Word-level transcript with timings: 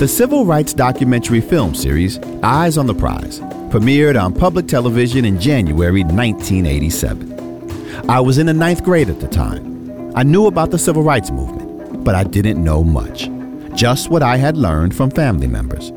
The 0.00 0.08
civil 0.08 0.46
rights 0.46 0.72
documentary 0.72 1.42
film 1.42 1.74
series, 1.74 2.18
Eyes 2.42 2.78
on 2.78 2.86
the 2.86 2.94
Prize, 2.94 3.40
premiered 3.68 4.18
on 4.18 4.32
public 4.32 4.66
television 4.66 5.26
in 5.26 5.38
January 5.38 6.04
1987. 6.04 8.08
I 8.08 8.18
was 8.18 8.38
in 8.38 8.46
the 8.46 8.54
ninth 8.54 8.82
grade 8.82 9.10
at 9.10 9.20
the 9.20 9.28
time. 9.28 10.10
I 10.16 10.22
knew 10.22 10.46
about 10.46 10.70
the 10.70 10.78
civil 10.78 11.02
rights 11.02 11.30
movement, 11.30 12.02
but 12.02 12.14
I 12.14 12.24
didn't 12.24 12.64
know 12.64 12.82
much. 12.82 13.28
Just 13.74 14.08
what 14.08 14.22
I 14.22 14.38
had 14.38 14.56
learned 14.56 14.96
from 14.96 15.10
family 15.10 15.48
members. 15.48 15.92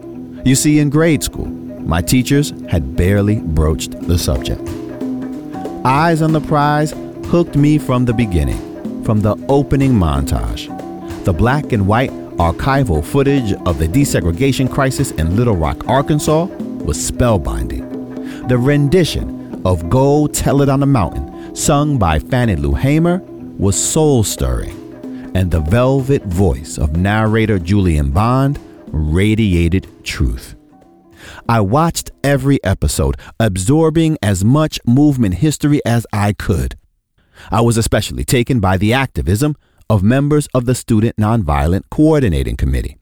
You 0.45 0.55
see, 0.55 0.79
in 0.79 0.89
grade 0.89 1.23
school, 1.23 1.47
my 1.47 2.01
teachers 2.01 2.51
had 2.67 2.97
barely 2.97 3.39
broached 3.39 3.97
the 4.01 4.17
subject. 4.17 4.67
Eyes 5.85 6.21
on 6.21 6.33
the 6.33 6.41
Prize 6.41 6.93
hooked 7.27 7.55
me 7.55 7.77
from 7.77 8.04
the 8.04 8.13
beginning, 8.13 9.05
from 9.05 9.21
the 9.21 9.38
opening 9.47 9.93
montage. 9.93 10.67
The 11.23 11.31
black 11.31 11.71
and 11.71 11.88
white 11.88 12.11
archival 12.38 13.04
footage 13.04 13.54
of 13.66 13.78
the 13.78 13.88
desegregation 13.88 14.72
crisis 14.72 15.12
in 15.12 15.36
Little 15.36 15.55
Rock, 15.55 15.88
Arkansas 15.88 16.46
was 16.46 16.98
spellbinding. 16.98 18.48
The 18.48 18.58
rendition 18.58 19.62
of 19.66 19.90
Go 19.90 20.28
Tell 20.28 20.62
It 20.62 20.70
on 20.70 20.80
the 20.80 20.86
Mountain, 20.86 21.56
sung 21.56 21.98
by 21.98 22.20
Fannie 22.20 22.56
Lou 22.56 22.73
Hamer, 22.73 23.20
was 23.58 23.76
soul 23.76 24.23
stirring, 24.23 25.32
and 25.36 25.52
the 25.52 25.62
velvet 25.62 26.23
voice 26.23 26.78
of 26.78 26.98
narrator 26.98 27.59
Julian 27.59 28.12
Bond 28.12 28.59
radiated 28.88 29.88
truth. 30.04 30.56
I 31.48 31.62
watched 31.62 32.12
every 32.23 32.64
episode, 32.64 33.16
absorbing 33.40 34.18
as 34.22 34.44
much 34.44 34.80
movement 34.86 35.36
history 35.36 35.81
as 35.86 36.06
I 36.12 36.34
could. 36.34 36.76
I 37.52 37.62
was 37.62 37.78
especially 37.78 38.23
taken 38.23 38.59
by 38.59 38.78
the 38.78 38.94
activism 38.94 39.56
of 39.90 40.04
members 40.04 40.48
of 40.54 40.66
the 40.66 40.76
Student 40.76 41.16
Nonviolent 41.18 41.84
Coordinating 41.90 42.58
Committee. 42.58 42.98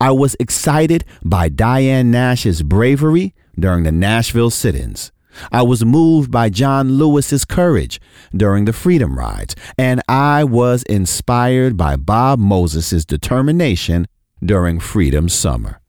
I 0.00 0.10
was 0.10 0.36
excited 0.38 1.04
by 1.24 1.48
Diane 1.48 2.10
Nash's 2.10 2.62
bravery 2.62 3.34
during 3.58 3.84
the 3.84 3.92
Nashville 3.92 4.50
sit 4.50 4.74
ins. 4.74 5.12
I 5.50 5.62
was 5.62 5.84
moved 5.84 6.30
by 6.30 6.50
John 6.50 6.98
Lewis's 6.98 7.44
courage 7.44 8.00
during 8.36 8.66
the 8.66 8.72
Freedom 8.72 9.18
Rides, 9.18 9.56
and 9.78 10.02
I 10.08 10.44
was 10.44 10.82
inspired 10.84 11.76
by 11.76 11.96
Bob 11.96 12.38
Moses' 12.38 13.04
determination 13.04 14.06
during 14.44 14.78
Freedom 14.78 15.28
Summer. 15.28 15.80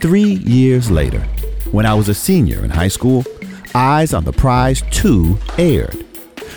Three 0.00 0.34
years 0.44 0.90
later, 0.90 1.20
when 1.72 1.86
I 1.86 1.94
was 1.94 2.08
a 2.08 2.14
senior 2.14 2.64
in 2.64 2.70
high 2.70 2.88
school, 2.88 3.24
Eyes 3.74 4.14
on 4.14 4.24
the 4.24 4.32
Prize 4.32 4.82
2 4.90 5.38
aired. 5.58 6.09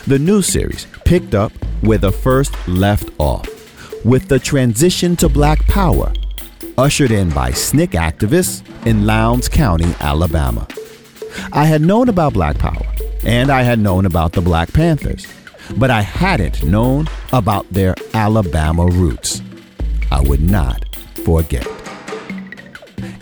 The 0.05 0.19
new 0.19 0.41
series 0.41 0.85
picked 1.05 1.33
up 1.33 1.53
where 1.79 1.97
the 1.97 2.11
first 2.11 2.53
left 2.67 3.09
off, 3.19 3.47
with 4.03 4.27
the 4.27 4.37
transition 4.37 5.15
to 5.15 5.29
black 5.29 5.65
power, 5.67 6.11
ushered 6.77 7.11
in 7.11 7.29
by 7.29 7.51
SNCC 7.51 7.91
activists 7.91 8.85
in 8.85 9.05
Lowndes 9.05 9.47
County, 9.47 9.95
Alabama. 10.01 10.67
I 11.53 11.63
had 11.63 11.81
known 11.81 12.09
about 12.09 12.33
black 12.33 12.57
power, 12.57 12.85
and 13.23 13.49
I 13.49 13.61
had 13.61 13.79
known 13.79 14.05
about 14.05 14.33
the 14.33 14.41
Black 14.41 14.73
Panthers, 14.73 15.25
but 15.77 15.89
I 15.89 16.01
hadn't 16.01 16.63
known 16.63 17.07
about 17.31 17.69
their 17.69 17.95
Alabama 18.13 18.85
roots. 18.87 19.41
I 20.11 20.19
would 20.19 20.41
not 20.41 20.83
forget. 21.23 21.65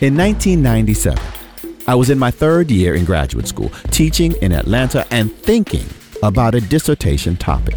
In 0.01 0.17
1997, 0.17 1.21
I 1.88 1.93
was 1.93 2.09
in 2.09 2.17
my 2.17 2.31
third 2.31 2.71
year 2.71 2.95
in 2.95 3.05
graduate 3.05 3.47
school, 3.47 3.69
teaching 3.91 4.31
in 4.41 4.51
Atlanta 4.51 5.05
and 5.11 5.31
thinking 5.31 5.85
about 6.23 6.55
a 6.55 6.61
dissertation 6.61 7.36
topic. 7.36 7.75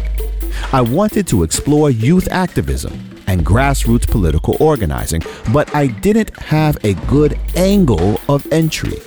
I 0.71 0.81
wanted 0.81 1.27
to 1.27 1.43
explore 1.43 1.89
youth 1.89 2.27
activism 2.31 2.93
and 3.27 3.45
grassroots 3.45 4.07
political 4.09 4.57
organizing, 4.59 5.21
but 5.51 5.73
I 5.75 5.87
didn't 5.87 6.37
have 6.39 6.77
a 6.83 6.93
good 7.07 7.39
angle 7.55 8.19
of 8.29 8.51
entry. 8.51 8.99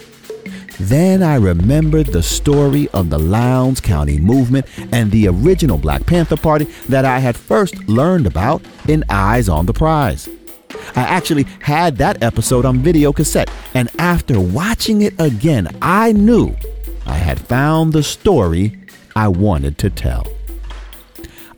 Then 0.80 1.22
I 1.24 1.36
remembered 1.36 2.06
the 2.06 2.22
story 2.22 2.88
of 2.90 3.10
the 3.10 3.18
Lowndes 3.18 3.80
County 3.80 4.18
movement 4.20 4.66
and 4.92 5.10
the 5.10 5.26
original 5.26 5.76
Black 5.76 6.06
Panther 6.06 6.36
Party 6.36 6.66
that 6.88 7.04
I 7.04 7.18
had 7.18 7.36
first 7.36 7.88
learned 7.88 8.26
about 8.26 8.62
in 8.86 9.02
Eyes 9.08 9.48
on 9.48 9.66
the 9.66 9.72
Prize. 9.72 10.28
I 10.94 11.02
actually 11.02 11.44
had 11.60 11.96
that 11.96 12.22
episode 12.22 12.64
on 12.64 12.78
video 12.78 13.12
cassette, 13.12 13.50
and 13.74 13.88
after 13.98 14.38
watching 14.38 15.02
it 15.02 15.14
again, 15.18 15.68
I 15.82 16.12
knew 16.12 16.54
I 17.06 17.16
had 17.16 17.40
found 17.40 17.92
the 17.92 18.02
story 18.02 18.77
I 19.18 19.26
wanted 19.26 19.78
to 19.78 19.90
tell. 19.90 20.24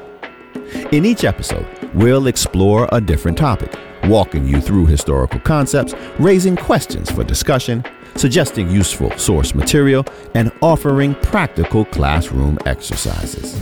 In 0.92 1.04
each 1.04 1.24
episode, 1.24 1.66
we'll 1.94 2.28
explore 2.28 2.88
a 2.92 3.00
different 3.00 3.36
topic, 3.36 3.74
walking 4.04 4.46
you 4.46 4.60
through 4.60 4.86
historical 4.86 5.40
concepts, 5.40 5.94
raising 6.20 6.54
questions 6.54 7.10
for 7.10 7.24
discussion, 7.24 7.82
suggesting 8.14 8.70
useful 8.70 9.10
source 9.18 9.52
material, 9.52 10.06
and 10.36 10.52
offering 10.62 11.16
practical 11.16 11.84
classroom 11.86 12.56
exercises. 12.66 13.60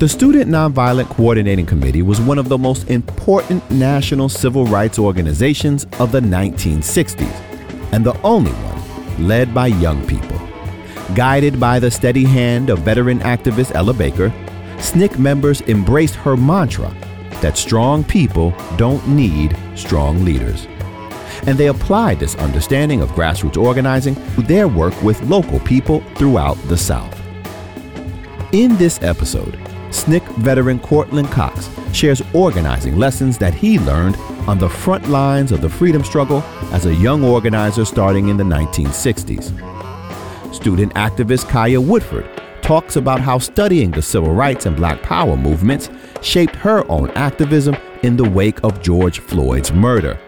The 0.00 0.08
Student 0.08 0.50
Nonviolent 0.50 1.10
Coordinating 1.10 1.66
Committee 1.66 2.00
was 2.00 2.22
one 2.22 2.38
of 2.38 2.48
the 2.48 2.56
most 2.56 2.88
important 2.88 3.70
national 3.70 4.30
civil 4.30 4.64
rights 4.64 4.98
organizations 4.98 5.86
of 5.98 6.10
the 6.10 6.20
1960s, 6.20 7.30
and 7.92 8.02
the 8.02 8.18
only 8.22 8.50
one 8.50 9.28
led 9.28 9.52
by 9.52 9.66
young 9.66 10.02
people. 10.06 10.40
Guided 11.14 11.60
by 11.60 11.78
the 11.78 11.90
steady 11.90 12.24
hand 12.24 12.70
of 12.70 12.78
veteran 12.78 13.18
activist 13.18 13.74
Ella 13.74 13.92
Baker, 13.92 14.30
SNCC 14.78 15.18
members 15.18 15.60
embraced 15.68 16.14
her 16.14 16.34
mantra 16.34 16.90
that 17.42 17.58
strong 17.58 18.02
people 18.02 18.54
don't 18.78 19.06
need 19.06 19.54
strong 19.74 20.24
leaders. 20.24 20.66
And 21.46 21.58
they 21.58 21.66
applied 21.66 22.20
this 22.20 22.36
understanding 22.36 23.02
of 23.02 23.10
grassroots 23.10 23.62
organizing 23.62 24.14
to 24.14 24.40
their 24.40 24.66
work 24.66 24.94
with 25.02 25.20
local 25.24 25.60
people 25.60 26.00
throughout 26.14 26.56
the 26.68 26.78
South. 26.78 27.20
In 28.52 28.78
this 28.78 29.02
episode, 29.02 29.58
SNCC 29.90 30.36
veteran 30.38 30.78
Courtland 30.78 31.30
Cox 31.30 31.68
shares 31.92 32.22
organizing 32.32 32.96
lessons 32.96 33.38
that 33.38 33.54
he 33.54 33.78
learned 33.78 34.16
on 34.46 34.58
the 34.58 34.68
front 34.68 35.08
lines 35.08 35.52
of 35.52 35.60
the 35.60 35.68
freedom 35.68 36.04
struggle 36.04 36.42
as 36.72 36.86
a 36.86 36.94
young 36.94 37.24
organizer 37.24 37.84
starting 37.84 38.28
in 38.28 38.36
the 38.36 38.44
1960s. 38.44 39.52
Student 40.54 40.94
activist 40.94 41.48
Kaya 41.48 41.80
Woodford 41.80 42.28
talks 42.62 42.96
about 42.96 43.20
how 43.20 43.38
studying 43.38 43.90
the 43.90 44.02
civil 44.02 44.32
rights 44.32 44.66
and 44.66 44.76
black 44.76 45.02
power 45.02 45.36
movements 45.36 45.90
shaped 46.22 46.54
her 46.56 46.88
own 46.90 47.10
activism 47.10 47.76
in 48.02 48.16
the 48.16 48.28
wake 48.28 48.62
of 48.62 48.80
George 48.82 49.18
Floyd's 49.18 49.72
murder. 49.72 50.18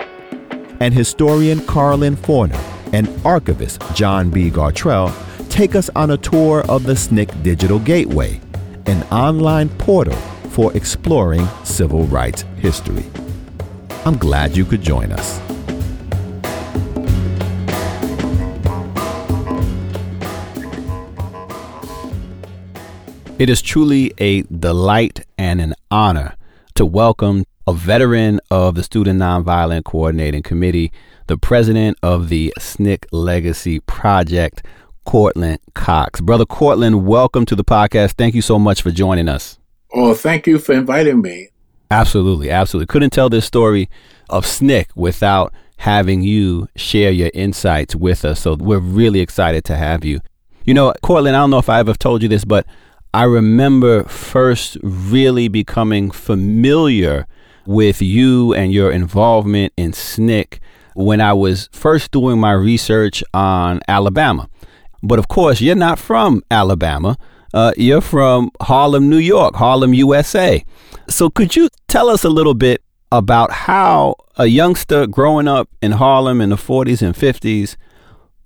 And 0.80 0.92
historian 0.92 1.60
Karlyn 1.60 2.18
Forner 2.18 2.58
and 2.92 3.08
archivist 3.24 3.80
John 3.94 4.30
B. 4.30 4.50
Gartrell 4.50 5.12
take 5.48 5.74
us 5.74 5.88
on 5.94 6.10
a 6.10 6.16
tour 6.16 6.64
of 6.68 6.82
the 6.82 6.94
SNCC 6.94 7.42
Digital 7.42 7.78
Gateway 7.78 8.40
an 8.86 9.02
online 9.04 9.68
portal 9.68 10.16
for 10.50 10.76
exploring 10.76 11.46
civil 11.64 12.04
rights 12.04 12.44
history. 12.58 13.04
I'm 14.04 14.18
glad 14.18 14.56
you 14.56 14.64
could 14.64 14.82
join 14.82 15.12
us. 15.12 15.40
It 23.38 23.48
is 23.50 23.60
truly 23.60 24.12
a 24.18 24.42
delight 24.42 25.24
and 25.36 25.60
an 25.60 25.74
honor 25.90 26.36
to 26.74 26.86
welcome 26.86 27.44
a 27.66 27.72
veteran 27.72 28.40
of 28.50 28.74
the 28.74 28.82
Student 28.82 29.20
Nonviolent 29.20 29.84
Coordinating 29.84 30.42
Committee, 30.42 30.92
the 31.28 31.38
president 31.38 31.96
of 32.02 32.28
the 32.28 32.52
SNCC 32.58 33.04
Legacy 33.12 33.80
Project, 33.80 34.64
Courtland 35.04 35.58
Cox. 35.74 36.20
Brother 36.20 36.46
Courtland, 36.46 37.06
welcome 37.06 37.44
to 37.46 37.56
the 37.56 37.64
podcast. 37.64 38.12
Thank 38.12 38.34
you 38.34 38.42
so 38.42 38.58
much 38.58 38.82
for 38.82 38.90
joining 38.90 39.28
us. 39.28 39.58
Oh, 39.92 40.14
thank 40.14 40.46
you 40.46 40.58
for 40.58 40.72
inviting 40.72 41.20
me. 41.20 41.48
Absolutely, 41.90 42.50
absolutely. 42.50 42.86
Couldn't 42.86 43.10
tell 43.10 43.28
this 43.28 43.44
story 43.44 43.90
of 44.30 44.44
SNCC 44.46 44.86
without 44.94 45.52
having 45.78 46.22
you 46.22 46.68
share 46.76 47.10
your 47.10 47.30
insights 47.34 47.94
with 47.94 48.24
us. 48.24 48.40
So 48.40 48.54
we're 48.54 48.78
really 48.78 49.20
excited 49.20 49.64
to 49.64 49.76
have 49.76 50.04
you. 50.04 50.20
You 50.64 50.74
know, 50.74 50.94
Courtland, 51.02 51.36
I 51.36 51.40
don't 51.40 51.50
know 51.50 51.58
if 51.58 51.68
I 51.68 51.80
ever 51.80 51.92
told 51.94 52.22
you 52.22 52.28
this, 52.28 52.44
but 52.44 52.66
I 53.12 53.24
remember 53.24 54.04
first 54.04 54.78
really 54.82 55.48
becoming 55.48 56.10
familiar 56.10 57.26
with 57.66 58.00
you 58.00 58.54
and 58.54 58.72
your 58.72 58.90
involvement 58.90 59.72
in 59.76 59.92
SNCC 59.92 60.60
when 60.94 61.20
I 61.20 61.32
was 61.32 61.68
first 61.72 62.10
doing 62.10 62.38
my 62.38 62.52
research 62.52 63.22
on 63.34 63.80
Alabama. 63.88 64.48
But 65.02 65.18
of 65.18 65.28
course, 65.28 65.60
you're 65.60 65.74
not 65.74 65.98
from 65.98 66.42
Alabama. 66.50 67.16
Uh, 67.54 67.72
you're 67.76 68.00
from 68.00 68.50
Harlem, 68.60 69.10
New 69.10 69.18
York, 69.18 69.56
Harlem, 69.56 69.92
USA. 69.92 70.64
So 71.08 71.28
could 71.28 71.54
you 71.54 71.68
tell 71.88 72.08
us 72.08 72.24
a 72.24 72.30
little 72.30 72.54
bit 72.54 72.82
about 73.10 73.52
how 73.52 74.14
a 74.36 74.46
youngster 74.46 75.06
growing 75.06 75.46
up 75.46 75.68
in 75.82 75.92
Harlem 75.92 76.40
in 76.40 76.48
the 76.48 76.56
40s 76.56 77.02
and 77.02 77.14
50s 77.14 77.76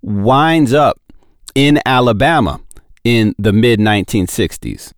winds 0.03 0.73
up 0.73 1.01
in 1.55 1.81
Alabama 1.87 2.61
in 3.05 3.35
the 3.39 3.53
mid 3.53 3.79
1960s? 3.79 4.93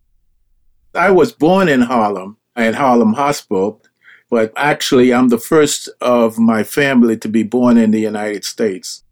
I 0.94 1.10
was 1.10 1.32
born 1.32 1.68
in 1.68 1.82
Harlem 1.82 2.38
at 2.56 2.74
Harlem 2.74 3.12
Hospital, 3.12 3.82
but 4.30 4.52
actually, 4.56 5.12
I'm 5.12 5.28
the 5.28 5.38
first 5.38 5.88
of 6.00 6.38
my 6.38 6.64
family 6.64 7.16
to 7.18 7.28
be 7.28 7.42
born 7.42 7.76
in 7.76 7.90
the 7.90 8.00
United 8.00 8.44
States. 8.44 9.04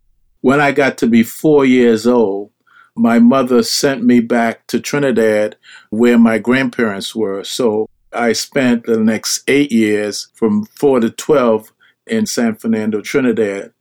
When 0.46 0.60
I 0.60 0.70
got 0.70 0.96
to 0.98 1.08
be 1.08 1.24
four 1.24 1.64
years 1.64 2.06
old, 2.06 2.52
my 2.94 3.18
mother 3.18 3.64
sent 3.64 4.04
me 4.04 4.20
back 4.20 4.64
to 4.68 4.78
Trinidad 4.78 5.56
where 5.90 6.20
my 6.20 6.38
grandparents 6.38 7.16
were. 7.16 7.42
So 7.42 7.88
I 8.12 8.32
spent 8.32 8.84
the 8.84 9.00
next 9.00 9.42
eight 9.48 9.72
years 9.72 10.28
from 10.34 10.66
4 10.66 11.00
to 11.00 11.10
12 11.10 11.72
in 12.06 12.26
San 12.26 12.54
Fernando, 12.54 13.00
Trinidad. 13.00 13.72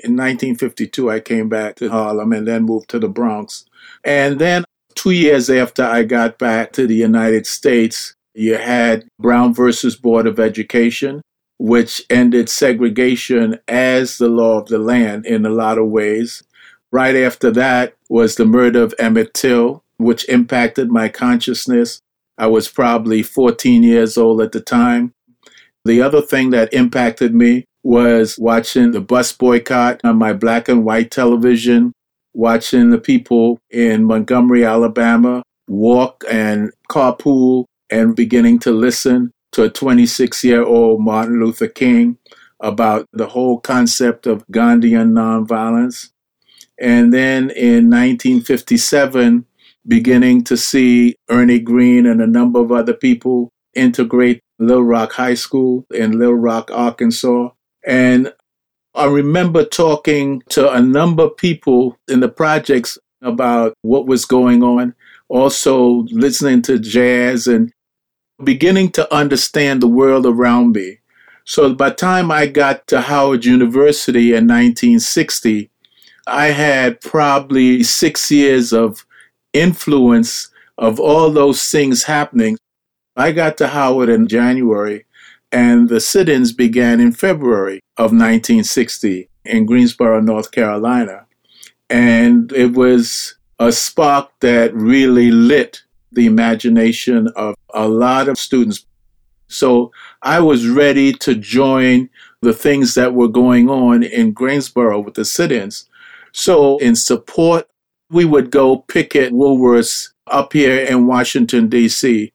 In 0.00 0.16
1952, 0.16 1.08
I 1.08 1.20
came 1.20 1.48
back 1.48 1.76
to 1.76 1.88
Harlem 1.88 2.32
and 2.32 2.44
then 2.44 2.64
moved 2.64 2.90
to 2.90 2.98
the 2.98 3.08
Bronx. 3.08 3.66
And 4.02 4.40
then 4.40 4.64
two 4.96 5.12
years 5.12 5.48
after 5.48 5.84
I 5.84 6.02
got 6.02 6.38
back 6.38 6.72
to 6.72 6.88
the 6.88 6.96
United 6.96 7.46
States, 7.46 8.16
you 8.34 8.56
had 8.56 9.06
Brown 9.20 9.54
versus 9.54 9.94
Board 9.94 10.26
of 10.26 10.40
Education, 10.40 11.22
which 11.60 12.02
ended 12.08 12.48
segregation 12.48 13.58
as 13.68 14.16
the 14.16 14.30
law 14.30 14.58
of 14.58 14.68
the 14.68 14.78
land 14.78 15.26
in 15.26 15.44
a 15.44 15.50
lot 15.50 15.76
of 15.76 15.86
ways. 15.88 16.42
Right 16.90 17.14
after 17.14 17.50
that 17.50 17.94
was 18.08 18.36
the 18.36 18.46
murder 18.46 18.82
of 18.82 18.94
Emmett 18.98 19.34
Till, 19.34 19.84
which 19.98 20.26
impacted 20.30 20.90
my 20.90 21.10
consciousness. 21.10 22.00
I 22.38 22.46
was 22.46 22.70
probably 22.70 23.22
14 23.22 23.82
years 23.82 24.16
old 24.16 24.40
at 24.40 24.52
the 24.52 24.60
time. 24.60 25.12
The 25.84 26.00
other 26.00 26.22
thing 26.22 26.48
that 26.50 26.72
impacted 26.72 27.34
me 27.34 27.66
was 27.82 28.38
watching 28.38 28.92
the 28.92 29.02
bus 29.02 29.30
boycott 29.34 30.00
on 30.02 30.16
my 30.16 30.32
black 30.32 30.66
and 30.66 30.82
white 30.82 31.10
television, 31.10 31.92
watching 32.32 32.88
the 32.88 32.98
people 32.98 33.58
in 33.68 34.04
Montgomery, 34.04 34.64
Alabama 34.64 35.42
walk 35.68 36.24
and 36.30 36.72
carpool 36.90 37.66
and 37.90 38.16
beginning 38.16 38.60
to 38.60 38.72
listen 38.72 39.30
to 39.52 39.64
a 39.64 39.70
26 39.70 40.44
year 40.44 40.62
old 40.62 41.00
Martin 41.00 41.40
Luther 41.40 41.68
King 41.68 42.18
about 42.60 43.08
the 43.12 43.26
whole 43.26 43.58
concept 43.58 44.26
of 44.26 44.46
Gandhian 44.48 45.12
nonviolence. 45.12 46.10
And 46.78 47.12
then 47.12 47.50
in 47.50 47.90
1957, 47.90 49.46
beginning 49.86 50.44
to 50.44 50.56
see 50.56 51.16
Ernie 51.28 51.58
Green 51.58 52.06
and 52.06 52.20
a 52.20 52.26
number 52.26 52.60
of 52.60 52.70
other 52.70 52.94
people 52.94 53.50
integrate 53.74 54.40
Little 54.58 54.84
Rock 54.84 55.12
High 55.12 55.34
School 55.34 55.86
in 55.90 56.18
Little 56.18 56.34
Rock, 56.34 56.70
Arkansas. 56.72 57.50
And 57.86 58.32
I 58.94 59.06
remember 59.06 59.64
talking 59.64 60.42
to 60.50 60.70
a 60.70 60.82
number 60.82 61.24
of 61.24 61.36
people 61.36 61.96
in 62.08 62.20
the 62.20 62.28
projects 62.28 62.98
about 63.22 63.74
what 63.82 64.06
was 64.06 64.24
going 64.24 64.62
on, 64.62 64.94
also 65.28 66.04
listening 66.10 66.62
to 66.62 66.78
jazz 66.78 67.46
and 67.46 67.72
beginning 68.44 68.90
to 68.92 69.12
understand 69.14 69.80
the 69.80 69.88
world 69.88 70.26
around 70.26 70.72
me. 70.72 70.98
So 71.44 71.74
by 71.74 71.90
the 71.90 71.96
time 71.96 72.30
I 72.30 72.46
got 72.46 72.86
to 72.88 73.00
Howard 73.00 73.44
University 73.44 74.28
in 74.28 74.46
1960, 74.46 75.70
I 76.26 76.46
had 76.46 77.00
probably 77.00 77.82
six 77.82 78.30
years 78.30 78.72
of 78.72 79.04
influence 79.52 80.50
of 80.78 81.00
all 81.00 81.30
those 81.30 81.68
things 81.68 82.04
happening. 82.04 82.56
I 83.16 83.32
got 83.32 83.56
to 83.58 83.68
Howard 83.68 84.08
in 84.08 84.28
January, 84.28 85.04
and 85.50 85.88
the 85.88 86.00
sit 86.00 86.28
ins 86.28 86.52
began 86.52 87.00
in 87.00 87.12
February 87.12 87.80
of 87.96 88.12
1960 88.12 89.28
in 89.44 89.66
Greensboro, 89.66 90.20
North 90.20 90.52
Carolina. 90.52 91.26
And 91.88 92.52
it 92.52 92.72
was 92.72 93.34
a 93.58 93.72
spark 93.72 94.30
that 94.40 94.72
really 94.72 95.30
lit 95.30 95.82
the 96.12 96.26
imagination 96.26 97.28
of 97.36 97.54
a 97.74 97.88
lot 97.88 98.28
of 98.28 98.38
students. 98.38 98.86
So 99.48 99.90
I 100.22 100.40
was 100.40 100.68
ready 100.68 101.12
to 101.14 101.34
join 101.34 102.08
the 102.42 102.52
things 102.52 102.94
that 102.94 103.14
were 103.14 103.28
going 103.28 103.68
on 103.68 104.02
in 104.02 104.32
Greensboro 104.32 105.00
with 105.00 105.14
the 105.14 105.24
sit 105.24 105.52
ins. 105.52 105.88
So, 106.32 106.78
in 106.78 106.94
support, 106.94 107.66
we 108.10 108.24
would 108.24 108.50
go 108.50 108.78
picket 108.78 109.32
Woolworths 109.32 110.10
up 110.26 110.52
here 110.52 110.84
in 110.84 111.06
Washington, 111.06 111.68
D.C. 111.68 112.32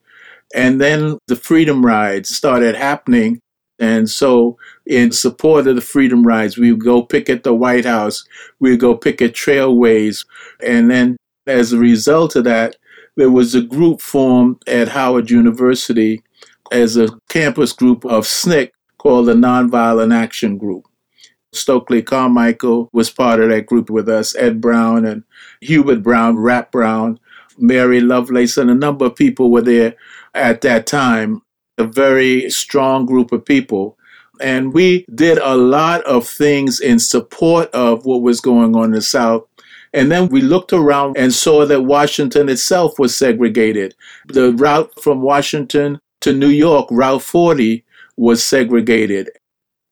And 0.53 0.79
then 0.79 1.17
the 1.27 1.35
Freedom 1.35 1.85
Rides 1.85 2.29
started 2.29 2.75
happening. 2.75 3.39
And 3.79 4.09
so, 4.09 4.57
in 4.85 5.11
support 5.11 5.67
of 5.67 5.75
the 5.75 5.81
Freedom 5.81 6.25
Rides, 6.25 6.57
we 6.57 6.71
would 6.71 6.83
go 6.83 7.03
picket 7.03 7.43
the 7.43 7.53
White 7.53 7.85
House, 7.85 8.25
we 8.59 8.71
would 8.71 8.79
go 8.79 8.95
picket 8.95 9.33
trailways. 9.33 10.25
And 10.65 10.89
then, 10.89 11.17
as 11.47 11.73
a 11.73 11.77
result 11.77 12.35
of 12.35 12.43
that, 12.45 12.75
there 13.15 13.31
was 13.31 13.55
a 13.55 13.61
group 13.61 14.01
formed 14.01 14.57
at 14.67 14.89
Howard 14.89 15.29
University 15.29 16.23
as 16.71 16.97
a 16.97 17.09
campus 17.29 17.71
group 17.71 18.05
of 18.05 18.25
SNCC 18.25 18.71
called 18.97 19.27
the 19.27 19.33
Nonviolent 19.33 20.13
Action 20.13 20.57
Group. 20.57 20.87
Stokely 21.53 22.01
Carmichael 22.01 22.89
was 22.91 23.09
part 23.09 23.39
of 23.39 23.49
that 23.49 23.65
group 23.65 23.89
with 23.89 24.09
us, 24.09 24.35
Ed 24.35 24.59
Brown 24.59 25.05
and 25.05 25.23
Hubert 25.61 26.03
Brown, 26.03 26.37
Rap 26.37 26.71
Brown, 26.71 27.19
Mary 27.57 28.01
Lovelace, 28.01 28.57
and 28.57 28.69
a 28.69 28.75
number 28.75 29.05
of 29.05 29.15
people 29.15 29.51
were 29.51 29.61
there 29.61 29.95
at 30.33 30.61
that 30.61 30.85
time. 30.85 31.41
A 31.77 31.85
very 31.85 32.49
strong 32.49 33.05
group 33.05 33.31
of 33.31 33.45
people. 33.45 33.97
And 34.41 34.73
we 34.73 35.05
did 35.13 35.37
a 35.37 35.55
lot 35.55 36.03
of 36.03 36.27
things 36.27 36.81
in 36.81 36.99
support 36.99 37.69
of 37.71 38.05
what 38.05 38.21
was 38.21 38.41
going 38.41 38.75
on 38.75 38.85
in 38.85 38.91
the 38.91 39.01
South 39.01 39.47
and 39.95 40.11
then 40.11 40.27
we 40.27 40.41
looked 40.41 40.73
around 40.73 41.17
and 41.17 41.33
saw 41.33 41.65
that 41.65 41.83
Washington 41.83 42.49
itself 42.49 42.99
was 42.99 43.15
segregated. 43.15 43.95
The 44.27 44.51
route 44.51 44.91
from 45.01 45.21
Washington 45.21 46.01
to 46.19 46.33
New 46.33 46.49
York, 46.49 46.87
Route 46.91 47.21
40, 47.21 47.85
was 48.17 48.43
segregated. 48.43 49.29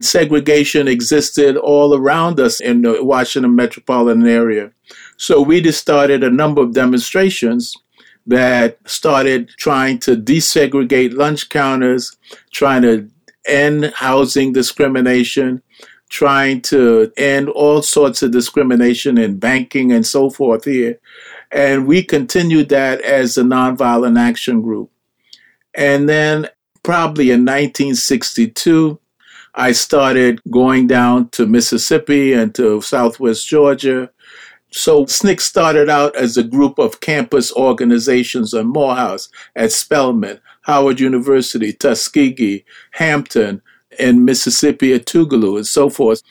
Segregation 0.02 0.90
existed 0.90 1.56
all 1.56 1.96
around 1.96 2.38
us 2.38 2.60
in 2.60 2.82
the 2.82 3.02
Washington 3.02 3.56
metropolitan 3.56 4.28
area. 4.28 4.72
So 5.16 5.42
we 5.42 5.62
just 5.62 5.80
started 5.80 6.22
a 6.22 6.30
number 6.30 6.62
of 6.62 6.74
demonstrations 6.74 7.74
that 8.28 8.78
started 8.86 9.50
trying 9.58 10.00
to 10.00 10.18
desegregate 10.18 11.14
lunch 11.14 11.48
counters, 11.48 12.18
trying 12.52 12.82
to 12.82 13.10
end 13.48 13.94
housing 13.96 14.52
discrimination, 14.52 15.62
trying 16.14 16.62
to 16.62 17.12
end 17.18 17.50
all 17.50 17.82
sorts 17.82 18.22
of 18.22 18.30
discrimination 18.30 19.18
in 19.18 19.40
banking 19.40 19.92
and 19.92 20.06
so 20.06 20.30
forth 20.30 20.64
here. 20.64 21.00
And 21.52 21.88
we 21.88 22.04
continued 22.04 22.70
that 22.70 23.02
as 23.02 23.36
a 23.36 23.42
nonviolent 23.42 24.20
action 24.20 24.62
group. 24.62 24.92
And 25.74 26.08
then, 26.08 26.50
probably 26.84 27.32
in 27.32 27.42
1962, 27.42 29.00
I 29.56 29.72
started 29.72 30.40
going 30.52 30.86
down 30.86 31.30
to 31.30 31.48
Mississippi 31.48 32.32
and 32.32 32.54
to 32.54 32.80
Southwest 32.82 33.48
Georgia. 33.48 34.12
So 34.70 35.06
SNCC 35.06 35.40
started 35.42 35.90
out 35.90 36.16
as 36.16 36.38
a 36.38 36.44
group 36.44 36.78
of 36.78 37.00
campus 37.00 37.52
organizations 37.54 38.54
on 38.54 38.68
Morehouse, 38.68 39.30
at 39.56 39.72
Spelman, 39.72 40.42
Howard 40.62 41.00
University, 41.00 41.74
Tuskegee, 41.74 42.66
Hampton, 42.92 43.64
in 44.00 44.26
Mississippi 44.26 44.94
at 44.94 45.06
Tougaloo 45.06 45.58
and 45.58 45.68
so 45.68 45.90
forth. 45.90 46.22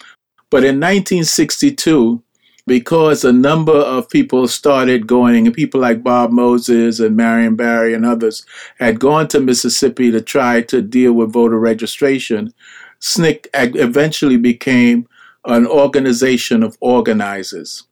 But 0.50 0.64
in 0.64 0.80
1962, 0.80 2.22
because 2.66 3.24
a 3.24 3.32
number 3.32 3.72
of 3.72 4.08
people 4.08 4.46
started 4.46 5.06
going, 5.06 5.46
and 5.46 5.54
people 5.54 5.80
like 5.80 6.04
Bob 6.04 6.30
Moses 6.30 7.00
and 7.00 7.16
Marion 7.16 7.56
Barry 7.56 7.92
and 7.94 8.06
others 8.06 8.46
had 8.78 9.00
gone 9.00 9.28
to 9.28 9.40
Mississippi 9.40 10.10
to 10.10 10.20
try 10.20 10.62
to 10.62 10.80
deal 10.80 11.12
with 11.12 11.32
voter 11.32 11.58
registration. 11.58 12.54
SNCC 13.00 13.48
eventually 13.74 14.36
became 14.36 15.08
an 15.44 15.66
organization 15.66 16.62
of 16.62 16.76
organizers. 16.80 17.82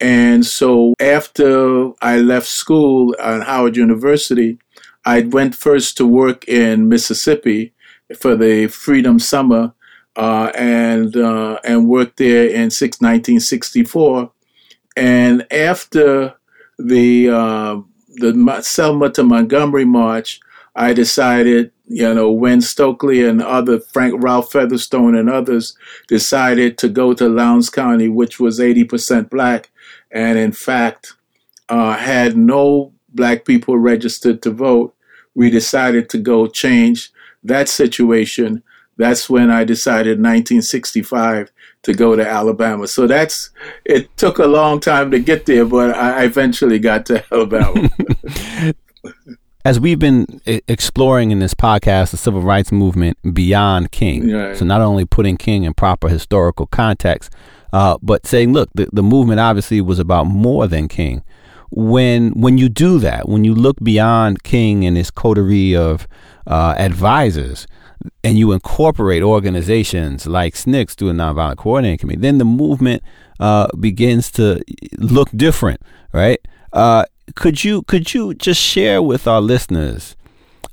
And 0.00 0.46
so 0.46 0.94
after 1.00 1.90
I 2.00 2.18
left 2.18 2.46
school 2.46 3.16
at 3.20 3.42
Howard 3.42 3.76
University, 3.76 4.58
I 5.04 5.22
went 5.22 5.54
first 5.54 5.96
to 5.96 6.06
work 6.06 6.46
in 6.48 6.88
Mississippi 6.88 7.73
for 8.16 8.36
the 8.36 8.68
Freedom 8.68 9.18
Summer 9.18 9.72
uh, 10.16 10.50
and 10.54 11.16
uh, 11.16 11.58
and 11.64 11.88
worked 11.88 12.18
there 12.18 12.48
in 12.48 12.70
six, 12.70 13.00
1964. 13.00 14.30
And 14.96 15.46
after 15.52 16.34
the 16.78 17.30
uh, 17.30 17.80
the 18.16 18.60
Selma 18.62 19.10
to 19.10 19.24
Montgomery 19.24 19.84
March, 19.84 20.40
I 20.76 20.92
decided, 20.92 21.72
you 21.86 22.12
know, 22.14 22.30
when 22.30 22.60
Stokely 22.60 23.24
and 23.24 23.42
other 23.42 23.80
Frank 23.80 24.22
Ralph 24.22 24.52
Featherstone 24.52 25.14
and 25.14 25.30
others 25.30 25.76
decided 26.08 26.78
to 26.78 26.88
go 26.88 27.14
to 27.14 27.28
Lowndes 27.28 27.70
County, 27.70 28.08
which 28.08 28.40
was 28.40 28.60
80% 28.60 29.30
black, 29.30 29.70
and 30.10 30.38
in 30.38 30.52
fact 30.52 31.14
uh, 31.68 31.96
had 31.96 32.36
no 32.36 32.92
black 33.08 33.44
people 33.44 33.78
registered 33.78 34.42
to 34.42 34.50
vote, 34.50 34.94
we 35.34 35.50
decided 35.50 36.08
to 36.10 36.18
go 36.18 36.46
change 36.46 37.12
that 37.44 37.68
situation. 37.68 38.62
That's 38.96 39.28
when 39.28 39.50
I 39.50 39.64
decided 39.64 40.18
in 40.18 40.22
1965 40.22 41.50
to 41.82 41.94
go 41.94 42.16
to 42.16 42.26
Alabama. 42.26 42.86
So 42.86 43.06
that's 43.06 43.50
it 43.84 44.14
took 44.16 44.38
a 44.38 44.46
long 44.46 44.80
time 44.80 45.10
to 45.10 45.18
get 45.18 45.46
there, 45.46 45.64
but 45.64 45.94
I 45.96 46.24
eventually 46.24 46.78
got 46.78 47.06
to 47.06 47.24
Alabama. 47.32 47.90
As 49.66 49.80
we've 49.80 49.98
been 49.98 50.42
exploring 50.46 51.30
in 51.30 51.38
this 51.38 51.54
podcast 51.54 52.10
the 52.10 52.18
civil 52.18 52.42
rights 52.42 52.70
movement 52.70 53.16
beyond 53.32 53.92
King, 53.92 54.30
right. 54.30 54.56
so 54.56 54.64
not 54.64 54.82
only 54.82 55.06
putting 55.06 55.38
King 55.38 55.64
in 55.64 55.72
proper 55.72 56.08
historical 56.08 56.66
context, 56.66 57.32
uh, 57.72 57.96
but 58.02 58.26
saying, 58.26 58.52
look, 58.52 58.68
the, 58.74 58.88
the 58.92 59.02
movement 59.02 59.40
obviously 59.40 59.80
was 59.80 59.98
about 59.98 60.24
more 60.24 60.66
than 60.66 60.86
King. 60.86 61.24
When 61.76 62.30
when 62.32 62.56
you 62.56 62.68
do 62.68 62.98
that, 63.00 63.28
when 63.28 63.42
you 63.42 63.54
look 63.54 63.76
beyond 63.82 64.44
King 64.44 64.84
and 64.84 64.96
his 64.96 65.10
coterie 65.10 65.74
of 65.74 66.06
uh, 66.46 66.74
advisors, 66.78 67.66
and 68.22 68.38
you 68.38 68.52
incorporate 68.52 69.22
organizations 69.22 70.26
like 70.26 70.54
SNCC 70.54 70.90
Student 70.90 71.20
Nonviolent 71.20 71.56
Coordinating 71.56 71.98
Committee, 71.98 72.20
then 72.20 72.38
the 72.38 72.44
movement 72.44 73.02
uh, 73.40 73.66
begins 73.78 74.30
to 74.32 74.62
look 74.98 75.30
different, 75.34 75.80
right? 76.12 76.38
Uh, 76.72 77.04
could 77.34 77.64
you 77.64 77.82
could 77.82 78.12
you 78.14 78.34
just 78.34 78.60
share 78.60 79.02
with 79.02 79.26
our 79.26 79.40
listeners 79.40 80.16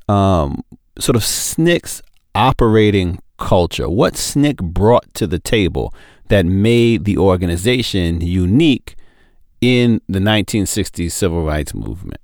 um, 0.08 0.62
sort 0.98 1.16
of 1.16 1.22
SNCC's 1.22 2.02
operating 2.34 3.18
culture? 3.38 3.88
What 3.88 4.14
SNCC 4.14 4.62
brought 4.62 5.12
to 5.14 5.26
the 5.26 5.38
table 5.38 5.94
that 6.28 6.46
made 6.46 7.04
the 7.04 7.18
organization 7.18 8.20
unique 8.20 8.96
in 9.62 10.02
the 10.08 10.18
1960s 10.18 11.12
civil 11.12 11.46
rights 11.46 11.72
movement? 11.72 12.20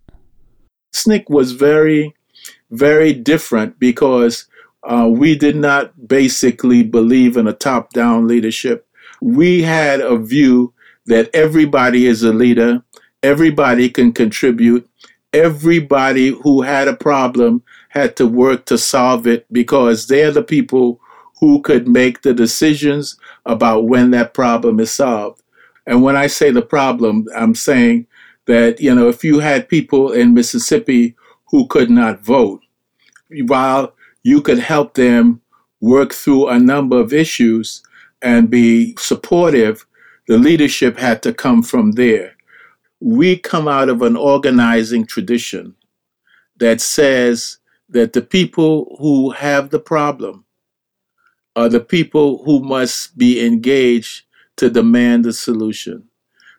SNCC 0.95 1.31
was 1.31 1.53
very, 1.53 2.15
very 2.71 3.15
different 3.15 3.79
because 3.79 4.47
uh, 4.83 5.09
we 5.11 5.37
did 5.37 5.57
not 5.57 6.09
basically 6.09 6.83
believe 6.83 7.37
in 7.37 7.47
a 7.47 7.53
top 7.53 7.93
down 7.93 8.27
leadership. 8.27 8.87
We 9.23 9.63
had 9.63 10.01
a 10.01 10.19
view 10.19 10.75
that 11.07 11.31
everybody 11.33 12.07
is 12.07 12.23
a 12.23 12.33
leader, 12.33 12.83
everybody 13.23 13.89
can 13.89 14.13
contribute, 14.13 14.89
everybody 15.33 16.31
who 16.31 16.63
had 16.63 16.89
a 16.89 16.97
problem 16.97 17.63
had 17.91 18.17
to 18.17 18.27
work 18.27 18.67
to 18.67 18.77
solve 18.77 19.27
it 19.27 19.47
because 19.53 20.07
they're 20.07 20.33
the 20.33 20.43
people 20.43 21.01
who 21.41 21.63
could 21.63 21.87
make 21.87 22.23
the 22.23 22.35
decisions 22.35 23.17
about 23.47 23.87
when 23.87 24.11
that 24.11 24.35
problem 24.35 24.81
is 24.81 24.91
solved. 24.91 25.43
And 25.89 26.03
when 26.03 26.17
I 26.17 26.27
say 26.27 26.51
the 26.51 26.63
problem, 26.63 27.27
I'm 27.35 27.55
saying 27.55 28.07
that, 28.45 28.79
you 28.79 28.95
know, 28.95 29.09
if 29.09 29.25
you 29.25 29.39
had 29.39 29.71
people 29.71 30.13
in 30.13 30.35
Mississippi 30.35 31.17
who 31.47 31.67
could 31.67 31.89
not 31.89 32.21
vote, 32.21 32.61
while 33.47 33.95
you 34.23 34.43
could 34.43 34.59
help 34.59 34.95
them 34.95 35.41
work 35.81 36.13
through 36.13 36.49
a 36.49 36.59
number 36.59 37.01
of 37.01 37.15
issues 37.15 37.83
and 38.21 38.51
be 38.51 38.95
supportive, 38.99 39.87
the 40.27 40.37
leadership 40.37 40.99
had 40.99 41.23
to 41.23 41.33
come 41.33 41.63
from 41.63 41.93
there. 41.93 42.37
We 43.01 43.39
come 43.39 43.67
out 43.67 43.89
of 43.89 44.03
an 44.03 44.15
organizing 44.15 45.07
tradition 45.07 45.75
that 46.59 46.83
says 46.83 47.57
that 47.89 48.13
the 48.13 48.21
people 48.21 48.95
who 49.01 49.31
have 49.31 49.71
the 49.71 49.81
problem 49.81 50.45
are 51.57 51.71
the 51.71 51.81
people 51.81 52.45
who 52.45 52.61
must 52.61 53.17
be 53.17 53.45
engaged 53.45 54.25
to 54.59 54.71
demand 54.71 55.27
a 55.27 55.33
solution 55.33 56.05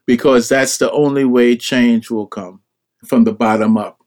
because 0.05 0.49
that's 0.49 0.77
the 0.77 0.91
only 0.91 1.25
way 1.25 1.55
change 1.55 2.09
will 2.09 2.27
come 2.27 2.61
from 3.05 3.23
the 3.23 3.33
bottom 3.33 3.77
up. 3.77 4.01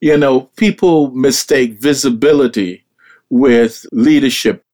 You 0.00 0.16
know, 0.16 0.42
people 0.56 1.10
mistake 1.10 1.80
visibility 1.80 2.84
with 3.30 3.86
leadership. 3.92 4.64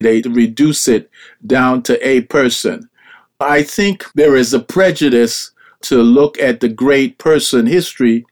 They 0.00 0.22
reduce 0.22 0.88
it 0.88 1.10
down 1.46 1.82
to 1.84 2.06
a 2.06 2.22
person. 2.22 2.88
I 3.40 3.62
think 3.62 4.04
there 4.14 4.36
is 4.36 4.54
a 4.54 4.60
prejudice 4.60 5.52
to 5.82 6.02
look 6.02 6.38
at 6.38 6.60
the 6.60 6.68
great 6.68 7.18
person 7.18 7.66
history 7.66 8.24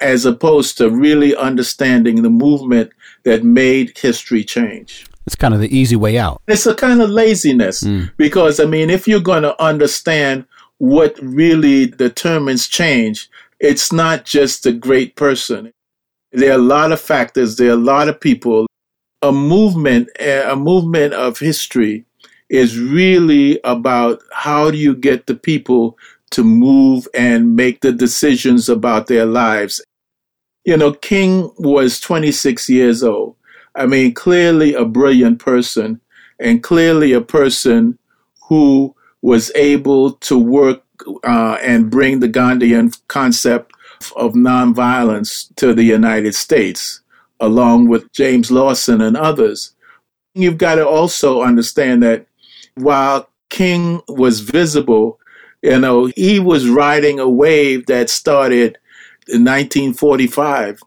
as 0.00 0.24
opposed 0.24 0.78
to 0.78 0.90
really 0.90 1.34
understanding 1.36 2.22
the 2.22 2.30
movement 2.30 2.92
that 3.24 3.44
made 3.44 3.98
history 3.98 4.44
change. 4.44 5.06
It's 5.30 5.36
kind 5.36 5.54
of 5.54 5.60
the 5.60 5.76
easy 5.76 5.94
way 5.94 6.18
out. 6.18 6.42
It's 6.48 6.66
a 6.66 6.74
kind 6.74 7.00
of 7.00 7.08
laziness 7.08 7.84
mm. 7.84 8.10
because, 8.16 8.58
I 8.58 8.64
mean, 8.64 8.90
if 8.90 9.06
you're 9.06 9.20
going 9.20 9.44
to 9.44 9.62
understand 9.62 10.44
what 10.78 11.16
really 11.22 11.86
determines 11.86 12.66
change, 12.66 13.30
it's 13.60 13.92
not 13.92 14.24
just 14.24 14.66
a 14.66 14.72
great 14.72 15.14
person. 15.14 15.72
There 16.32 16.50
are 16.50 16.58
a 16.58 16.58
lot 16.58 16.90
of 16.90 17.00
factors, 17.00 17.54
there 17.56 17.68
are 17.68 17.74
a 17.74 17.76
lot 17.76 18.08
of 18.08 18.20
people. 18.20 18.66
A 19.22 19.30
movement, 19.30 20.08
a 20.18 20.56
movement 20.56 21.14
of 21.14 21.38
history 21.38 22.04
is 22.48 22.76
really 22.76 23.60
about 23.62 24.20
how 24.32 24.72
do 24.72 24.78
you 24.78 24.96
get 24.96 25.28
the 25.28 25.36
people 25.36 25.96
to 26.32 26.42
move 26.42 27.06
and 27.14 27.54
make 27.54 27.82
the 27.82 27.92
decisions 27.92 28.68
about 28.68 29.06
their 29.06 29.26
lives. 29.26 29.80
You 30.64 30.76
know, 30.76 30.92
King 30.92 31.52
was 31.56 32.00
26 32.00 32.68
years 32.68 33.04
old. 33.04 33.36
I 33.74 33.86
mean, 33.86 34.14
clearly 34.14 34.74
a 34.74 34.84
brilliant 34.84 35.38
person 35.38 36.00
and 36.38 36.62
clearly 36.62 37.12
a 37.12 37.20
person 37.20 37.98
who 38.48 38.94
was 39.22 39.52
able 39.54 40.12
to 40.12 40.38
work 40.38 40.82
uh, 41.24 41.58
and 41.62 41.90
bring 41.90 42.20
the 42.20 42.28
Gandhian 42.28 42.98
concept 43.08 43.72
of 44.16 44.32
nonviolence 44.32 45.54
to 45.56 45.74
the 45.74 45.84
United 45.84 46.34
States, 46.34 47.00
along 47.38 47.88
with 47.88 48.10
James 48.12 48.50
Lawson 48.50 49.00
and 49.00 49.16
others. 49.16 49.74
You've 50.34 50.58
got 50.58 50.76
to 50.76 50.88
also 50.88 51.42
understand 51.42 52.02
that 52.02 52.26
while 52.74 53.28
King 53.50 54.00
was 54.08 54.40
visible, 54.40 55.18
you 55.62 55.78
know, 55.78 56.06
he 56.16 56.40
was 56.40 56.68
riding 56.68 57.18
a 57.18 57.28
wave 57.28 57.86
that 57.86 58.08
started 58.08 58.78
in 59.28 59.44
1945 59.44 60.80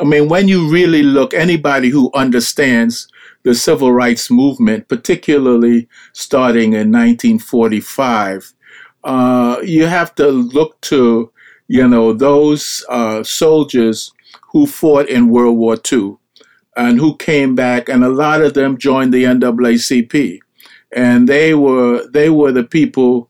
I 0.00 0.04
mean, 0.04 0.28
when 0.28 0.48
you 0.48 0.70
really 0.70 1.02
look, 1.02 1.34
anybody 1.34 1.90
who 1.90 2.10
understands 2.14 3.06
the 3.42 3.54
civil 3.54 3.92
rights 3.92 4.30
movement, 4.30 4.88
particularly 4.88 5.88
starting 6.14 6.72
in 6.72 6.90
1945, 6.90 8.54
uh, 9.04 9.58
you 9.62 9.86
have 9.86 10.14
to 10.14 10.28
look 10.28 10.80
to, 10.82 11.30
you 11.68 11.86
know, 11.86 12.14
those 12.14 12.84
uh, 12.88 13.22
soldiers 13.22 14.12
who 14.52 14.66
fought 14.66 15.06
in 15.08 15.28
World 15.28 15.58
War 15.58 15.76
II 15.90 16.16
and 16.76 16.98
who 16.98 17.16
came 17.16 17.54
back, 17.54 17.90
and 17.90 18.02
a 18.02 18.08
lot 18.08 18.40
of 18.40 18.54
them 18.54 18.78
joined 18.78 19.12
the 19.12 19.24
NAACP, 19.24 20.38
and 20.92 21.28
they 21.28 21.54
were 21.54 22.06
they 22.08 22.30
were 22.30 22.52
the 22.52 22.64
people 22.64 23.28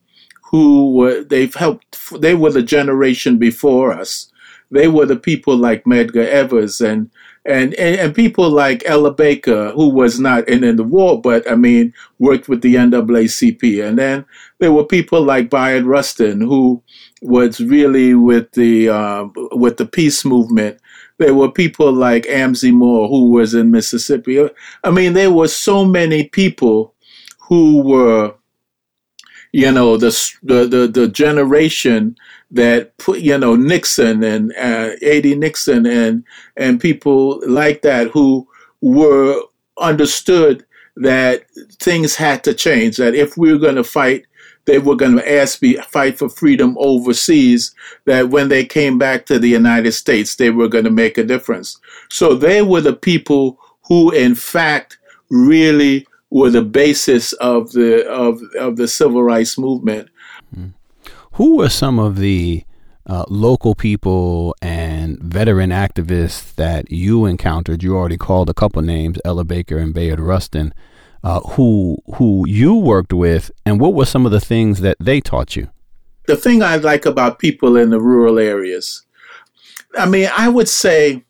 who 0.51 0.95
were 0.95 1.25
they've 1.25 1.55
helped. 1.55 2.21
They 2.21 2.35
were 2.35 2.53
the 2.53 2.63
generation 2.63 3.39
before 3.39 3.93
us 3.93 4.31
they 4.71 4.89
were 4.89 5.07
the 5.07 5.17
people 5.17 5.57
like 5.57 5.85
Medgar 5.85 6.27
Evers 6.27 6.81
and 6.81 7.11
and, 7.47 7.73
and, 7.75 7.99
and 7.99 8.15
people 8.15 8.51
like 8.51 8.83
Ella 8.85 9.13
Baker, 9.13 9.71
who 9.71 9.89
was 9.89 10.21
not 10.21 10.47
in, 10.47 10.63
in 10.63 10.77
the 10.77 10.85
war, 10.85 11.21
but 11.21 11.51
I 11.51 11.55
mean, 11.55 11.95
worked 12.19 12.51
with 12.51 12.61
the 12.61 12.75
NAACP. 12.75 13.83
And 13.83 13.99
then 13.99 14.27
there 14.59 14.73
were 14.73 14.85
people 14.85 15.23
like 15.23 15.49
Bayard 15.49 15.85
Rustin, 15.85 16.43
who 16.43 16.83
was 17.23 17.59
really 17.61 18.15
with 18.15 18.53
the 18.53 18.91
uh, 18.91 19.25
with 19.53 19.79
the 19.79 19.87
peace 19.87 20.25
movement. 20.25 20.79
There 21.17 21.35
were 21.35 21.51
people 21.51 21.93
like 21.93 22.25
Amzie 22.25 22.73
Moore, 22.73 23.09
who 23.09 23.31
was 23.31 23.55
in 23.55 23.71
Mississippi. 23.71 24.49
I 24.85 24.91
mean, 24.91 25.15
there 25.15 25.33
were 25.33 25.49
so 25.49 25.85
many 25.85 26.29
people 26.29 26.95
who 27.39 27.83
were 27.83 28.35
you 29.53 29.73
know, 29.73 29.97
the 29.97 30.11
the 30.43 30.67
the, 30.67 30.87
the 30.87 31.09
generation 31.09 32.17
that 32.51 32.97
put, 32.99 33.21
you 33.21 33.39
know, 33.39 33.57
Nixon 33.57 34.23
and 34.25 34.53
uh, 34.57 34.91
E.D. 35.03 35.37
Nixon 35.37 35.87
and 35.87 36.25
and 36.57 36.81
people 36.81 37.41
like 37.49 37.83
that 37.83 38.09
who 38.09 38.47
were 38.81 39.41
understood 39.79 40.65
that 40.97 41.45
things 41.81 42.17
had 42.17 42.45
to 42.45 42.55
change. 42.55 42.97
That 42.97 43.15
if 43.15 43.37
we 43.37 43.53
were 43.53 43.59
going 43.59 43.77
to 43.77 43.85
fight, 43.85 44.27
they 44.65 44.79
were 44.79 44.97
going 44.97 45.17
to 45.17 45.33
ask 45.33 45.63
me 45.63 45.75
fight 45.77 46.19
for 46.19 46.29
freedom 46.29 46.77
overseas. 46.79 47.75
That 48.05 48.31
when 48.31 48.49
they 48.49 48.65
came 48.65 48.99
back 48.99 49.27
to 49.27 49.39
the 49.39 49.49
United 49.49 49.93
States, 49.93 50.37
they 50.37 50.51
were 50.51 50.69
going 50.69 50.85
to 50.85 50.91
make 50.91 51.19
a 51.19 51.25
difference. 51.25 51.79
So 52.11 52.35
they 52.35 52.63
were 52.63 52.81
the 52.81 52.95
people 52.95 53.59
who, 53.85 54.11
in 54.11 54.35
fact, 54.35 54.99
really 55.31 56.07
were 56.31 56.51
the 56.51 56.63
basis 56.63 57.33
of 57.35 57.73
the 57.73 58.09
of 58.09 58.41
of 58.59 58.77
the 58.77 58.89
civil 58.89 59.23
rights 59.23 59.59
movement. 59.59 60.09
Mm. 60.57 60.73
Who 61.41 61.57
were 61.57 61.71
some 61.71 61.99
of 61.99 62.19
the 62.19 62.65
uh, 63.07 63.25
local 63.31 63.75
people 63.75 64.55
and 64.61 65.19
veteran 65.21 65.71
activists 65.71 66.55
that 66.57 66.93
you 66.93 67.25
encountered? 67.25 67.83
You 67.83 67.97
already 67.97 68.19
called 68.19 68.51
a 68.51 68.53
couple 68.53 68.83
names, 68.83 69.19
Ella 69.25 69.45
Baker 69.45 69.79
and 69.79 69.95
Bayard 69.95 70.21
Rustin. 70.21 70.75
Uh, 71.25 71.41
who 71.41 71.97
who 72.17 72.47
you 72.47 72.75
worked 72.75 73.15
with, 73.15 73.51
and 73.65 73.81
what 73.81 73.95
were 73.95 74.05
some 74.05 74.27
of 74.27 74.33
the 74.33 74.39
things 74.39 74.83
that 74.83 74.99
they 75.01 75.19
taught 75.19 75.57
you? 75.57 75.71
The 76.27 76.37
thing 76.37 76.63
I 76.63 76.77
like 76.77 77.07
about 77.07 77.39
people 77.39 77.75
in 77.75 77.89
the 77.89 78.03
rural 78.03 78.39
areas, 78.39 79.07
I 79.97 80.05
mean, 80.05 80.29
I 80.37 80.51
would 80.51 80.69
say 80.69 81.25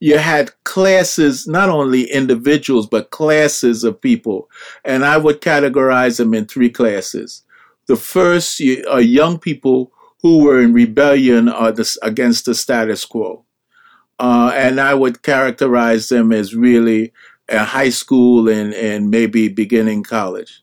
you 0.00 0.18
had 0.18 0.52
classes, 0.64 1.46
not 1.46 1.70
only 1.70 2.12
individuals, 2.12 2.88
but 2.88 3.08
classes 3.08 3.84
of 3.84 4.02
people. 4.02 4.50
And 4.84 5.02
I 5.02 5.16
would 5.16 5.40
categorize 5.40 6.18
them 6.18 6.34
in 6.34 6.44
three 6.44 6.68
classes. 6.68 7.42
The 7.92 7.98
first 7.98 8.58
are 8.88 9.02
young 9.02 9.38
people 9.38 9.92
who 10.22 10.38
were 10.44 10.62
in 10.62 10.72
rebellion 10.72 11.52
against 12.02 12.46
the 12.46 12.54
status 12.54 13.04
quo. 13.04 13.44
Uh, 14.18 14.50
and 14.54 14.80
I 14.80 14.94
would 14.94 15.20
characterize 15.20 16.08
them 16.08 16.32
as 16.32 16.54
really 16.54 17.12
high 17.50 17.90
school 17.90 18.48
and, 18.48 18.72
and 18.72 19.10
maybe 19.10 19.48
beginning 19.48 20.04
college. 20.04 20.62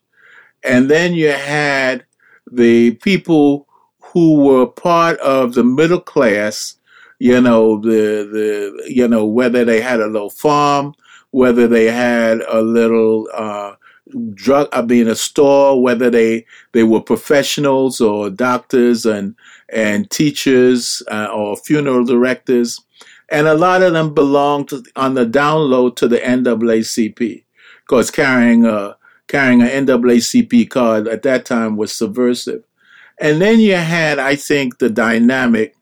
And 0.64 0.90
then 0.90 1.14
you 1.14 1.30
had 1.30 2.04
the 2.50 2.96
people 2.96 3.68
who 4.00 4.40
were 4.42 4.66
part 4.66 5.20
of 5.20 5.54
the 5.54 5.62
middle 5.62 6.00
class 6.00 6.74
you 7.20 7.40
know 7.40 7.78
the 7.78 8.26
the 8.32 8.92
you 8.92 9.06
know 9.06 9.24
whether 9.24 9.64
they 9.64 9.80
had 9.80 10.00
a 10.00 10.08
little 10.08 10.30
farm, 10.30 10.94
whether 11.30 11.68
they 11.68 11.84
had 11.84 12.40
a 12.48 12.60
little 12.60 13.28
uh, 13.32 13.74
drug 14.34 14.68
I 14.72 14.82
mean 14.82 15.08
a 15.08 15.14
store, 15.14 15.82
whether 15.82 16.10
they 16.10 16.46
they 16.72 16.82
were 16.82 17.00
professionals 17.00 18.00
or 18.00 18.30
doctors 18.30 19.06
and 19.06 19.34
and 19.68 20.10
teachers 20.10 21.02
uh, 21.10 21.28
or 21.32 21.56
funeral 21.56 22.04
directors, 22.04 22.80
and 23.28 23.46
a 23.46 23.54
lot 23.54 23.82
of 23.82 23.92
them 23.92 24.14
belonged 24.14 24.70
on 24.96 25.14
the 25.14 25.26
download 25.26 25.96
to 25.96 26.08
the 26.08 26.18
NAACP 26.18 27.44
because 27.84 28.10
carrying 28.10 28.64
a 28.64 28.96
carrying 29.28 29.62
an 29.62 29.86
NAACP 29.86 30.68
card 30.70 31.08
at 31.08 31.22
that 31.22 31.44
time 31.44 31.76
was 31.76 31.92
subversive. 31.92 32.64
And 33.20 33.40
then 33.40 33.60
you 33.60 33.74
had, 33.74 34.18
I 34.18 34.34
think, 34.34 34.78
the 34.78 34.88
dynamic 34.88 35.76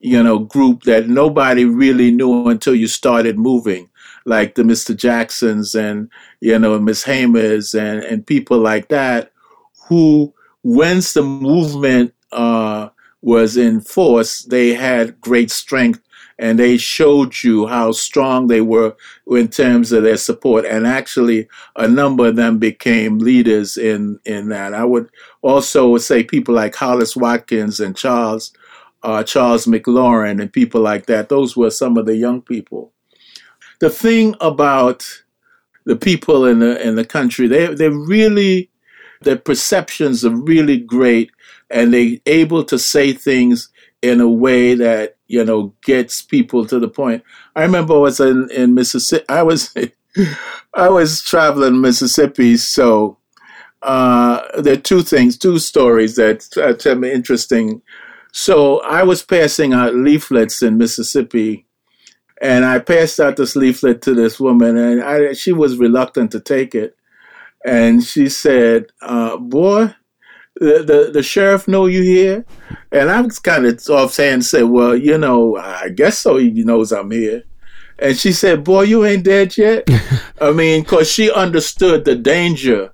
you 0.00 0.22
know, 0.22 0.38
group 0.38 0.84
that 0.84 1.08
nobody 1.08 1.64
really 1.64 2.10
knew 2.10 2.48
until 2.48 2.74
you 2.74 2.88
started 2.88 3.38
moving, 3.38 3.88
like 4.24 4.54
the 4.54 4.62
Mr. 4.62 4.96
Jacksons 4.96 5.74
and, 5.74 6.10
you 6.40 6.58
know, 6.58 6.78
Miss 6.78 7.04
Hamers 7.04 7.78
and, 7.78 8.02
and 8.04 8.26
people 8.26 8.58
like 8.58 8.88
that, 8.88 9.32
who, 9.88 10.32
once 10.62 11.12
the 11.12 11.22
movement 11.22 12.14
uh, 12.32 12.88
was 13.22 13.56
in 13.56 13.80
force, 13.80 14.42
they 14.44 14.74
had 14.74 15.20
great 15.20 15.50
strength 15.50 16.00
and 16.38 16.58
they 16.58 16.78
showed 16.78 17.34
you 17.42 17.66
how 17.66 17.92
strong 17.92 18.46
they 18.46 18.62
were 18.62 18.96
in 19.30 19.48
terms 19.48 19.92
of 19.92 20.02
their 20.02 20.16
support. 20.16 20.64
And 20.64 20.86
actually, 20.86 21.48
a 21.76 21.86
number 21.86 22.28
of 22.28 22.36
them 22.36 22.58
became 22.58 23.18
leaders 23.18 23.76
in, 23.76 24.18
in 24.24 24.48
that. 24.48 24.72
I 24.72 24.84
would 24.84 25.10
also 25.42 25.98
say 25.98 26.22
people 26.22 26.54
like 26.54 26.74
Hollis 26.74 27.14
Watkins 27.14 27.78
and 27.78 27.94
Charles 27.94 28.52
uh, 29.02 29.22
Charles 29.22 29.66
McLaurin 29.66 30.40
and 30.40 30.52
people 30.52 30.80
like 30.80 31.06
that. 31.06 31.28
Those 31.28 31.56
were 31.56 31.70
some 31.70 31.96
of 31.96 32.06
the 32.06 32.16
young 32.16 32.42
people. 32.42 32.92
The 33.80 33.90
thing 33.90 34.34
about 34.40 35.06
the 35.90 35.96
people 35.96 36.46
in 36.46 36.60
the 36.60 36.80
in 36.86 36.94
the 36.94 37.04
country, 37.04 37.48
they 37.48 37.66
they 37.74 37.88
really 37.88 38.70
their 39.22 39.36
perceptions 39.36 40.24
are 40.24 40.34
really 40.34 40.78
great, 40.78 41.32
and 41.68 41.92
they 41.92 42.22
able 42.26 42.62
to 42.64 42.78
say 42.78 43.12
things 43.12 43.68
in 44.00 44.20
a 44.20 44.28
way 44.28 44.74
that 44.74 45.16
you 45.26 45.44
know 45.44 45.74
gets 45.82 46.22
people 46.22 46.64
to 46.64 46.78
the 46.78 46.88
point. 46.88 47.24
I 47.56 47.62
remember 47.62 47.94
I 47.94 47.98
was 47.98 48.20
in 48.20 48.48
in 48.52 48.74
Mississippi. 48.74 49.24
I 49.28 49.42
was 49.42 49.74
I 50.74 50.88
was 50.88 51.22
traveling 51.22 51.80
Mississippi, 51.80 52.56
so 52.56 53.18
uh, 53.82 54.60
there 54.60 54.74
are 54.74 54.86
two 54.90 55.02
things, 55.02 55.36
two 55.36 55.58
stories 55.58 56.14
that 56.14 56.46
uh, 56.56 56.74
tell 56.74 56.94
me 56.94 57.10
interesting 57.10 57.82
so 58.32 58.80
I 58.82 59.02
was 59.02 59.22
passing 59.22 59.72
out 59.72 59.94
leaflets 59.94 60.62
in 60.62 60.78
Mississippi, 60.78 61.66
and 62.40 62.64
I 62.64 62.78
passed 62.78 63.20
out 63.20 63.36
this 63.36 63.54
leaflet 63.54 64.00
to 64.02 64.14
this 64.14 64.40
woman, 64.40 64.76
and 64.76 65.02
I, 65.02 65.32
she 65.34 65.52
was 65.52 65.76
reluctant 65.76 66.32
to 66.32 66.40
take 66.40 66.74
it. 66.74 66.96
And 67.64 68.02
she 68.02 68.28
said, 68.30 68.86
uh, 69.02 69.36
"Boy, 69.36 69.94
the, 70.56 70.82
the, 70.82 71.10
the 71.12 71.22
sheriff 71.22 71.68
know 71.68 71.86
you 71.86 72.02
here?" 72.02 72.46
And 72.90 73.10
I 73.10 73.20
was 73.20 73.38
kind 73.38 73.66
of 73.66 73.80
offhand 73.90 74.44
said, 74.44 74.64
"Well, 74.64 74.96
you 74.96 75.18
know, 75.18 75.56
I 75.56 75.90
guess 75.90 76.18
so. 76.18 76.38
He 76.38 76.50
knows 76.64 76.92
I'm 76.92 77.10
here." 77.10 77.44
And 77.98 78.16
she 78.16 78.32
said, 78.32 78.64
"Boy, 78.64 78.82
you 78.82 79.04
ain't 79.04 79.24
dead 79.24 79.58
yet." 79.58 79.86
I 80.40 80.52
mean, 80.52 80.82
because 80.82 81.10
she 81.10 81.30
understood 81.30 82.06
the 82.06 82.16
danger 82.16 82.92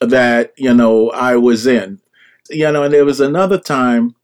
that 0.00 0.52
you 0.56 0.72
know 0.72 1.10
I 1.10 1.36
was 1.36 1.66
in. 1.66 2.00
You 2.48 2.70
know, 2.70 2.84
and 2.84 2.94
there 2.94 3.04
was 3.04 3.20
another 3.20 3.58
time 3.58 4.14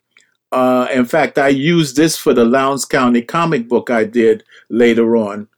uh, 0.53 0.87
in 0.93 1.07
fact, 1.07 1.39
I 1.39 1.49
used 1.49 1.97
this 1.97 2.17
for 2.17 2.35
the 2.35 2.45
Lowndes 2.45 2.85
County 2.85 3.23
comic 3.23 3.69
book 3.69 3.91
I 3.91 4.05
did 4.05 4.45
later 4.69 5.17
on. 5.17 5.49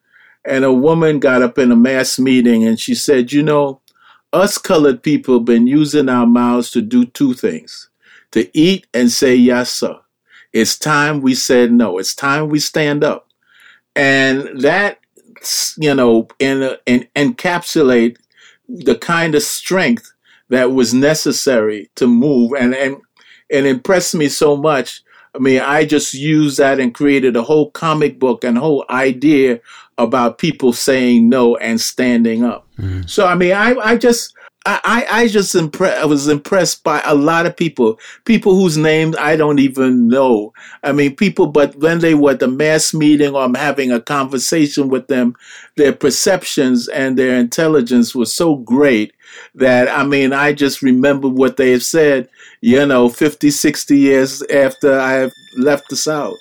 And 0.45 0.65
a 0.65 0.73
woman 0.73 1.19
got 1.19 1.43
up 1.43 1.59
in 1.59 1.73
a 1.73 1.77
mass 1.77 2.19
meeting 2.19 2.65
and 2.65 2.79
she 2.79 2.95
said, 2.95 3.33
You 3.33 3.43
know, 3.43 3.81
us 4.33 4.57
colored 4.57 5.03
people 5.03 5.41
been 5.41 5.67
using 5.67 6.09
our 6.09 6.27
mouths 6.27 6.71
to 6.73 6.83
do 6.83 7.07
two 7.07 7.35
things 7.35 7.89
to 8.31 8.57
eat 8.57 8.87
and 8.95 9.11
say 9.11 9.35
yes, 9.35 9.73
sir. 9.73 9.99
It's 10.53 10.79
time 10.79 11.21
we 11.21 11.35
said 11.35 11.73
no. 11.73 11.99
It's 11.99 12.15
time 12.15 12.49
we 12.49 12.61
stand 12.61 13.03
up. 13.03 13.29
And 13.97 14.61
that, 14.61 15.01
you 15.77 15.95
know, 15.95 16.29
in, 16.39 16.77
in, 16.87 17.09
encapsulate 17.17 18.19
the 18.69 18.97
kind 18.97 19.35
of 19.35 19.43
strength 19.43 20.13
that 20.49 20.73
was 20.73 20.95
necessary 20.95 21.91
to 21.97 22.07
move. 22.07 22.53
And, 22.59 22.75
and 22.75 23.01
and 23.51 23.67
impressed 23.67 24.15
me 24.15 24.29
so 24.29 24.57
much. 24.57 25.03
I 25.35 25.39
mean, 25.39 25.61
I 25.61 25.85
just 25.85 26.15
used 26.15 26.59
that 26.59 26.79
and 26.79 26.95
created 26.95 27.37
a 27.37 27.43
whole 27.43 27.71
comic 27.73 28.19
book 28.19 28.45
and 28.45 28.57
whole 28.57 28.85
idea 28.89 29.61
about 29.99 30.39
people 30.39 30.73
saying 30.73 31.29
no 31.29 31.57
and 31.57 31.81
standing 31.81 32.45
up. 32.45 32.67
Mm-hmm. 32.79 33.03
So, 33.07 33.27
I 33.27 33.35
mean, 33.35 33.53
I, 33.53 33.75
I 33.75 33.97
just, 33.97 34.35
I, 34.67 35.07
I 35.11 35.29
just 35.29 35.55
impressed. 35.55 36.01
I 36.01 36.07
was 36.07 36.27
impressed 36.27 36.85
by 36.85 37.03
a 37.05 37.15
lot 37.15 37.45
of 37.45 37.55
people, 37.55 37.99
people 38.25 38.55
whose 38.55 38.79
names 38.79 39.15
I 39.17 39.37
don't 39.37 39.59
even 39.59 40.09
know. 40.09 40.55
I 40.83 40.93
mean, 40.93 41.17
people, 41.17 41.49
but 41.49 41.77
when 41.77 41.99
they 41.99 42.15
were 42.15 42.31
at 42.31 42.41
the 42.41 42.49
mass 42.49 42.95
meeting 42.95 43.35
or 43.35 43.43
I'm 43.43 43.55
having 43.55 43.93
a 43.93 44.01
conversation 44.01 44.89
with 44.89 45.09
them, 45.09 45.37
their 45.77 45.93
perceptions 45.93 46.89
and 46.89 47.19
their 47.19 47.37
intelligence 47.37 48.15
was 48.15 48.33
so 48.33 48.57
great 48.57 49.13
that, 49.55 49.89
I 49.89 50.05
mean, 50.05 50.33
I 50.33 50.53
just 50.53 50.83
remember 50.83 51.29
what 51.29 51.57
they 51.57 51.73
have 51.73 51.83
said 51.83 52.29
you 52.65 52.87
know, 52.87 53.11
50, 53.11 53.51
60 53.51 53.99
years 53.99 54.43
after 54.45 54.99
I 54.99 55.13
have 55.13 55.33
left 55.59 55.91
the 55.91 55.97
South. 55.97 56.39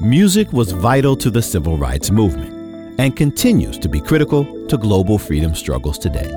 Music 0.00 0.52
was 0.52 0.72
vital 0.72 1.14
to 1.14 1.30
the 1.30 1.40
civil 1.40 1.78
rights 1.78 2.10
movement 2.10 2.52
and 2.98 3.14
continues 3.14 3.78
to 3.78 3.88
be 3.88 4.00
critical 4.00 4.66
to 4.66 4.76
global 4.76 5.18
freedom 5.18 5.54
struggles 5.54 5.98
today. 6.00 6.32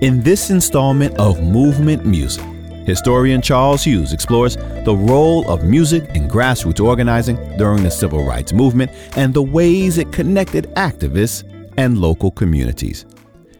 In 0.00 0.22
this 0.22 0.48
installment 0.48 1.18
of 1.18 1.42
Movement 1.42 2.06
Music, 2.06 2.46
Historian 2.90 3.40
Charles 3.40 3.84
Hughes 3.84 4.12
explores 4.12 4.56
the 4.84 4.96
role 4.96 5.48
of 5.48 5.62
music 5.62 6.02
in 6.16 6.28
grassroots 6.28 6.84
organizing 6.84 7.36
during 7.56 7.84
the 7.84 7.90
civil 7.90 8.24
rights 8.24 8.52
movement 8.52 8.90
and 9.16 9.32
the 9.32 9.40
ways 9.40 9.96
it 9.96 10.10
connected 10.10 10.64
activists 10.74 11.44
and 11.76 11.98
local 11.98 12.32
communities. 12.32 13.06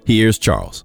Here's 0.04 0.36
Charles. 0.36 0.84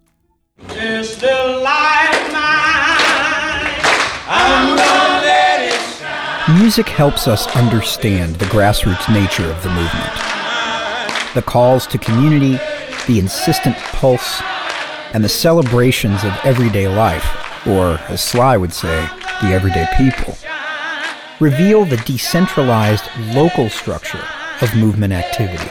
Music 6.59 6.87
helps 6.87 7.27
us 7.27 7.47
understand 7.55 8.35
the 8.35 8.45
grassroots 8.45 9.11
nature 9.11 9.49
of 9.49 9.63
the 9.63 9.69
movement. 9.69 10.13
The 11.33 11.41
calls 11.41 11.87
to 11.87 11.97
community, 11.97 12.59
the 13.07 13.17
insistent 13.17 13.75
pulse, 13.75 14.39
and 15.13 15.23
the 15.23 15.29
celebrations 15.29 16.23
of 16.23 16.31
everyday 16.43 16.87
life, 16.87 17.44
or 17.67 17.99
as 18.09 18.21
Sly 18.21 18.57
would 18.57 18.73
say, 18.73 19.07
the 19.41 19.49
everyday 19.49 19.87
people, 19.97 20.37
reveal 21.39 21.85
the 21.85 21.97
decentralized 21.97 23.03
local 23.33 23.69
structure 23.69 24.23
of 24.61 24.75
movement 24.75 25.13
activity. 25.13 25.69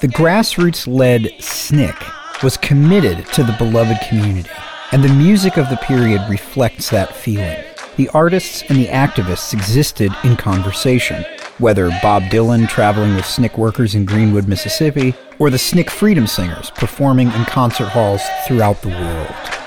The 0.00 0.08
grassroots 0.08 0.86
led 0.86 1.22
SNCC 1.38 2.42
was 2.42 2.56
committed 2.56 3.24
to 3.26 3.44
the 3.44 3.54
beloved 3.56 3.98
community, 4.08 4.50
and 4.90 5.04
the 5.04 5.12
music 5.12 5.56
of 5.56 5.70
the 5.70 5.76
period 5.76 6.20
reflects 6.28 6.90
that 6.90 7.14
feeling 7.14 7.62
the 7.96 8.08
artists 8.08 8.62
and 8.68 8.78
the 8.78 8.86
activists 8.86 9.52
existed 9.52 10.10
in 10.24 10.36
conversation, 10.36 11.24
whether 11.58 11.90
Bob 12.02 12.22
Dylan 12.24 12.68
traveling 12.68 13.14
with 13.14 13.24
SNCC 13.24 13.58
workers 13.58 13.94
in 13.94 14.06
Greenwood, 14.06 14.48
Mississippi, 14.48 15.14
or 15.38 15.50
the 15.50 15.58
SNCC 15.58 15.90
Freedom 15.90 16.26
Singers 16.26 16.70
performing 16.70 17.30
in 17.32 17.44
concert 17.44 17.88
halls 17.88 18.22
throughout 18.46 18.80
the 18.82 18.88
world. 18.88 19.61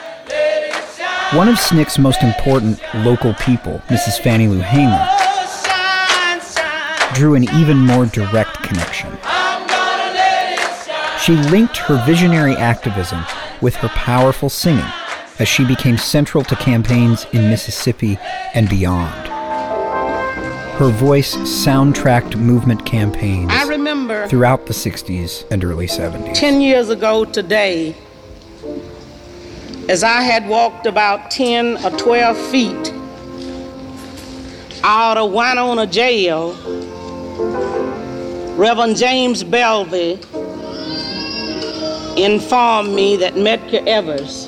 One 1.33 1.49
of 1.49 1.55
SNCC's 1.55 1.97
most 1.97 2.21
important 2.21 2.79
local 2.93 3.33
people, 3.33 3.81
Mrs. 3.87 4.21
Fannie 4.21 4.47
Lou 4.47 4.59
Hamer, 4.59 5.09
drew 7.15 7.33
an 7.33 7.43
even 7.55 7.77
more 7.77 8.05
direct 8.05 8.61
connection. 8.61 9.09
She 11.19 11.33
linked 11.49 11.77
her 11.77 12.01
visionary 12.05 12.55
activism 12.55 13.25
with 13.59 13.75
her 13.77 13.89
powerful 13.89 14.49
singing 14.49 14.85
as 15.39 15.47
she 15.47 15.65
became 15.65 15.97
central 15.97 16.43
to 16.43 16.55
campaigns 16.57 17.25
in 17.33 17.49
Mississippi 17.49 18.19
and 18.53 18.69
beyond. 18.69 19.27
Her 20.77 20.89
voice 20.89 21.35
soundtracked 21.37 22.35
movement 22.35 22.85
campaigns 22.85 23.49
I 23.51 23.63
remember 23.67 24.27
throughout 24.27 24.67
the 24.67 24.73
60s 24.73 25.49
and 25.49 25.63
early 25.63 25.87
70s. 25.87 26.35
10 26.35 26.61
years 26.61 26.89
ago 26.89 27.25
today, 27.25 27.95
as 29.87 30.03
I 30.03 30.21
had 30.21 30.47
walked 30.47 30.87
about 30.87 31.29
10 31.29 31.85
or 31.85 31.91
12 31.91 32.37
feet 32.47 32.93
out 34.83 35.17
of 35.17 35.31
Winona 35.31 35.85
jail, 35.85 36.53
Reverend 38.55 38.97
James 38.97 39.43
Bevel 39.43 39.85
informed 42.17 42.95
me 42.95 43.17
that 43.17 43.33
Medgar 43.35 43.85
Evers 43.85 44.47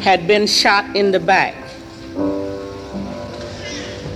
had 0.00 0.26
been 0.26 0.46
shot 0.46 0.84
in 0.94 1.10
the 1.10 1.20
back. 1.20 1.54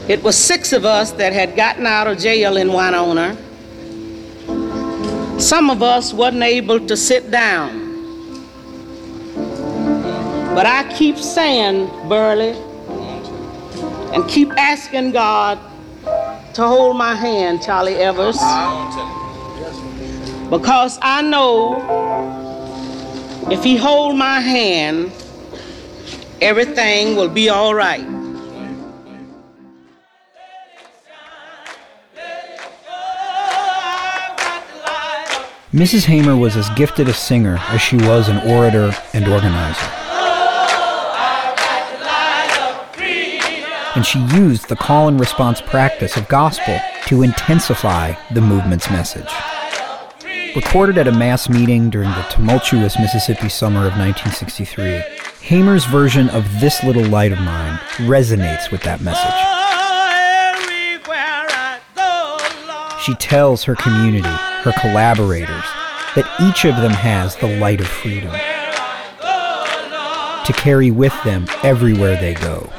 It 0.08 0.22
was 0.22 0.36
six 0.36 0.72
of 0.72 0.84
us 0.84 1.12
that 1.12 1.32
had 1.32 1.56
gotten 1.56 1.86
out 1.86 2.06
of 2.06 2.18
jail 2.18 2.58
in 2.58 2.72
Winona. 2.72 3.36
Some 5.40 5.70
of 5.70 5.82
us 5.82 6.12
wasn't 6.12 6.42
able 6.42 6.86
to 6.86 6.96
sit 6.96 7.30
down. 7.30 7.81
But 10.54 10.66
I 10.66 10.92
keep 10.96 11.16
saying, 11.16 11.86
Burley, 12.10 12.50
and 14.14 14.28
keep 14.28 14.50
asking 14.58 15.12
God 15.12 15.58
to 16.54 16.62
hold 16.62 16.98
my 16.98 17.14
hand, 17.14 17.62
Charlie 17.62 17.94
Evers. 17.94 18.36
Because 20.50 20.98
I 21.00 21.22
know 21.22 21.80
if 23.50 23.64
he 23.64 23.78
hold 23.78 24.18
my 24.18 24.40
hand, 24.40 25.10
everything 26.42 27.16
will 27.16 27.30
be 27.30 27.48
all 27.48 27.74
right. 27.74 28.06
Mrs. 35.72 36.04
Hamer 36.04 36.36
was 36.36 36.54
as 36.54 36.68
gifted 36.76 37.08
a 37.08 37.14
singer 37.14 37.56
as 37.68 37.80
she 37.80 37.96
was 37.96 38.28
an 38.28 38.36
orator 38.46 38.94
and 39.14 39.26
organizer. 39.26 40.01
And 43.94 44.06
she 44.06 44.18
used 44.36 44.68
the 44.68 44.76
call 44.76 45.08
and 45.08 45.20
response 45.20 45.60
practice 45.60 46.16
of 46.16 46.26
gospel 46.28 46.78
to 47.06 47.22
intensify 47.22 48.14
the 48.32 48.40
movement's 48.40 48.88
message. 48.90 49.30
Recorded 50.56 50.98
at 50.98 51.08
a 51.08 51.12
mass 51.12 51.48
meeting 51.48 51.90
during 51.90 52.08
the 52.10 52.26
tumultuous 52.30 52.98
Mississippi 52.98 53.48
summer 53.48 53.86
of 53.86 53.96
1963, 53.98 55.02
Hamer's 55.40 55.84
version 55.86 56.28
of 56.30 56.44
This 56.60 56.82
Little 56.84 57.04
Light 57.04 57.32
of 57.32 57.38
Mine 57.38 57.78
resonates 57.98 58.70
with 58.70 58.82
that 58.82 59.00
message. 59.00 59.62
She 63.02 63.14
tells 63.16 63.64
her 63.64 63.74
community, 63.74 64.28
her 64.28 64.72
collaborators, 64.80 65.64
that 66.14 66.30
each 66.40 66.64
of 66.64 66.76
them 66.76 66.92
has 66.92 67.34
the 67.36 67.58
light 67.58 67.80
of 67.80 67.88
freedom 67.88 68.32
to 70.44 70.52
carry 70.52 70.90
with 70.90 71.14
them 71.24 71.46
everywhere 71.62 72.20
they 72.20 72.34
go. 72.34 72.70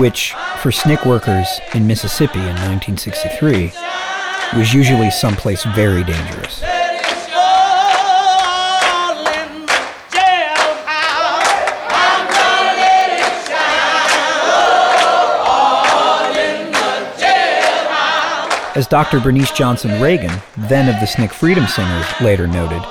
Which, 0.00 0.32
for 0.62 0.70
SNCC 0.70 1.04
workers 1.04 1.46
in 1.74 1.86
Mississippi 1.86 2.38
in 2.38 2.56
1963, 2.56 3.70
was 4.58 4.72
usually 4.72 5.10
someplace 5.10 5.62
very 5.74 6.02
dangerous. 6.02 6.62
As 18.74 18.86
Dr. 18.88 19.20
Bernice 19.20 19.52
Johnson 19.52 20.00
Reagan, 20.00 20.32
then 20.56 20.88
of 20.88 20.98
the 21.00 21.06
SNCC 21.06 21.30
Freedom 21.30 21.66
Singers, 21.66 22.06
later 22.22 22.46
noted, 22.46 22.82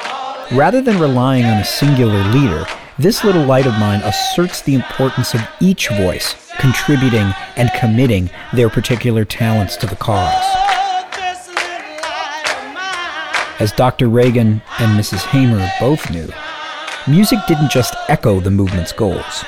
rather 0.52 0.80
than 0.80 1.00
relying 1.00 1.46
on 1.46 1.58
a 1.58 1.66
singular 1.66 2.24
leader, 2.26 2.68
this 3.00 3.24
little 3.24 3.46
light 3.46 3.66
of 3.66 3.80
mine 3.80 4.02
asserts 4.02 4.62
the 4.62 4.76
importance 4.76 5.34
of 5.34 5.42
each 5.62 5.88
voice 5.88 6.36
contributing 6.60 7.34
and 7.56 7.72
committing 7.80 8.30
their 8.54 8.70
particular 8.70 9.24
talents 9.24 9.78
to 9.78 9.88
the 9.88 9.96
cause. 9.96 10.44
As 13.62 13.72
Dr. 13.72 14.10
Reagan 14.10 14.62
and 14.80 15.00
Mrs. 15.00 15.26
Hamer 15.28 15.66
both 15.80 16.12
knew, 16.12 16.30
music 17.08 17.40
didn't 17.48 17.72
just 17.72 17.96
echo 18.10 18.42
the 18.42 18.52
movement's 18.52 18.92
goals, 18.92 19.46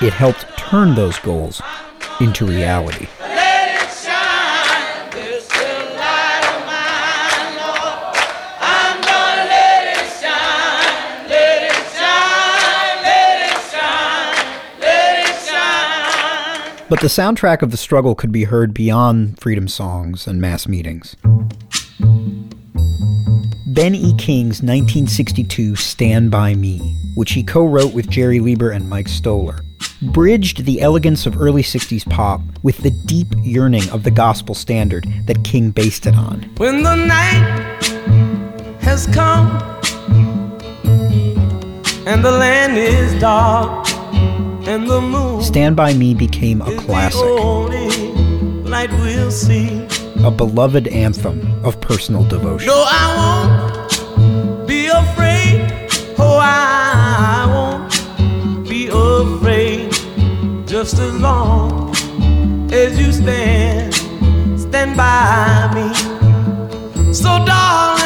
it 0.00 0.12
helped 0.12 0.46
turn 0.56 0.94
those 0.94 1.18
goals 1.18 1.60
into 2.20 2.46
reality. 2.46 3.08
But 16.88 17.00
the 17.00 17.08
soundtrack 17.08 17.60
of 17.60 17.70
the 17.70 17.76
struggle 17.76 18.14
could 18.14 18.32
be 18.32 18.44
heard 18.44 18.72
beyond 18.72 19.38
freedom 19.38 19.68
songs 19.68 20.26
and 20.26 20.40
mass 20.40 20.66
meetings. 20.66 21.16
Ben 23.66 23.94
E. 23.94 24.14
King's 24.16 24.62
1962 24.62 25.76
Stand 25.76 26.30
By 26.30 26.54
Me, 26.54 26.96
which 27.14 27.32
he 27.32 27.42
co 27.42 27.66
wrote 27.66 27.92
with 27.92 28.08
Jerry 28.08 28.40
Leiber 28.40 28.70
and 28.70 28.88
Mike 28.88 29.08
Stoller, 29.08 29.60
bridged 30.00 30.64
the 30.64 30.80
elegance 30.80 31.26
of 31.26 31.38
early 31.38 31.62
60s 31.62 32.08
pop 32.08 32.40
with 32.62 32.78
the 32.78 32.90
deep 33.04 33.28
yearning 33.42 33.88
of 33.90 34.02
the 34.02 34.10
gospel 34.10 34.54
standard 34.54 35.06
that 35.26 35.44
King 35.44 35.70
based 35.70 36.06
it 36.06 36.16
on. 36.16 36.40
When 36.56 36.82
the 36.82 36.96
night 36.96 37.82
has 38.80 39.06
come 39.08 39.50
and 42.06 42.24
the 42.24 42.32
land 42.32 42.78
is 42.78 43.20
dark 43.20 43.86
Stand 44.68 45.76
By 45.76 45.94
Me 45.94 46.12
became 46.12 46.60
a 46.60 46.76
classic, 46.76 47.22
we'll 47.22 47.70
see. 49.30 49.82
a 50.22 50.30
beloved 50.30 50.88
anthem 50.88 51.40
of 51.64 51.80
personal 51.80 52.22
devotion. 52.24 52.66
No, 52.66 52.84
I 52.86 53.86
won't 54.18 54.68
be 54.68 54.88
afraid. 54.88 55.72
Oh, 56.18 56.38
I 56.42 57.46
won't 57.48 58.68
be 58.68 58.88
afraid. 58.88 59.90
Just 60.68 60.98
as 60.98 61.14
long 61.14 61.94
as 62.70 63.00
you 63.00 63.10
stand, 63.10 63.94
stand 64.60 64.98
by 64.98 65.70
me. 65.74 65.94
So, 67.14 67.42
darling, 67.46 67.97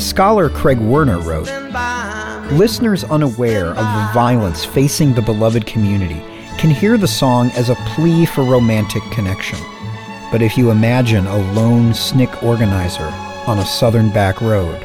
As 0.00 0.08
scholar 0.08 0.48
Craig 0.48 0.78
Werner 0.78 1.18
wrote. 1.18 1.50
Listeners 2.52 3.04
unaware 3.04 3.66
of 3.66 3.76
the 3.76 4.10
violence 4.14 4.64
facing 4.64 5.12
the 5.12 5.20
beloved 5.20 5.66
community 5.66 6.22
can 6.56 6.70
hear 6.70 6.96
the 6.96 7.06
song 7.06 7.50
as 7.50 7.68
a 7.68 7.74
plea 7.74 8.24
for 8.24 8.42
romantic 8.42 9.02
connection. 9.12 9.58
But 10.32 10.40
if 10.40 10.56
you 10.56 10.70
imagine 10.70 11.26
a 11.26 11.52
lone 11.52 11.90
SNCC 11.90 12.42
organizer 12.42 13.12
on 13.46 13.58
a 13.58 13.66
southern 13.66 14.08
back 14.08 14.40
road, 14.40 14.80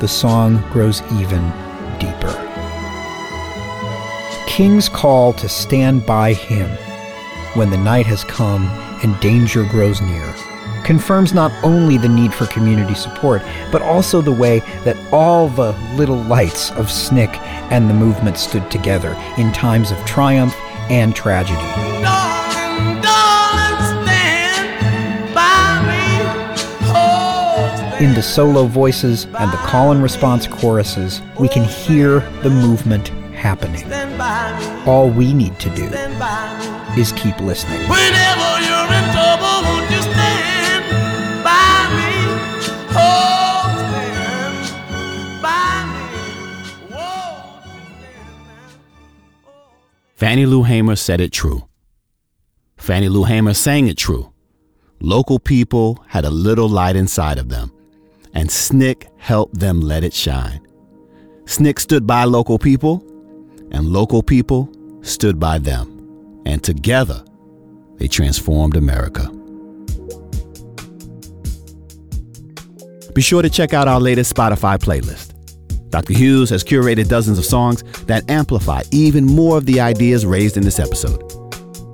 the 0.00 0.08
song 0.08 0.60
grows 0.72 1.00
even 1.12 1.44
deeper. 2.00 2.34
King's 4.48 4.88
call 4.88 5.32
to 5.34 5.48
stand 5.48 6.04
by 6.04 6.32
him 6.32 6.68
when 7.54 7.70
the 7.70 7.78
night 7.78 8.06
has 8.06 8.24
come 8.24 8.66
and 9.04 9.20
danger 9.20 9.62
grows 9.62 10.00
near 10.00 10.34
confirms 10.86 11.34
not 11.34 11.52
only 11.64 11.98
the 11.98 12.08
need 12.08 12.32
for 12.32 12.46
community 12.46 12.94
support, 12.94 13.42
but 13.72 13.82
also 13.82 14.22
the 14.22 14.30
way 14.32 14.60
that 14.84 14.96
all 15.12 15.48
the 15.48 15.72
little 15.96 16.22
lights 16.22 16.70
of 16.70 16.86
SNCC 16.86 17.36
and 17.72 17.90
the 17.90 17.94
movement 17.94 18.38
stood 18.38 18.70
together 18.70 19.14
in 19.36 19.52
times 19.52 19.90
of 19.90 19.98
triumph 20.04 20.54
and 20.88 21.14
tragedy. 21.14 21.60
In 27.98 28.14
the 28.14 28.22
solo 28.22 28.66
voices 28.66 29.24
and 29.24 29.50
the 29.50 29.56
call 29.56 29.90
and 29.90 30.02
response 30.02 30.46
choruses, 30.46 31.20
we 31.40 31.48
can 31.48 31.64
hear 31.64 32.20
the 32.42 32.50
movement 32.50 33.08
happening. 33.34 33.82
All 34.86 35.10
we 35.10 35.34
need 35.34 35.58
to 35.58 35.70
do 35.70 35.86
is 36.96 37.10
keep 37.12 37.40
listening. 37.40 37.80
Fannie 50.16 50.46
Lou 50.46 50.62
Hamer 50.62 50.96
said 50.96 51.20
it 51.20 51.30
true. 51.30 51.68
Fannie 52.78 53.10
Lou 53.10 53.24
Hamer 53.24 53.52
sang 53.52 53.86
it 53.86 53.98
true. 53.98 54.32
Local 55.00 55.38
people 55.38 56.02
had 56.08 56.24
a 56.24 56.30
little 56.30 56.70
light 56.70 56.96
inside 56.96 57.38
of 57.38 57.50
them, 57.50 57.70
and 58.32 58.48
SNCC 58.48 59.08
helped 59.18 59.60
them 59.60 59.82
let 59.82 60.04
it 60.04 60.14
shine. 60.14 60.66
SNCC 61.44 61.78
stood 61.78 62.06
by 62.06 62.24
local 62.24 62.58
people, 62.58 63.04
and 63.70 63.88
local 63.88 64.22
people 64.22 64.72
stood 65.02 65.38
by 65.38 65.58
them, 65.58 66.42
and 66.46 66.62
together 66.64 67.22
they 67.98 68.08
transformed 68.08 68.76
America. 68.76 69.35
Be 73.16 73.22
sure 73.22 73.40
to 73.40 73.48
check 73.48 73.72
out 73.72 73.88
our 73.88 73.98
latest 73.98 74.36
Spotify 74.36 74.76
playlist. 74.76 75.32
Dr. 75.88 76.12
Hughes 76.12 76.50
has 76.50 76.62
curated 76.62 77.08
dozens 77.08 77.38
of 77.38 77.46
songs 77.46 77.82
that 78.02 78.30
amplify 78.30 78.82
even 78.92 79.24
more 79.24 79.56
of 79.56 79.64
the 79.64 79.80
ideas 79.80 80.26
raised 80.26 80.58
in 80.58 80.62
this 80.62 80.78
episode. 80.78 81.22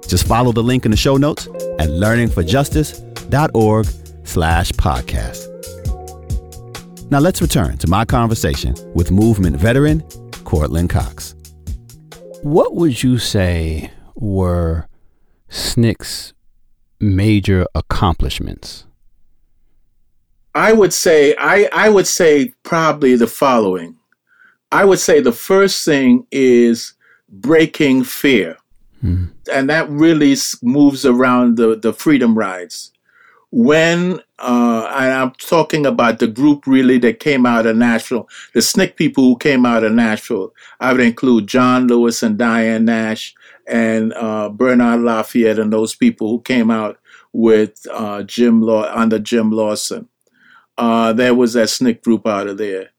Just 0.09 0.27
follow 0.27 0.51
the 0.51 0.65
link 0.65 0.85
in 0.85 0.91
the 0.91 0.97
show 0.97 1.17
notes 1.17 1.47
at 1.79 1.91
learningforjustice.org 1.91 3.87
slash 4.25 4.73
podcast. 4.73 5.49
Now 7.09 7.21
let's 7.21 7.41
return 7.41 7.79
to 7.79 7.87
my 7.87 8.05
conversation 8.05 8.75
with 8.93 9.13
movement 9.13 9.55
veteran 9.55 10.01
Courtland 10.43 10.91
Cox. 10.91 11.37
What 12.43 12.75
would 12.75 13.01
you 13.01 13.19
say 13.19 13.93
were 14.17 14.89
SNCC's 15.51 16.35
major 16.99 17.65
accomplishments? 17.77 18.87
I 20.55 20.73
would 20.73 20.93
say 20.93 21.35
I, 21.39 21.69
I 21.73 21.89
would 21.89 22.07
say 22.07 22.53
probably 22.63 23.17
the 23.17 23.27
following. 23.27 23.97
I 24.71 24.85
would 24.85 24.99
say 24.99 25.21
the 25.21 25.33
first 25.33 25.85
thing 25.85 26.27
is 26.31 26.95
breaking 27.29 28.05
fear. 28.05 28.57
Mm. 29.03 29.31
And 29.53 29.69
that 29.69 29.89
really 29.91 30.37
moves 30.63 31.05
around 31.05 31.57
the, 31.57 31.77
the 31.77 31.93
freedom 31.93 32.37
rides. 32.37 32.93
When, 33.51 34.21
uh, 34.39 34.87
I'm 34.89 35.33
talking 35.33 35.85
about 35.85 36.21
the 36.21 36.27
group 36.27 36.67
really 36.67 36.97
that 36.99 37.21
came 37.21 37.45
out 37.45 37.67
of 37.67 37.77
Nashville, 37.77 38.29
the 38.55 38.61
SNCC 38.61 38.97
people 38.97 39.25
who 39.25 39.37
came 39.37 39.67
out 39.67 39.85
of 39.85 39.93
Nashville, 39.93 40.55
I 40.81 40.93
would 40.93 41.03
include 41.03 41.49
John 41.49 41.87
Lewis 41.87 42.23
and 42.23 42.39
Diane 42.39 42.87
Nash 42.87 43.35
and 43.67 44.15
uh, 44.15 44.49
Bernard 44.49 45.01
Lafayette 45.01 45.59
and 45.59 45.71
those 45.71 45.95
people 45.95 46.31
who 46.31 46.41
came 46.41 46.71
out 46.71 46.99
with 47.35 47.87
uh, 47.93 48.23
Jim 48.23 48.63
Law 48.63 48.91
under 48.95 49.19
Jim 49.19 49.51
Lawson 49.51 50.09
uh, 50.79 51.13
there 51.13 51.35
was 51.35 51.55
that 51.55 51.69
SNCC 51.69 52.03
group 52.03 52.27
out 52.27 52.47
of 52.47 52.59
there. 52.59 52.91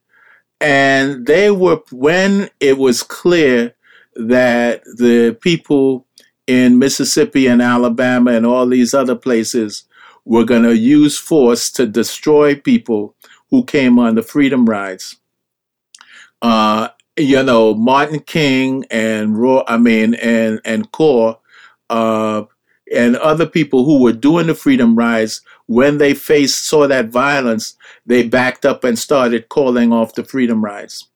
And 0.61 1.25
they 1.25 1.51
were, 1.51 1.81
when 1.91 2.49
it 2.59 2.77
was 2.77 3.03
clear 3.03 3.75
that 4.15 4.83
the 4.83 5.37
people 5.41 6.05
in 6.47 6.79
Mississippi 6.79 7.47
and 7.47 7.61
Alabama 7.61 8.31
and 8.31 8.45
all 8.45 8.67
these 8.67 8.93
other 8.93 9.15
places 9.15 9.85
were 10.25 10.45
going 10.45 10.63
to 10.63 10.75
use 10.75 11.17
force 11.17 11.71
to 11.71 11.85
destroy 11.85 12.55
people 12.55 13.15
who 13.49 13.63
came 13.63 13.99
on 13.99 14.15
the 14.15 14.21
freedom 14.21 14.65
rides. 14.65 15.17
Uh, 16.41 16.89
you 17.17 17.41
know, 17.43 17.73
Martin 17.73 18.19
King 18.19 18.85
and 18.89 19.37
Raw, 19.39 19.63
I 19.67 19.77
mean, 19.77 20.15
and 20.15 20.59
and 20.65 20.91
CORE, 20.91 21.39
uh, 21.89 22.43
and 22.93 23.15
other 23.17 23.45
people 23.45 23.85
who 23.85 24.01
were 24.01 24.13
doing 24.13 24.47
the 24.47 24.55
freedom 24.55 24.95
rides, 24.95 25.41
when 25.67 25.97
they 25.97 26.13
faced 26.13 26.65
saw 26.65 26.87
that 26.87 27.09
violence, 27.09 27.75
they 28.05 28.27
backed 28.27 28.65
up 28.65 28.83
and 28.83 28.97
started 28.97 29.49
calling 29.49 29.93
off 29.93 30.15
the 30.15 30.23
freedom 30.23 30.63
rides. 30.63 31.07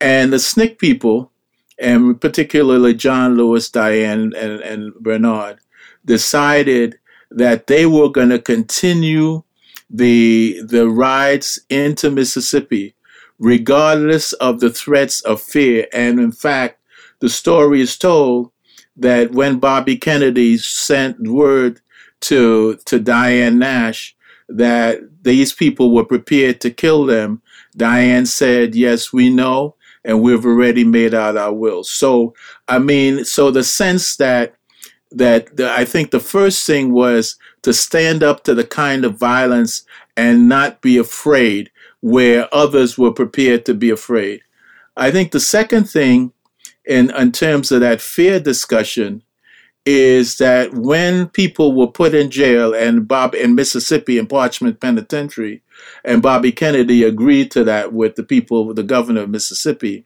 And 0.00 0.32
the 0.32 0.38
SNCC 0.38 0.78
people, 0.78 1.32
and 1.78 2.20
particularly 2.20 2.94
John 2.94 3.36
Lewis, 3.36 3.68
Diane, 3.70 4.32
and, 4.36 4.60
and 4.60 4.94
Bernard, 4.94 5.58
decided 6.04 6.98
that 7.30 7.66
they 7.66 7.86
were 7.86 8.08
going 8.08 8.30
to 8.30 8.38
continue 8.38 9.42
the 9.88 10.60
the 10.64 10.88
rides 10.88 11.60
into 11.68 12.10
Mississippi, 12.10 12.94
regardless 13.38 14.32
of 14.34 14.60
the 14.60 14.70
threats 14.70 15.20
of 15.22 15.42
fear. 15.42 15.86
And 15.92 16.20
in 16.20 16.32
fact, 16.32 16.80
the 17.20 17.28
story 17.28 17.80
is 17.80 17.98
told 17.98 18.52
that 18.96 19.32
when 19.32 19.58
Bobby 19.58 19.96
Kennedy 19.96 20.58
sent 20.58 21.26
word 21.26 21.80
to 22.20 22.76
to 22.84 22.98
Diane 22.98 23.58
Nash 23.58 24.16
that 24.48 25.00
these 25.22 25.52
people 25.52 25.94
were 25.94 26.04
prepared 26.04 26.60
to 26.60 26.70
kill 26.70 27.06
them, 27.06 27.42
Diane 27.76 28.26
said, 28.26 28.74
"Yes, 28.74 29.12
we 29.12 29.30
know, 29.30 29.76
and 30.04 30.22
we've 30.22 30.44
already 30.44 30.84
made 30.84 31.14
out 31.14 31.36
our 31.36 31.52
will." 31.52 31.84
So, 31.84 32.34
I 32.68 32.78
mean, 32.78 33.24
so 33.24 33.50
the 33.50 33.64
sense 33.64 34.16
that 34.16 34.54
that 35.12 35.56
the, 35.56 35.70
I 35.70 35.84
think 35.84 36.10
the 36.10 36.20
first 36.20 36.66
thing 36.66 36.92
was 36.92 37.36
to 37.62 37.72
stand 37.72 38.22
up 38.22 38.44
to 38.44 38.54
the 38.54 38.64
kind 38.64 39.04
of 39.04 39.18
violence 39.18 39.84
and 40.16 40.48
not 40.48 40.80
be 40.80 40.96
afraid 40.96 41.70
where 42.00 42.52
others 42.54 42.96
were 42.96 43.12
prepared 43.12 43.64
to 43.66 43.74
be 43.74 43.90
afraid. 43.90 44.40
I 44.96 45.10
think 45.10 45.32
the 45.32 45.40
second 45.40 45.90
thing 45.90 46.32
in, 46.84 47.10
in 47.14 47.32
terms 47.32 47.72
of 47.72 47.80
that 47.80 48.00
fear 48.00 48.40
discussion 48.40 49.22
is 49.86 50.38
that 50.38 50.74
when 50.74 51.28
people 51.28 51.74
were 51.74 51.86
put 51.86 52.14
in 52.14 52.30
jail 52.30 52.74
and 52.74 53.08
Bob 53.08 53.34
in 53.34 53.54
Mississippi 53.54 54.18
in 54.18 54.26
Parchman 54.26 54.78
Penitentiary, 54.78 55.62
and 56.04 56.22
Bobby 56.22 56.52
Kennedy 56.52 57.02
agreed 57.04 57.50
to 57.52 57.64
that 57.64 57.92
with 57.92 58.16
the 58.16 58.22
people, 58.22 58.72
the 58.74 58.82
governor 58.82 59.22
of 59.22 59.30
Mississippi, 59.30 60.04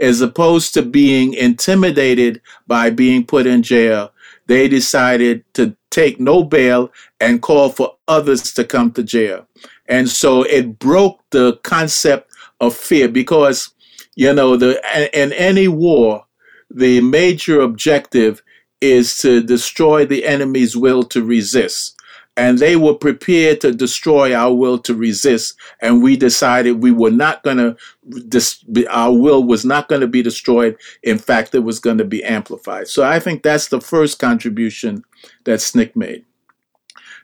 as 0.00 0.20
opposed 0.20 0.74
to 0.74 0.82
being 0.82 1.32
intimidated 1.32 2.42
by 2.66 2.90
being 2.90 3.24
put 3.24 3.46
in 3.46 3.62
jail, 3.62 4.12
they 4.46 4.68
decided 4.68 5.42
to 5.54 5.74
take 5.90 6.20
no 6.20 6.44
bail 6.44 6.92
and 7.20 7.40
call 7.40 7.70
for 7.70 7.96
others 8.08 8.52
to 8.52 8.64
come 8.64 8.92
to 8.92 9.02
jail. 9.02 9.46
And 9.86 10.08
so 10.08 10.42
it 10.42 10.78
broke 10.78 11.20
the 11.30 11.56
concept 11.62 12.30
of 12.60 12.74
fear 12.74 13.08
because 13.08 13.74
you 14.16 14.32
know, 14.32 14.56
the 14.56 14.80
in 15.12 15.32
any 15.32 15.68
war, 15.68 16.24
the 16.70 17.00
major 17.00 17.60
objective 17.60 18.42
is 18.80 19.18
to 19.18 19.42
destroy 19.42 20.04
the 20.04 20.26
enemy's 20.26 20.76
will 20.76 21.02
to 21.04 21.24
resist. 21.24 21.98
And 22.36 22.58
they 22.58 22.74
were 22.74 22.94
prepared 22.94 23.60
to 23.60 23.72
destroy 23.72 24.34
our 24.34 24.52
will 24.52 24.78
to 24.80 24.94
resist. 24.94 25.54
And 25.80 26.02
we 26.02 26.16
decided 26.16 26.82
we 26.82 26.90
were 26.90 27.12
not 27.12 27.44
going 27.44 27.58
to, 27.58 28.86
our 28.90 29.12
will 29.12 29.44
was 29.44 29.64
not 29.64 29.88
going 29.88 30.00
to 30.00 30.08
be 30.08 30.20
destroyed. 30.20 30.76
In 31.04 31.18
fact, 31.18 31.54
it 31.54 31.60
was 31.60 31.78
going 31.78 31.98
to 31.98 32.04
be 32.04 32.24
amplified. 32.24 32.88
So 32.88 33.04
I 33.04 33.20
think 33.20 33.42
that's 33.42 33.68
the 33.68 33.80
first 33.80 34.18
contribution 34.18 35.04
that 35.44 35.60
SNCC 35.60 35.94
made. 35.94 36.24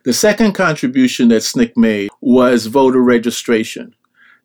The 0.04 0.12
second 0.12 0.52
contribution 0.52 1.28
that 1.28 1.42
SNCC 1.42 1.76
made 1.76 2.10
was 2.20 2.66
voter 2.66 3.02
registration 3.02 3.94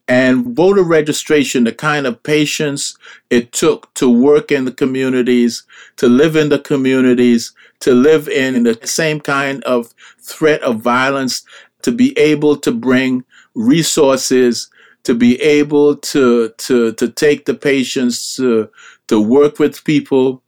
and 0.07 0.55
voter 0.55 0.83
registration, 0.83 1.63
the 1.63 1.71
kind 1.71 2.05
of 2.05 2.21
patience 2.21 2.97
it 3.29 3.51
took 3.51 3.91
to 3.95 4.09
work 4.09 4.51
in 4.51 4.65
the 4.65 4.71
communities, 4.71 5.63
to 5.97 6.07
live 6.07 6.35
in 6.35 6.49
the 6.49 6.59
communities, 6.59 7.53
to 7.79 7.93
live 7.93 8.27
in 8.27 8.63
the 8.63 8.79
same 8.83 9.19
kind 9.19 9.63
of 9.63 9.93
threat 10.19 10.61
of 10.61 10.79
violence, 10.79 11.43
to 11.81 11.91
be 11.91 12.17
able 12.17 12.55
to 12.57 12.71
bring 12.71 13.23
resources, 13.55 14.69
to 15.03 15.13
be 15.15 15.41
able 15.41 15.95
to 15.95 16.49
to 16.57 16.91
to 16.93 17.09
take 17.09 17.45
the 17.45 17.53
patience 17.53 18.35
to 18.35 18.69
to 19.07 19.19
work 19.19 19.59
with 19.59 19.83
people 19.85 20.41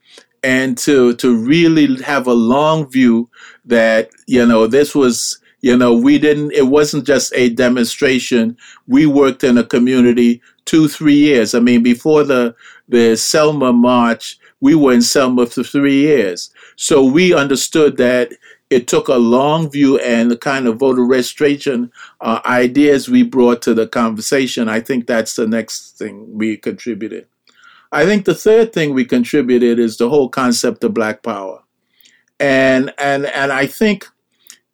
and 0.43 0.77
to 0.77 1.13
to 1.15 1.35
really 1.35 2.01
have 2.03 2.27
a 2.27 2.33
long 2.33 2.89
view 2.89 3.29
that 3.65 4.09
you 4.27 4.45
know 4.45 4.67
this 4.67 4.93
was 4.95 5.39
you 5.61 5.75
know 5.75 5.95
we 5.95 6.17
didn't 6.19 6.51
it 6.53 6.67
wasn't 6.67 7.05
just 7.05 7.33
a 7.35 7.49
demonstration. 7.49 8.57
We 8.87 9.05
worked 9.05 9.43
in 9.43 9.57
a 9.57 9.63
community 9.63 10.41
two 10.65 10.87
three 10.87 11.15
years. 11.17 11.55
I 11.55 11.59
mean 11.59 11.83
before 11.83 12.23
the 12.23 12.55
the 12.87 13.15
selma 13.15 13.73
march 13.73 14.37
we 14.59 14.75
were 14.75 14.93
in 14.93 15.01
selma 15.01 15.45
for 15.45 15.63
three 15.63 16.01
years. 16.01 16.49
So 16.75 17.03
we 17.03 17.33
understood 17.33 17.97
that 17.97 18.31
it 18.69 18.87
took 18.87 19.07
a 19.07 19.15
long 19.15 19.69
view 19.69 19.97
and 19.99 20.29
the 20.29 20.37
kind 20.37 20.67
of 20.67 20.77
voter 20.77 21.05
registration 21.05 21.91
uh, 22.21 22.41
ideas 22.45 23.07
we 23.07 23.23
brought 23.23 23.61
to 23.61 23.73
the 23.73 23.87
conversation. 23.87 24.67
I 24.67 24.81
think 24.81 25.07
that's 25.07 25.35
the 25.35 25.47
next 25.47 25.97
thing 25.97 26.37
we 26.37 26.57
contributed. 26.57 27.27
I 27.91 28.05
think 28.05 28.25
the 28.25 28.35
third 28.35 28.73
thing 28.73 28.93
we 28.93 29.05
contributed 29.05 29.79
is 29.79 29.97
the 29.97 30.09
whole 30.09 30.27
concept 30.27 30.83
of 30.83 30.93
black 30.93 31.23
power. 31.23 31.63
And 32.39 32.93
and 32.97 33.25
and 33.27 33.51
I 33.51 33.65
think 33.65 34.07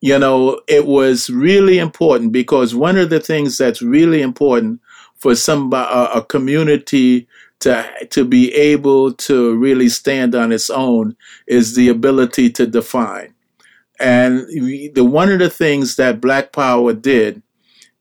you 0.04 0.20
know 0.20 0.60
it 0.68 0.86
was 0.86 1.30
really 1.30 1.80
important 1.80 2.34
because 2.34 2.76
one 2.76 2.98
of 2.98 3.10
the 3.10 3.22
things 3.22 3.58
that's 3.58 3.82
really 3.82 4.22
important 4.22 4.82
for 5.16 5.34
some 5.34 5.72
a, 5.72 6.26
community 6.28 7.26
to 7.62 7.90
to 8.10 8.26
be 8.26 8.54
able 8.54 9.14
to 9.14 9.56
really 9.56 9.88
stand 9.88 10.36
on 10.36 10.52
its 10.52 10.70
own 10.70 11.16
is 11.48 11.76
the 11.76 11.88
ability 11.88 12.50
to 12.50 12.68
define. 12.68 13.34
And 13.98 14.46
the 14.94 15.06
one 15.06 15.32
of 15.32 15.40
the 15.40 15.50
things 15.50 15.96
that 15.96 16.20
Black 16.20 16.52
Power 16.52 16.92
did 16.92 17.42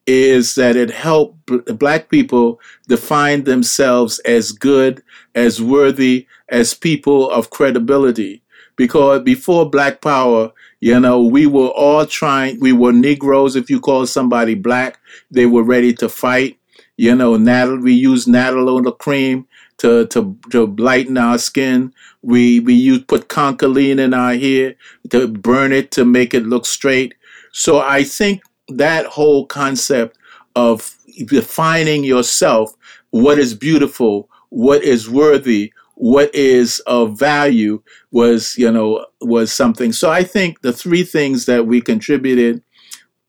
is 0.05 0.57
that 0.57 0.75
it 0.75 0.91
helped 0.91 1.79
black 1.79 2.09
people 2.09 2.59
define 2.89 3.45
themselves 3.45 4.19
as 4.21 4.51
good, 4.51 5.01
as 5.37 5.63
worthy, 5.63 6.27
as 6.49 6.75
people 6.75 7.31
of 7.31 7.51
credibility. 7.51 8.43
Because 8.75 9.23
before 9.23 9.71
Black 9.71 10.01
Power, 10.01 10.51
you 10.83 10.99
know, 10.99 11.23
we 11.23 11.47
were 11.47 11.69
all 11.69 12.05
trying, 12.05 12.59
we 12.59 12.73
were 12.73 12.93
Negroes. 12.93 13.55
If 13.55 13.71
you 13.71 13.79
call 13.79 14.05
somebody 14.05 14.57
black, 14.57 14.99
they 15.31 15.47
were 15.47 15.63
ready 15.63 15.95
to 15.95 16.09
fight. 16.09 16.59
You 16.97 17.15
know, 17.15 17.37
natal, 17.37 17.79
we 17.79 17.93
used 17.93 18.27
the 18.27 18.97
cream 18.99 19.47
to, 19.79 20.09
to, 20.09 20.37
to 20.51 20.67
lighten 20.79 21.17
our 21.19 21.39
skin. 21.39 21.95
We, 22.23 22.59
we 22.59 22.75
used, 22.75 23.07
put 23.07 23.29
congolene 23.29 24.01
in 24.01 24.13
our 24.13 24.35
hair 24.35 24.75
to 25.11 25.29
burn 25.29 25.73
it 25.73 25.93
to 25.93 26.05
make 26.05 26.35
it 26.35 26.47
look 26.47 26.67
straight. 26.67 27.15
So 27.53 27.79
I 27.79 28.03
think 28.03 28.43
that 28.67 29.07
whole 29.07 29.47
concept 29.47 30.19
of 30.57 30.97
defining 31.27 32.03
yourself, 32.03 32.75
what 33.11 33.39
is 33.39 33.55
beautiful, 33.55 34.29
what 34.49 34.83
is 34.83 35.09
worthy, 35.09 35.73
what 35.95 36.35
is 36.35 36.81
of 36.81 37.19
value 37.19 37.83
was, 38.11 38.57
you 38.57 38.71
know, 38.71 39.07
was 39.21 39.53
something. 39.53 39.93
So 39.93 40.11
I 40.11 40.25
think 40.25 40.63
the 40.63 40.73
three 40.73 41.05
things 41.05 41.47
that 41.47 41.67
we 41.67 41.81
contributed, 41.81 42.63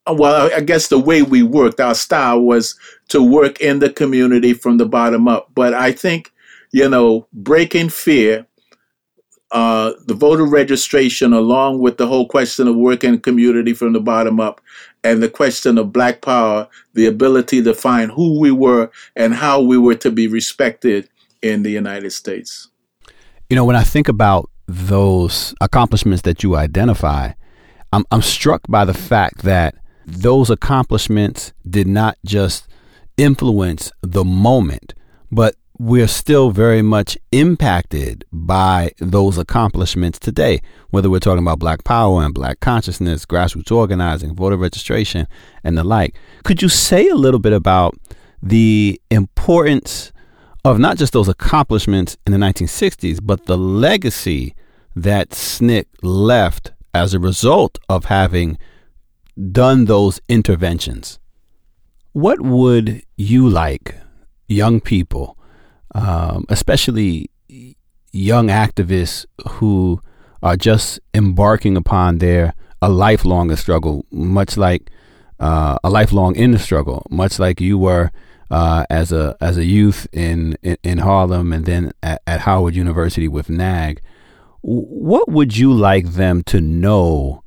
well, 0.07 0.49
I 0.53 0.61
guess 0.61 0.87
the 0.87 0.99
way 0.99 1.21
we 1.21 1.43
worked, 1.43 1.79
our 1.79 1.95
style 1.95 2.41
was 2.41 2.75
to 3.09 3.21
work 3.21 3.61
in 3.61 3.79
the 3.79 3.89
community 3.89 4.53
from 4.53 4.77
the 4.77 4.85
bottom 4.85 5.27
up. 5.27 5.49
But 5.53 5.73
I 5.73 5.91
think, 5.91 6.31
you 6.71 6.89
know, 6.89 7.27
breaking 7.31 7.89
fear, 7.89 8.47
uh, 9.51 9.93
the 10.07 10.15
voter 10.15 10.45
registration, 10.45 11.31
along 11.31 11.79
with 11.79 11.97
the 11.97 12.07
whole 12.07 12.27
question 12.27 12.67
of 12.67 12.75
working 12.75 13.19
community 13.19 13.73
from 13.73 13.93
the 13.93 14.01
bottom 14.01 14.39
up, 14.39 14.61
and 15.03 15.21
the 15.21 15.29
question 15.29 15.77
of 15.77 15.93
black 15.93 16.21
power, 16.21 16.67
the 16.95 17.05
ability 17.05 17.61
to 17.61 17.73
find 17.73 18.09
who 18.09 18.39
we 18.39 18.51
were 18.51 18.89
and 19.15 19.33
how 19.35 19.61
we 19.61 19.77
were 19.77 19.95
to 19.95 20.09
be 20.09 20.27
respected 20.27 21.07
in 21.43 21.61
the 21.61 21.69
United 21.69 22.11
States. 22.11 22.69
You 23.49 23.55
know, 23.55 23.65
when 23.65 23.75
I 23.75 23.83
think 23.83 24.07
about 24.07 24.49
those 24.67 25.53
accomplishments 25.61 26.23
that 26.23 26.41
you 26.41 26.55
identify, 26.55 27.33
I'm, 27.91 28.05
I'm 28.09 28.23
struck 28.23 28.61
by 28.67 28.85
the 28.85 28.93
fact 28.93 29.43
that 29.43 29.75
those 30.07 30.49
accomplishments 30.49 31.53
did 31.69 31.85
not 31.85 32.17
just 32.25 32.67
influence 33.17 33.91
the 34.01 34.23
moment, 34.23 34.95
but 35.31 35.55
we're 35.77 36.07
still 36.07 36.51
very 36.51 36.81
much 36.81 37.17
impacted 37.31 38.23
by 38.31 38.91
those 38.99 39.37
accomplishments 39.37 40.17
today, 40.17 40.61
whether 40.91 41.09
we're 41.09 41.19
talking 41.19 41.43
about 41.43 41.59
black 41.59 41.83
power 41.83 42.23
and 42.23 42.33
black 42.33 42.59
consciousness, 42.61 43.25
grassroots 43.25 43.71
organizing, 43.71 44.33
voter 44.35 44.55
registration, 44.55 45.27
and 45.63 45.77
the 45.77 45.83
like. 45.83 46.15
Could 46.45 46.61
you 46.61 46.69
say 46.69 47.07
a 47.09 47.15
little 47.15 47.39
bit 47.39 47.53
about 47.53 47.95
the 48.41 49.01
importance 49.09 50.12
of 50.65 50.79
not 50.79 50.97
just 50.97 51.13
those 51.13 51.27
accomplishments 51.27 52.17
in 52.25 52.33
the 52.33 52.39
1960s, 52.39 53.19
but 53.21 53.45
the 53.45 53.57
legacy 53.57 54.55
that 54.95 55.31
SNCC 55.31 55.85
left 56.01 56.71
as 56.93 57.13
a 57.13 57.19
result 57.19 57.79
of 57.89 58.05
having 58.05 58.57
done 59.51 59.85
those 59.85 60.21
interventions? 60.29 61.19
What 62.11 62.41
would 62.41 63.03
you 63.17 63.49
like 63.49 63.95
young 64.47 64.79
people? 64.79 65.37
um, 65.93 66.45
especially 66.49 67.29
young 68.11 68.47
activists 68.47 69.25
who 69.47 70.01
are 70.41 70.57
just 70.57 70.99
embarking 71.13 71.77
upon 71.77 72.17
their 72.17 72.53
a 72.81 72.89
lifelong 72.89 73.55
struggle, 73.55 74.05
much 74.11 74.57
like 74.57 74.89
uh, 75.39 75.77
a 75.83 75.89
lifelong 75.89 76.35
in 76.35 76.51
the 76.51 76.59
struggle, 76.59 77.05
much 77.09 77.39
like 77.39 77.61
you 77.61 77.77
were 77.77 78.11
uh, 78.53 78.85
as 78.91 79.11
a 79.11 79.35
as 79.41 79.57
a 79.57 79.65
youth 79.65 80.05
in, 80.13 80.55
in, 80.61 80.77
in 80.83 80.97
Harlem 80.99 81.51
and 81.51 81.65
then 81.65 81.91
at, 82.03 82.21
at, 82.27 82.41
Howard 82.41 82.75
University 82.75 83.27
with 83.27 83.49
NAG. 83.49 83.99
What 84.61 85.27
would 85.27 85.57
you 85.57 85.73
like 85.73 86.11
them 86.11 86.43
to 86.43 86.61
know 86.61 87.43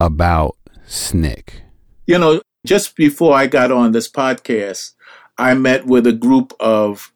about 0.00 0.56
SNCC? 0.88 1.60
You 2.06 2.18
know, 2.18 2.40
just 2.64 2.96
before 2.96 3.36
I 3.36 3.46
got 3.46 3.70
on 3.70 3.92
this 3.92 4.10
podcast, 4.10 4.94
I 5.36 5.52
met 5.52 5.86
with 5.86 6.06
a 6.06 6.12
group 6.14 6.54
of 6.58 7.12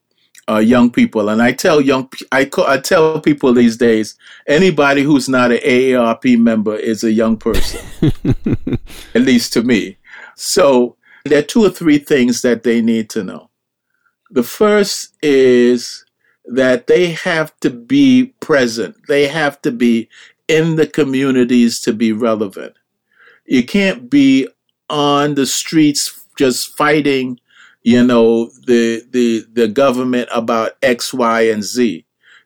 uh, 0.47 0.59
young 0.59 0.91
people. 0.91 1.31
And 1.31 1.41
I 1.41 1.53
tell 1.53 1.81
young, 1.81 2.11
I, 2.33 2.45
call, 2.45 2.67
I 2.67 2.79
tell 2.79 3.21
people 3.21 3.55
these 3.55 3.79
days, 3.79 4.17
anybody 4.49 5.03
who's 5.03 5.31
not 5.31 5.51
an 5.51 5.59
AARP 5.59 6.39
member 6.39 6.77
is 6.77 7.05
a 7.05 7.13
young 7.13 7.39
person, 7.39 7.81
at 9.15 9.23
least 9.23 9.55
to 9.55 9.63
me. 9.63 9.97
So 10.37 10.97
there 11.25 11.41
are 11.41 11.43
two 11.43 11.65
or 11.65 11.71
three 11.71 11.99
things 11.99 12.43
that 12.43 12.63
they 12.63 12.81
need 12.81 13.11
to 13.11 13.23
know. 13.23 13.51
The 14.31 14.43
first 14.43 15.17
is 15.23 16.05
that 16.45 16.87
they 16.87 17.13
have 17.13 17.59
to 17.61 17.71
be 17.71 18.35
present. 18.41 18.97
They 19.09 19.29
have 19.29 19.61
to 19.63 19.71
be 19.71 20.09
in 20.49 20.77
the 20.77 20.87
communities 20.87 21.81
to 21.83 21.93
be 21.93 22.13
relevant. 22.13 22.75
You 23.45 23.65
can't 23.65 24.11
be 24.11 24.49
on 24.89 25.35
the 25.35 25.47
streets 25.47 26.25
just 26.37 26.77
fighting 26.77 27.41
you 27.83 28.05
know, 28.05 28.47
the 28.67 29.05
the 29.11 29.47
the 29.53 29.69
government 29.69 30.29
about 30.33 30.73
X, 30.83 31.15
Y, 31.15 31.43
and 31.43 31.63
Z. 31.63 32.05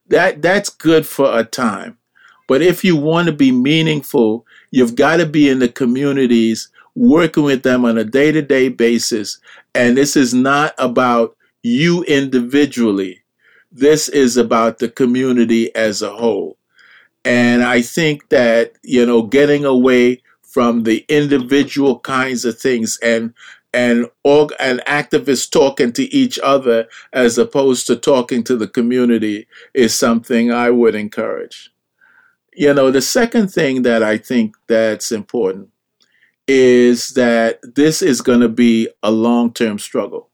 That 0.08 0.42
that's 0.42 0.68
good 0.68 1.06
for 1.06 1.38
a 1.38 1.44
time. 1.44 1.98
But 2.46 2.62
if 2.62 2.84
you 2.84 2.94
want 2.96 3.26
to 3.26 3.32
be 3.32 3.50
meaningful, 3.50 4.46
you've 4.70 4.96
got 4.96 5.16
to 5.16 5.26
be 5.26 5.48
in 5.48 5.58
the 5.58 5.68
communities, 5.68 6.68
working 6.94 7.44
with 7.44 7.62
them 7.62 7.84
on 7.84 7.98
a 7.98 8.04
day-to-day 8.04 8.68
basis. 8.68 9.38
And 9.74 9.96
this 9.96 10.16
is 10.16 10.32
not 10.32 10.74
about 10.78 11.36
you 11.62 12.04
individually. 12.04 13.22
This 13.72 14.08
is 14.08 14.36
about 14.36 14.78
the 14.78 14.88
community 14.88 15.74
as 15.74 16.02
a 16.02 16.14
whole. 16.14 16.56
And 17.24 17.64
I 17.64 17.82
think 17.82 18.28
that, 18.28 18.72
you 18.82 19.04
know, 19.04 19.22
getting 19.22 19.64
away 19.64 20.22
from 20.42 20.84
the 20.84 21.04
individual 21.08 21.98
kinds 21.98 22.44
of 22.44 22.58
things 22.58 22.98
and 23.02 23.34
and 23.72 24.06
org- 24.22 24.54
and 24.60 24.80
activists 24.86 25.50
talking 25.50 25.92
to 25.94 26.04
each 26.14 26.38
other 26.44 26.86
as 27.12 27.36
opposed 27.38 27.88
to 27.88 27.96
talking 27.96 28.44
to 28.44 28.56
the 28.56 28.68
community 28.68 29.48
is 29.74 29.92
something 29.92 30.52
I 30.52 30.70
would 30.70 30.94
encourage. 30.94 31.72
You 32.54 32.72
know, 32.72 32.92
the 32.92 33.02
second 33.02 33.48
thing 33.48 33.82
that 33.82 34.00
I 34.00 34.16
think 34.16 34.54
that's 34.68 35.10
important 35.10 35.70
is 36.46 37.10
that 37.10 37.60
this 37.74 38.02
is 38.02 38.20
going 38.20 38.40
to 38.40 38.48
be 38.48 38.88
a 39.02 39.10
long-term 39.10 39.78
struggle. 39.78 40.28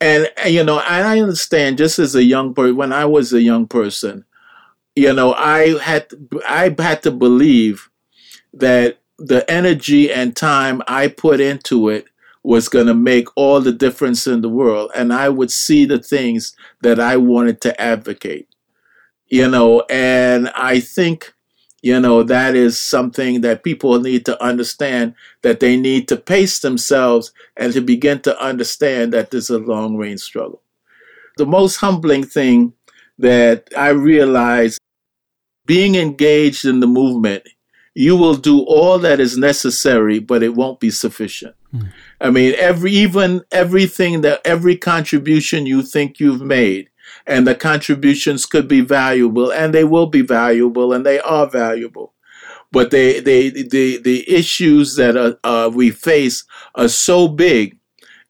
And, 0.00 0.30
you 0.46 0.62
know, 0.62 0.78
I 0.78 1.20
understand 1.20 1.78
just 1.78 1.98
as 1.98 2.14
a 2.14 2.22
young 2.22 2.54
person, 2.54 2.76
when 2.76 2.92
I 2.92 3.04
was 3.04 3.32
a 3.32 3.42
young 3.42 3.66
person, 3.66 4.24
you 4.94 5.12
know, 5.12 5.32
I 5.34 5.78
had 5.78 6.08
I 6.46 6.74
had 6.78 7.02
to 7.02 7.10
believe 7.10 7.88
that 8.52 8.98
the 9.18 9.48
energy 9.50 10.12
and 10.12 10.34
time 10.36 10.82
I 10.86 11.08
put 11.08 11.40
into 11.40 11.88
it 11.88 12.06
was 12.44 12.68
going 12.68 12.86
to 12.86 12.94
make 12.94 13.28
all 13.36 13.60
the 13.60 13.72
difference 13.72 14.26
in 14.26 14.40
the 14.40 14.48
world. 14.48 14.90
And 14.94 15.12
I 15.12 15.28
would 15.28 15.50
see 15.50 15.84
the 15.84 15.98
things 15.98 16.54
that 16.82 17.00
I 17.00 17.16
wanted 17.16 17.60
to 17.62 17.80
advocate, 17.80 18.48
you 19.26 19.48
know, 19.48 19.82
and 19.90 20.48
I 20.50 20.80
think, 20.80 21.34
you 21.82 22.00
know, 22.00 22.22
that 22.24 22.56
is 22.56 22.78
something 22.78 23.40
that 23.42 23.62
people 23.62 24.00
need 24.00 24.26
to 24.26 24.42
understand 24.42 25.14
that 25.42 25.60
they 25.60 25.76
need 25.76 26.08
to 26.08 26.16
pace 26.16 26.58
themselves 26.58 27.32
and 27.56 27.72
to 27.72 27.80
begin 27.80 28.20
to 28.22 28.40
understand 28.42 29.12
that 29.12 29.30
this 29.30 29.44
is 29.44 29.50
a 29.50 29.58
long 29.58 29.96
range 29.96 30.20
struggle. 30.20 30.62
The 31.36 31.46
most 31.46 31.76
humbling 31.76 32.24
thing 32.24 32.72
that 33.18 33.68
I 33.76 33.90
realized 33.90 34.80
being 35.66 35.94
engaged 35.94 36.64
in 36.64 36.80
the 36.80 36.86
movement, 36.86 37.44
you 37.94 38.16
will 38.16 38.34
do 38.34 38.60
all 38.60 38.98
that 38.98 39.20
is 39.20 39.38
necessary, 39.38 40.18
but 40.18 40.42
it 40.42 40.54
won't 40.54 40.80
be 40.80 40.90
sufficient. 40.90 41.54
Mm. 41.72 41.92
I 42.20 42.30
mean, 42.30 42.54
every 42.56 42.90
even 42.92 43.42
everything 43.52 44.22
that 44.22 44.40
every 44.44 44.76
contribution 44.76 45.66
you 45.66 45.82
think 45.82 46.18
you've 46.18 46.40
made, 46.40 46.88
and 47.26 47.46
the 47.46 47.54
contributions 47.54 48.46
could 48.46 48.68
be 48.68 48.80
valuable, 48.80 49.50
and 49.50 49.74
they 49.74 49.84
will 49.84 50.06
be 50.06 50.22
valuable, 50.22 50.92
and 50.92 51.04
they 51.04 51.20
are 51.20 51.46
valuable. 51.46 52.14
But 52.70 52.90
they, 52.90 53.20
they, 53.20 53.50
the, 53.50 53.98
the 53.98 54.30
issues 54.30 54.96
that 54.96 55.16
uh, 55.16 55.34
uh, 55.42 55.70
we 55.72 55.90
face 55.90 56.44
are 56.74 56.88
so 56.88 57.28
big 57.28 57.78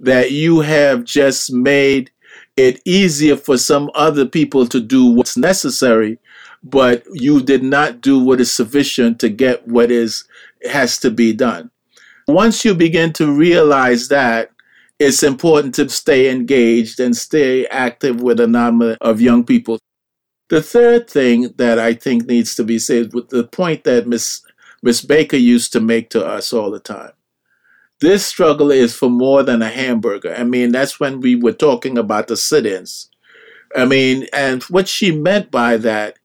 that 0.01 0.31
you 0.31 0.61
have 0.61 1.05
just 1.05 1.53
made 1.53 2.11
it 2.57 2.81
easier 2.85 3.37
for 3.37 3.59
some 3.59 3.91
other 3.95 4.27
people 4.27 4.67
to 4.69 4.81
do 4.81 5.07
what's 5.07 5.37
necessary 5.37 6.19
but 6.63 7.05
you 7.13 7.43
did 7.43 7.63
not 7.63 8.01
do 8.01 8.19
what 8.19 8.41
is 8.41 8.53
sufficient 8.53 9.19
to 9.21 9.29
get 9.29 9.67
what 9.67 9.91
is 9.91 10.25
has 10.69 10.99
to 10.99 11.11
be 11.11 11.33
done. 11.33 11.71
Once 12.27 12.65
you 12.65 12.75
begin 12.75 13.13
to 13.13 13.33
realize 13.33 14.09
that, 14.09 14.51
it's 14.99 15.23
important 15.23 15.75
to 15.77 15.89
stay 15.89 16.31
engaged 16.31 16.99
and 16.99 17.17
stay 17.17 17.67
active 17.67 18.21
with 18.21 18.41
a 18.41 18.47
number 18.47 18.97
of 19.01 19.21
young 19.21 19.45
people. 19.45 19.79
The 20.49 20.63
third 20.63 21.09
thing 21.09 21.55
that 21.57 21.79
I 21.79 21.95
think 21.95 22.27
needs 22.27 22.55
to 22.57 22.65
be 22.65 22.79
said 22.79 23.13
with 23.13 23.29
the 23.29 23.45
point 23.45 23.85
that 23.85 24.07
Miss 24.07 24.43
Miss 24.83 25.03
Baker 25.03 25.37
used 25.37 25.73
to 25.73 25.81
make 25.81 26.09
to 26.11 26.25
us 26.25 26.53
all 26.53 26.71
the 26.71 26.81
time. 26.81 27.13
This 28.01 28.25
struggle 28.25 28.71
is 28.71 28.95
for 28.95 29.11
more 29.11 29.43
than 29.43 29.61
a 29.61 29.69
hamburger. 29.69 30.35
I 30.35 30.45
mean, 30.45 30.71
that's 30.71 31.01
when 31.01 31.21
we 31.21 31.35
were 31.35 31.53
talking 31.53 31.99
about 31.99 32.29
the 32.29 32.37
sit-ins. 32.37 33.11
I 33.75 33.87
mean, 33.87 34.29
and 34.33 34.63
what 34.65 34.87
she 34.87 35.11
meant 35.11 35.51
by 35.51 35.79
that 35.79 36.17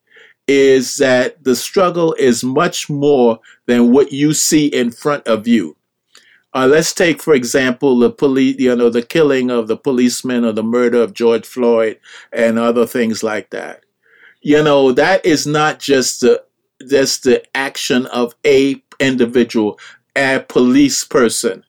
is 0.48 0.98
that 0.98 1.44
the 1.44 1.56
struggle 1.56 2.14
is 2.14 2.44
much 2.44 2.90
more 2.90 3.40
than 3.66 3.92
what 3.92 4.12
you 4.12 4.34
see 4.34 4.68
in 4.68 4.92
front 4.92 5.28
of 5.28 5.48
you. 5.48 5.76
Uh, 6.56 6.68
let's 6.68 6.94
take, 6.94 7.22
for 7.22 7.34
example, 7.34 7.98
the 7.98 8.12
police, 8.12 8.58
you 8.60 8.76
know, 8.76 8.90
the 8.90 9.02
killing 9.02 9.50
of 9.50 9.68
the 9.68 9.78
policeman 9.78 10.46
or 10.46 10.52
the 10.52 10.64
murder 10.64 11.02
of 11.02 11.14
George 11.14 11.46
Floyd 11.46 12.00
and 12.32 12.60
other 12.60 12.86
things 12.86 13.24
like 13.24 13.50
that. 13.50 13.84
You 14.42 14.64
know, 14.64 14.92
that 14.92 15.26
is 15.26 15.48
not 15.48 15.80
just 15.80 16.22
the 16.22 16.44
just 16.88 17.24
the 17.24 17.44
action 17.56 18.06
of 18.08 18.36
a 18.46 18.82
individual, 19.00 19.80
a 20.16 20.42
police 20.48 21.04
person. 21.04 21.64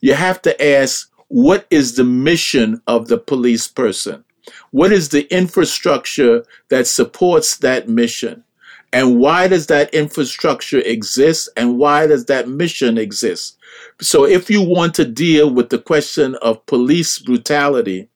You 0.00 0.14
have 0.14 0.40
to 0.42 0.64
ask, 0.64 1.10
what 1.28 1.66
is 1.70 1.96
the 1.96 2.04
mission 2.04 2.82
of 2.86 3.08
the 3.08 3.18
police 3.18 3.66
person? 3.68 4.24
What 4.70 4.92
is 4.92 5.08
the 5.08 5.32
infrastructure 5.34 6.44
that 6.68 6.86
supports 6.86 7.56
that 7.58 7.88
mission? 7.88 8.44
And 8.92 9.18
why 9.18 9.48
does 9.48 9.68
that 9.68 9.92
infrastructure 9.94 10.80
exist? 10.80 11.48
And 11.56 11.78
why 11.78 12.06
does 12.06 12.26
that 12.26 12.48
mission 12.48 12.98
exist? 12.98 13.56
So, 14.00 14.24
if 14.24 14.50
you 14.50 14.62
want 14.62 14.94
to 14.94 15.04
deal 15.04 15.50
with 15.50 15.70
the 15.70 15.78
question 15.78 16.34
of 16.36 16.64
police 16.66 17.18
brutality, 17.18 18.08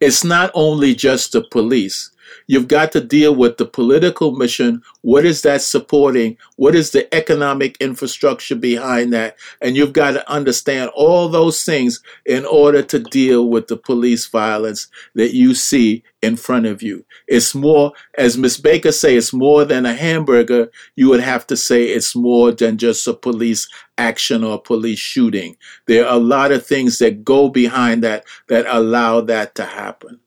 it's 0.00 0.24
not 0.24 0.50
only 0.54 0.94
just 0.94 1.32
the 1.32 1.42
police. 1.50 2.10
You've 2.52 2.68
got 2.68 2.92
to 2.92 3.00
deal 3.00 3.34
with 3.34 3.56
the 3.56 3.64
political 3.64 4.32
mission. 4.32 4.82
What 5.00 5.24
is 5.24 5.40
that 5.40 5.62
supporting? 5.62 6.36
What 6.56 6.74
is 6.74 6.90
the 6.90 7.08
economic 7.14 7.78
infrastructure 7.80 8.54
behind 8.54 9.10
that? 9.14 9.38
And 9.62 9.74
you've 9.74 9.94
got 9.94 10.10
to 10.10 10.30
understand 10.30 10.90
all 10.94 11.30
those 11.30 11.64
things 11.64 12.02
in 12.26 12.44
order 12.44 12.82
to 12.82 12.98
deal 12.98 13.48
with 13.48 13.68
the 13.68 13.78
police 13.78 14.26
violence 14.26 14.88
that 15.14 15.34
you 15.34 15.54
see 15.54 16.04
in 16.20 16.36
front 16.36 16.66
of 16.66 16.82
you. 16.82 17.06
It's 17.26 17.54
more, 17.54 17.92
as 18.18 18.36
Miss 18.36 18.58
Baker 18.58 18.92
say, 18.92 19.16
it's 19.16 19.32
more 19.32 19.64
than 19.64 19.86
a 19.86 19.94
hamburger. 19.94 20.70
You 20.94 21.08
would 21.08 21.20
have 21.20 21.46
to 21.46 21.56
say 21.56 21.84
it's 21.84 22.14
more 22.14 22.52
than 22.52 22.76
just 22.76 23.06
a 23.06 23.14
police 23.14 23.66
action 23.96 24.44
or 24.44 24.60
police 24.60 24.98
shooting. 24.98 25.56
There 25.86 26.06
are 26.06 26.16
a 26.16 26.20
lot 26.20 26.52
of 26.52 26.66
things 26.66 26.98
that 26.98 27.24
go 27.24 27.48
behind 27.48 28.04
that 28.04 28.26
that 28.48 28.66
allow 28.68 29.22
that 29.22 29.54
to 29.54 29.64
happen. 29.64 30.20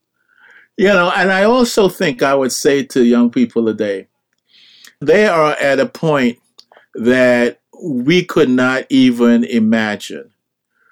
You 0.78 0.88
know, 0.88 1.12
and 1.16 1.32
I 1.32 1.44
also 1.44 1.88
think 1.88 2.22
I 2.22 2.36
would 2.36 2.52
say 2.52 2.84
to 2.84 3.04
young 3.04 3.30
people 3.30 3.66
today, 3.66 4.08
they 5.00 5.28
are 5.28 5.52
at 5.54 5.80
a 5.80 5.86
point 5.86 6.40
that 6.96 7.60
we 7.84 8.26
could 8.26 8.50
not 8.50 8.86
even 8.90 9.44
imagine. 9.44 10.32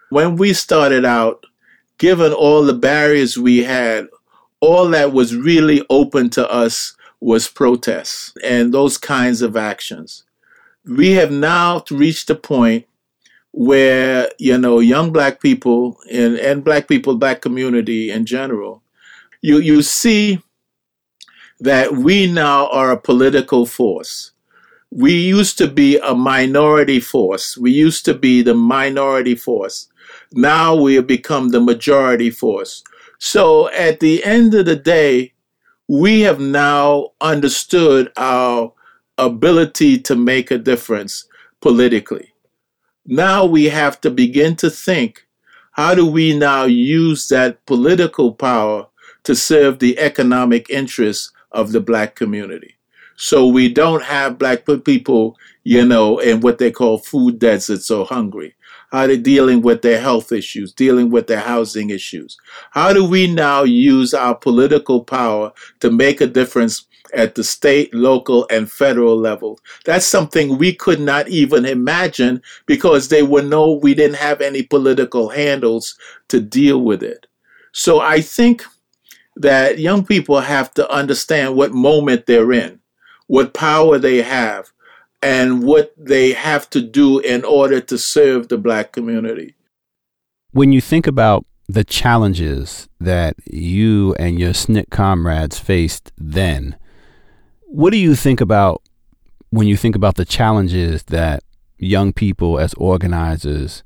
When 0.10 0.36
we 0.36 0.54
started 0.54 1.06
out, 1.06 1.46
given 1.98 2.34
all 2.34 2.64
the 2.64 2.74
barriers 2.74 3.38
we 3.38 3.64
had, 3.64 4.08
all 4.60 4.88
that 4.90 5.12
was 5.12 5.36
really 5.36 5.86
open 5.90 6.30
to 6.32 6.50
us 6.50 6.96
was 7.20 7.48
protests 7.48 8.34
and 8.44 8.74
those 8.74 8.98
kinds 8.98 9.42
of 9.42 9.58
actions. 9.58 10.24
We 10.86 11.12
have 11.12 11.32
now 11.32 11.84
reached 11.90 12.30
a 12.30 12.36
point 12.36 12.86
where, 13.52 14.30
you 14.40 14.58
know, 14.58 14.80
young 14.80 15.12
black 15.12 15.42
people 15.42 15.98
and, 16.12 16.36
and 16.38 16.64
black 16.64 16.88
people, 16.88 17.16
black 17.16 17.42
community 17.42 18.12
in 18.12 18.26
general, 18.26 18.83
you 19.44 19.60
you 19.60 19.82
see 19.82 20.42
that 21.60 21.92
we 21.92 22.28
now 22.28 22.68
are 22.70 22.92
a 22.92 23.00
political 23.00 23.66
force. 23.66 24.32
We 24.90 25.14
used 25.14 25.58
to 25.58 25.68
be 25.68 26.00
a 26.00 26.16
minority 26.16 27.00
force. 27.00 27.58
We 27.58 27.72
used 27.72 28.06
to 28.06 28.14
be 28.14 28.42
the 28.42 28.54
minority 28.54 29.36
force. 29.36 29.90
Now 30.32 30.76
we 30.76 30.96
have 30.96 31.08
become 31.08 31.50
the 31.50 31.60
majority 31.60 32.30
force. 32.30 32.84
So 33.20 33.70
at 33.72 34.00
the 34.00 34.24
end 34.24 34.54
of 34.54 34.66
the 34.66 34.78
day, 34.78 35.34
we 35.90 36.22
have 36.22 36.40
now 36.40 37.10
understood 37.20 38.12
our 38.16 38.72
ability 39.18 40.00
to 40.00 40.16
make 40.16 40.52
a 40.52 40.58
difference 40.58 41.28
politically. 41.60 42.34
Now 43.06 43.46
we 43.46 43.66
have 43.66 44.00
to 44.02 44.10
begin 44.10 44.56
to 44.58 44.70
think 44.70 45.28
how 45.72 45.96
do 45.96 46.06
we 46.06 46.38
now 46.38 46.64
use 46.64 47.28
that 47.28 47.66
political 47.66 48.32
power 48.32 48.88
to 49.24 49.36
serve 49.36 49.80
the 49.80 49.98
economic 50.00 50.70
interests 50.70 51.32
of 51.52 51.72
the 51.72 51.80
black 51.80 52.16
community. 52.16 52.76
So 53.16 53.48
we 53.48 53.72
don't 53.72 54.04
have 54.04 54.40
black 54.40 54.66
people, 54.84 55.38
you 55.64 55.86
know, 55.86 56.20
in 56.20 56.42
what 56.42 56.58
they 56.58 56.72
call 56.72 56.98
food 56.98 57.40
deserts 57.40 57.92
or 57.92 58.06
hungry. 58.06 58.56
How 58.92 59.08
they 59.08 59.18
dealing 59.18 59.62
with 59.62 59.82
their 59.82 60.00
health 60.00 60.32
issues, 60.32 60.72
dealing 60.72 61.10
with 61.10 61.28
their 61.28 61.40
housing 61.40 61.90
issues. 61.90 62.38
How 62.72 62.94
do 62.94 63.04
we 63.04 63.26
now 63.26 63.64
use 63.64 64.14
our 64.14 64.36
political 64.36 65.04
power 65.04 65.52
to 65.80 65.90
make 65.90 66.22
a 66.22 66.28
difference 66.28 66.86
at 67.14 67.34
the 67.34 67.44
state, 67.44 67.92
local, 67.94 68.46
and 68.52 68.72
federal 68.72 69.18
level? 69.18 69.60
That's 69.84 70.06
something 70.06 70.58
we 70.58 70.74
could 70.74 71.00
not 71.00 71.28
even 71.28 71.66
imagine 71.66 72.42
because 72.68 73.08
they 73.08 73.24
would 73.24 73.46
know 73.46 73.72
we 73.72 73.96
didn't 73.96 74.18
have 74.18 74.42
any 74.42 74.62
political 74.62 75.30
handles 75.30 75.98
to 76.28 76.40
deal 76.40 76.82
with 76.82 77.02
it. 77.02 77.26
So 77.72 78.00
I 78.00 78.22
think 78.22 78.64
that 79.36 79.80
young 79.80 80.06
people 80.06 80.40
have 80.42 80.74
to 80.76 80.90
understand 80.92 81.56
what 81.56 81.74
moment 81.74 82.26
they're 82.26 82.52
in, 82.52 82.80
what 83.28 83.54
power 83.54 83.98
they 83.98 84.22
have, 84.22 84.72
and 85.22 85.64
what 85.64 85.94
they 85.98 86.34
have 86.34 86.70
to 86.72 86.82
do 86.82 87.20
in 87.20 87.44
order 87.46 87.80
to 87.80 87.98
serve 87.98 88.50
the 88.50 88.58
black 88.58 88.92
community. 88.92 89.56
When 90.52 90.72
you 90.72 90.82
think 90.82 91.08
about 91.08 91.46
the 91.68 91.84
challenges 91.84 92.90
that 93.00 93.36
you 93.46 94.14
and 94.20 94.38
your 94.40 94.52
SNCC 94.52 94.90
comrades 94.90 95.58
faced 95.58 96.12
then, 96.18 96.76
what 97.66 97.92
do 97.92 97.98
you 97.98 98.16
think 98.16 98.42
about 98.42 98.82
when 99.50 99.68
you 99.68 99.78
think 99.78 99.96
about 99.96 100.16
the 100.16 100.26
challenges 100.26 101.04
that 101.04 101.44
young 101.78 102.12
people 102.12 102.60
as 102.60 102.74
organizers 102.76 103.84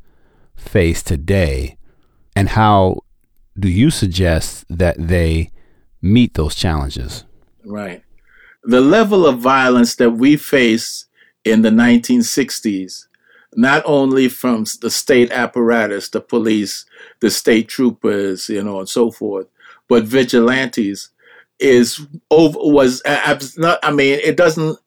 face 0.55 1.03
today 1.03 1.77
and 2.35 2.49
how 2.49 2.99
do 3.59 3.69
you 3.69 3.89
suggest 3.89 4.65
that 4.69 4.95
they 4.97 5.51
meet 6.01 6.33
those 6.35 6.55
challenges? 6.55 7.25
Right. 7.65 8.03
The 8.63 8.81
level 8.81 9.25
of 9.25 9.39
violence 9.39 9.95
that 9.95 10.11
we 10.11 10.35
face 10.35 11.05
in 11.43 11.61
the 11.61 11.69
1960s, 11.69 13.07
not 13.55 13.81
only 13.85 14.29
from 14.29 14.65
the 14.81 14.91
state 14.91 15.31
apparatus, 15.31 16.09
the 16.09 16.21
police, 16.21 16.85
the 17.21 17.31
state 17.31 17.67
troopers, 17.67 18.49
you 18.49 18.61
know, 18.63 18.79
and 18.79 18.89
so 18.89 19.09
forth, 19.09 19.47
but 19.87 20.03
vigilantes 20.03 21.09
is 21.59 22.05
over 22.29 22.59
was 22.59 23.01
not 23.57 23.79
I 23.81 23.91
mean 23.91 24.19
it 24.23 24.37
doesn't 24.37 24.77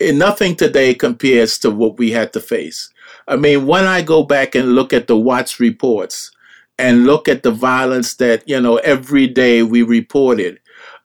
nothing 0.00 0.54
today 0.54 0.92
compares 0.92 1.58
to 1.60 1.70
what 1.70 1.98
we 1.98 2.10
had 2.10 2.32
to 2.34 2.40
face. 2.40 2.92
I 3.26 3.36
mean 3.36 3.66
when 3.66 3.86
I 3.86 4.02
go 4.02 4.22
back 4.22 4.54
and 4.54 4.74
look 4.74 4.92
at 4.92 5.06
the 5.06 5.16
WATS 5.16 5.60
reports 5.60 6.32
and 6.80 7.04
look 7.06 7.28
at 7.28 7.42
the 7.42 7.50
violence 7.50 8.14
that, 8.14 8.48
you 8.48 8.60
know, 8.60 8.76
every 8.78 9.26
day 9.26 9.62
we 9.62 9.82
reported. 9.82 10.58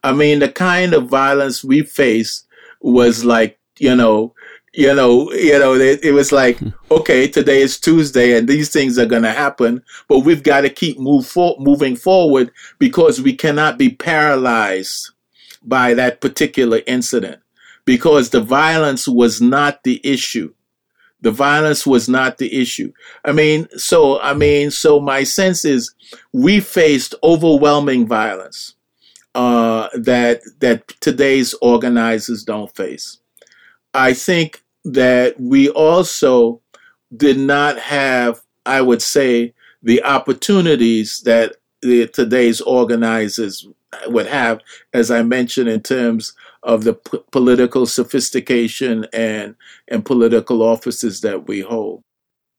I 0.04 0.14
mean, 0.14 0.40
the 0.40 0.50
kind 0.50 0.94
of 0.94 1.10
violence 1.10 1.64
we 1.64 1.82
faced 1.82 2.48
was 2.82 3.26
like, 3.26 3.60
you 3.80 3.96
know, 3.96 4.34
you 4.74 4.94
know, 4.94 5.32
you 5.32 5.58
know, 5.58 5.74
it, 5.74 6.04
it 6.04 6.12
was 6.12 6.32
like, 6.32 6.58
hmm. 6.58 6.70
okay, 6.92 7.28
today 7.28 7.62
is 7.62 7.80
Tuesday 7.80 8.38
and 8.38 8.48
these 8.48 8.70
things 8.70 8.98
are 8.98 9.06
going 9.06 9.24
to 9.24 9.32
happen, 9.32 9.82
but 10.08 10.20
we've 10.20 10.44
got 10.44 10.62
to 10.62 10.70
keep 10.70 11.00
move 11.00 11.26
for, 11.26 11.56
moving 11.60 11.96
forward 11.96 12.52
because 12.78 13.22
we 13.22 13.36
cannot 13.36 13.78
be 13.78 13.90
paralyzed 13.90 15.12
by 15.64 15.94
that 15.94 16.22
particular 16.22 16.82
incident 16.88 17.42
because 17.86 18.30
the 18.30 18.42
violence 18.42 19.08
was 19.08 19.42
not 19.42 19.84
the 19.84 20.02
issue. 20.04 20.54
The 21.22 21.32
violence 21.32 21.88
was 21.88 22.08
not 22.08 22.38
the 22.38 22.54
issue. 22.54 22.92
I 23.24 23.32
mean, 23.32 23.68
so, 23.78 24.22
I 24.22 24.34
mean, 24.34 24.70
so 24.72 25.00
my 25.00 25.24
sense 25.24 25.66
is 25.66 25.94
we 26.34 26.60
faced 26.60 27.16
overwhelming 27.24 28.06
violence 28.06 28.76
uh, 29.34 29.90
that, 29.96 30.42
that 30.60 30.88
today's 31.00 31.54
organizers 31.62 32.44
don't 32.44 32.74
face. 32.76 33.18
I 33.94 34.14
think 34.14 34.64
that 34.84 35.40
we 35.40 35.70
also 35.70 36.62
did 37.16 37.40
not 37.40 37.80
have, 37.80 38.42
I 38.66 38.82
would 38.82 39.02
say, 39.02 39.54
the 39.82 40.04
opportunities 40.04 41.22
that 41.22 41.56
the, 41.82 42.08
today's 42.08 42.62
organizers 42.62 43.68
would 44.08 44.28
have, 44.28 44.60
as 44.94 45.12
I 45.12 45.24
mentioned, 45.24 45.70
in 45.70 45.82
terms 45.82 46.34
of 46.66 46.84
the 46.84 46.96
p- 46.96 47.20
political 47.32 47.86
sophistication 47.86 49.06
and 49.14 49.56
and 49.88 50.04
political 50.04 50.62
offices 50.62 51.22
that 51.22 51.48
we 51.48 51.62
hold. 51.62 52.02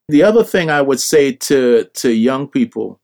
The 0.07 0.23
other 0.23 0.43
thing 0.43 0.69
I 0.69 0.81
would 0.81 0.99
say 0.99 1.33
to 1.33 1.83
to 1.83 2.11
young 2.11 2.47
people 2.47 2.99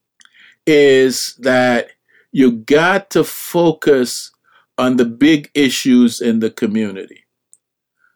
is 0.65 1.35
that 1.39 1.89
you 2.31 2.53
got 2.53 3.09
to 3.11 3.23
focus 3.23 4.31
on 4.77 4.97
the 4.97 5.05
big 5.05 5.51
issues 5.53 6.21
in 6.21 6.39
the 6.39 6.49
community. 6.49 7.25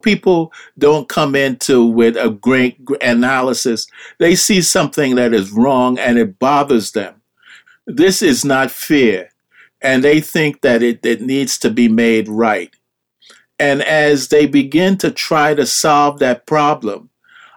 People 0.02 0.54
don't 0.78 1.10
come 1.10 1.36
into 1.36 1.86
with 1.86 2.16
a 2.16 2.30
great 2.30 2.80
analysis. 3.02 3.88
They 4.20 4.36
see 4.36 4.62
something 4.62 5.16
that 5.16 5.34
is 5.34 5.52
wrong 5.52 6.00
and 6.00 6.18
it 6.18 6.40
bothers 6.40 6.94
them. 6.94 7.22
This 7.86 8.22
is 8.22 8.46
not 8.46 8.72
fair. 8.72 9.30
And 9.82 10.04
they 10.04 10.22
think 10.22 10.62
that 10.62 10.82
it, 10.82 11.06
it 11.06 11.22
needs 11.22 11.58
to 11.60 11.70
be 11.70 11.88
made 11.88 12.28
right. 12.28 12.74
And 13.60 13.82
as 13.84 14.28
they 14.28 14.46
begin 14.46 14.98
to 15.00 15.12
try 15.12 15.54
to 15.56 15.66
solve 15.66 16.20
that 16.20 16.46
problem, 16.46 17.10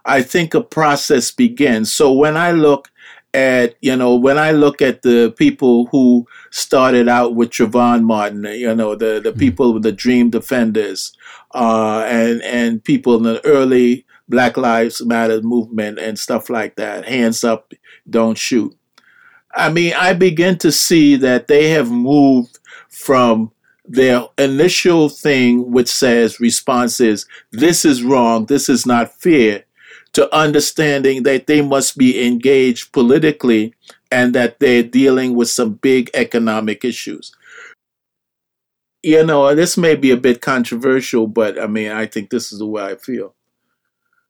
I 0.05 0.23
think 0.23 0.55
a 0.55 0.63
process 0.63 1.31
begins. 1.31 1.93
So 1.93 2.13
when 2.13 2.37
I 2.37 2.53
look 2.53 2.91
at, 3.35 3.77
you 3.81 3.95
know, 3.95 4.17
when 4.17 4.39
I 4.39 4.53
look 4.53 4.83
at 4.83 5.03
the 5.03 5.33
people 5.37 5.87
who 5.87 6.27
started 6.51 7.09
out 7.09 7.35
with 7.35 7.51
Trayvon 7.51 8.05
Martin, 8.05 8.45
you 8.45 8.75
know, 8.75 8.95
the, 8.95 9.21
the 9.23 9.31
mm-hmm. 9.31 9.39
people 9.39 9.75
with 9.75 9.83
the 9.83 9.93
Dream 9.93 10.31
Defenders, 10.31 11.13
uh, 11.55 12.05
and, 12.07 12.43
and 12.43 12.83
people 12.83 13.17
in 13.17 13.23
the 13.23 13.45
early 13.45 14.07
Black 14.29 14.57
Lives 14.57 15.05
Matter 15.05 15.43
movement 15.43 15.99
and 15.99 16.19
stuff 16.19 16.49
like 16.49 16.77
that, 16.77 17.05
hands 17.05 17.45
up, 17.45 17.73
don't 18.09 18.39
shoot. 18.39 18.77
I 19.53 19.71
mean, 19.71 19.93
I 19.95 20.15
begin 20.15 20.59
to 20.59 20.71
see 20.71 21.17
that 21.17 21.49
they 21.49 21.71
have 21.71 21.91
moved 21.91 22.59
from 22.89 23.51
their 23.91 24.29
initial 24.39 25.09
thing, 25.09 25.73
which 25.73 25.89
says 25.89 26.39
response 26.39 27.01
is, 27.01 27.27
this 27.51 27.85
is 27.85 28.05
wrong, 28.05 28.47
this 28.47 28.69
is 28.69 28.87
not 28.87 29.13
fair, 29.21 29.65
to 30.13 30.33
understanding 30.35 31.25
that 31.25 31.49
they 31.49 31.61
must 31.61 31.99
be 31.99 32.25
engaged 32.25 32.93
politically 32.93 33.75
and 34.13 34.33
that 34.33 34.61
they're 34.61 34.85
dealing 34.85 35.35
with 35.35 35.49
some 35.49 35.75
big 35.75 36.09
economic 36.15 36.85
issues. 36.85 37.33
You 39.03 39.27
know, 39.27 39.55
this 39.57 39.77
may 39.77 39.97
be 39.97 40.13
a 40.13 40.17
bit 40.17 40.41
controversial, 40.41 41.27
but 41.27 41.61
I 41.61 41.67
mean, 41.67 41.91
I 41.91 42.07
think 42.07 42.31
this 42.31 42.53
is 42.53 42.61
the 42.61 42.67
way 42.67 42.85
I 42.85 42.95
feel. 42.95 43.35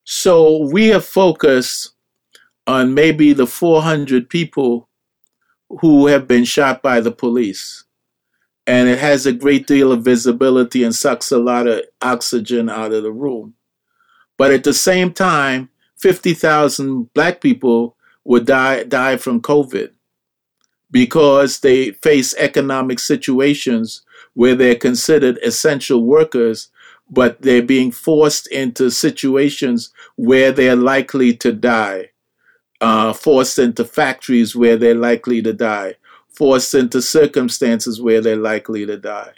So 0.05 0.69
we 0.73 0.89
have 0.89 1.05
focused 1.05 1.93
on 2.67 2.95
maybe 2.95 3.35
the 3.35 3.47
400 3.47 4.31
people 4.31 4.89
who 5.81 6.07
have 6.07 6.27
been 6.27 6.45
shot 6.45 6.83
by 6.83 7.01
the 7.01 7.13
police 7.13 7.85
and 8.71 8.89
it 8.89 9.01
has 9.01 9.27
a 9.27 9.33
great 9.33 9.67
deal 9.67 9.91
of 9.91 10.05
visibility 10.05 10.85
and 10.85 10.95
sucks 10.95 11.33
a 11.33 11.39
lot 11.39 11.67
of 11.67 11.83
oxygen 12.03 12.71
out 12.71 12.93
of 12.93 13.03
the 13.03 13.11
room. 13.11 13.55
But 14.39 14.53
at 14.53 14.63
the 14.63 14.73
same 14.73 15.13
time, 15.13 15.71
50,000 15.97 17.13
black 17.13 17.41
people 17.41 17.97
would 18.23 18.47
die, 18.47 18.85
die 18.85 19.17
from 19.17 19.41
COVID 19.41 19.91
because 20.89 21.59
they 21.59 21.91
face 21.91 22.33
economic 22.39 23.01
situations 23.01 24.03
where 24.35 24.55
they're 24.55 24.77
considered 24.77 25.39
essential 25.39 26.05
workers, 26.05 26.69
but 27.11 27.43
they're 27.43 27.63
being 27.63 27.91
forced 27.91 28.47
into 28.47 28.89
situations 28.93 29.93
where 30.15 30.53
they're 30.53 30.77
likely 30.77 31.35
to 31.39 31.53
die, 31.53 32.11
uh, 32.81 33.13
forced 33.13 33.59
into 33.59 33.85
factories 33.85 34.55
where 34.55 34.77
they're 34.77 34.95
likely 34.95 35.43
to 35.43 35.53
die, 35.53 35.97
forced 36.41 36.75
into 36.75 37.03
circumstances 37.03 38.01
where 38.01 38.23
they're 38.23 38.35
likely 38.35 38.87
to 38.87 38.97
die. 38.97 39.33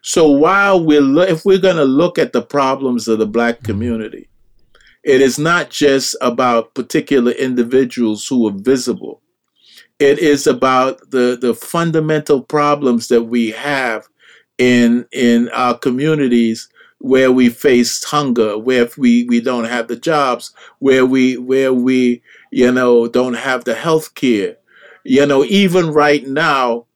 So 0.00 0.30
while 0.30 0.84
we're 0.84 1.00
lo- 1.00 1.22
if 1.22 1.44
we're 1.44 1.58
going 1.58 1.74
to 1.74 1.84
look 1.84 2.20
at 2.20 2.32
the 2.32 2.40
problems 2.40 3.08
of 3.08 3.18
the 3.18 3.26
black 3.26 3.56
mm-hmm. 3.56 3.64
community, 3.64 4.28
it 5.02 5.20
is 5.20 5.40
not 5.40 5.70
just 5.70 6.14
about 6.20 6.72
particular 6.74 7.32
individuals 7.32 8.28
who 8.28 8.46
are 8.46 8.52
visible. 8.52 9.22
It 9.98 10.20
is 10.20 10.46
about 10.46 11.10
the, 11.10 11.36
the 11.40 11.52
fundamental 11.52 12.42
problems 12.42 13.08
that 13.08 13.24
we 13.24 13.50
have 13.50 14.06
in 14.56 15.04
in 15.10 15.48
our 15.48 15.76
communities 15.76 16.68
where 16.98 17.32
we 17.32 17.48
face 17.48 18.04
hunger, 18.04 18.56
where 18.56 18.88
we, 18.96 19.24
we 19.24 19.40
don't 19.40 19.64
have 19.64 19.88
the 19.88 19.96
jobs, 19.96 20.54
where 20.78 21.04
we 21.04 21.36
where 21.36 21.72
we 21.72 22.22
you 22.52 22.70
know 22.70 23.08
don't 23.08 23.34
have 23.34 23.64
the 23.64 23.74
health 23.74 24.14
care, 24.14 24.56
you 25.06 25.24
know, 25.24 25.44
even 25.44 25.92
right 25.92 26.26
now, 26.26 26.86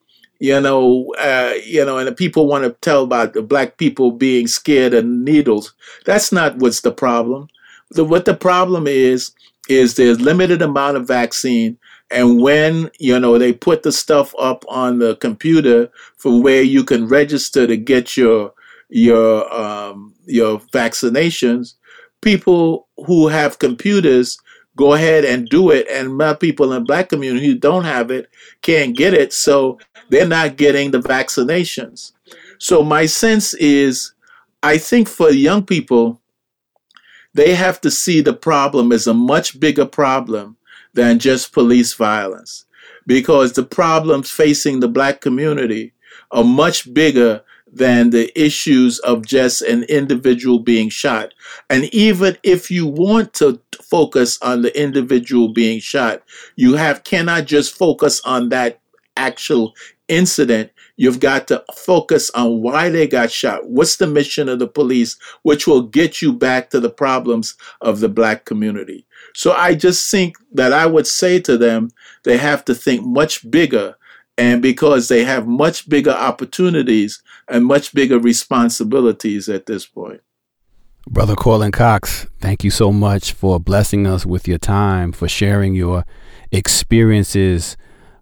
you 0.40 0.61
know, 0.61 1.14
uh, 1.18 1.54
you 1.64 1.84
know, 1.84 1.98
and 1.98 2.08
the 2.08 2.12
people 2.12 2.46
want 2.46 2.64
to 2.64 2.70
tell 2.80 3.04
about 3.04 3.34
the 3.34 3.42
black 3.42 3.76
people 3.76 4.11
being 4.11 4.46
scared 4.46 4.94
of 4.94 5.04
needles. 5.04 5.74
That's 6.06 6.32
not 6.32 6.56
what's 6.56 6.80
the 6.80 6.92
problem. 6.92 7.48
The, 7.90 8.04
what 8.04 8.24
the 8.24 8.34
problem 8.34 8.86
is 8.86 9.32
is 9.68 9.94
there's 9.94 10.20
limited 10.20 10.62
amount 10.62 10.96
of 10.96 11.06
vaccine, 11.06 11.78
and 12.11 12.40
when 12.40 12.90
you 12.98 13.18
know 13.18 13.38
they 13.38 13.52
put 13.52 13.82
the 13.82 13.92
stuff 13.92 14.34
up 14.38 14.64
on 14.68 14.98
the 14.98 15.16
computer 15.16 15.90
for 16.16 16.40
where 16.42 16.62
you 16.62 16.82
can 16.84 17.06
register 17.06 17.66
to 17.66 17.76
get 17.76 18.16
your 18.16 18.52
your 18.88 19.52
um, 19.52 20.14
your 20.24 20.58
vaccinations, 20.72 21.74
people 22.22 22.88
who 23.06 23.28
have 23.28 23.58
computers 23.58 24.38
go 24.81 24.95
ahead 24.95 25.26
and 25.26 25.49
do 25.49 25.70
it. 25.70 25.87
And 25.91 26.16
my 26.16 26.33
people 26.33 26.72
in 26.72 26.81
the 26.81 26.87
black 26.87 27.11
community 27.11 27.47
who 27.47 27.55
don't 27.55 27.85
have 27.85 28.11
it 28.11 28.31
can't 28.62 28.97
get 28.97 29.12
it, 29.12 29.33
so 29.33 29.78
they're 30.09 30.26
not 30.26 30.57
getting 30.57 30.91
the 30.91 31.01
vaccinations. 31.01 32.12
So 32.59 32.83
my 32.83 33.05
sense 33.07 33.53
is, 33.55 34.14
I 34.62 34.78
think 34.78 35.07
for 35.07 35.31
young 35.31 35.64
people, 35.64 36.20
they 37.35 37.55
have 37.55 37.81
to 37.83 37.91
see 37.91 38.22
the 38.22 38.33
problem 38.33 38.91
as 38.91 39.07
a 39.07 39.14
much 39.14 39.61
bigger 39.61 39.87
problem 39.87 40.57
than 40.95 41.18
just 41.18 41.53
police 41.53 41.93
violence, 41.95 42.64
because 43.07 43.53
the 43.53 43.62
problems 43.62 44.31
facing 44.31 44.81
the 44.81 44.89
black 44.89 45.20
community 45.20 45.93
are 46.33 46.43
much 46.43 46.93
bigger 46.93 47.43
than 47.73 48.11
the 48.11 48.31
issues 48.41 48.99
of 49.01 49.27
just 49.27 49.62
an 49.62 49.85
individual 49.85 50.59
being 50.59 50.89
shot. 50.89 51.33
And 51.68 51.85
even 51.95 52.37
if 52.43 52.71
you 52.71 52.87
want 52.87 53.33
to 53.35 53.61
focus 53.83 54.39
on 54.43 54.62
the 54.62 54.81
individual 54.81 55.53
being 55.53 55.81
shot, 55.81 56.23
you 56.57 56.75
have 56.75 57.05
cannot 57.05 57.47
just 57.47 57.77
focus 57.77 58.21
on 58.25 58.49
that 58.51 58.81
actual 59.16 59.75
incident. 60.09 60.71
You've 60.97 61.21
got 61.21 61.49
to 61.49 61.64
focus 61.75 62.31
on 62.31 62.61
why 62.61 62.91
they 62.91 63.07
got 63.07 63.31
shot. 63.31 63.68
What's 63.68 63.97
the 63.97 64.07
mission 64.07 64.49
of 64.49 64.59
the 64.59 64.68
police, 64.68 65.16
which 65.43 65.66
will 65.66 65.83
get 65.83 66.21
you 66.21 66.33
back 66.33 66.71
to 66.71 66.81
the 66.81 66.91
problems 66.91 67.55
of 67.81 68.01
the 68.01 68.09
black 68.09 68.45
community. 68.45 69.07
So 69.35 69.53
I 69.53 69.75
just 69.75 70.11
think 70.11 70.37
that 70.53 70.73
I 70.73 70.87
would 70.87 71.07
say 71.07 71.41
to 71.41 71.57
them, 71.57 71.91
they 72.25 72.37
have 72.37 72.64
to 72.66 72.75
think 72.75 73.07
much 73.07 73.49
bigger 73.51 73.97
and 74.37 74.62
because 74.62 75.09
they 75.09 75.25
have 75.25 75.47
much 75.47 75.89
bigger 75.89 76.11
opportunities 76.11 77.23
and 77.51 77.64
much 77.66 77.92
bigger 77.92 78.18
responsibilities 78.18 79.48
at 79.48 79.66
this 79.66 79.84
point. 79.86 80.20
Brother 81.09 81.34
Courtland 81.34 81.72
Cox, 81.72 82.26
thank 82.40 82.62
you 82.62 82.70
so 82.70 82.92
much 82.92 83.32
for 83.32 83.59
blessing 83.59 84.07
us 84.07 84.24
with 84.24 84.46
your 84.46 84.59
time, 84.59 85.12
for 85.12 85.28
sharing 85.28 85.74
your 85.74 86.05
experiences, 86.53 87.76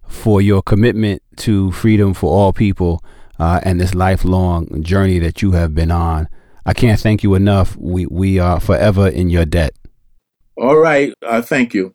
for 0.07 0.41
your 0.41 0.61
commitment 0.61 1.21
to 1.37 1.71
freedom 1.71 2.13
for 2.13 2.31
all 2.31 2.51
people, 2.51 3.03
uh, 3.37 3.59
and 3.63 3.79
this 3.79 3.93
lifelong 3.93 4.81
journey 4.81 5.19
that 5.19 5.41
you 5.41 5.51
have 5.51 5.75
been 5.75 5.91
on. 5.91 6.27
I 6.65 6.73
can't 6.73 6.99
thank 6.99 7.23
you 7.23 7.35
enough. 7.35 7.75
We 7.77 8.05
we 8.05 8.39
are 8.39 8.59
forever 8.59 9.07
in 9.07 9.29
your 9.29 9.45
debt. 9.45 9.73
All 10.57 10.77
right. 10.77 11.13
Uh, 11.25 11.41
thank 11.41 11.73
you. 11.73 11.93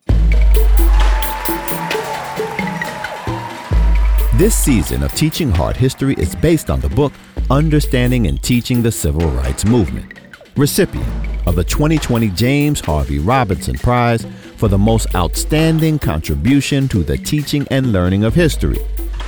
This 4.36 4.56
season 4.56 5.04
of 5.04 5.14
Teaching 5.14 5.48
Hard 5.48 5.76
History 5.76 6.14
is 6.14 6.34
based 6.34 6.68
on 6.68 6.80
the 6.80 6.88
book 6.88 7.12
Understanding 7.50 8.26
and 8.26 8.42
Teaching 8.42 8.82
the 8.82 8.90
Civil 8.90 9.30
Rights 9.30 9.64
Movement, 9.64 10.18
recipient 10.56 11.06
of 11.46 11.54
the 11.54 11.62
2020 11.62 12.30
James 12.30 12.80
Harvey 12.80 13.20
Robinson 13.20 13.78
Prize 13.78 14.26
for 14.56 14.66
the 14.66 14.76
most 14.76 15.14
outstanding 15.14 16.00
contribution 16.00 16.88
to 16.88 17.04
the 17.04 17.16
teaching 17.16 17.64
and 17.70 17.92
learning 17.92 18.24
of 18.24 18.34
history 18.34 18.80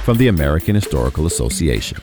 from 0.02 0.16
the 0.16 0.26
American 0.26 0.74
Historical 0.74 1.26
Association. 1.26 1.98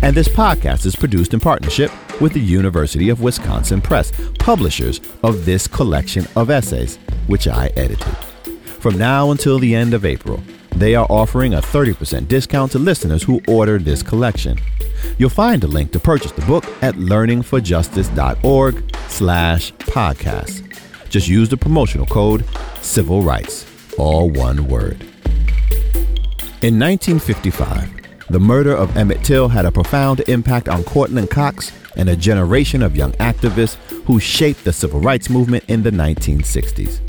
And 0.00 0.16
this 0.16 0.28
podcast 0.28 0.86
is 0.86 0.96
produced 0.96 1.34
in 1.34 1.40
partnership 1.40 1.90
with 2.22 2.32
the 2.32 2.40
University 2.40 3.10
of 3.10 3.20
Wisconsin 3.20 3.82
Press, 3.82 4.12
publishers 4.38 5.02
of 5.22 5.44
this 5.44 5.66
collection 5.66 6.26
of 6.36 6.48
essays, 6.48 6.96
which 7.26 7.48
I 7.48 7.66
edited. 7.76 8.16
From 8.80 8.96
now 8.96 9.30
until 9.30 9.58
the 9.58 9.74
end 9.74 9.92
of 9.92 10.06
April, 10.06 10.42
they 10.76 10.94
are 10.94 11.06
offering 11.08 11.54
a 11.54 11.60
30% 11.60 12.28
discount 12.28 12.72
to 12.72 12.78
listeners 12.78 13.22
who 13.22 13.40
order 13.46 13.78
this 13.78 14.02
collection. 14.02 14.58
You'll 15.18 15.30
find 15.30 15.62
a 15.62 15.68
link 15.68 15.92
to 15.92 16.00
purchase 16.00 16.32
the 16.32 16.42
book 16.42 16.64
at 16.82 16.94
learningforjustice.org 16.94 18.96
slash 19.08 19.72
podcast. 19.74 20.60
Just 21.08 21.28
use 21.28 21.48
the 21.48 21.56
promotional 21.56 22.06
code 22.06 22.44
civil 22.80 23.22
rights, 23.22 23.66
all 23.98 24.30
one 24.30 24.68
word. 24.68 25.02
In 26.62 26.78
1955, 26.78 27.90
the 28.30 28.40
murder 28.40 28.74
of 28.74 28.96
Emmett 28.96 29.22
Till 29.22 29.48
had 29.48 29.66
a 29.66 29.70
profound 29.70 30.20
impact 30.28 30.68
on 30.68 30.82
Courtland 30.82 31.30
Cox 31.30 31.70
and 31.96 32.08
a 32.08 32.16
generation 32.16 32.82
of 32.82 32.96
young 32.96 33.12
activists 33.12 33.76
who 34.06 34.18
shaped 34.18 34.64
the 34.64 34.72
civil 34.72 35.00
rights 35.00 35.30
movement 35.30 35.64
in 35.68 35.82
the 35.82 35.90
1960s. 35.90 37.00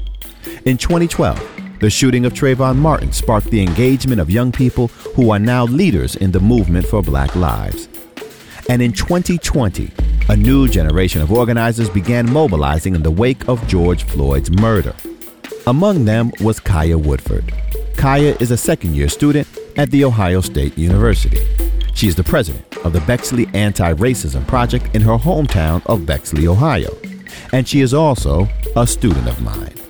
In 0.65 0.77
2012, 0.77 1.54
the 1.85 1.91
shooting 1.91 2.25
of 2.25 2.33
Trayvon 2.33 2.77
Martin 2.77 3.11
sparked 3.11 3.51
the 3.51 3.61
engagement 3.61 4.19
of 4.19 4.31
young 4.31 4.51
people 4.51 4.87
who 5.15 5.29
are 5.29 5.37
now 5.37 5.65
leaders 5.65 6.15
in 6.15 6.31
the 6.31 6.39
movement 6.39 6.83
for 6.83 7.03
Black 7.03 7.35
lives. 7.35 7.87
And 8.67 8.81
in 8.81 8.91
2020, 8.91 9.91
a 10.27 10.35
new 10.35 10.67
generation 10.67 11.21
of 11.21 11.31
organizers 11.31 11.87
began 11.87 12.27
mobilizing 12.27 12.95
in 12.95 13.03
the 13.03 13.11
wake 13.11 13.47
of 13.47 13.67
George 13.67 14.03
Floyd's 14.03 14.49
murder. 14.49 14.95
Among 15.67 16.05
them 16.05 16.31
was 16.39 16.59
Kaya 16.59 16.97
Woodford. 16.97 17.53
Kaya 17.95 18.35
is 18.39 18.49
a 18.49 18.57
second 18.57 18.95
year 18.95 19.07
student 19.07 19.47
at 19.77 19.91
The 19.91 20.05
Ohio 20.05 20.41
State 20.41 20.75
University. 20.79 21.37
She 21.93 22.07
is 22.07 22.15
the 22.15 22.23
president 22.23 22.65
of 22.77 22.93
the 22.93 23.01
Bexley 23.01 23.47
Anti 23.53 23.93
Racism 23.93 24.47
Project 24.47 24.95
in 24.95 25.03
her 25.03 25.17
hometown 25.19 25.85
of 25.85 26.07
Bexley, 26.07 26.47
Ohio. 26.47 26.97
And 27.53 27.67
she 27.67 27.81
is 27.81 27.93
also 27.93 28.47
a 28.75 28.87
student 28.87 29.27
of 29.27 29.39
mine. 29.43 29.84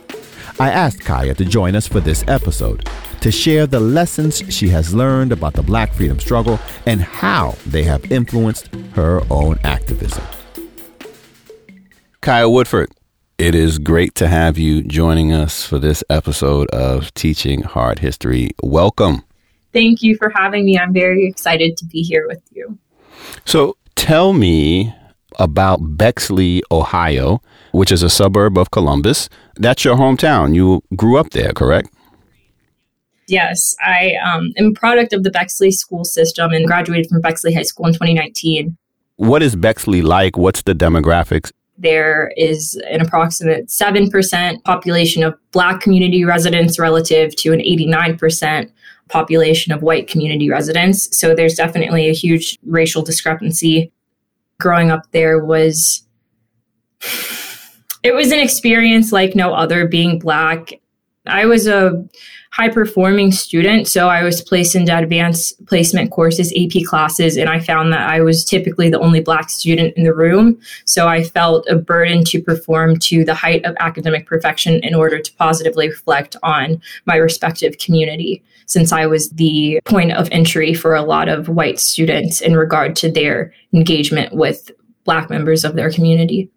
I 0.58 0.70
asked 0.72 1.01
Kaya 1.01 1.34
to 1.34 1.43
join 1.43 1.76
us 1.76 1.86
for 1.86 1.99
this 1.99 2.24
episode 2.30 2.88
to 3.20 3.30
share 3.30 3.68
the 3.68 3.80
lessons 3.80 4.41
she 4.49 4.70
has 4.70 4.93
learned 4.93 5.34
about 5.34 5.53
the 5.53 5.62
black 5.62 5.91
freedom 5.93 6.18
struggle 6.18 6.60
and 6.86 7.01
how 7.01 7.56
they 7.66 7.84
have 7.84 8.10
influenced 8.10 8.70
her 8.93 9.22
own 9.30 9.60
activism. 9.66 10.24
Kaya 12.22 12.49
Woodford, 12.49 12.89
it 13.38 13.53
is 13.53 13.80
great 13.80 14.16
to 14.16 14.30
have 14.30 14.58
you 14.58 14.82
joining 14.82 15.34
us 15.34 15.66
for 15.66 15.78
this 15.78 16.06
episode 16.10 16.70
of 16.70 17.14
Teaching 17.14 17.64
Hard 17.64 17.99
History. 17.99 18.51
Welcome. 18.64 19.24
Thank 19.74 20.01
you 20.01 20.16
for 20.16 20.30
having 20.30 20.64
me. 20.64 20.80
I'm 20.80 20.93
very 20.93 21.28
excited 21.28 21.76
to 21.78 21.86
be 21.86 22.01
here 22.01 22.28
with 22.28 22.41
you. 22.51 22.78
So, 23.43 23.76
tell 23.95 24.32
me 24.32 24.95
about 25.39 25.97
Bexley, 25.97 26.63
Ohio, 26.71 27.41
which 27.71 27.91
is 27.91 28.03
a 28.03 28.09
suburb 28.09 28.57
of 28.57 28.71
Columbus. 28.71 29.29
That's 29.55 29.83
your 29.83 29.95
hometown. 29.95 30.55
You 30.55 30.81
grew 30.95 31.17
up 31.17 31.31
there, 31.31 31.51
correct? 31.53 31.89
Yes, 33.27 33.75
I 33.81 34.15
um, 34.23 34.53
am 34.57 34.67
a 34.67 34.71
product 34.73 35.13
of 35.13 35.23
the 35.23 35.31
Bexley 35.31 35.71
school 35.71 36.05
system 36.05 36.51
and 36.51 36.65
graduated 36.65 37.09
from 37.09 37.21
Bexley 37.21 37.53
High 37.53 37.63
School 37.63 37.88
in 37.88 37.93
2019. 37.93 38.77
What 39.17 39.41
is 39.41 39.55
Bexley 39.55 40.01
like? 40.01 40.38
What's 40.38 40.61
the 40.61 40.75
demographics? 40.75 41.51
There 41.77 42.31
is 42.38 42.81
an 42.89 43.01
approximate 43.01 43.67
7% 43.67 44.63
population 44.63 45.23
of 45.23 45.36
Black 45.51 45.81
community 45.81 46.23
residents 46.23 46.79
relative 46.79 47.36
to 47.38 47.51
an 47.51 47.59
89% 47.59 48.71
population 49.09 49.73
of 49.73 49.81
white 49.81 50.07
community 50.07 50.49
residents. 50.49 51.17
So 51.17 51.36
there's 51.36 51.55
definitely 51.55 52.09
a 52.09 52.13
huge 52.13 52.57
racial 52.65 53.01
discrepancy. 53.01 53.91
Growing 54.60 54.91
up 54.91 55.03
there 55.12 55.43
was 55.43 56.03
it 58.03 58.14
was 58.14 58.32
an 58.32 58.39
experience 58.39 59.12
like 59.12 59.36
no 59.36 59.53
other 59.53 59.88
being 59.88 60.20
black. 60.20 60.74
I 61.28 61.45
was 61.45 61.68
a 61.68 62.06
high 62.56 62.70
performing 62.70 63.34
student, 63.34 63.86
so 63.86 64.08
I 64.08 64.24
was 64.24 64.41
placed 64.41 64.76
into 64.76 64.97
advanced 64.97 65.66
placement 65.66 66.12
courses, 66.12 66.53
AP 66.56 66.86
classes, 66.86 67.36
and 67.36 67.49
I 67.49 67.60
found 67.60 67.91
that 67.91 68.10
I 68.10 68.22
was 68.22 68.45
typically 68.45 68.89
the 68.89 68.99
only 68.99 69.20
black 69.20 69.49
student 69.49 69.97
in 69.97 70.06
the 70.06 70.14
room. 70.14 70.58
So 70.86 71.08
I 71.08 71.24
felt 71.24 71.68
a 71.68 71.76
burden 71.76 72.24
to 72.26 72.41
perform 72.41 72.97
to 72.99 73.26
the 73.26 73.34
height 73.34 73.66
of 73.66 73.76
academic 73.82 74.26
perfection 74.26 74.76
in 74.84 74.95
order 74.95 75.20
to 75.20 75.34
positively 75.34 75.89
reflect 75.89 76.38
on 76.43 76.82
my 77.06 77.18
respective 77.18 77.78
community, 77.78 78.41
since 78.66 78.91
I 78.91 79.05
was 79.05 79.30
the 79.32 79.80
point 79.86 80.11
of 80.13 80.30
entry 80.32 80.74
for 80.74 80.95
a 80.95 81.03
lot 81.03 81.30
of 81.30 81.49
white 81.49 81.80
students 81.80 82.41
in 82.41 82.55
regard 82.55 82.95
to 82.97 83.11
their 83.11 83.53
engagement 83.74 84.34
with 84.34 84.72
black 85.03 85.30
members 85.30 85.63
of 85.63 85.76
their 85.76 85.91
community. 85.91 86.49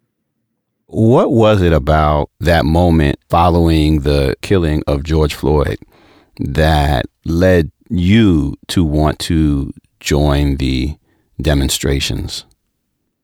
What 0.86 1.32
was 1.32 1.60
it 1.60 1.72
about 1.72 2.30
that 2.40 2.64
moment 2.64 3.18
following 3.28 4.00
the 4.00 4.36
killing 4.40 4.82
of 4.86 5.04
George 5.04 5.34
Floyd 5.34 5.78
that 6.40 7.04
led 7.26 7.70
you 7.90 8.54
to 8.68 8.84
want 8.84 9.18
to 9.20 9.72
join 10.00 10.56
the 10.56 10.96
demonstrations? 11.40 12.46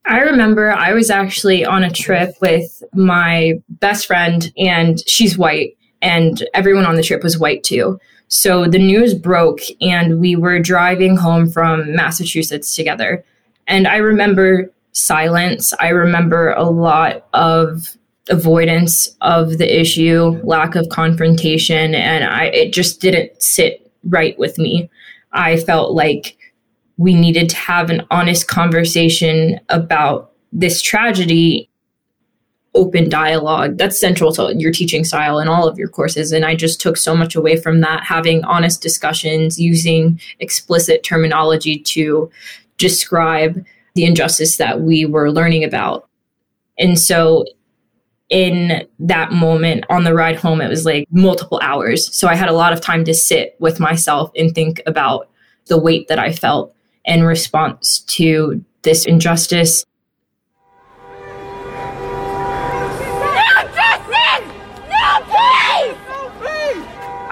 I 0.07 0.20
remember 0.20 0.70
I 0.70 0.93
was 0.93 1.09
actually 1.09 1.64
on 1.64 1.82
a 1.82 1.91
trip 1.91 2.35
with 2.43 2.82
my 2.93 3.55
best 3.68 4.07
friend, 4.07 4.53
and 4.59 4.99
she's 5.09 5.39
white, 5.39 5.78
and 6.03 6.47
everyone 6.53 6.85
on 6.85 6.97
the 6.97 7.03
trip 7.03 7.22
was 7.22 7.39
white 7.39 7.64
too. 7.64 7.99
So 8.29 8.66
the 8.66 8.79
news 8.79 9.14
broke, 9.14 9.61
and 9.81 10.20
we 10.20 10.37
were 10.37 10.59
driving 10.59 11.16
home 11.16 11.49
from 11.49 11.95
Massachusetts 11.95 12.75
together. 12.75 13.25
And 13.66 13.87
I 13.87 13.97
remember 13.97 14.70
silence. 14.93 15.72
I 15.79 15.89
remember 15.89 16.53
a 16.53 16.64
lot 16.64 17.27
of 17.33 17.97
avoidance 18.29 19.14
of 19.20 19.59
the 19.59 19.81
issue, 19.81 20.41
lack 20.45 20.75
of 20.75 20.89
confrontation, 20.89 21.95
and 21.95 22.25
I 22.25 22.45
it 22.47 22.72
just 22.72 23.01
didn't 23.01 23.41
sit 23.43 23.91
right 24.05 24.39
with 24.39 24.59
me. 24.59 24.91
I 25.33 25.59
felt 25.59 25.93
like 25.93 26.37
we 26.97 27.14
needed 27.14 27.49
to 27.51 27.57
have 27.57 27.91
an 27.91 28.07
honest 28.11 28.49
conversation 28.49 29.61
about 29.68 30.33
this 30.53 30.81
tragedy 30.81 31.68
open 32.75 33.09
dialogue 33.09 33.79
that's 33.79 34.01
central 34.01 34.33
to 34.33 34.53
your 34.57 34.72
teaching 34.72 35.05
style 35.05 35.39
in 35.39 35.47
all 35.47 35.68
of 35.68 35.79
your 35.79 35.89
courses 35.89 36.33
and 36.33 36.45
i 36.45 36.55
just 36.55 36.81
took 36.81 36.97
so 36.97 37.14
much 37.14 37.37
away 37.37 37.57
from 37.57 37.81
that 37.81 38.03
having 38.03 38.43
honest 38.45 38.83
discussions 38.83 39.61
using 39.61 40.20
explicit 40.41 41.03
terminology 41.03 41.79
to 41.79 42.31
describe 42.79 43.64
the 43.95 44.05
injustice 44.05 44.57
that 44.57 44.81
we 44.81 45.05
were 45.05 45.31
learning 45.31 45.64
about. 45.64 46.09
And 46.79 46.99
so 46.99 47.45
in 48.29 48.87
that 48.99 49.33
moment 49.33 49.85
on 49.89 50.05
the 50.05 50.14
ride 50.14 50.37
home, 50.37 50.61
it 50.61 50.68
was 50.68 50.85
like 50.85 51.07
multiple 51.11 51.61
hours. 51.62 52.14
So 52.14 52.27
I 52.27 52.35
had 52.35 52.49
a 52.49 52.55
lot 52.55 52.72
of 52.72 52.81
time 52.81 53.05
to 53.05 53.14
sit 53.14 53.55
with 53.61 53.79
myself 53.79 54.31
and 54.37 54.53
think 54.53 54.83
about 54.87 55.29
the 55.66 55.79
weight 55.79 56.09
that 56.09 56.18
I 56.18 56.33
felt 56.33 56.75
in 57.05 57.22
response 57.22 58.01
to 58.01 58.64
this 58.83 59.07
injustice. 59.07 59.85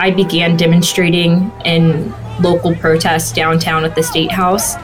I 0.03 0.11
began 0.11 0.57
demonstrating 0.57 1.53
in 1.65 2.13
local 2.41 2.75
protests 2.75 3.31
downtown 3.31 3.85
at 3.85 3.95
the 3.95 4.03
State 4.03 4.33
House. 4.33 4.75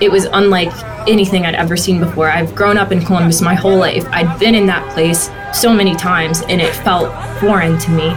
It 0.00 0.08
was 0.08 0.26
unlike 0.26 0.70
anything 1.08 1.44
I'd 1.44 1.56
ever 1.56 1.76
seen 1.76 1.98
before. 1.98 2.30
I've 2.30 2.54
grown 2.54 2.78
up 2.78 2.92
in 2.92 3.04
Columbus 3.04 3.40
my 3.40 3.54
whole 3.54 3.76
life. 3.76 4.06
I'd 4.12 4.38
been 4.38 4.54
in 4.54 4.66
that 4.66 4.88
place 4.92 5.30
so 5.52 5.74
many 5.74 5.96
times 5.96 6.42
and 6.42 6.60
it 6.60 6.72
felt 6.76 7.12
foreign 7.40 7.76
to 7.76 7.90
me. 7.90 8.10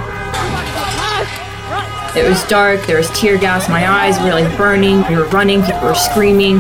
It 2.16 2.30
was 2.30 2.44
dark, 2.44 2.86
there 2.86 2.98
was 2.98 3.10
tear 3.20 3.40
gas, 3.40 3.68
my 3.68 3.90
eyes 3.90 4.20
were 4.20 4.30
like 4.30 4.56
burning, 4.56 5.04
we 5.10 5.16
were 5.16 5.28
running, 5.30 5.64
people 5.64 5.82
were 5.82 5.96
screaming. 5.96 6.58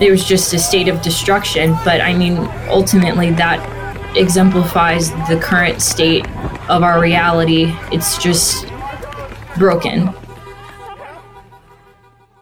It 0.00 0.10
was 0.10 0.24
just 0.24 0.52
a 0.54 0.58
state 0.58 0.88
of 0.88 1.00
destruction, 1.02 1.74
but 1.84 2.00
I 2.00 2.14
mean, 2.14 2.36
ultimately, 2.68 3.30
that 3.30 3.60
exemplifies 4.16 5.12
the 5.28 5.38
current 5.40 5.80
state 5.80 6.26
of 6.70 6.82
our 6.82 7.00
reality. 7.00 7.74
It's 7.92 8.16
just 8.16 8.66
broken 9.58 10.14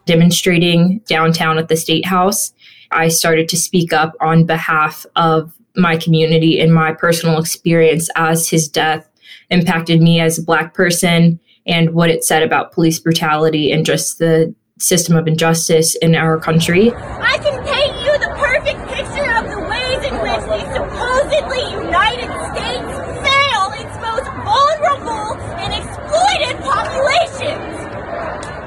demonstrating 0.09 1.01
downtown 1.01 1.59
at 1.59 1.69
the 1.69 1.77
State 1.77 2.07
House, 2.07 2.55
I 2.91 3.09
started 3.09 3.49
to 3.51 3.57
speak 3.57 3.93
up 3.93 4.15
on 4.21 4.47
behalf 4.47 5.05
of 5.17 5.53
my 5.77 5.97
community 5.97 6.61
and 6.61 6.73
my 6.73 6.93
personal 6.93 7.39
experience 7.39 8.09
as 8.17 8.49
his 8.49 8.69
death 8.69 9.09
impacted 9.51 10.01
me 10.01 10.21
as 10.21 10.39
a 10.39 10.43
Black 10.43 10.75
person 10.75 11.39
and 11.67 11.91
what 11.91 12.11
it 12.11 12.25
said 12.25 12.43
about 12.43 12.73
police 12.73 12.99
brutality 12.99 13.71
and 13.71 13.85
just 13.85 14.19
the 14.19 14.55
system 14.79 15.15
of 15.15 15.29
injustice 15.29 15.95
in 15.97 16.15
our 16.15 16.39
country. 16.39 16.93
I 16.95 17.37
can 17.39 17.63
paint 17.65 17.95
you 18.05 18.19
the 18.19 18.35
perfect 18.39 18.81
picture 18.89 19.31
of 19.37 19.45
the 19.51 19.61
ways 19.69 20.01
in 20.09 20.15
which 20.25 20.43
the 20.49 20.61
supposedly 20.73 21.85
United 21.85 22.31
States 22.49 22.91
fail 23.27 23.65
its 23.77 23.95
most 24.01 24.29
vulnerable 24.49 25.37
and 25.61 25.75
exploited 25.77 26.57
populations. 26.65 27.79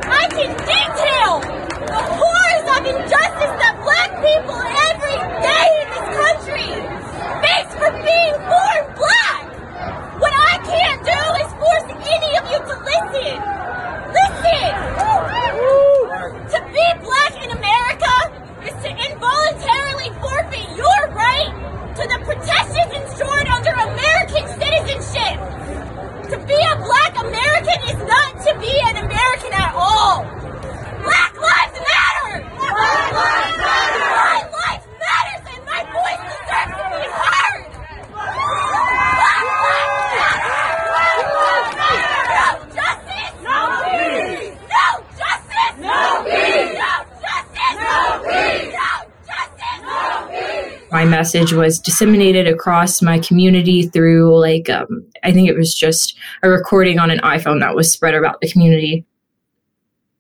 I 0.06 0.28
can 0.30 0.52
detail 0.68 1.40
the 1.88 2.02
horrors 2.14 2.78
of 2.78 2.86
injustice 2.86 3.62
message 51.34 51.54
was 51.54 51.80
disseminated 51.80 52.46
across 52.48 53.02
my 53.02 53.18
community 53.20 53.88
through 53.88 54.38
like 54.38 54.70
um, 54.70 55.06
I 55.24 55.32
think 55.32 55.48
it 55.48 55.58
was 55.58 55.74
just 55.74 56.18
a 56.44 56.50
recording 56.50 57.00
on 57.00 57.10
an 57.10 57.20
iPhone 57.20 57.62
that 57.62 57.76
was 57.76 57.92
spread 57.92 58.16
about 58.16 58.42
the 58.42 58.50
community. 58.50 59.06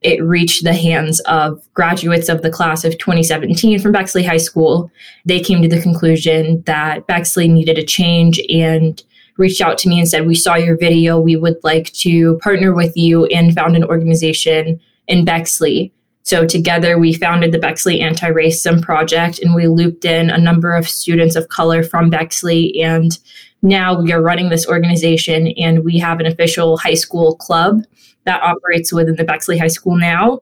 It 0.01 0.23
reached 0.23 0.63
the 0.63 0.73
hands 0.73 1.19
of 1.21 1.61
graduates 1.73 2.29
of 2.29 2.41
the 2.41 2.49
class 2.49 2.85
of 2.85 2.97
2017 2.97 3.79
from 3.79 3.91
Bexley 3.91 4.23
High 4.23 4.37
School. 4.37 4.89
They 5.25 5.41
came 5.41 5.61
to 5.61 5.67
the 5.67 5.81
conclusion 5.81 6.63
that 6.65 7.05
Bexley 7.07 7.47
needed 7.47 7.77
a 7.77 7.83
change 7.83 8.41
and 8.49 9.03
reached 9.37 9.61
out 9.61 9.77
to 9.79 9.89
me 9.89 9.99
and 9.99 10.07
said, 10.07 10.25
We 10.25 10.35
saw 10.35 10.55
your 10.55 10.77
video. 10.77 11.19
We 11.19 11.35
would 11.35 11.57
like 11.63 11.91
to 11.93 12.37
partner 12.37 12.73
with 12.73 12.95
you 12.95 13.25
and 13.25 13.53
found 13.53 13.75
an 13.75 13.83
organization 13.83 14.79
in 15.07 15.25
Bexley. 15.25 15.93
So, 16.23 16.45
together, 16.45 16.99
we 16.99 17.13
founded 17.13 17.51
the 17.51 17.59
Bexley 17.59 17.99
Anti 17.99 18.29
Racism 18.29 18.81
Project 18.81 19.39
and 19.39 19.55
we 19.55 19.67
looped 19.67 20.05
in 20.05 20.29
a 20.29 20.37
number 20.37 20.73
of 20.73 20.87
students 20.87 21.35
of 21.35 21.49
color 21.49 21.83
from 21.83 22.09
Bexley. 22.09 22.81
And 22.81 23.17
now 23.61 23.99
we 23.99 24.11
are 24.11 24.21
running 24.21 24.49
this 24.49 24.67
organization 24.67 25.47
and 25.57 25.83
we 25.83 25.97
have 25.99 26.19
an 26.19 26.25
official 26.27 26.77
high 26.77 26.93
school 26.93 27.35
club 27.37 27.81
that 28.25 28.41
operates 28.43 28.93
within 28.93 29.15
the 29.15 29.23
Bexley 29.23 29.57
High 29.57 29.67
School 29.67 29.97
now. 29.97 30.39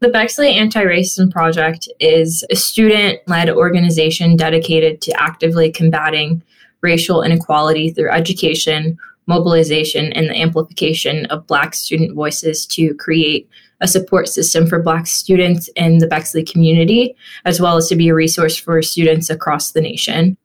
The 0.00 0.08
Bexley 0.08 0.52
Anti 0.52 0.84
Racism 0.84 1.30
Project 1.30 1.88
is 2.00 2.44
a 2.50 2.56
student 2.56 3.20
led 3.26 3.50
organization 3.50 4.36
dedicated 4.36 5.02
to 5.02 5.20
actively 5.20 5.72
combating 5.72 6.42
racial 6.82 7.22
inequality 7.22 7.90
through 7.90 8.10
education, 8.10 8.96
mobilization, 9.26 10.12
and 10.12 10.28
the 10.28 10.40
amplification 10.40 11.26
of 11.26 11.46
Black 11.48 11.74
student 11.74 12.14
voices 12.14 12.64
to 12.66 12.94
create 12.94 13.48
a 13.80 13.88
support 13.88 14.28
system 14.28 14.66
for 14.66 14.82
Black 14.82 15.06
students 15.06 15.68
in 15.76 15.98
the 15.98 16.06
Bexley 16.06 16.44
community, 16.44 17.16
as 17.44 17.60
well 17.60 17.76
as 17.76 17.88
to 17.88 17.96
be 17.96 18.08
a 18.08 18.14
resource 18.14 18.56
for 18.56 18.82
students 18.82 19.30
across 19.30 19.72
the 19.72 19.80
nation. 19.80 20.36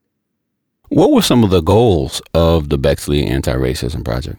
What 0.90 1.12
were 1.12 1.22
some 1.22 1.44
of 1.44 1.50
the 1.50 1.62
goals 1.62 2.22
of 2.34 2.70
the 2.70 2.78
Bexley 2.78 3.26
Anti 3.26 3.54
Racism 3.54 4.06
Project? 4.06 4.38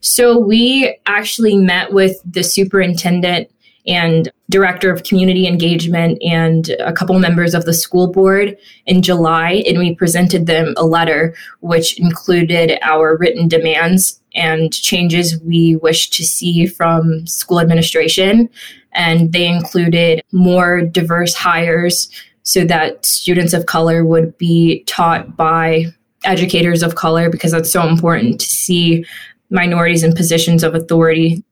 So, 0.00 0.38
we 0.38 0.98
actually 1.06 1.56
met 1.56 1.92
with 1.92 2.20
the 2.24 2.42
superintendent 2.42 3.50
and 3.86 4.30
director 4.50 4.90
of 4.90 5.04
community 5.04 5.46
engagement 5.46 6.20
and 6.22 6.70
a 6.80 6.92
couple 6.92 7.18
members 7.18 7.54
of 7.54 7.64
the 7.64 7.74
school 7.74 8.10
board 8.10 8.56
in 8.86 9.02
July. 9.02 9.62
And 9.66 9.78
we 9.78 9.94
presented 9.94 10.46
them 10.46 10.74
a 10.76 10.84
letter 10.84 11.34
which 11.60 11.98
included 11.98 12.78
our 12.82 13.16
written 13.16 13.48
demands 13.48 14.20
and 14.36 14.72
changes 14.72 15.40
we 15.40 15.76
wish 15.76 16.10
to 16.10 16.24
see 16.24 16.66
from 16.66 17.26
school 17.26 17.60
administration. 17.60 18.48
And 18.92 19.32
they 19.32 19.46
included 19.46 20.22
more 20.32 20.82
diverse 20.82 21.34
hires 21.34 22.08
so 22.42 22.64
that 22.66 23.04
students 23.04 23.52
of 23.52 23.66
color 23.66 24.04
would 24.04 24.38
be 24.38 24.84
taught 24.84 25.36
by 25.36 25.86
educators 26.24 26.82
of 26.82 26.94
color 26.94 27.30
because 27.30 27.52
that's 27.52 27.72
so 27.72 27.86
important 27.86 28.40
to 28.40 28.46
see 28.46 29.04
minorities 29.50 30.02
in 30.02 30.14
positions 30.14 30.62
of 30.62 30.74
authority 30.74 31.42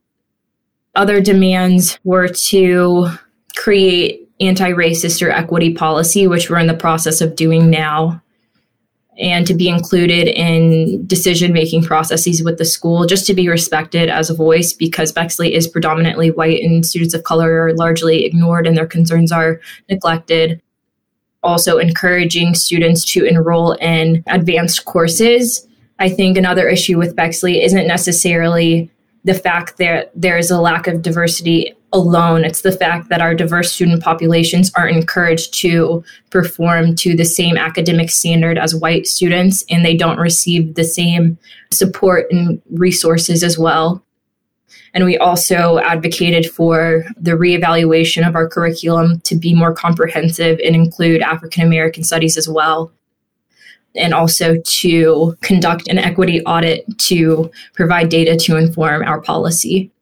other 0.94 1.20
demands 1.20 1.98
were 2.04 2.28
to 2.28 3.08
create 3.56 4.28
anti 4.40 4.70
racist 4.70 5.26
or 5.26 5.30
equity 5.30 5.74
policy, 5.74 6.26
which 6.26 6.50
we're 6.50 6.58
in 6.58 6.66
the 6.66 6.74
process 6.74 7.20
of 7.20 7.36
doing 7.36 7.70
now, 7.70 8.22
and 9.18 9.46
to 9.46 9.54
be 9.54 9.68
included 9.68 10.28
in 10.28 11.06
decision 11.06 11.52
making 11.52 11.82
processes 11.82 12.42
with 12.42 12.58
the 12.58 12.64
school, 12.64 13.06
just 13.06 13.26
to 13.26 13.34
be 13.34 13.48
respected 13.48 14.08
as 14.08 14.28
a 14.28 14.34
voice 14.34 14.72
because 14.72 15.12
Bexley 15.12 15.54
is 15.54 15.68
predominantly 15.68 16.30
white 16.30 16.62
and 16.62 16.84
students 16.84 17.14
of 17.14 17.22
color 17.22 17.62
are 17.62 17.74
largely 17.74 18.24
ignored 18.24 18.66
and 18.66 18.76
their 18.76 18.86
concerns 18.86 19.30
are 19.30 19.60
neglected. 19.88 20.60
Also, 21.42 21.78
encouraging 21.78 22.54
students 22.54 23.04
to 23.04 23.24
enroll 23.24 23.72
in 23.72 24.24
advanced 24.26 24.84
courses. 24.86 25.66
I 25.98 26.08
think 26.08 26.36
another 26.36 26.68
issue 26.68 26.98
with 26.98 27.14
Bexley 27.14 27.62
isn't 27.62 27.86
necessarily 27.86 28.90
the 29.24 29.34
fact 29.34 29.78
that 29.78 30.10
there 30.14 30.36
is 30.36 30.50
a 30.50 30.60
lack 30.60 30.86
of 30.86 31.02
diversity 31.02 31.74
alone. 31.94 32.44
It's 32.44 32.62
the 32.62 32.72
fact 32.72 33.08
that 33.08 33.22
our 33.22 33.34
diverse 33.34 33.72
student 33.72 34.02
populations 34.02 34.70
aren't 34.74 34.96
encouraged 34.96 35.54
to 35.60 36.04
perform 36.30 36.96
to 36.96 37.16
the 37.16 37.24
same 37.24 37.56
academic 37.56 38.10
standard 38.10 38.58
as 38.58 38.74
white 38.74 39.06
students, 39.06 39.64
and 39.70 39.84
they 39.84 39.96
don't 39.96 40.18
receive 40.18 40.74
the 40.74 40.84
same 40.84 41.38
support 41.70 42.26
and 42.30 42.60
resources 42.72 43.44
as 43.44 43.56
well. 43.58 44.04
And 44.92 45.04
we 45.04 45.16
also 45.16 45.78
advocated 45.78 46.50
for 46.50 47.04
the 47.16 47.32
reevaluation 47.32 48.26
of 48.26 48.34
our 48.34 48.48
curriculum 48.48 49.20
to 49.20 49.36
be 49.36 49.54
more 49.54 49.72
comprehensive 49.72 50.60
and 50.64 50.74
include 50.74 51.22
African 51.22 51.64
American 51.64 52.04
studies 52.04 52.36
as 52.36 52.48
well 52.48 52.92
and 53.96 54.12
also 54.12 54.56
to 54.64 55.36
conduct 55.40 55.86
an 55.86 55.98
equity 55.98 56.44
audit 56.44 56.84
to 56.98 57.48
provide 57.74 58.08
data 58.08 58.36
to 58.36 58.56
inform 58.56 59.02
our 59.02 59.20
policy 59.20 59.92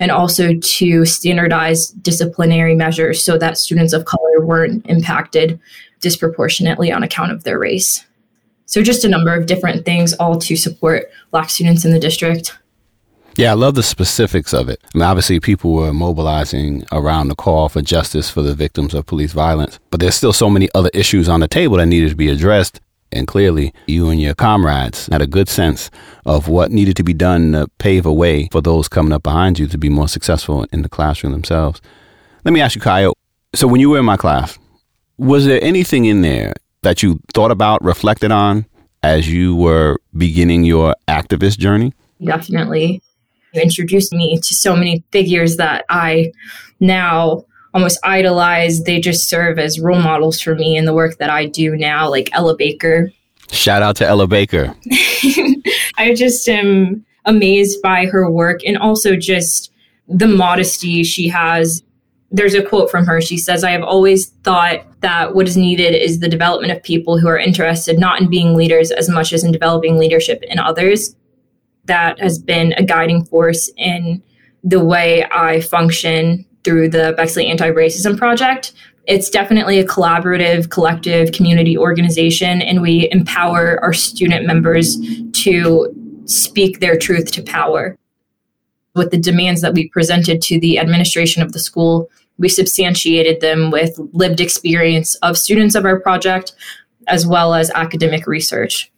and 0.00 0.10
also 0.10 0.54
to 0.54 1.04
standardize 1.04 1.90
disciplinary 1.90 2.74
measures 2.74 3.22
so 3.22 3.38
that 3.38 3.58
students 3.58 3.92
of 3.92 4.06
color 4.06 4.40
weren't 4.40 4.84
impacted 4.86 5.60
disproportionately 6.00 6.90
on 6.90 7.02
account 7.02 7.30
of 7.30 7.44
their 7.44 7.58
race. 7.58 8.04
So, 8.64 8.82
just 8.82 9.04
a 9.04 9.08
number 9.08 9.34
of 9.34 9.46
different 9.46 9.84
things, 9.84 10.14
all 10.14 10.38
to 10.38 10.56
support 10.56 11.10
Black 11.30 11.50
students 11.50 11.84
in 11.84 11.92
the 11.92 11.98
district. 11.98 12.56
Yeah, 13.36 13.52
I 13.52 13.54
love 13.54 13.74
the 13.74 13.82
specifics 13.82 14.52
of 14.52 14.68
it. 14.68 14.80
I 14.94 14.98
mean, 14.98 15.06
obviously, 15.06 15.38
people 15.40 15.72
were 15.72 15.92
mobilizing 15.92 16.84
around 16.92 17.28
the 17.28 17.34
call 17.34 17.68
for 17.68 17.82
justice 17.82 18.30
for 18.30 18.42
the 18.42 18.54
victims 18.54 18.94
of 18.94 19.06
police 19.06 19.32
violence, 19.32 19.78
but 19.90 20.00
there's 20.00 20.14
still 20.14 20.32
so 20.32 20.50
many 20.50 20.68
other 20.74 20.90
issues 20.94 21.28
on 21.28 21.40
the 21.40 21.48
table 21.48 21.76
that 21.76 21.86
needed 21.86 22.10
to 22.10 22.16
be 22.16 22.28
addressed. 22.28 22.80
And 23.12 23.26
clearly, 23.26 23.72
you 23.86 24.08
and 24.08 24.20
your 24.20 24.34
comrades 24.34 25.06
had 25.06 25.20
a 25.20 25.26
good 25.26 25.48
sense 25.48 25.90
of 26.24 26.48
what 26.48 26.70
needed 26.70 26.96
to 26.96 27.02
be 27.02 27.12
done 27.12 27.52
to 27.52 27.66
pave 27.78 28.06
a 28.06 28.12
way 28.12 28.48
for 28.52 28.60
those 28.60 28.88
coming 28.88 29.12
up 29.12 29.22
behind 29.22 29.58
you 29.58 29.66
to 29.66 29.78
be 29.78 29.88
more 29.88 30.08
successful 30.08 30.64
in 30.72 30.82
the 30.82 30.88
classroom 30.88 31.32
themselves. 31.32 31.80
Let 32.44 32.52
me 32.52 32.60
ask 32.60 32.76
you, 32.76 32.80
Kaya. 32.80 33.10
So, 33.54 33.66
when 33.66 33.80
you 33.80 33.90
were 33.90 33.98
in 33.98 34.04
my 34.04 34.16
class, 34.16 34.58
was 35.18 35.44
there 35.44 35.62
anything 35.62 36.04
in 36.04 36.22
there 36.22 36.54
that 36.82 37.02
you 37.02 37.20
thought 37.34 37.50
about, 37.50 37.84
reflected 37.84 38.30
on 38.30 38.64
as 39.02 39.30
you 39.30 39.56
were 39.56 39.98
beginning 40.16 40.64
your 40.64 40.94
activist 41.08 41.58
journey? 41.58 41.92
Definitely. 42.24 43.02
You 43.52 43.62
introduced 43.62 44.12
me 44.12 44.36
to 44.36 44.54
so 44.54 44.76
many 44.76 45.02
figures 45.10 45.56
that 45.56 45.84
I 45.88 46.32
now 46.78 47.44
almost 47.74 47.98
idolize. 48.04 48.84
They 48.84 49.00
just 49.00 49.28
serve 49.28 49.58
as 49.58 49.80
role 49.80 50.00
models 50.00 50.40
for 50.40 50.54
me 50.54 50.76
in 50.76 50.84
the 50.84 50.94
work 50.94 51.18
that 51.18 51.30
I 51.30 51.46
do 51.46 51.76
now, 51.76 52.08
like 52.08 52.28
Ella 52.32 52.56
Baker. 52.56 53.10
Shout 53.50 53.82
out 53.82 53.96
to 53.96 54.06
Ella 54.06 54.26
Baker. 54.26 54.74
I 55.96 56.14
just 56.16 56.48
am 56.48 57.04
amazed 57.24 57.82
by 57.82 58.06
her 58.06 58.30
work 58.30 58.60
and 58.64 58.78
also 58.78 59.16
just 59.16 59.72
the 60.08 60.26
modesty 60.26 61.04
she 61.04 61.28
has. 61.28 61.82
There's 62.30 62.54
a 62.54 62.62
quote 62.62 62.90
from 62.90 63.06
her. 63.06 63.20
She 63.20 63.36
says, 63.36 63.64
I 63.64 63.70
have 63.70 63.82
always 63.82 64.28
thought 64.44 64.84
that 65.00 65.34
what 65.34 65.48
is 65.48 65.56
needed 65.56 65.94
is 65.94 66.20
the 66.20 66.28
development 66.28 66.72
of 66.72 66.82
people 66.82 67.18
who 67.18 67.26
are 67.26 67.38
interested 67.38 67.98
not 67.98 68.20
in 68.20 68.30
being 68.30 68.54
leaders 68.54 68.90
as 68.90 69.08
much 69.08 69.32
as 69.32 69.42
in 69.42 69.52
developing 69.52 69.98
leadership 69.98 70.42
in 70.44 70.58
others. 70.58 71.16
That 71.86 72.20
has 72.20 72.38
been 72.38 72.72
a 72.74 72.84
guiding 72.84 73.24
force 73.24 73.70
in 73.76 74.22
the 74.62 74.84
way 74.84 75.24
I 75.32 75.60
function 75.60 76.46
through 76.64 76.88
the 76.90 77.14
Bexley 77.16 77.46
Anti 77.46 77.70
Racism 77.70 78.16
Project. 78.16 78.72
It's 79.06 79.30
definitely 79.30 79.78
a 79.78 79.86
collaborative, 79.86 80.70
collective 80.70 81.32
community 81.32 81.76
organization, 81.76 82.62
and 82.62 82.82
we 82.82 83.08
empower 83.10 83.82
our 83.82 83.92
student 83.92 84.46
members 84.46 84.98
to 85.32 85.94
speak 86.26 86.80
their 86.80 86.96
truth 86.96 87.32
to 87.32 87.42
power. 87.42 87.96
With 88.94 89.10
the 89.10 89.18
demands 89.18 89.62
that 89.62 89.74
we 89.74 89.88
presented 89.88 90.42
to 90.42 90.60
the 90.60 90.78
administration 90.78 91.42
of 91.42 91.52
the 91.52 91.58
school, 91.58 92.10
we 92.38 92.48
substantiated 92.48 93.40
them 93.40 93.70
with 93.70 93.98
lived 94.12 94.40
experience 94.40 95.14
of 95.16 95.38
students 95.38 95.74
of 95.74 95.84
our 95.84 96.00
project 96.00 96.54
as 97.06 97.26
well 97.26 97.54
as 97.54 97.70
academic 97.70 98.26
research. 98.26 98.90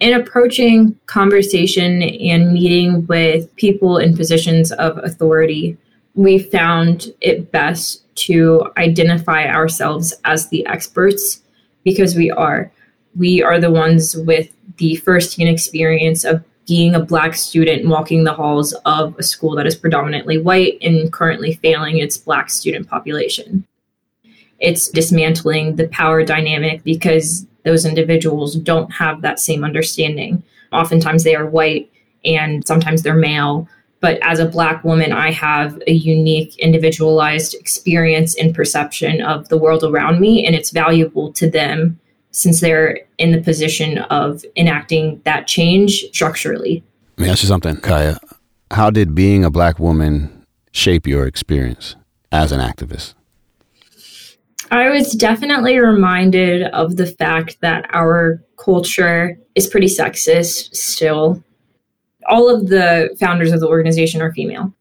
In 0.00 0.12
approaching 0.12 0.98
conversation 1.06 2.02
and 2.02 2.52
meeting 2.52 3.06
with 3.06 3.54
people 3.56 3.98
in 3.98 4.16
positions 4.16 4.72
of 4.72 4.98
authority, 4.98 5.78
we 6.14 6.38
found 6.38 7.12
it 7.20 7.50
best 7.50 8.02
to 8.16 8.70
identify 8.76 9.46
ourselves 9.46 10.14
as 10.24 10.48
the 10.48 10.64
experts 10.66 11.42
because 11.84 12.14
we 12.14 12.30
are. 12.30 12.70
We 13.16 13.42
are 13.42 13.60
the 13.60 13.70
ones 13.70 14.16
with 14.16 14.50
the 14.76 14.96
firsthand 14.96 15.48
experience 15.48 16.24
of 16.24 16.44
being 16.66 16.94
a 16.94 17.00
black 17.00 17.34
student 17.34 17.86
walking 17.88 18.24
the 18.24 18.32
halls 18.32 18.72
of 18.86 19.14
a 19.18 19.22
school 19.22 19.54
that 19.56 19.66
is 19.66 19.74
predominantly 19.74 20.38
white 20.38 20.78
and 20.80 21.12
currently 21.12 21.54
failing 21.56 21.98
its 21.98 22.16
black 22.16 22.48
student 22.48 22.88
population. 22.88 23.66
It's 24.60 24.88
dismantling 24.88 25.76
the 25.76 25.88
power 25.88 26.24
dynamic 26.24 26.82
because 26.84 27.46
those 27.64 27.84
individuals 27.84 28.54
don't 28.54 28.90
have 28.92 29.20
that 29.20 29.40
same 29.40 29.64
understanding. 29.64 30.42
Oftentimes 30.72 31.24
they 31.24 31.34
are 31.34 31.46
white 31.46 31.90
and 32.24 32.66
sometimes 32.66 33.02
they're 33.02 33.14
male, 33.14 33.68
but 34.04 34.18
as 34.22 34.38
a 34.38 34.46
black 34.56 34.84
woman 34.84 35.10
i 35.12 35.30
have 35.30 35.70
a 35.86 35.92
unique 35.92 36.52
individualized 36.58 37.52
experience 37.54 38.36
and 38.40 38.54
perception 38.54 39.22
of 39.22 39.48
the 39.48 39.58
world 39.64 39.82
around 39.82 40.20
me 40.20 40.44
and 40.46 40.54
it's 40.54 40.70
valuable 40.70 41.32
to 41.32 41.48
them 41.48 41.98
since 42.34 42.60
they're 42.60 42.98
in 43.18 43.30
the 43.30 43.40
position 43.40 43.98
of 43.98 44.44
enacting 44.56 45.22
that 45.24 45.46
change 45.46 46.04
structurally. 46.12 46.82
Let 47.16 47.24
me 47.24 47.30
ask 47.30 47.44
you 47.44 47.48
something, 47.48 47.76
Kaya. 47.76 48.18
How 48.72 48.90
did 48.90 49.14
being 49.14 49.44
a 49.44 49.50
black 49.50 49.78
woman 49.78 50.44
shape 50.72 51.06
your 51.06 51.26
experience 51.28 51.94
as 52.32 52.50
an 52.50 52.60
activist? 52.60 53.14
I 54.72 54.90
was 54.90 55.12
definitely 55.12 55.78
reminded 55.78 56.64
of 56.64 56.96
the 56.96 57.06
fact 57.06 57.58
that 57.60 57.86
our 57.94 58.42
culture 58.56 59.38
is 59.54 59.68
pretty 59.68 59.86
sexist 59.86 60.74
still. 60.74 61.40
All 62.26 62.54
of 62.54 62.68
the 62.68 63.14
founders 63.18 63.52
of 63.52 63.60
the 63.60 63.68
organization 63.68 64.22
are 64.22 64.32
female. 64.32 64.72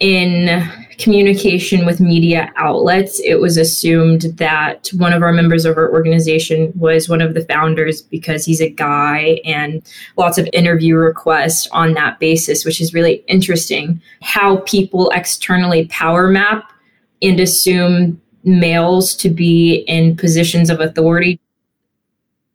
In 0.00 0.64
communication 0.98 1.84
with 1.84 1.98
media 1.98 2.52
outlets, 2.56 3.20
it 3.20 3.40
was 3.40 3.56
assumed 3.56 4.22
that 4.36 4.88
one 4.96 5.12
of 5.12 5.22
our 5.22 5.32
members 5.32 5.64
of 5.64 5.76
our 5.76 5.90
organization 5.92 6.72
was 6.76 7.08
one 7.08 7.20
of 7.20 7.34
the 7.34 7.44
founders 7.46 8.02
because 8.02 8.44
he's 8.44 8.60
a 8.60 8.70
guy, 8.70 9.40
and 9.44 9.82
lots 10.16 10.38
of 10.38 10.48
interview 10.52 10.94
requests 10.94 11.66
on 11.72 11.94
that 11.94 12.20
basis, 12.20 12.64
which 12.64 12.80
is 12.80 12.94
really 12.94 13.24
interesting. 13.26 14.00
How 14.22 14.58
people 14.58 15.10
externally 15.10 15.86
power 15.88 16.28
map 16.28 16.72
and 17.20 17.40
assume 17.40 18.20
males 18.44 19.16
to 19.16 19.28
be 19.28 19.78
in 19.88 20.16
positions 20.16 20.70
of 20.70 20.80
authority. 20.80 21.40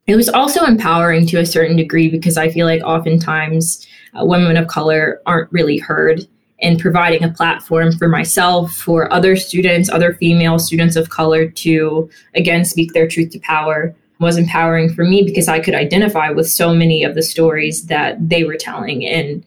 It 0.07 0.15
was 0.15 0.29
also 0.29 0.65
empowering 0.65 1.27
to 1.27 1.39
a 1.39 1.45
certain 1.45 1.77
degree 1.77 2.09
because 2.09 2.37
I 2.37 2.49
feel 2.49 2.65
like 2.65 2.81
oftentimes 2.83 3.85
uh, 4.19 4.25
women 4.25 4.57
of 4.57 4.67
color 4.67 5.21
aren't 5.25 5.51
really 5.51 5.77
heard 5.77 6.27
and 6.61 6.79
providing 6.79 7.23
a 7.23 7.29
platform 7.29 7.91
for 7.91 8.07
myself, 8.07 8.73
for 8.73 9.11
other 9.11 9.35
students, 9.35 9.89
other 9.89 10.13
female 10.13 10.57
students 10.59 10.95
of 10.95 11.09
color 11.09 11.49
to 11.49 12.09
again 12.35 12.63
speak 12.63 12.93
their 12.93 13.07
truth 13.07 13.31
to 13.31 13.39
power 13.39 13.95
was 14.19 14.37
empowering 14.37 14.93
for 14.93 15.03
me 15.03 15.23
because 15.23 15.47
I 15.47 15.59
could 15.59 15.75
identify 15.75 16.29
with 16.29 16.49
so 16.49 16.73
many 16.73 17.03
of 17.03 17.15
the 17.15 17.21
stories 17.21 17.87
that 17.87 18.17
they 18.29 18.43
were 18.43 18.55
telling. 18.55 19.05
And 19.05 19.45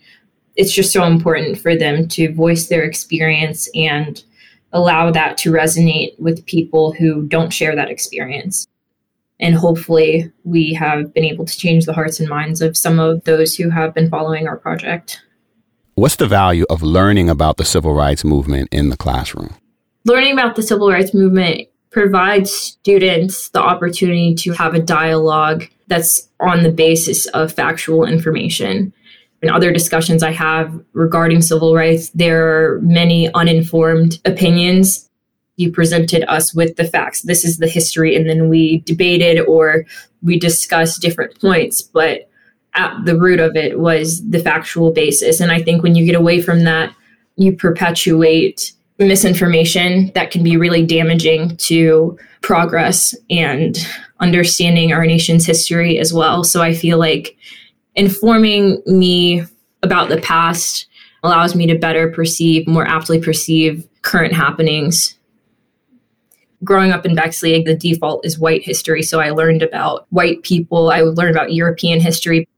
it's 0.57 0.73
just 0.73 0.93
so 0.93 1.05
important 1.05 1.59
for 1.59 1.75
them 1.77 2.09
to 2.09 2.33
voice 2.35 2.67
their 2.67 2.85
experience 2.85 3.69
and 3.75 4.23
allow 4.73 5.11
that 5.11 5.39
to 5.39 5.53
resonate 5.53 6.19
with 6.19 6.45
people 6.47 6.93
who 6.93 7.23
don't 7.23 7.53
share 7.53 7.75
that 7.75 7.91
experience. 7.91 8.67
And 9.39 9.55
hopefully, 9.55 10.33
we 10.45 10.73
have 10.75 11.13
been 11.13 11.25
able 11.25 11.45
to 11.45 11.57
change 11.57 11.85
the 11.85 11.93
hearts 11.93 12.21
and 12.21 12.29
minds 12.29 12.63
of 12.63 12.77
some 12.77 12.99
of 12.99 13.25
those 13.25 13.55
who 13.55 13.71
have 13.71 13.95
been 13.95 14.09
following 14.09 14.49
our 14.49 14.57
project. 14.57 15.23
What's 15.95 16.17
the 16.17 16.27
value 16.27 16.65
of 16.71 16.83
learning 16.83 17.29
about 17.29 17.57
the 17.57 17.65
civil 17.65 17.95
rights 17.95 18.25
movement 18.25 18.69
in 18.73 18.89
the 18.89 18.97
classroom? 18.97 19.55
Learning 20.05 20.33
about 20.33 20.57
the 20.57 20.63
civil 20.63 20.91
rights 20.91 21.13
movement 21.13 21.69
provides 21.91 22.51
students 22.51 23.49
the 23.51 23.61
opportunity 23.61 24.35
to 24.35 24.53
have 24.53 24.75
a 24.75 24.81
dialogue 24.81 25.65
that's 25.87 26.29
on 26.41 26.63
the 26.63 26.73
basis 26.73 27.27
of 27.29 27.53
factual 27.53 28.05
information 28.05 28.93
in 29.43 29.51
other 29.51 29.73
discussions 29.73 30.23
I 30.23 30.33
have 30.33 30.79
regarding 30.93 31.43
civil 31.43 31.75
rights, 31.75 32.11
there 32.11 32.75
are 32.75 32.81
many 32.81 33.33
uninformed 33.33 34.19
opinions. 34.25 35.06
You 35.57 35.73
presented 35.73 36.25
us 36.31 36.55
with 36.55 36.77
the 36.77 36.85
facts. 36.85 37.23
This 37.23 37.45
is 37.45 37.59
the 37.59 37.69
history, 37.69 38.15
and 38.15 38.29
then 38.29 38.49
we 38.49 38.81
debated 38.81 39.41
or 39.41 39.85
we 40.23 40.39
discussed 40.39 41.01
different 41.01 41.41
points. 41.41 41.83
But 41.83 42.29
at 42.75 43.05
the 43.05 43.19
root 43.19 43.41
of 43.41 43.57
it 43.57 43.81
was 43.81 44.27
the 44.29 44.39
factual 44.39 44.93
basis. 44.93 45.41
And 45.41 45.51
I 45.51 45.63
think 45.63 45.83
when 45.83 45.95
you 45.95 46.05
get 46.05 46.15
away 46.15 46.43
from 46.43 46.65
that, 46.65 46.95
you 47.37 47.53
perpetuate 47.53 48.73
misinformation 48.99 50.11
that 50.15 50.31
can 50.31 50.43
be 50.43 50.57
really 50.57 50.85
damaging 50.85 51.57
to 51.57 52.19
progress 52.43 53.15
and 53.29 53.77
understanding 54.21 54.93
our 54.93 55.05
nation's 55.05 55.45
history 55.45 55.99
as 55.99 56.13
well. 56.13 56.45
So 56.45 56.63
I 56.63 56.73
feel 56.73 56.99
like 56.99 57.37
informing 57.95 58.83
me 58.87 59.45
about 59.83 60.09
the 60.09 60.21
past 60.21 60.87
allows 61.23 61.55
me 61.55 61.67
to 61.67 61.79
better 61.79 62.11
perceive, 62.11 62.67
more 62.67 62.87
aptly 62.87 63.21
perceive 63.21 63.87
current 64.03 64.33
happenings. 64.33 65.16
Growing 66.67 66.91
up 66.91 67.07
in 67.07 67.15
Bexley, 67.15 67.63
the 67.63 67.75
default 67.75 68.27
is 68.27 68.39
white 68.39 68.63
history. 68.63 69.03
So 69.03 69.21
I 69.21 69.31
learned 69.31 69.63
about 69.63 70.07
white 70.11 70.43
people, 70.43 70.91
I 70.91 71.03
would 71.03 71.17
learn 71.17 71.31
about 71.31 71.53
European 71.53 72.01
history. 72.01 72.49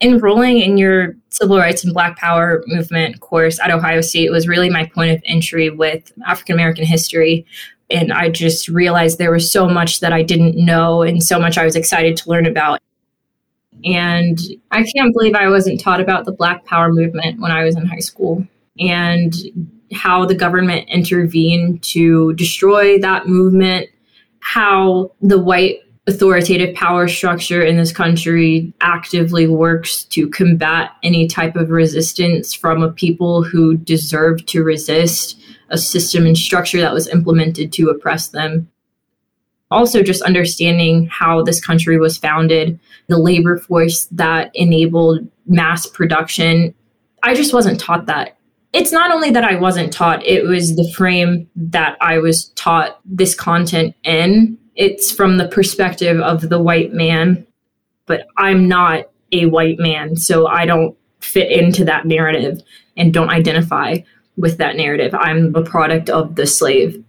Enrolling 0.00 0.58
in 0.58 0.78
your 0.78 1.16
civil 1.30 1.58
rights 1.58 1.82
and 1.82 1.92
black 1.92 2.16
power 2.16 2.62
movement 2.66 3.20
course 3.20 3.58
at 3.58 3.70
Ohio 3.70 4.00
State 4.00 4.30
was 4.30 4.46
really 4.46 4.70
my 4.70 4.86
point 4.86 5.10
of 5.10 5.22
entry 5.24 5.70
with 5.70 6.12
African 6.24 6.54
American 6.54 6.84
history. 6.84 7.44
And 7.90 8.12
I 8.12 8.28
just 8.30 8.68
realized 8.68 9.18
there 9.18 9.32
was 9.32 9.50
so 9.50 9.68
much 9.68 10.00
that 10.00 10.12
I 10.12 10.22
didn't 10.22 10.56
know 10.56 11.02
and 11.02 11.22
so 11.22 11.38
much 11.38 11.58
I 11.58 11.64
was 11.64 11.76
excited 11.76 12.16
to 12.18 12.30
learn 12.30 12.46
about. 12.46 12.80
And 13.84 14.38
I 14.70 14.84
can't 14.84 15.12
believe 15.12 15.34
I 15.34 15.48
wasn't 15.48 15.80
taught 15.80 16.00
about 16.00 16.26
the 16.26 16.32
Black 16.32 16.64
Power 16.64 16.92
movement 16.92 17.40
when 17.40 17.50
I 17.50 17.64
was 17.64 17.76
in 17.76 17.86
high 17.86 17.98
school 17.98 18.46
and 18.78 19.34
how 19.92 20.24
the 20.24 20.34
government 20.34 20.88
intervened 20.88 21.82
to 21.82 22.32
destroy 22.34 22.98
that 23.00 23.26
movement, 23.26 23.88
how 24.40 25.12
the 25.20 25.38
white 25.38 25.80
authoritative 26.08 26.74
power 26.74 27.08
structure 27.08 27.62
in 27.62 27.76
this 27.76 27.92
country 27.92 28.72
actively 28.80 29.46
works 29.48 30.04
to 30.04 30.28
combat 30.30 30.92
any 31.02 31.26
type 31.26 31.56
of 31.56 31.70
resistance 31.70 32.54
from 32.54 32.82
a 32.82 32.92
people 32.92 33.42
who 33.42 33.76
deserve 33.76 34.44
to 34.46 34.62
resist 34.62 35.40
a 35.70 35.78
system 35.78 36.26
and 36.26 36.38
structure 36.38 36.80
that 36.80 36.94
was 36.94 37.08
implemented 37.08 37.72
to 37.72 37.88
oppress 37.88 38.28
them 38.28 38.68
also 39.70 40.02
just 40.02 40.22
understanding 40.22 41.06
how 41.06 41.42
this 41.42 41.64
country 41.64 41.98
was 41.98 42.16
founded, 42.16 42.78
the 43.08 43.18
labor 43.18 43.58
force 43.58 44.06
that 44.06 44.50
enabled 44.54 45.26
mass 45.46 45.86
production. 45.86 46.74
I 47.22 47.34
just 47.34 47.52
wasn't 47.52 47.80
taught 47.80 48.06
that. 48.06 48.36
It's 48.72 48.92
not 48.92 49.10
only 49.10 49.30
that 49.30 49.44
I 49.44 49.56
wasn't 49.56 49.92
taught, 49.92 50.24
it 50.24 50.44
was 50.44 50.76
the 50.76 50.90
frame 50.92 51.48
that 51.56 51.96
I 52.00 52.18
was 52.18 52.48
taught 52.50 53.00
this 53.04 53.34
content 53.34 53.94
in. 54.04 54.58
It's 54.74 55.10
from 55.10 55.38
the 55.38 55.48
perspective 55.48 56.20
of 56.20 56.48
the 56.48 56.60
white 56.60 56.92
man, 56.92 57.46
but 58.06 58.26
I'm 58.36 58.68
not 58.68 59.10
a 59.32 59.46
white 59.46 59.78
man, 59.78 60.16
so 60.16 60.46
I 60.46 60.66
don't 60.66 60.96
fit 61.20 61.50
into 61.50 61.84
that 61.86 62.04
narrative 62.04 62.60
and 62.96 63.14
don't 63.14 63.30
identify 63.30 63.98
with 64.36 64.58
that 64.58 64.76
narrative. 64.76 65.14
I'm 65.14 65.54
a 65.54 65.62
product 65.62 66.10
of 66.10 66.34
the 66.34 66.46
slave 66.46 67.02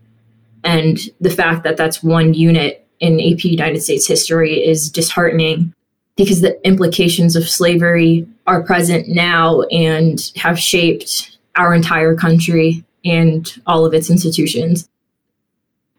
and 0.64 1.00
the 1.22 1.30
fact 1.30 1.64
that 1.64 1.78
that's 1.78 2.04
one 2.04 2.34
unit 2.34 2.86
in 3.00 3.20
AP 3.20 3.46
United 3.46 3.82
States 3.82 4.06
history 4.06 4.54
is 4.56 4.90
disheartening 4.90 5.74
because 6.16 6.42
the 6.42 6.60
implications 6.68 7.36
of 7.36 7.48
slavery 7.48 8.28
are 8.48 8.64
present 8.64 9.08
now 9.08 9.62
and 9.72 10.32
have 10.36 10.60
shaped 10.60 11.37
our 11.58 11.74
entire 11.74 12.16
country 12.16 12.84
and 13.04 13.62
all 13.66 13.86
of 13.86 13.94
its 13.94 14.10
institutions. 14.10 14.90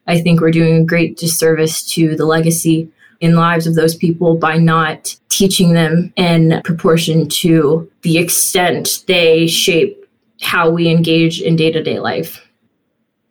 I 0.07 0.21
think 0.21 0.41
we're 0.41 0.51
doing 0.51 0.83
a 0.83 0.85
great 0.85 1.17
disservice 1.17 1.83
to 1.95 2.17
the 2.17 2.25
legacy 2.25 2.91
in 3.21 3.35
lives 3.35 3.67
of 3.67 3.75
those 3.75 3.95
people 3.95 4.37
by 4.37 4.57
not 4.57 5.17
teaching 5.29 5.75
them 5.75 6.13
in 6.17 6.61
proportion 6.65 7.29
to 7.29 7.91
the 8.03 8.19
extent 8.19 9.05
they 9.07 9.47
shape 9.47 10.07
how 10.41 10.71
we 10.71 10.89
engage 10.89 11.41
in 11.43 11.57
day 11.57 11.71
to 11.73 11.83
day 11.83 11.99
life. 11.99 12.41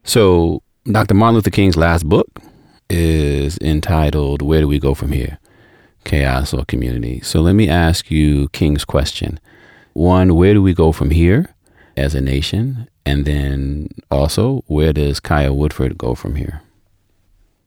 So, 0.04 0.62
Dr. 0.86 1.16
Martin 1.16 1.36
Luther 1.36 1.50
King's 1.50 1.78
last 1.78 2.08
book 2.08 2.28
is 2.90 3.58
entitled 3.60 4.42
Where 4.42 4.62
Do 4.62 4.68
We 4.68 4.80
Go 4.80 4.94
From 4.94 5.12
Here? 5.12 5.40
Chaos 6.06 6.54
or 6.54 6.64
Community. 6.66 7.20
So 7.22 7.42
let 7.42 7.54
me 7.54 7.68
ask 7.68 8.10
you 8.10 8.48
King's 8.50 8.86
question. 8.86 9.40
One, 9.94 10.36
where 10.36 10.54
do 10.54 10.62
we 10.62 10.74
go 10.74 10.92
from 10.92 11.10
here 11.10 11.54
as 11.98 12.16
a 12.16 12.22
nation? 12.22 12.88
And 13.06 13.26
then 13.26 13.90
also, 14.12 14.64
where 14.68 14.94
does 14.94 15.20
Kaya 15.20 15.54
Woodford 15.54 15.98
go 15.98 16.16
from 16.16 16.36
here? 16.36 16.62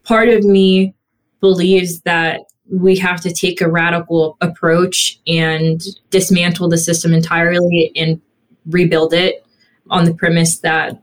Part 0.04 0.28
of 0.28 0.44
me 0.44 0.94
believes 1.40 2.00
that 2.02 2.40
we 2.70 2.96
have 2.96 3.20
to 3.22 3.32
take 3.32 3.60
a 3.60 3.68
radical 3.68 4.36
approach 4.40 5.18
and 5.26 5.82
dismantle 6.10 6.68
the 6.68 6.78
system 6.78 7.12
entirely 7.12 7.90
and 7.96 8.20
rebuild 8.66 9.12
it 9.12 9.44
on 9.90 10.04
the 10.04 10.14
premise 10.14 10.58
that 10.58 11.02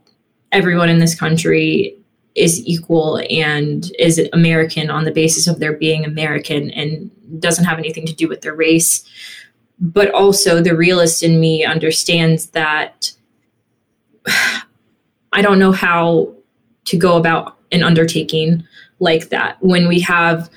everyone 0.50 0.88
in 0.88 0.98
this 0.98 1.14
country 1.14 1.94
is 2.34 2.64
equal 2.64 3.20
and 3.28 3.92
is 3.98 4.20
American 4.32 4.90
on 4.90 5.04
the 5.04 5.10
basis 5.10 5.46
of 5.46 5.58
their 5.58 5.72
being 5.72 6.04
American 6.04 6.70
and 6.70 7.10
doesn't 7.40 7.64
have 7.64 7.78
anything 7.78 8.06
to 8.06 8.14
do 8.14 8.28
with 8.28 8.40
their 8.40 8.54
race. 8.54 9.04
But 9.80 10.10
also, 10.12 10.62
the 10.62 10.76
realist 10.76 11.22
in 11.22 11.40
me 11.40 11.64
understands 11.64 12.46
that 12.48 13.12
I 15.32 15.42
don't 15.42 15.58
know 15.58 15.72
how 15.72 16.34
to 16.86 16.96
go 16.96 17.16
about 17.16 17.58
an 17.70 17.82
undertaking 17.82 18.66
like 18.98 19.28
that 19.28 19.62
when 19.62 19.88
we 19.88 20.00
have 20.00 20.50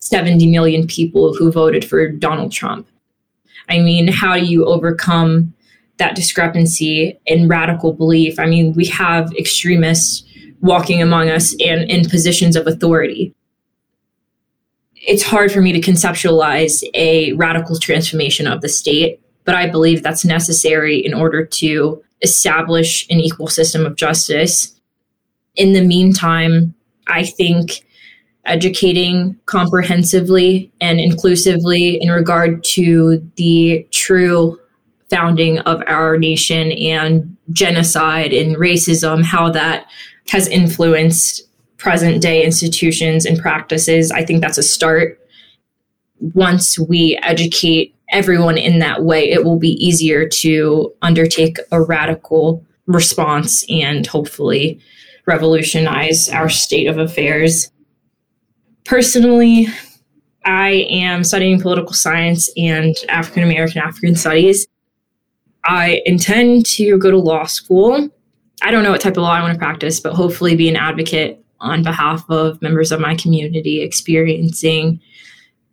70 0.00 0.50
million 0.50 0.86
people 0.86 1.34
who 1.34 1.52
voted 1.52 1.84
for 1.84 2.08
Donald 2.08 2.52
Trump. 2.52 2.88
I 3.68 3.78
mean, 3.78 4.08
how 4.08 4.36
do 4.36 4.44
you 4.44 4.64
overcome 4.64 5.54
that 5.98 6.16
discrepancy 6.16 7.18
in 7.26 7.48
radical 7.48 7.92
belief? 7.92 8.38
I 8.38 8.46
mean, 8.46 8.72
we 8.74 8.86
have 8.86 9.32
extremists 9.34 10.24
walking 10.60 11.00
among 11.00 11.28
us 11.28 11.54
and 11.60 11.88
in 11.90 12.08
positions 12.08 12.56
of 12.56 12.66
authority. 12.66 13.34
it's 14.94 15.22
hard 15.22 15.52
for 15.52 15.60
me 15.60 15.72
to 15.72 15.80
conceptualize 15.80 16.82
a 16.92 17.32
radical 17.34 17.78
transformation 17.78 18.48
of 18.48 18.60
the 18.60 18.68
state, 18.68 19.20
but 19.44 19.54
I 19.54 19.68
believe 19.68 20.02
that's 20.02 20.24
necessary 20.24 20.96
in 20.98 21.14
order 21.14 21.46
to 21.46 22.02
establish 22.22 23.06
an 23.10 23.20
equal 23.20 23.48
system 23.48 23.86
of 23.86 23.96
justice. 23.96 24.78
In 25.56 25.72
the 25.72 25.82
meantime, 25.82 26.74
I 27.06 27.24
think 27.24 27.84
educating 28.44 29.38
comprehensively 29.46 30.72
and 30.80 30.98
inclusively 30.98 32.00
in 32.00 32.10
regard 32.10 32.64
to 32.64 33.18
the 33.36 33.86
true 33.90 34.58
founding 35.10 35.58
of 35.60 35.82
our 35.86 36.18
nation 36.18 36.72
and 36.72 37.36
genocide 37.50 38.32
and 38.32 38.56
racism, 38.56 39.22
how 39.22 39.50
that 39.50 39.86
has 40.28 40.48
influenced 40.48 41.42
present 41.78 42.20
day 42.20 42.44
institutions 42.44 43.24
and 43.24 43.38
practices. 43.38 44.10
I 44.10 44.24
think 44.24 44.42
that's 44.42 44.58
a 44.58 44.62
start. 44.62 45.18
Once 46.20 46.78
we 46.78 47.18
educate 47.22 47.94
everyone 48.10 48.58
in 48.58 48.78
that 48.78 49.04
way, 49.04 49.30
it 49.30 49.44
will 49.44 49.58
be 49.58 49.72
easier 49.84 50.28
to 50.28 50.92
undertake 51.02 51.58
a 51.72 51.82
radical 51.82 52.64
response 52.86 53.64
and 53.68 54.06
hopefully 54.06 54.80
revolutionize 55.26 56.28
our 56.30 56.48
state 56.48 56.86
of 56.86 56.98
affairs. 56.98 57.70
Personally, 58.84 59.66
I 60.44 60.86
am 60.88 61.22
studying 61.22 61.60
political 61.60 61.92
science 61.92 62.48
and 62.56 62.96
African 63.10 63.42
American 63.42 63.82
African 63.82 64.16
studies. 64.16 64.66
I 65.64 66.00
intend 66.06 66.64
to 66.66 66.96
go 66.98 67.10
to 67.10 67.18
law 67.18 67.44
school. 67.44 68.08
I 68.62 68.70
don't 68.70 68.82
know 68.82 68.90
what 68.90 69.02
type 69.02 69.18
of 69.18 69.22
law 69.22 69.32
I 69.32 69.42
want 69.42 69.52
to 69.52 69.58
practice, 69.58 70.00
but 70.00 70.14
hopefully 70.14 70.56
be 70.56 70.68
an 70.68 70.76
advocate 70.76 71.44
on 71.60 71.82
behalf 71.82 72.24
of 72.30 72.62
members 72.62 72.90
of 72.90 73.00
my 73.00 73.14
community 73.14 73.82
experiencing 73.82 75.00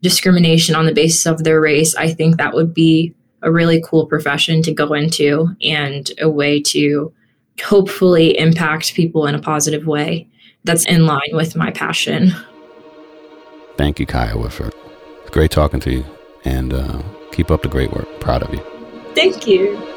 discrimination 0.06 0.76
on 0.76 0.86
the 0.86 0.94
basis 0.94 1.26
of 1.26 1.44
their 1.44 1.60
race. 1.60 1.96
I 1.96 2.14
think 2.14 2.38
that 2.38 2.54
would 2.54 2.76
be 2.76 3.16
a 3.42 3.52
really 3.52 3.82
cool 3.84 4.06
profession 4.06 4.62
to 4.62 4.72
go 4.72 4.94
into 4.94 5.50
and 5.64 6.12
a 6.22 6.30
way 6.30 6.62
to 6.62 7.12
hopefully 7.64 8.38
impact 8.38 8.94
people 8.94 9.26
in 9.26 9.34
a 9.34 9.40
positive 9.40 9.88
way 9.88 10.28
that's 10.64 10.86
in 10.86 11.08
line 11.08 11.32
with 11.34 11.56
my 11.56 11.72
passion. 11.72 12.36
Thank 13.78 14.00
you, 14.00 14.06
Kaya 14.06 14.38
Whitford. 14.38 14.74
It's 15.22 15.32
great 15.32 15.50
talking 15.50 15.80
to 15.80 15.92
you 15.92 16.06
and 16.44 16.72
uh, 16.72 17.02
keep 17.32 17.50
up 17.50 17.64
the 17.64 17.68
great 17.68 17.92
work. 17.92 18.08
Proud 18.20 18.44
of 18.44 18.54
you. 18.54 18.62
Thank 19.16 19.48
you. 19.48 19.95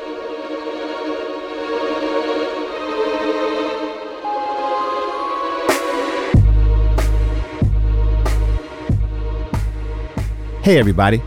Hey, 10.69 10.77
everybody. 10.79 11.23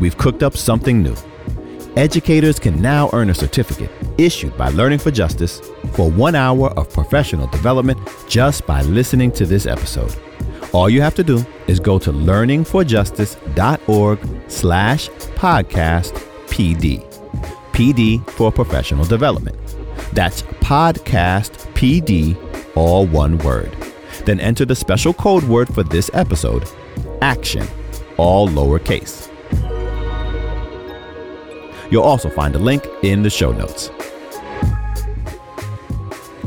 We've 0.00 0.16
cooked 0.16 0.42
up 0.42 0.56
something 0.56 1.02
new. 1.02 1.14
Educators 1.96 2.58
can 2.58 2.80
now 2.80 3.10
earn 3.12 3.28
a 3.28 3.34
certificate 3.34 3.90
issued 4.16 4.56
by 4.56 4.70
Learning 4.70 4.98
for 4.98 5.10
Justice 5.10 5.60
for 5.92 6.10
one 6.10 6.34
hour 6.34 6.70
of 6.78 6.90
professional 6.90 7.46
development 7.48 8.00
just 8.26 8.66
by 8.66 8.80
listening 8.80 9.30
to 9.32 9.44
this 9.44 9.66
episode. 9.66 10.16
All 10.72 10.88
you 10.88 11.02
have 11.02 11.14
to 11.16 11.22
do 11.22 11.44
is 11.66 11.78
go 11.78 11.98
to 11.98 12.10
learningforjustice.org 12.10 14.18
slash 14.48 15.10
podcast 15.10 16.12
PD. 16.46 17.04
PD 17.72 18.30
for 18.30 18.50
professional 18.50 19.04
development. 19.04 19.58
That's 20.14 20.40
podcast 20.40 21.70
PD, 21.74 22.34
all 22.74 23.06
one 23.06 23.36
word. 23.36 23.76
Then 24.24 24.40
enter 24.40 24.64
the 24.64 24.74
special 24.74 25.12
code 25.12 25.44
word 25.44 25.68
for 25.74 25.82
this 25.82 26.10
episode, 26.14 26.66
action, 27.20 27.68
all 28.16 28.48
lowercase. 28.48 29.30
You'll 31.90 32.02
also 32.02 32.28
find 32.28 32.54
a 32.54 32.58
link 32.58 32.86
in 33.02 33.22
the 33.22 33.30
show 33.30 33.52
notes. 33.52 33.90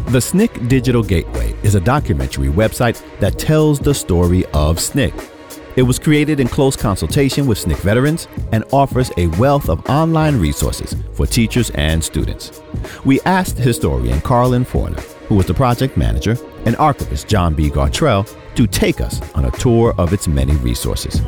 The 0.09 0.19
SNCC 0.19 0.67
Digital 0.67 1.03
Gateway 1.03 1.55
is 1.61 1.75
a 1.75 1.79
documentary 1.79 2.47
website 2.49 3.01
that 3.19 3.37
tells 3.37 3.79
the 3.79 3.93
story 3.93 4.43
of 4.47 4.77
SNCC. 4.77 5.29
It 5.75 5.83
was 5.83 5.99
created 5.99 6.39
in 6.39 6.47
close 6.47 6.75
consultation 6.75 7.47
with 7.47 7.59
SNCC 7.59 7.79
veterans 7.81 8.27
and 8.51 8.63
offers 8.73 9.11
a 9.17 9.27
wealth 9.37 9.69
of 9.69 9.87
online 9.89 10.37
resources 10.39 10.95
for 11.13 11.25
teachers 11.25 11.69
and 11.75 12.03
students. 12.03 12.61
We 13.05 13.21
asked 13.21 13.57
historian 13.57 14.19
Karlyn 14.21 14.65
Forner, 14.65 14.99
who 15.27 15.35
was 15.35 15.45
the 15.45 15.53
project 15.53 15.95
manager, 15.95 16.35
and 16.65 16.75
archivist 16.77 17.27
John 17.27 17.53
B. 17.53 17.69
Gartrell 17.69 18.27
to 18.55 18.67
take 18.67 18.99
us 18.99 19.21
on 19.35 19.45
a 19.45 19.51
tour 19.51 19.93
of 19.97 20.11
its 20.11 20.27
many 20.27 20.55
resources. 20.55 21.21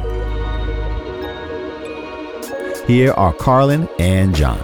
Here 2.87 3.11
are 3.13 3.33
Karlyn 3.33 3.87
and 3.99 4.33
John. 4.35 4.59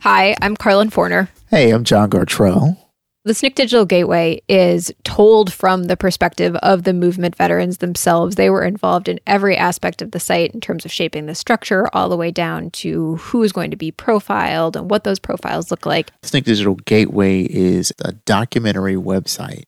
Hi, 0.00 0.34
I'm 0.42 0.56
Karlyn 0.56 0.90
Forner. 0.90 1.28
Hey, 1.48 1.70
I'm 1.70 1.84
John 1.84 2.10
Gartrell. 2.10 2.76
The 3.24 3.32
SNCC 3.32 3.54
Digital 3.54 3.84
Gateway 3.84 4.40
is 4.48 4.92
told 5.04 5.52
from 5.52 5.84
the 5.84 5.96
perspective 5.96 6.56
of 6.56 6.82
the 6.82 6.92
movement 6.92 7.36
veterans 7.36 7.78
themselves. 7.78 8.34
They 8.34 8.50
were 8.50 8.64
involved 8.64 9.08
in 9.08 9.20
every 9.26 9.56
aspect 9.56 10.02
of 10.02 10.10
the 10.10 10.18
site 10.18 10.52
in 10.52 10.60
terms 10.60 10.84
of 10.84 10.90
shaping 10.90 11.26
the 11.26 11.34
structure, 11.34 11.88
all 11.94 12.08
the 12.08 12.16
way 12.16 12.30
down 12.30 12.70
to 12.70 13.16
who 13.16 13.42
is 13.42 13.52
going 13.52 13.70
to 13.70 13.76
be 13.76 13.92
profiled 13.92 14.74
and 14.76 14.90
what 14.90 15.04
those 15.04 15.18
profiles 15.18 15.70
look 15.70 15.86
like. 15.86 16.10
SNCC 16.22 16.44
Digital 16.44 16.74
Gateway 16.74 17.42
is 17.42 17.92
a 18.04 18.12
documentary 18.12 18.96
website 18.96 19.64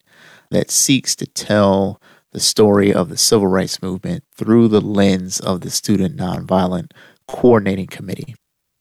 that 0.51 0.71
seeks 0.71 1.15
to 1.17 1.27
tell 1.27 2.01
the 2.33 2.41
story 2.41 2.93
of 2.93 3.09
the 3.09 3.17
civil 3.17 3.47
rights 3.47 3.83
movement 3.83 4.25
through 4.35 4.69
the 4.69 4.81
lens 4.81 5.39
of 5.41 5.61
the 5.61 5.71
Student 5.71 6.17
Nonviolent 6.17 6.93
Coordinating 7.29 7.87
Committee. 7.87 8.35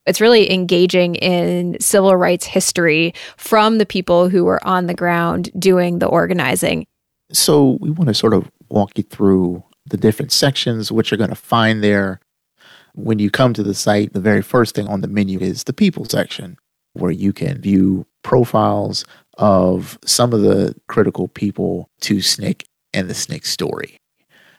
It's 0.05 0.21
really 0.21 0.51
engaging 0.51 1.15
in 1.15 1.77
civil 1.79 2.15
rights 2.15 2.45
history 2.45 3.13
from 3.37 3.77
the 3.77 3.85
people 3.85 4.29
who 4.29 4.45
were 4.45 4.65
on 4.65 4.87
the 4.87 4.95
ground 4.95 5.51
doing 5.59 5.99
the 5.99 6.07
organizing. 6.07 6.87
So, 7.31 7.77
we 7.79 7.91
want 7.91 8.07
to 8.07 8.13
sort 8.13 8.33
of 8.33 8.49
walk 8.69 8.97
you 8.97 9.03
through 9.03 9.63
the 9.85 9.97
different 9.97 10.31
sections, 10.31 10.91
which 10.91 11.11
you're 11.11 11.17
going 11.17 11.29
to 11.29 11.35
find 11.35 11.83
there. 11.83 12.19
When 12.93 13.19
you 13.19 13.29
come 13.29 13.53
to 13.53 13.63
the 13.63 13.73
site, 13.73 14.13
the 14.13 14.19
very 14.19 14.41
first 14.41 14.75
thing 14.75 14.87
on 14.87 15.01
the 15.01 15.07
menu 15.07 15.39
is 15.39 15.63
the 15.63 15.73
people 15.73 16.05
section, 16.05 16.57
where 16.93 17.11
you 17.11 17.31
can 17.31 17.61
view 17.61 18.05
profiles 18.23 19.05
of 19.37 19.97
some 20.03 20.33
of 20.33 20.41
the 20.41 20.75
critical 20.87 21.27
people 21.29 21.89
to 22.01 22.17
SNCC 22.17 22.63
and 22.93 23.09
the 23.09 23.13
SNCC 23.13 23.45
story. 23.45 23.99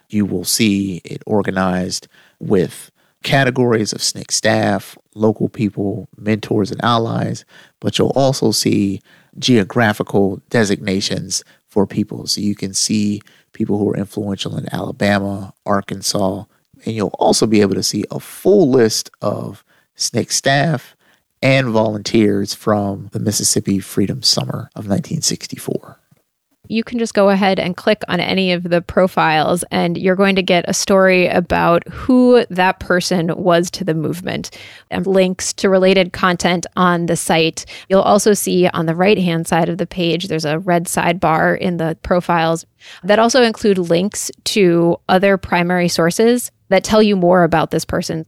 You 0.09 0.27
will 0.27 0.45
see 0.45 1.01
it 1.05 1.23
organized 1.27 2.09
with 2.39 2.91
categories 3.23 3.93
of 3.93 4.01
SNCC 4.01 4.31
staff, 4.31 4.99
local 5.15 5.49
people, 5.49 6.09
mentors, 6.17 6.71
and 6.71 6.83
allies, 6.85 7.45
but 7.81 7.99
you'll 7.99 8.11
also 8.11 8.51
see 8.51 9.01
geographical 9.39 10.43
designations 10.51 11.45
for 11.69 11.87
people. 11.87 12.27
So 12.27 12.41
you 12.41 12.55
can 12.55 12.75
see 12.75 13.23
people 13.53 13.79
who 13.79 13.91
are 13.91 13.97
influential 13.97 14.57
in 14.57 14.73
Alabama, 14.73 15.55
Arkansas, 15.65 16.45
and 16.85 16.95
you'll 16.95 17.15
also 17.19 17.47
be 17.47 17.61
able 17.61 17.75
to 17.75 17.83
see 17.83 18.05
a 18.11 18.21
full 18.21 18.71
list 18.71 19.11
of 19.23 19.65
SNCC 19.97 20.33
staff 20.33 20.97
and 21.43 21.69
volunteers 21.69 22.55
from 22.55 23.09
the 23.13 23.19
Mississippi 23.19 23.79
Freedom 23.79 24.23
Summer 24.23 24.71
of 24.75 24.87
1964 24.87 25.99
you 26.69 26.85
can 26.85 26.99
just 26.99 27.15
go 27.15 27.29
ahead 27.29 27.59
and 27.59 27.77
click 27.77 28.03
on 28.09 28.21
any 28.21 28.53
of 28.53 28.63
the 28.63 28.81
profiles, 28.81 29.65
and 29.71 29.99
you're 29.99 30.17
going 30.17 30.37
to 30.37 30.43
get 30.43 30.65
a 30.69 30.75
story 30.75 31.27
about 31.27 31.87
who 31.89 32.47
that 32.51 32.79
person 32.81 33.31
was 33.37 33.71
to 33.73 33.85
the 33.85 33.95
movement 33.95 34.57
and 34.91 35.07
links 35.07 35.53
to 35.53 35.69
related 35.69 36.13
content 36.13 36.67
on 36.77 37.07
the 37.07 37.17
site. 37.17 37.67
You'll 37.89 38.01
also 38.01 38.33
see 38.33 38.69
on 38.69 38.87
the 38.87 38.95
right 38.95 39.19
hand 39.19 39.49
side 39.49 39.69
of 39.69 39.79
the 39.79 39.87
page, 39.87 40.29
there's 40.29 40.45
a 40.45 40.61
red 40.61 40.87
sidebar 40.87 41.59
in 41.59 41.79
the 41.79 41.99
profiles 42.03 42.65
that 43.03 43.19
also 43.19 43.43
include 43.43 43.79
links 43.79 44.31
to 44.45 44.97
other 45.09 45.37
primary 45.37 45.89
sources 45.89 46.51
that 46.69 46.85
tell 46.85 47.03
you 47.03 47.17
more 47.17 47.43
about 47.43 47.71
this 47.71 47.85
person. 47.85 48.25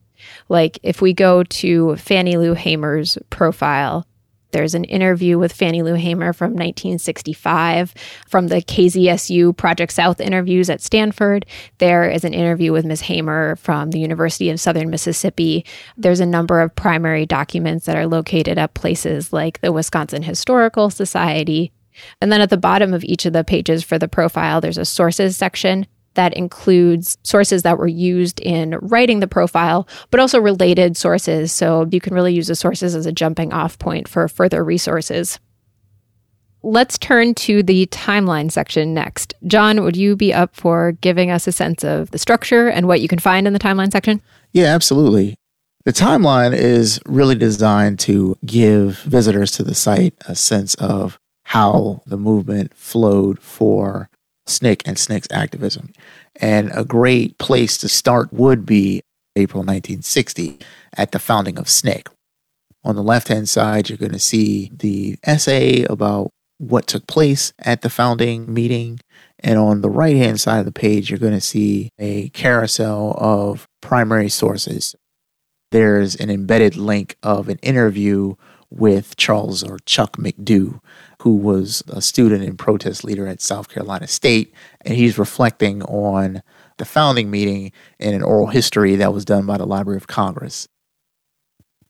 Like 0.49 0.79
if 0.83 1.01
we 1.01 1.13
go 1.13 1.45
to 1.45 1.97
Fannie 1.97 2.37
Lou 2.37 2.55
Hamer's 2.55 3.17
profile, 3.31 4.07
there's 4.55 4.75
an 4.75 4.85
interview 4.85 5.37
with 5.37 5.53
Fannie 5.53 5.83
Lou 5.83 5.95
Hamer 5.95 6.33
from 6.33 6.53
1965 6.53 7.93
from 8.29 8.47
the 8.47 8.63
KZSU 8.63 9.57
Project 9.57 9.93
South 9.93 10.21
interviews 10.21 10.71
at 10.71 10.81
Stanford. 10.81 11.45
There 11.79 12.09
is 12.09 12.23
an 12.23 12.33
interview 12.33 12.71
with 12.71 12.85
Ms. 12.85 13.01
Hamer 13.01 13.57
from 13.57 13.91
the 13.91 13.99
University 13.99 14.51
of 14.51 14.61
Southern 14.61 14.91
Mississippi. 14.91 15.67
There's 15.97 16.21
a 16.21 16.27
number 16.27 16.61
of 16.61 16.75
primary 16.77 17.27
documents 17.27 17.87
that 17.87 17.97
are 17.97 18.07
located 18.07 18.57
at 18.57 18.75
places 18.75 19.33
like 19.33 19.61
the 19.61 19.73
Wisconsin 19.73 20.23
Historical 20.23 20.89
Society. 20.89 21.73
And 22.21 22.31
then 22.31 22.41
at 22.41 22.51
the 22.51 22.57
bottom 22.57 22.95
of 22.95 23.03
each 23.03 23.27
of 23.27 23.33
the 23.33 23.43
pages 23.43 23.83
for 23.83 23.99
the 23.99 24.07
profile, 24.07 24.61
there's 24.61 24.79
a 24.79 24.85
sources 24.85 25.37
section 25.37 25.89
that 26.15 26.35
includes 26.35 27.19
sources 27.23 27.63
that 27.63 27.79
were 27.79 27.87
used 27.87 28.41
in 28.41 28.79
writing 28.81 29.21
the 29.21 29.27
profile, 29.27 29.89
but 30.11 30.21
also 30.21 30.41
related 30.41 30.97
sources. 30.97 31.53
So 31.53 31.87
you 31.91 32.01
can 32.01 32.15
really 32.15 32.35
use 32.35 32.49
the 32.49 32.57
sources 32.57 32.95
as 32.95 33.07
a 33.07 33.13
jumping 33.13 33.53
off 33.53 33.79
point 33.79 34.09
for 34.09 34.27
further 34.29 34.65
resources. 34.65 35.39
Let's 36.63 36.97
turn 36.97 37.35
to 37.35 37.63
the 37.63 37.87
timeline 37.89 38.51
section 38.51 38.95
next. 38.95 39.35
John, 39.47 39.83
would 39.83 39.97
you 39.97 40.17
be 40.17 40.33
up 40.33 40.57
for 40.57 40.93
giving 40.93 41.31
us 41.31 41.47
a 41.47 41.53
sense 41.53 41.85
of 41.85 42.11
the 42.11 42.19
structure 42.19 42.69
and 42.69 42.89
what 42.89 43.03
you 43.03 43.09
can 43.09 43.19
find 43.19 43.47
in 43.47 43.53
the 43.53 43.59
timeline 43.59 43.93
section? 43.93 44.23
Yeah, 44.53 44.75
absolutely. 44.75 45.37
The 45.85 45.93
timeline 45.93 46.55
is 46.55 46.99
really 47.05 47.35
designed 47.35 47.99
to 48.01 48.39
give 48.47 49.01
visitors 49.01 49.53
to 49.53 49.63
the 49.63 49.75
site 49.75 50.15
a 50.27 50.35
sense 50.35 50.75
of 50.77 51.19
how 51.45 52.01
the 52.07 52.17
movement 52.17 52.75
flowed 52.75 53.39
for 53.39 54.09
SNCC 54.47 54.83
and 54.87 54.97
SNCC's 54.97 55.29
activism. 55.31 55.93
And 56.41 56.71
a 56.75 56.85
great 56.85 57.39
place 57.39 57.79
to 57.79 57.89
start 57.89 58.33
would 58.33 58.67
be 58.67 59.03
April 59.37 59.61
1960 59.61 60.59
at 60.97 61.13
the 61.13 61.19
founding 61.19 61.59
of 61.59 61.67
SNCC. 61.67 62.07
On 62.85 62.97
the 62.97 63.03
left 63.03 63.29
hand 63.29 63.49
side, 63.49 63.89
you're 63.89 63.99
going 63.99 64.13
to 64.13 64.19
see 64.19 64.71
the 64.75 65.19
essay 65.25 65.85
about 65.85 66.31
what 66.59 66.87
took 66.87 67.07
place 67.07 67.53
at 67.59 67.83
the 67.83 67.91
founding 67.91 68.53
meeting. 68.53 69.01
And 69.39 69.59
on 69.59 69.81
the 69.81 69.91
right 69.91 70.17
hand 70.17 70.41
side 70.41 70.61
of 70.61 70.65
the 70.67 70.73
page, 70.73 71.11
you're 71.11 71.19
going 71.19 71.33
to 71.33 71.41
see 71.41 71.91
a 71.99 72.29
carousel 72.31 73.15
of 73.19 73.67
primary 73.81 74.29
sources. 74.29 74.95
There's 75.71 76.15
an 76.15 76.31
embedded 76.31 76.77
link 76.77 77.17
of 77.23 77.49
an 77.49 77.59
interview 77.59 78.35
with 78.71 79.17
Charles 79.17 79.63
or 79.63 79.79
Chuck 79.87 80.17
McDew, 80.17 80.81
who 81.25 81.35
was 81.35 81.83
a 81.89 82.03
student 82.03 82.45
and 82.45 82.59
protest 82.59 83.03
leader 83.03 83.27
at 83.27 83.41
South 83.41 83.71
Carolina 83.71 84.07
State. 84.07 84.53
And 84.83 84.95
he's 84.95 85.17
reflecting 85.17 85.83
on 85.85 86.43
the 86.77 86.85
founding 86.85 87.31
meeting 87.31 87.73
in 87.99 88.13
an 88.13 88.23
oral 88.23 88.49
history 88.49 88.97
that 88.97 89.15
was 89.15 89.25
done 89.25 89.47
by 89.47 89.57
the 89.57 89.65
Library 89.65 89.97
of 89.97 90.07
Congress. 90.07 90.69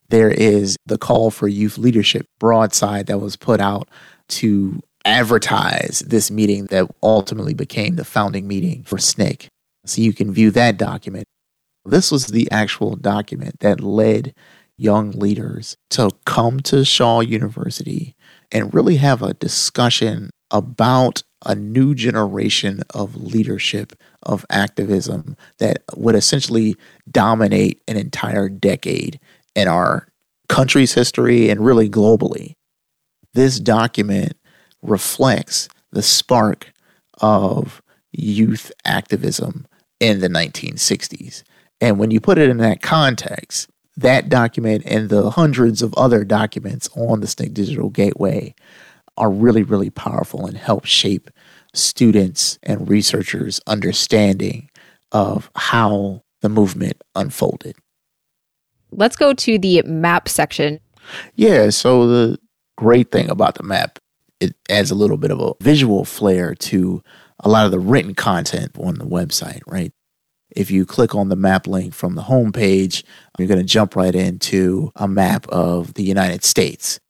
There 0.09 0.31
is 0.31 0.77
the 0.87 0.99
call 0.99 1.33
for 1.33 1.49
youth 1.49 1.79
leadership 1.79 2.29
broadside 2.39 3.07
that 3.07 3.19
was 3.19 3.35
put 3.35 3.61
out 3.61 3.89
to 4.29 4.81
advertise 5.05 6.05
this 6.07 6.31
meeting 6.31 6.67
that 6.67 6.89
ultimately 7.03 7.55
became 7.55 7.97
the 7.97 8.05
founding 8.05 8.47
meeting 8.47 8.85
for 8.85 8.99
SNCC. 8.99 9.49
So 9.85 10.01
you 10.01 10.13
can 10.13 10.33
view 10.33 10.53
that 10.53 10.77
document. 10.77 11.25
This 11.85 12.13
was 12.13 12.29
the 12.29 12.49
actual 12.53 12.95
document 12.95 13.59
that 13.61 13.81
led 13.81 14.33
young 14.77 15.11
leaders 15.11 15.77
to 15.91 16.11
come 16.25 16.61
to 16.61 16.85
Shaw 16.85 17.19
University 17.19 18.15
and 18.53 18.73
really 18.75 18.97
have 18.97 19.23
a 19.23 19.35
discussion 19.35 20.31
about 20.51 21.23
a 21.45 21.55
new 21.55 21.95
generation 21.95 22.83
of 22.91 23.17
leadership, 23.17 23.93
of 24.23 24.47
activism 24.51 25.37
that 25.59 25.79
would 25.97 26.15
essentially 26.15 26.77
dominate 27.11 27.83
an 27.87 27.97
entire 27.97 28.49
decade 28.49 29.21
in 29.55 29.69
our 29.69 30.09
country's 30.49 30.95
history 30.95 31.51
and 31.51 31.65
really 31.65 31.89
globally. 31.89 32.55
This 33.35 33.59
document 33.61 34.35
reflects 34.83 35.69
the 35.93 36.03
spark 36.03 36.73
of 37.21 37.83
youth 38.13 38.71
activism 38.85 39.67
in 40.01 40.21
the 40.21 40.29
1960s. 40.29 41.43
And 41.81 41.99
when 41.99 42.11
you 42.11 42.21
put 42.21 42.39
it 42.39 42.49
in 42.49 42.59
that 42.59 42.83
context, 42.83 43.69
that 43.97 44.29
document 44.29 44.83
and 44.87 45.09
the 45.09 45.31
hundreds 45.31 45.83
of 45.83 45.95
other 45.95 46.25
documents 46.25 46.89
on 46.97 47.21
the 47.21 47.27
SNCC 47.27 47.55
Digital 47.55 47.91
Gateway 47.91 48.55
are 49.17 49.31
really, 49.31 49.63
really 49.63 49.91
powerful 49.91 50.47
and 50.47 50.57
help 50.57 50.85
shape 50.85 51.31
students 51.73 52.59
and 52.63 52.89
researchers' 52.89 53.61
understanding 53.67 54.69
of 55.13 55.51
how 55.55 56.23
the 56.41 56.49
movement 56.49 57.03
unfolded. 57.15 57.77
Let's 58.91 59.17
go 59.17 59.33
to 59.33 59.59
the 59.59 59.83
map 59.83 60.29
section. 60.29 60.81
Yeah, 61.35 61.71
so 61.71 62.07
the 62.07 62.39
great 62.77 63.11
thing 63.11 63.31
about 63.31 63.55
the 63.57 63.63
map, 63.63 63.99
it 64.41 64.55
adds 64.69 64.91
a 64.91 64.95
little 64.95 65.17
bit 65.17 65.31
of 65.31 65.41
a 65.41 65.53
visual 65.61 66.05
flair 66.05 66.55
to 66.55 67.03
a 67.41 67.49
lot 67.49 67.67
of 67.67 67.73
the 67.73 67.79
written 67.79 68.15
content 68.15 68.73
on 68.79 68.97
the 68.97 69.05
website, 69.05 69.61
right? 69.67 69.93
If 70.51 70.71
you 70.71 70.87
click 70.87 71.15
on 71.15 71.29
the 71.29 71.37
map 71.37 71.67
link 71.67 71.95
from 71.95 72.15
the 72.15 72.23
homepage, 72.23 73.03
you're 73.39 73.49
going 73.49 73.61
to 73.61 73.65
jump 73.65 73.97
right 73.97 74.15
into 74.15 74.93
a 74.97 75.09
map 75.09 75.47
of 75.49 75.95
the 75.95 76.05
United 76.05 76.45
States. 76.45 77.01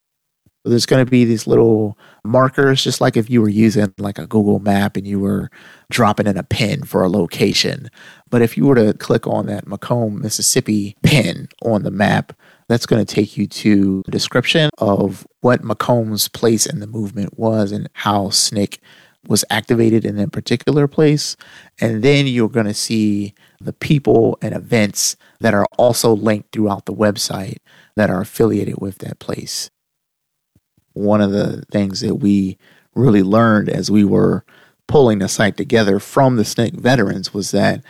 So 0.65 0.71
there's 0.71 0.87
going 0.87 1.05
to 1.05 1.09
be 1.09 1.25
these 1.25 1.45
little 1.45 1.95
markers, 2.23 2.83
just 2.83 2.99
like 2.99 3.15
if 3.15 3.29
you 3.29 3.39
were 3.39 3.49
using 3.49 3.93
like 3.99 4.17
a 4.17 4.25
Google 4.25 4.57
map 4.57 4.97
and 4.97 5.05
you 5.05 5.19
were 5.19 5.51
dropping 5.91 6.25
in 6.25 6.37
a 6.37 6.43
pin 6.43 6.83
for 6.83 7.03
a 7.03 7.09
location. 7.09 7.87
But 8.31 8.41
if 8.41 8.57
you 8.57 8.65
were 8.65 8.73
to 8.73 8.95
click 8.95 9.27
on 9.27 9.45
that 9.45 9.65
McComb, 9.65 10.21
Mississippi 10.21 10.95
pin 11.03 11.49
on 11.61 11.83
the 11.83 11.91
map, 11.91 12.33
that's 12.67 12.87
going 12.87 13.05
to 13.05 13.15
take 13.15 13.37
you 13.37 13.45
to 13.45 14.01
a 14.07 14.11
description 14.11 14.71
of 14.79 15.27
what 15.41 15.61
McComb's 15.61 16.29
place 16.29 16.65
in 16.65 16.79
the 16.79 16.87
movement 16.87 17.37
was 17.37 17.71
and 17.71 17.87
how 17.93 18.29
SNCC 18.29 18.79
was 19.27 19.45
activated 19.49 20.05
in 20.05 20.19
a 20.19 20.27
particular 20.27 20.87
place. 20.87 21.35
And 21.79 22.03
then 22.03 22.27
you're 22.27 22.49
going 22.49 22.65
to 22.65 22.73
see 22.73 23.33
the 23.59 23.73
people 23.73 24.37
and 24.41 24.55
events 24.55 25.15
that 25.39 25.53
are 25.53 25.67
also 25.77 26.13
linked 26.13 26.51
throughout 26.51 26.85
the 26.85 26.93
website 26.93 27.57
that 27.95 28.09
are 28.09 28.21
affiliated 28.21 28.75
with 28.79 28.99
that 28.99 29.19
place. 29.19 29.69
One 30.93 31.21
of 31.21 31.31
the 31.31 31.63
things 31.71 32.01
that 32.01 32.15
we 32.15 32.57
really 32.93 33.23
learned 33.23 33.69
as 33.69 33.91
we 33.91 34.03
were 34.03 34.45
pulling 34.87 35.19
the 35.19 35.27
site 35.27 35.57
together 35.57 35.99
from 35.99 36.35
the 36.35 36.43
SNCC 36.43 36.79
veterans 36.79 37.33
was 37.33 37.51
that 37.51 37.83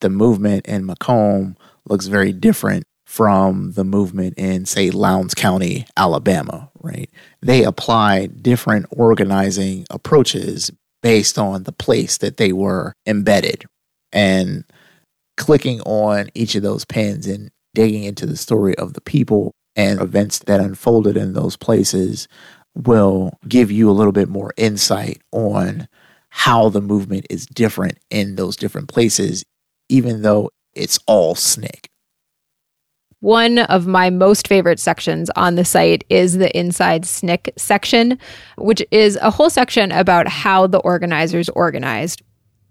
the 0.00 0.10
movement 0.10 0.66
in 0.66 0.86
McComb 0.86 1.56
looks 1.88 2.06
very 2.06 2.32
different 2.32 2.84
from 3.04 3.72
the 3.72 3.84
movement 3.84 4.34
in, 4.38 4.64
say, 4.64 4.90
Lowndes 4.90 5.34
County, 5.34 5.86
Alabama, 5.96 6.70
right? 6.80 7.10
They 7.40 7.62
applied 7.64 8.42
different 8.42 8.86
organizing 8.90 9.86
approaches 9.90 10.70
based 11.02 11.38
on 11.38 11.64
the 11.64 11.72
place 11.72 12.18
that 12.18 12.36
they 12.36 12.52
were 12.52 12.94
embedded. 13.06 13.64
And 14.12 14.64
clicking 15.36 15.80
on 15.82 16.28
each 16.34 16.54
of 16.54 16.62
those 16.62 16.84
pins 16.84 17.26
and 17.26 17.50
digging 17.74 18.04
into 18.04 18.26
the 18.26 18.36
story 18.36 18.76
of 18.76 18.92
the 18.92 19.00
people 19.00 19.54
and 19.76 20.00
events 20.00 20.40
that 20.40 20.60
unfolded 20.60 21.16
in 21.16 21.32
those 21.32 21.56
places 21.56 22.28
will 22.74 23.38
give 23.48 23.70
you 23.70 23.90
a 23.90 23.92
little 23.92 24.12
bit 24.12 24.28
more 24.28 24.52
insight 24.56 25.20
on 25.32 25.88
how 26.28 26.68
the 26.68 26.80
movement 26.80 27.26
is 27.28 27.46
different 27.46 27.98
in 28.10 28.36
those 28.36 28.56
different 28.56 28.88
places, 28.88 29.44
even 29.88 30.22
though 30.22 30.50
it's 30.74 30.98
all 31.06 31.34
SNCC. 31.34 31.86
One 33.22 33.60
of 33.60 33.86
my 33.86 34.10
most 34.10 34.48
favorite 34.48 34.80
sections 34.80 35.30
on 35.36 35.54
the 35.54 35.64
site 35.64 36.02
is 36.08 36.38
the 36.38 36.58
Inside 36.58 37.04
SNCC 37.04 37.56
section, 37.56 38.18
which 38.58 38.84
is 38.90 39.16
a 39.22 39.30
whole 39.30 39.48
section 39.48 39.92
about 39.92 40.26
how 40.26 40.66
the 40.66 40.80
organizers 40.80 41.48
organized. 41.50 42.20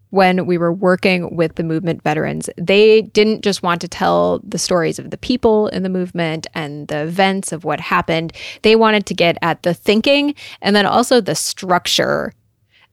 When 0.10 0.46
we 0.46 0.58
were 0.58 0.74
working 0.74 1.38
with 1.38 1.56
the 1.56 1.64
movement 1.64 2.04
veterans, 2.04 2.50
they 2.58 3.04
didn't 3.04 3.44
just 3.44 3.64
want 3.64 3.80
to 3.80 3.88
tell 3.88 4.42
the 4.44 4.58
stories 4.58 5.00
of 5.00 5.10
the 5.10 5.18
people 5.18 5.70
in 5.70 5.84
the 5.84 5.90
movement 5.90 6.48
and 6.54 6.90
the 6.90 7.04
events 7.04 7.54
of 7.54 7.64
what 7.64 7.80
happened. 7.80 8.34
They 8.62 8.76
wanted 8.76 9.06
to 9.06 9.14
get 9.14 9.38
at 9.42 9.64
the 9.64 9.74
thinking 9.74 10.36
and 10.62 10.76
then 10.76 10.86
also 10.86 11.22
the 11.22 11.34
structure 11.34 12.34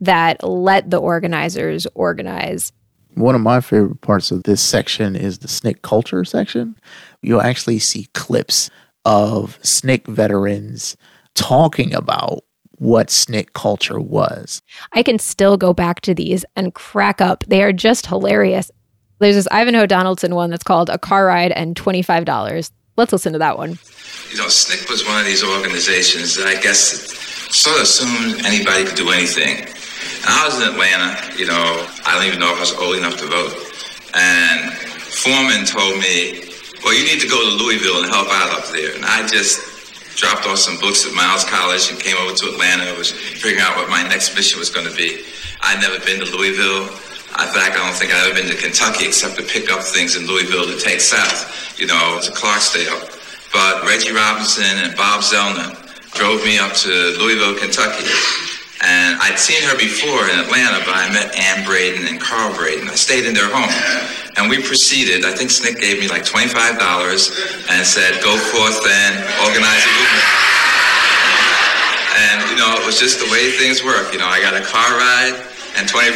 that 0.01 0.45
let 0.45 0.93
the 0.93 0.99
organizers 0.99 1.89
organize. 1.97 2.73
One 3.19 3.35
of 3.35 3.41
my 3.41 3.61
favorite 3.61 4.01
parts 4.01 4.31
of 4.31 4.45
this 4.45 4.63
section 4.63 5.17
is 5.17 5.39
the 5.39 5.49
SNCC 5.49 5.83
culture 5.83 6.25
section 6.25 6.77
you'll 7.23 7.43
actually 7.43 7.79
see 7.79 8.09
clips 8.15 8.71
of 9.05 9.59
SNCC 9.63 10.07
veterans 10.07 10.97
talking 11.35 11.95
about 11.95 12.45
what 12.77 13.09
SNCC 13.09 13.53
culture 13.55 13.99
was. 14.01 14.63
I 14.93 15.03
can 15.03 15.19
still 15.19 15.57
go 15.57 15.73
back 15.73 16.01
to 16.03 16.15
these 16.15 16.45
and 16.55 16.75
crack 16.75 17.21
up. 17.21 17.45
They 17.49 17.63
are 17.63 17.73
just 17.73 18.07
hilarious. 18.07 18.71
There's 19.19 19.35
this 19.35 19.49
Ivanhoe 19.51 19.87
Donaldson 19.87 20.35
one 20.35 20.51
that's 20.51 20.63
called 20.63 20.91
A 20.91 20.99
Car 20.99 21.27
Ride 21.27 21.53
and 21.53 21.75
$25. 21.75 22.71
Let's 22.97 23.13
listen 23.13 23.33
to 23.33 23.39
that 23.41 23.59
one. 23.59 23.71
You 24.31 24.39
know, 24.39 24.47
SNCC 24.47 24.91
was 24.91 25.05
one 25.05 25.19
of 25.19 25.27
these 25.27 25.43
organizations 25.43 26.37
that 26.37 26.47
I 26.47 26.61
guess 26.61 27.09
sort 27.51 27.77
of 27.77 27.83
assumed 27.83 28.45
anybody 28.47 28.85
could 28.85 28.97
do 28.97 29.11
anything. 29.11 29.67
And 30.25 30.31
I 30.35 30.43
was 30.47 30.59
in 30.59 30.69
Atlanta, 30.69 31.15
you 31.39 31.47
know, 31.47 31.87
I 32.07 32.15
don't 32.15 32.27
even 32.27 32.41
know 32.41 32.51
if 32.51 32.59
I 32.59 32.67
was 32.67 32.75
old 32.75 32.97
enough 32.97 33.17
to 33.23 33.27
vote. 33.27 33.55
And 34.15 34.73
Forman 35.23 35.65
told 35.65 35.99
me, 36.01 36.49
well, 36.83 36.95
you 36.95 37.05
need 37.05 37.21
to 37.21 37.29
go 37.29 37.39
to 37.39 37.53
Louisville 37.63 38.03
and 38.03 38.11
help 38.11 38.29
out 38.31 38.51
up 38.59 38.67
there. 38.71 38.95
And 38.95 39.05
I 39.05 39.27
just 39.27 39.59
dropped 40.19 40.47
off 40.47 40.59
some 40.59 40.79
books 40.83 41.07
at 41.07 41.15
Miles 41.15 41.45
College 41.47 41.91
and 41.91 41.99
came 41.99 42.17
over 42.19 42.35
to 42.35 42.51
Atlanta. 42.51 42.91
I 42.91 42.99
was 42.99 43.11
figuring 43.11 43.63
out 43.63 43.77
what 43.77 43.89
my 43.89 44.03
next 44.03 44.35
mission 44.35 44.59
was 44.59 44.71
going 44.71 44.87
to 44.87 44.95
be. 44.95 45.23
I'd 45.63 45.81
never 45.81 46.03
been 46.03 46.19
to 46.19 46.29
Louisville. 46.35 46.91
In 47.39 47.51
fact, 47.55 47.79
I 47.79 47.87
don't 47.87 47.95
think 47.95 48.11
I'd 48.11 48.27
ever 48.27 48.35
been 48.35 48.51
to 48.51 48.59
Kentucky 48.59 49.07
except 49.07 49.39
to 49.39 49.45
pick 49.47 49.71
up 49.71 49.83
things 49.83 50.17
in 50.17 50.27
Louisville 50.27 50.67
to 50.67 50.79
take 50.79 51.01
south, 51.01 51.79
you 51.79 51.87
know, 51.87 52.19
to 52.23 52.31
Clarksdale. 52.33 52.99
But 53.53 53.87
Reggie 53.87 54.11
Robinson 54.11 54.83
and 54.83 54.97
Bob 54.97 55.23
Zellner 55.23 55.79
drove 56.15 56.43
me 56.43 56.59
up 56.59 56.73
to 56.83 56.91
Louisville, 57.23 57.55
Kentucky. 57.55 58.07
And 58.81 59.19
I'd 59.19 59.39
seen 59.39 59.63
her 59.67 59.75
before 59.75 60.23
in 60.31 60.39
Atlanta, 60.39 60.79
but 60.87 60.95
I 60.95 61.11
met 61.11 61.35
Ann 61.35 61.67
Braden 61.67 62.07
and 62.07 62.21
Carl 62.21 62.55
Braden. 62.55 62.89
I 62.89 62.95
stayed 62.95 63.27
in 63.27 63.35
their 63.35 63.51
home. 63.51 63.71
And 64.39 64.49
we 64.49 64.63
proceeded. 64.63 65.25
I 65.27 65.35
think 65.35 65.51
SNCC 65.51 65.81
gave 65.81 65.99
me 65.99 66.07
like 66.07 66.23
$25 66.23 66.55
and 67.75 67.83
said, 67.83 68.23
go 68.23 68.39
forth 68.39 68.79
and 68.87 69.15
organize 69.43 69.83
a 69.83 69.93
movement. 69.99 70.27
And, 72.23 72.39
you 72.51 72.57
know, 72.57 72.79
it 72.79 72.87
was 72.87 72.99
just 72.99 73.19
the 73.19 73.27
way 73.35 73.51
things 73.51 73.83
work. 73.83 74.13
You 74.13 74.23
know, 74.23 74.31
I 74.31 74.39
got 74.41 74.55
a 74.55 74.63
car 74.63 74.91
ride 74.95 75.35
and 75.75 75.89
$25 75.89 76.15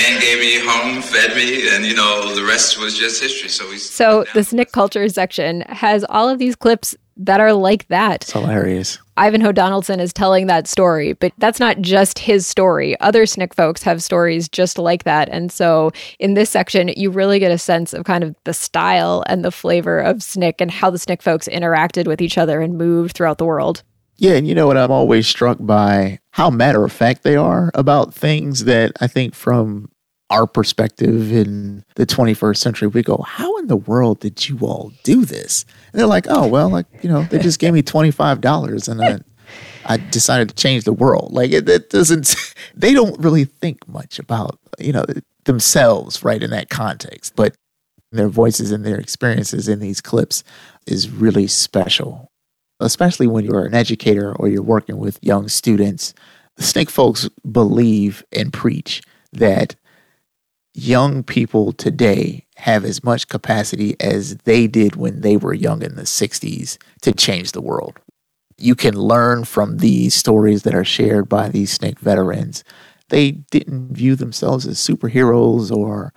and 0.00 0.20
gave 0.20 0.40
me 0.40 0.60
home, 0.64 1.02
fed 1.02 1.36
me, 1.36 1.68
and, 1.68 1.84
you 1.84 1.94
know, 1.94 2.34
the 2.34 2.44
rest 2.44 2.78
was 2.78 2.96
just 2.96 3.20
history. 3.20 3.48
So 3.48 3.68
we. 3.68 3.76
So 3.76 4.24
the 4.32 4.40
SNCC 4.40 4.72
culture 4.72 5.08
section 5.08 5.62
has 5.68 6.04
all 6.08 6.28
of 6.28 6.38
these 6.38 6.56
clips 6.56 6.96
that 7.20 7.38
are 7.38 7.52
like 7.52 7.86
that. 7.88 8.22
It's 8.22 8.32
hilarious. 8.32 8.98
Ivanhoe 9.16 9.52
Donaldson 9.52 10.00
is 10.00 10.12
telling 10.12 10.46
that 10.46 10.66
story, 10.66 11.12
but 11.12 11.32
that's 11.36 11.60
not 11.60 11.80
just 11.80 12.18
his 12.18 12.46
story. 12.46 12.98
Other 13.00 13.24
SNCC 13.24 13.54
folks 13.54 13.82
have 13.82 14.02
stories 14.02 14.48
just 14.48 14.78
like 14.78 15.04
that. 15.04 15.28
And 15.28 15.52
so 15.52 15.90
in 16.18 16.34
this 16.34 16.48
section, 16.48 16.88
you 16.96 17.10
really 17.10 17.38
get 17.38 17.52
a 17.52 17.58
sense 17.58 17.92
of 17.92 18.04
kind 18.04 18.24
of 18.24 18.34
the 18.44 18.54
style 18.54 19.22
and 19.26 19.44
the 19.44 19.52
flavor 19.52 20.00
of 20.00 20.16
SNCC 20.18 20.54
and 20.60 20.70
how 20.70 20.88
the 20.88 20.98
SNCC 20.98 21.20
folks 21.22 21.48
interacted 21.48 22.06
with 22.06 22.22
each 22.22 22.38
other 22.38 22.62
and 22.62 22.78
moved 22.78 23.14
throughout 23.14 23.38
the 23.38 23.44
world. 23.44 23.82
Yeah, 24.16 24.32
and 24.32 24.46
you 24.48 24.54
know 24.54 24.66
what? 24.66 24.78
I'm 24.78 24.90
always 24.90 25.26
struck 25.26 25.58
by 25.60 26.20
how 26.30 26.50
matter 26.50 26.84
of 26.84 26.92
fact 26.92 27.22
they 27.22 27.36
are 27.36 27.70
about 27.74 28.14
things 28.14 28.64
that 28.64 28.92
I 29.00 29.06
think 29.06 29.34
from 29.34 29.90
our 30.30 30.46
perspective 30.46 31.32
in 31.32 31.84
the 31.96 32.06
21st 32.06 32.56
century, 32.56 32.88
we 32.88 33.02
go, 33.02 33.18
how 33.26 33.56
in 33.58 33.66
the 33.66 33.76
world 33.76 34.20
did 34.20 34.48
you 34.48 34.58
all 34.60 34.92
do 35.02 35.24
this? 35.24 35.64
And 35.92 36.00
they're 36.00 36.06
like, 36.06 36.26
oh, 36.28 36.46
well, 36.46 36.68
like, 36.68 36.86
you 37.02 37.10
know, 37.10 37.24
they 37.24 37.38
just 37.38 37.58
gave 37.58 37.74
me 37.74 37.82
$25 37.82 38.88
and 38.88 39.02
I, 39.02 39.18
I 39.84 39.96
decided 39.96 40.48
to 40.48 40.54
change 40.54 40.84
the 40.84 40.92
world. 40.92 41.32
Like, 41.32 41.50
it, 41.50 41.68
it 41.68 41.90
doesn't, 41.90 42.36
they 42.74 42.94
don't 42.94 43.18
really 43.18 43.44
think 43.44 43.86
much 43.88 44.18
about, 44.20 44.58
you 44.78 44.92
know, 44.92 45.04
themselves, 45.44 46.22
right, 46.22 46.42
in 46.42 46.50
that 46.50 46.70
context. 46.70 47.34
But 47.34 47.56
their 48.12 48.28
voices 48.28 48.70
and 48.70 48.84
their 48.84 48.98
experiences 48.98 49.68
in 49.68 49.80
these 49.80 50.00
clips 50.00 50.44
is 50.86 51.10
really 51.10 51.48
special, 51.48 52.30
especially 52.78 53.26
when 53.26 53.44
you're 53.44 53.66
an 53.66 53.74
educator 53.74 54.32
or 54.36 54.48
you're 54.48 54.62
working 54.62 54.98
with 54.98 55.18
young 55.22 55.48
students. 55.48 56.14
The 56.56 56.62
SNCC 56.62 56.90
folks 56.90 57.28
believe 57.50 58.24
and 58.32 58.52
preach 58.52 59.02
that 59.32 59.76
young 60.74 61.22
people 61.22 61.72
today 61.72 62.46
have 62.56 62.84
as 62.84 63.02
much 63.02 63.28
capacity 63.28 63.96
as 64.00 64.36
they 64.44 64.66
did 64.66 64.96
when 64.96 65.20
they 65.22 65.36
were 65.36 65.54
young 65.54 65.82
in 65.82 65.96
the 65.96 66.02
60s 66.02 66.78
to 67.02 67.12
change 67.12 67.52
the 67.52 67.60
world. 67.60 67.98
You 68.58 68.74
can 68.74 68.94
learn 68.94 69.44
from 69.44 69.78
these 69.78 70.14
stories 70.14 70.62
that 70.64 70.74
are 70.74 70.84
shared 70.84 71.28
by 71.28 71.48
these 71.48 71.78
SNCC 71.78 71.98
veterans. 71.98 72.64
They 73.08 73.32
didn't 73.32 73.94
view 73.94 74.14
themselves 74.14 74.66
as 74.66 74.78
superheroes 74.78 75.74
or 75.74 76.12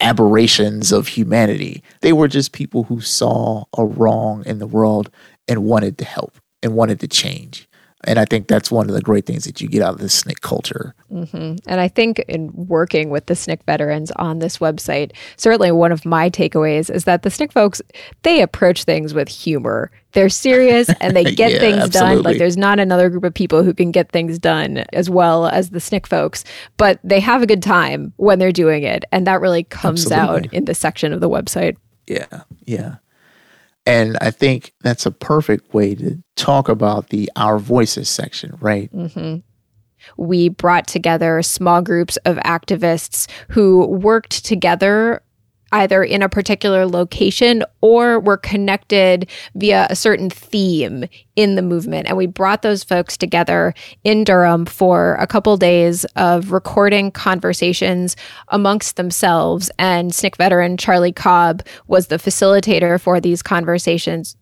aberrations 0.00 0.92
of 0.92 1.08
humanity. 1.08 1.82
They 2.02 2.12
were 2.12 2.28
just 2.28 2.52
people 2.52 2.84
who 2.84 3.00
saw 3.00 3.64
a 3.76 3.84
wrong 3.84 4.44
in 4.44 4.58
the 4.58 4.66
world 4.66 5.10
and 5.48 5.64
wanted 5.64 5.96
to 5.98 6.04
help 6.04 6.36
and 6.62 6.74
wanted 6.74 7.00
to 7.00 7.08
change. 7.08 7.65
And 8.06 8.18
I 8.18 8.24
think 8.24 8.48
that's 8.48 8.70
one 8.70 8.88
of 8.88 8.94
the 8.94 9.02
great 9.02 9.26
things 9.26 9.44
that 9.44 9.60
you 9.60 9.68
get 9.68 9.82
out 9.82 9.94
of 9.94 10.00
the 10.00 10.06
SNCC 10.06 10.40
culture. 10.40 10.94
Mm-hmm. 11.12 11.56
And 11.66 11.80
I 11.80 11.88
think 11.88 12.20
in 12.28 12.50
working 12.54 13.10
with 13.10 13.26
the 13.26 13.34
SNCC 13.34 13.64
veterans 13.64 14.10
on 14.12 14.38
this 14.38 14.58
website, 14.58 15.12
certainly 15.36 15.72
one 15.72 15.92
of 15.92 16.04
my 16.04 16.30
takeaways 16.30 16.88
is 16.88 17.04
that 17.04 17.22
the 17.22 17.30
SNCC 17.30 17.52
folks, 17.52 17.82
they 18.22 18.40
approach 18.42 18.84
things 18.84 19.12
with 19.12 19.28
humor. 19.28 19.90
They're 20.12 20.28
serious 20.28 20.88
and 21.00 21.16
they 21.16 21.24
get 21.34 21.52
Yeah, 21.52 21.58
things 21.58 21.90
done. 21.90 22.22
Like 22.22 22.38
there's 22.38 22.56
not 22.56 22.78
another 22.78 23.10
group 23.10 23.24
of 23.24 23.34
people 23.34 23.62
who 23.62 23.74
can 23.74 23.90
get 23.90 24.12
things 24.12 24.38
done 24.38 24.78
as 24.92 25.10
well 25.10 25.46
as 25.46 25.70
the 25.70 25.78
SNCC 25.80 26.06
folks, 26.06 26.44
but 26.76 27.00
they 27.02 27.20
have 27.20 27.42
a 27.42 27.46
good 27.46 27.62
time 27.62 28.12
when 28.16 28.38
they're 28.38 28.52
doing 28.52 28.84
it. 28.84 29.04
And 29.12 29.26
that 29.26 29.40
really 29.40 29.64
comes 29.64 30.10
out 30.12 30.52
in 30.52 30.64
the 30.64 30.74
section 30.74 31.12
of 31.12 31.20
the 31.20 31.28
website. 31.28 31.76
Yeah, 32.06 32.42
yeah. 32.64 32.96
And 33.86 34.18
I 34.20 34.30
think 34.32 34.74
that's 34.82 35.06
a 35.06 35.12
perfect 35.12 35.72
way 35.72 35.94
to 35.94 36.18
talk 36.34 36.68
about 36.68 37.10
the 37.10 37.30
Our 37.36 37.58
Voices 37.58 38.08
section, 38.08 38.58
right? 38.60 38.90
hmm 38.90 39.36
We 40.16 40.48
brought 40.48 40.86
together 40.88 41.40
small 41.42 41.82
groups 41.82 42.16
of 42.24 42.36
activists 42.38 43.30
who 43.50 43.86
worked 43.86 44.44
together 44.44 45.22
either 45.72 46.02
in 46.02 46.22
a 46.22 46.28
particular 46.28 46.86
location 46.86 47.62
or 47.80 48.20
were 48.20 48.36
connected 48.36 49.28
via 49.54 49.86
a 49.90 49.96
certain 49.96 50.30
theme 50.30 51.04
in 51.34 51.54
the 51.54 51.62
movement. 51.62 52.08
And 52.08 52.16
we 52.16 52.26
brought 52.26 52.62
those 52.62 52.84
folks 52.84 53.16
together 53.16 53.74
in 54.04 54.24
Durham 54.24 54.64
for 54.64 55.16
a 55.20 55.26
couple 55.26 55.56
days 55.56 56.04
of 56.16 56.52
recording 56.52 57.10
conversations 57.10 58.16
amongst 58.48 58.96
themselves. 58.96 59.70
And 59.78 60.12
SNCC 60.12 60.36
veteran 60.36 60.76
Charlie 60.76 61.12
Cobb 61.12 61.62
was 61.86 62.06
the 62.06 62.16
facilitator 62.16 63.00
for 63.00 63.20
these 63.20 63.42
conversations 63.42 64.36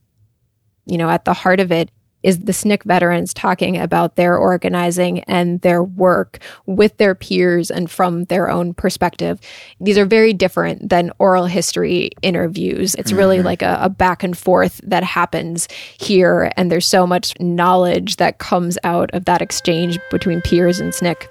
you 0.86 0.98
know, 0.98 1.08
at 1.08 1.24
the 1.24 1.32
heart 1.32 1.60
of 1.60 1.72
it 1.72 1.90
is 2.24 2.40
the 2.40 2.52
SNCC 2.52 2.82
veterans 2.84 3.32
talking 3.32 3.76
about 3.76 4.16
their 4.16 4.36
organizing 4.36 5.20
and 5.24 5.60
their 5.60 5.82
work 5.84 6.38
with 6.66 6.96
their 6.96 7.14
peers 7.14 7.70
and 7.70 7.88
from 7.90 8.24
their 8.24 8.50
own 8.50 8.74
perspective. 8.74 9.38
These 9.80 9.98
are 9.98 10.06
very 10.06 10.32
different 10.32 10.88
than 10.88 11.12
oral 11.20 11.46
history 11.46 12.10
interviews. 12.22 12.94
It's 12.96 13.12
really 13.12 13.38
Mhm. 13.38 13.44
like 13.44 13.62
a, 13.62 13.78
a 13.82 13.88
back 13.90 14.22
and 14.24 14.36
forth 14.36 14.80
that 14.84 15.04
happens 15.04 15.68
here, 15.98 16.50
and 16.56 16.72
there's 16.72 16.86
so 16.86 17.06
much 17.06 17.34
knowledge 17.38 18.16
that 18.16 18.38
comes 18.38 18.78
out 18.82 19.10
of 19.12 19.26
that 19.26 19.42
exchange 19.42 19.98
between 20.10 20.40
peers 20.40 20.80
and 20.80 20.92
SNCC. 20.92 21.28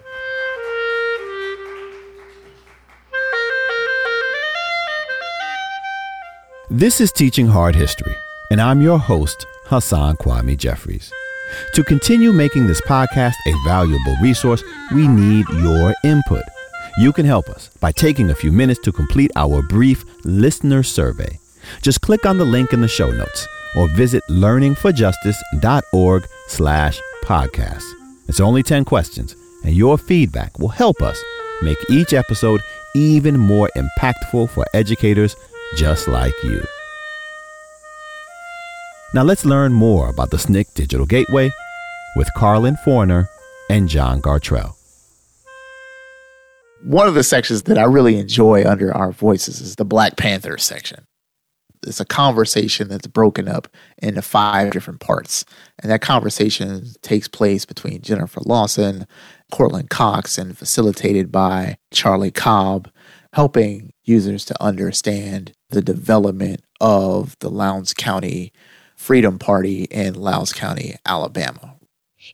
This 6.69 6.99
is 7.01 7.11
Teaching 7.11 7.47
Hard 7.47 7.75
History, 7.75 8.15
and 8.51 8.59
I'm 8.61 8.81
your 8.81 8.97
host, 8.97 9.45
Hasan 9.73 10.15
Kwame 10.17 10.55
Jeffries. 10.55 11.11
To 11.73 11.83
continue 11.83 12.31
making 12.31 12.67
this 12.67 12.79
podcast 12.81 13.33
a 13.47 13.53
valuable 13.65 14.15
resource, 14.21 14.63
we 14.93 15.07
need 15.07 15.49
your 15.49 15.95
input. 16.03 16.43
You 16.99 17.11
can 17.11 17.25
help 17.25 17.49
us 17.49 17.69
by 17.79 17.91
taking 17.91 18.29
a 18.29 18.35
few 18.35 18.51
minutes 18.51 18.79
to 18.81 18.91
complete 18.91 19.31
our 19.35 19.63
brief 19.63 20.05
listener 20.25 20.83
survey. 20.83 21.39
Just 21.81 22.01
click 22.01 22.23
on 22.23 22.37
the 22.37 22.45
link 22.45 22.71
in 22.71 22.81
the 22.81 22.87
show 22.87 23.09
notes 23.09 23.47
or 23.75 23.87
visit 23.95 24.21
learningforjustice.org 24.29 26.27
slash 26.49 26.99
podcast. 27.23 27.91
It's 28.27 28.39
only 28.39 28.61
10 28.61 28.85
questions, 28.85 29.35
and 29.63 29.73
your 29.73 29.97
feedback 29.97 30.59
will 30.59 30.67
help 30.67 31.01
us 31.01 31.19
make 31.63 31.79
each 31.89 32.13
episode 32.13 32.61
even 32.93 33.39
more 33.39 33.71
impactful 33.75 34.51
for 34.51 34.67
educators 34.75 35.35
just 35.75 36.07
like 36.07 36.35
you. 36.43 36.63
Now 39.15 39.21
let's 39.21 39.45
learn 39.45 39.73
more 39.73 40.09
about 40.09 40.31
the 40.31 40.37
SNCC 40.37 40.73
Digital 40.73 41.05
Gateway 41.05 41.51
with 42.15 42.27
Karlyn 42.35 42.79
Forner 42.79 43.29
and 43.69 43.87
John 43.87 44.19
Gartrell. 44.19 44.73
One 46.83 47.07
of 47.07 47.13
the 47.13 47.23
sections 47.23 47.63
that 47.63 47.77
I 47.77 47.83
really 47.83 48.17
enjoy 48.17 48.65
under 48.65 48.91
Our 48.91 49.11
Voices 49.11 49.61
is 49.61 49.75
the 49.75 49.85
Black 49.85 50.17
Panther 50.17 50.57
section. 50.57 51.05
It's 51.85 51.99
a 51.99 52.05
conversation 52.05 52.87
that's 52.87 53.05
broken 53.05 53.47
up 53.47 53.67
into 53.99 54.23
five 54.23 54.71
different 54.71 54.99
parts. 54.99 55.45
And 55.83 55.91
that 55.91 56.01
conversation 56.01 56.87
takes 57.03 57.27
place 57.27 57.65
between 57.65 58.01
Jennifer 58.01 58.41
Lawson, 58.43 59.05
Courtland 59.51 59.91
Cox, 59.91 60.39
and 60.39 60.57
facilitated 60.57 61.31
by 61.31 61.77
Charlie 61.91 62.31
Cobb, 62.31 62.89
helping 63.33 63.93
users 64.05 64.43
to 64.45 64.63
understand 64.63 65.53
the 65.69 65.83
development 65.83 66.61
of 66.81 67.37
the 67.39 67.49
Lowndes 67.51 67.93
County 67.93 68.51
Freedom 69.03 69.37
Party 69.37 69.83
in 69.91 70.13
Lowndes 70.13 70.53
County, 70.53 70.95
Alabama. 71.05 71.75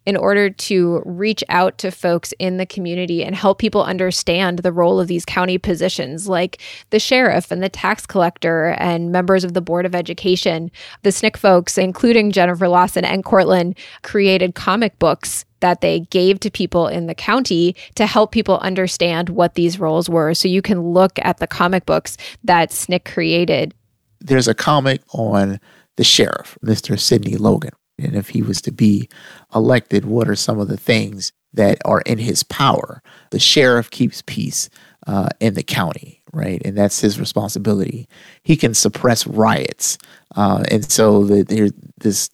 in 0.05 0.15
order 0.15 0.51
to 0.51 1.01
reach 1.03 1.43
out 1.49 1.79
to 1.79 1.89
folks 1.89 2.31
in 2.37 2.57
the 2.57 2.65
community 2.67 3.23
and 3.23 3.35
help 3.35 3.57
people 3.57 3.83
understand 3.83 4.59
the 4.59 4.71
role 4.71 4.99
of 4.99 5.07
these 5.07 5.25
county 5.25 5.57
positions 5.57 6.29
like 6.29 6.61
the 6.91 6.99
sheriff 6.99 7.49
and 7.49 7.63
the 7.63 7.69
tax 7.69 8.05
collector 8.05 8.75
and 8.77 9.11
members 9.11 9.43
of 9.43 9.55
the 9.55 9.61
board 9.61 9.83
of 9.83 9.95
education 9.95 10.69
the 11.01 11.09
SNCC 11.09 11.37
folks 11.37 11.75
including 11.75 12.31
jennifer 12.31 12.67
lawson 12.67 13.03
and 13.03 13.25
courtland 13.25 13.75
created 14.03 14.53
comic 14.53 14.99
books 14.99 15.45
that 15.61 15.81
they 15.81 16.01
gave 16.11 16.39
to 16.39 16.51
people 16.51 16.87
in 16.87 17.07
the 17.07 17.15
county 17.15 17.75
to 17.95 18.05
help 18.05 18.31
people 18.31 18.59
understand 18.59 19.29
what 19.29 19.55
these 19.55 19.79
roles 19.79 20.07
were 20.07 20.35
so 20.35 20.47
you 20.47 20.61
can 20.61 20.79
look 20.81 21.13
at 21.23 21.39
the 21.39 21.47
comic 21.47 21.87
books 21.87 22.15
that 22.43 22.69
SNCC 22.69 23.03
created 23.05 23.73
there's 24.21 24.47
a 24.47 24.53
comic 24.53 25.01
on 25.13 25.59
the 25.99 26.05
sheriff, 26.05 26.57
Mr. 26.63 26.97
Sidney 26.97 27.35
Logan. 27.35 27.73
And 27.97 28.15
if 28.15 28.29
he 28.29 28.41
was 28.41 28.61
to 28.61 28.71
be 28.71 29.09
elected, 29.53 30.05
what 30.05 30.29
are 30.29 30.35
some 30.35 30.57
of 30.57 30.69
the 30.69 30.77
things 30.77 31.33
that 31.51 31.77
are 31.83 31.99
in 32.05 32.19
his 32.19 32.41
power? 32.41 33.03
The 33.31 33.39
sheriff 33.39 33.91
keeps 33.91 34.23
peace 34.25 34.69
uh, 35.07 35.27
in 35.41 35.55
the 35.55 35.61
county, 35.61 36.23
right? 36.31 36.61
And 36.63 36.77
that's 36.77 37.01
his 37.01 37.19
responsibility. 37.19 38.07
He 38.43 38.55
can 38.55 38.73
suppress 38.73 39.27
riots. 39.27 39.97
Uh, 40.37 40.63
and 40.71 40.89
so 40.89 41.25
the, 41.25 41.43
there's 41.43 41.73
this 41.97 42.29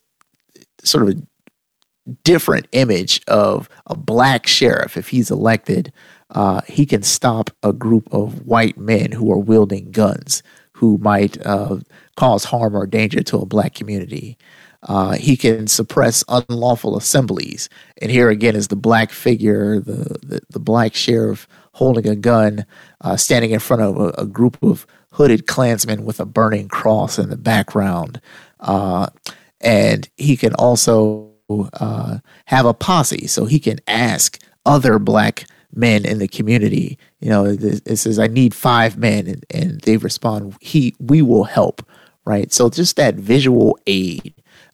sort 0.84 1.10
of 1.10 1.18
a 1.18 2.14
different 2.24 2.68
image 2.72 3.20
of 3.28 3.68
a 3.88 3.98
black 3.98 4.46
sheriff. 4.46 4.96
If 4.96 5.08
he's 5.08 5.32
elected, 5.32 5.92
uh, 6.30 6.62
he 6.68 6.86
can 6.86 7.02
stop 7.02 7.50
a 7.64 7.74
group 7.74 8.08
of 8.14 8.46
white 8.46 8.78
men 8.78 9.12
who 9.12 9.32
are 9.32 9.40
wielding 9.40 9.90
guns 9.90 10.44
who 10.76 10.98
might 10.98 11.44
uh, 11.46 11.78
cause 12.18 12.44
harm 12.44 12.76
or 12.76 12.86
danger 12.86 13.24
to 13.24 13.38
a 13.38 13.46
black 13.46 13.74
community. 13.74 14.38
Uh, 14.84 15.14
he 15.14 15.38
can 15.38 15.68
suppress 15.68 16.22
unlawful 16.28 16.98
assemblies. 16.98 17.70
And 18.02 18.12
here 18.12 18.30
again 18.30 18.58
is 18.58 18.68
the 18.68 18.76
black 18.76 19.12
figure, 19.12 19.80
the, 19.80 20.20
the, 20.22 20.42
the 20.50 20.60
black 20.60 20.94
sheriff 20.94 21.48
holding 21.72 22.08
a 22.08 22.16
gun, 22.16 22.66
uh, 23.02 23.16
standing 23.16 23.52
in 23.52 23.60
front 23.60 23.84
of 23.84 23.98
a, 23.98 24.10
a, 24.22 24.26
group 24.26 24.62
of 24.62 24.86
hooded 25.12 25.48
Klansmen 25.48 26.04
with 26.04 26.20
a 26.20 26.26
burning 26.26 26.68
cross 26.68 27.18
in 27.18 27.30
the 27.30 27.38
background. 27.38 28.20
Uh, 28.60 29.08
and 29.62 30.10
he 30.18 30.36
can 30.36 30.54
also 30.56 31.32
uh, 31.50 32.20
have 32.46 32.66
a 32.66 32.74
posse, 32.74 33.28
so 33.28 33.46
he 33.46 33.60
can 33.60 33.80
ask 33.88 34.42
other 34.66 35.00
black 35.00 35.46
men 35.76 36.06
in 36.06 36.20
the 36.20 36.28
community. 36.28 36.98
You 37.20 37.30
know, 37.30 37.46
it, 37.46 37.98
says, 37.98 38.20
"I 38.20 38.28
need 38.28 38.54
five 38.54 38.98
men," 38.98 39.28
and, 39.28 39.46
and 39.50 39.82
they 39.82 39.98
respond, 39.98 40.56
"He, 40.62 40.96
we 41.00 41.22
will 41.22 41.46
help." 41.46 41.86
Right. 42.26 42.52
So 42.52 42.70
just 42.70 42.96
that 42.96 43.16
visual 43.16 43.78
aid 43.86 44.34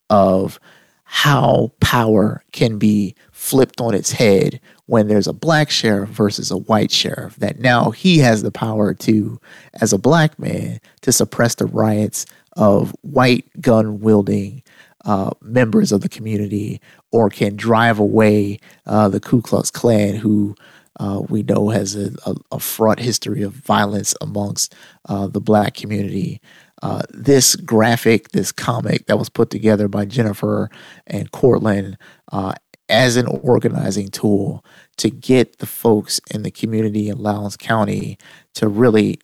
of 0.10 0.60
how 1.04 1.74
power 1.82 2.42
can 2.54 2.78
be 2.78 3.14
flipped 3.32 3.82
on 3.82 3.94
its 3.94 4.14
head 4.14 4.62
when 4.86 5.10
there's 5.10 5.28
a 5.28 5.34
black 5.34 5.70
sheriff 5.70 6.10
versus 6.10 6.52
a 6.52 6.58
white 6.58 6.92
sheriff. 6.92 7.36
That 7.36 7.60
now 7.60 7.92
he 7.92 8.20
has 8.20 8.44
the 8.44 8.52
power 8.52 8.94
to, 8.94 9.42
as 9.74 9.92
a 9.92 9.98
black 9.98 10.40
man, 10.40 10.80
to 11.02 11.12
suppress 11.12 11.56
the 11.56 11.66
riots 11.66 12.26
of 12.54 12.96
white 13.02 13.46
gun 13.60 14.00
wielding 14.00 14.64
uh, 15.04 15.32
members 15.42 15.92
of 15.92 16.02
the 16.02 16.10
community 16.10 16.80
or 17.12 17.30
can 17.30 17.56
drive 17.56 18.00
away 18.00 18.60
uh, 18.86 19.10
the 19.10 19.20
Ku 19.20 19.42
Klux 19.42 19.72
Klan, 19.72 20.16
who 20.16 20.56
uh, 21.00 21.22
we 21.30 21.44
know 21.44 21.70
has 21.70 21.96
a, 21.96 22.12
a, 22.26 22.36
a, 22.52 22.60
fraught 22.60 23.00
history 23.00 23.42
of 23.42 23.54
violence 23.54 24.14
amongst 24.22 24.76
uh, 25.08 25.28
the 25.28 25.40
black 25.40 25.74
community. 25.74 26.42
Uh, 26.84 27.02
this 27.10 27.56
graphic, 27.56 28.30
this 28.32 28.52
comic 28.52 29.06
that 29.06 29.18
was 29.18 29.30
put 29.30 29.50
together 29.50 29.88
by 29.88 30.04
Jennifer 30.04 30.70
and 31.08 31.32
Courtland 31.32 31.98
uh, 32.32 32.54
as 32.90 33.16
an 33.16 33.28
organizing 33.28 34.10
tool 34.10 34.66
to 34.98 35.10
get 35.10 35.60
the 35.60 35.66
folks 35.66 36.20
in 36.32 36.44
the 36.44 36.52
community 36.52 37.08
in 37.08 37.20
Lowndes 37.20 37.56
County 37.56 38.18
to 38.56 38.68
really 38.68 39.20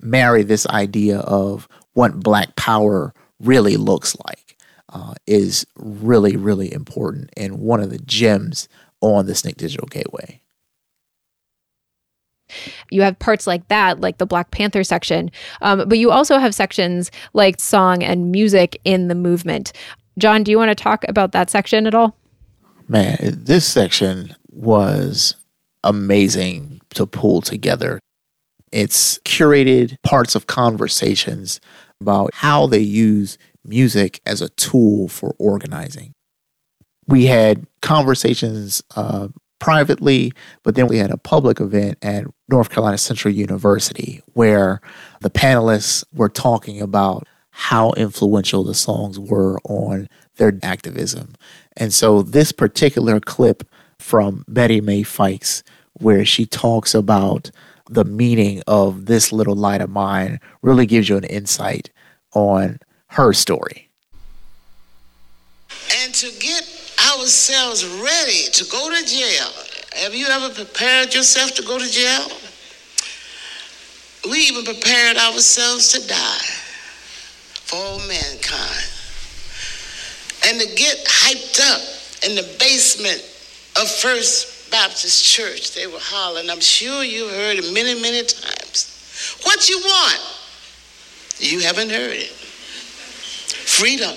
marry 0.00 0.42
this 0.42 0.66
idea 0.66 1.18
of 1.20 1.68
what 1.94 2.20
Black 2.20 2.56
power 2.56 3.12
really 3.40 3.76
looks 3.76 4.16
like 4.24 4.56
uh, 4.92 5.14
is 5.26 5.66
really, 5.76 6.36
really 6.36 6.72
important 6.72 7.30
and 7.36 7.58
one 7.58 7.80
of 7.80 7.90
the 7.90 7.98
gems 7.98 8.68
on 9.00 9.26
the 9.26 9.32
SNCC 9.32 9.56
Digital 9.56 9.86
Gateway. 9.86 10.40
You 12.90 13.02
have 13.02 13.18
parts 13.18 13.46
like 13.46 13.66
that, 13.68 14.00
like 14.00 14.18
the 14.18 14.26
Black 14.26 14.50
Panther 14.50 14.84
section, 14.84 15.30
um, 15.62 15.88
but 15.88 15.98
you 15.98 16.10
also 16.10 16.38
have 16.38 16.54
sections 16.54 17.10
like 17.32 17.60
song 17.60 18.02
and 18.02 18.30
music 18.30 18.80
in 18.84 19.08
the 19.08 19.14
movement. 19.14 19.72
John, 20.18 20.42
do 20.42 20.50
you 20.50 20.58
want 20.58 20.70
to 20.70 20.82
talk 20.82 21.04
about 21.08 21.32
that 21.32 21.50
section 21.50 21.86
at 21.86 21.94
all? 21.94 22.16
Man, 22.88 23.16
this 23.20 23.66
section 23.66 24.34
was 24.50 25.36
amazing 25.84 26.80
to 26.90 27.06
pull 27.06 27.40
together. 27.40 28.00
It's 28.72 29.18
curated 29.20 29.96
parts 30.02 30.34
of 30.34 30.46
conversations 30.46 31.60
about 32.00 32.34
how 32.34 32.66
they 32.66 32.80
use 32.80 33.38
music 33.64 34.20
as 34.26 34.42
a 34.42 34.48
tool 34.50 35.08
for 35.08 35.34
organizing. 35.38 36.12
We 37.06 37.26
had 37.26 37.66
conversations 37.80 38.82
uh, 38.96 39.28
privately, 39.58 40.32
but 40.62 40.74
then 40.74 40.86
we 40.86 40.98
had 40.98 41.10
a 41.10 41.16
public 41.16 41.60
event 41.60 41.98
at 42.02 42.24
North 42.48 42.70
Carolina 42.70 42.98
Central 42.98 43.32
University 43.32 44.22
where 44.34 44.80
the 45.20 45.30
panelists 45.30 46.04
were 46.12 46.28
talking 46.28 46.80
about 46.80 47.26
how 47.50 47.92
influential 47.92 48.62
the 48.62 48.74
songs 48.74 49.18
were 49.18 49.58
on 49.64 50.08
their 50.36 50.56
activism. 50.62 51.34
And 51.76 51.92
so 51.92 52.22
this 52.22 52.52
particular 52.52 53.18
clip 53.20 53.68
from 53.98 54.44
Betty 54.46 54.80
Mae 54.80 55.02
Fikes, 55.02 55.62
where 55.94 56.24
she 56.24 56.46
talks 56.46 56.94
about 56.94 57.50
the 57.90 58.04
meaning 58.04 58.62
of 58.66 59.06
this 59.06 59.32
little 59.32 59.56
light 59.56 59.80
of 59.80 59.90
mine, 59.90 60.38
really 60.62 60.86
gives 60.86 61.08
you 61.08 61.16
an 61.16 61.24
insight 61.24 61.90
on 62.32 62.78
her 63.08 63.32
story. 63.32 63.88
And 66.02 66.14
to 66.14 66.30
get 66.38 66.67
ourselves 67.06 67.84
ready 67.84 68.50
to 68.52 68.64
go 68.70 68.90
to 68.90 69.06
jail. 69.06 69.48
Have 70.02 70.14
you 70.14 70.26
ever 70.26 70.52
prepared 70.54 71.14
yourself 71.14 71.54
to 71.54 71.62
go 71.62 71.78
to 71.78 71.90
jail? 71.90 72.28
We 74.30 74.38
even 74.38 74.64
prepared 74.64 75.16
ourselves 75.16 75.92
to 75.92 76.06
die 76.06 76.50
for 77.64 77.76
all 77.76 77.98
mankind. 78.00 78.88
And 80.46 80.60
to 80.60 80.74
get 80.76 81.04
hyped 81.06 81.60
up 81.60 82.28
in 82.28 82.36
the 82.36 82.56
basement 82.58 83.22
of 83.80 83.88
First 83.88 84.70
Baptist 84.70 85.24
Church, 85.24 85.74
they 85.74 85.86
were 85.86 86.00
hollering. 86.00 86.50
I'm 86.50 86.60
sure 86.60 87.02
you've 87.02 87.30
heard 87.30 87.58
it 87.58 87.72
many, 87.72 88.00
many 88.00 88.24
times. 88.24 89.38
What 89.44 89.68
you 89.68 89.78
want? 89.78 90.20
You 91.38 91.60
haven't 91.60 91.90
heard 91.90 92.16
it 92.16 92.32
freedom. 93.68 94.14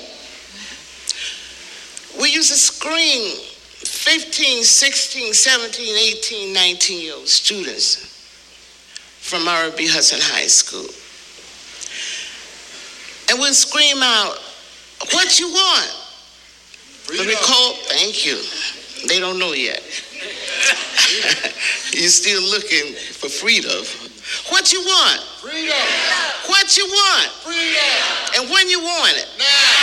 We 2.31 2.37
used 2.37 2.51
to 2.53 2.57
screen 2.57 3.35
15, 3.83 4.63
16, 4.63 5.33
17, 5.33 5.97
18, 6.15 6.53
19 6.53 7.01
year 7.01 7.13
old 7.13 7.27
students 7.27 8.07
from 9.19 9.49
R.B. 9.49 9.85
Hudson 9.89 10.19
High 10.21 10.47
School. 10.47 10.87
And 13.29 13.37
we'd 13.37 13.53
scream 13.53 13.97
out, 14.01 14.37
What 15.11 15.41
you 15.41 15.49
want? 15.49 15.91
Freedom. 17.03 17.25
The 17.25 17.33
recall, 17.33 17.73
thank 17.91 18.25
you. 18.25 18.39
They 19.09 19.19
don't 19.19 19.37
know 19.37 19.51
yet. 19.51 19.83
You're 21.91 22.07
still 22.07 22.43
looking 22.43 22.95
for 22.95 23.27
freedom. 23.27 23.83
What 24.47 24.71
you 24.71 24.79
want? 24.79 25.19
Freedom. 25.43 25.75
What 26.47 26.77
you 26.77 26.87
want? 26.87 27.27
Freedom. 27.43 28.39
And 28.39 28.49
when 28.49 28.69
you 28.69 28.79
want 28.79 29.17
it? 29.17 29.27
Now. 29.37 29.80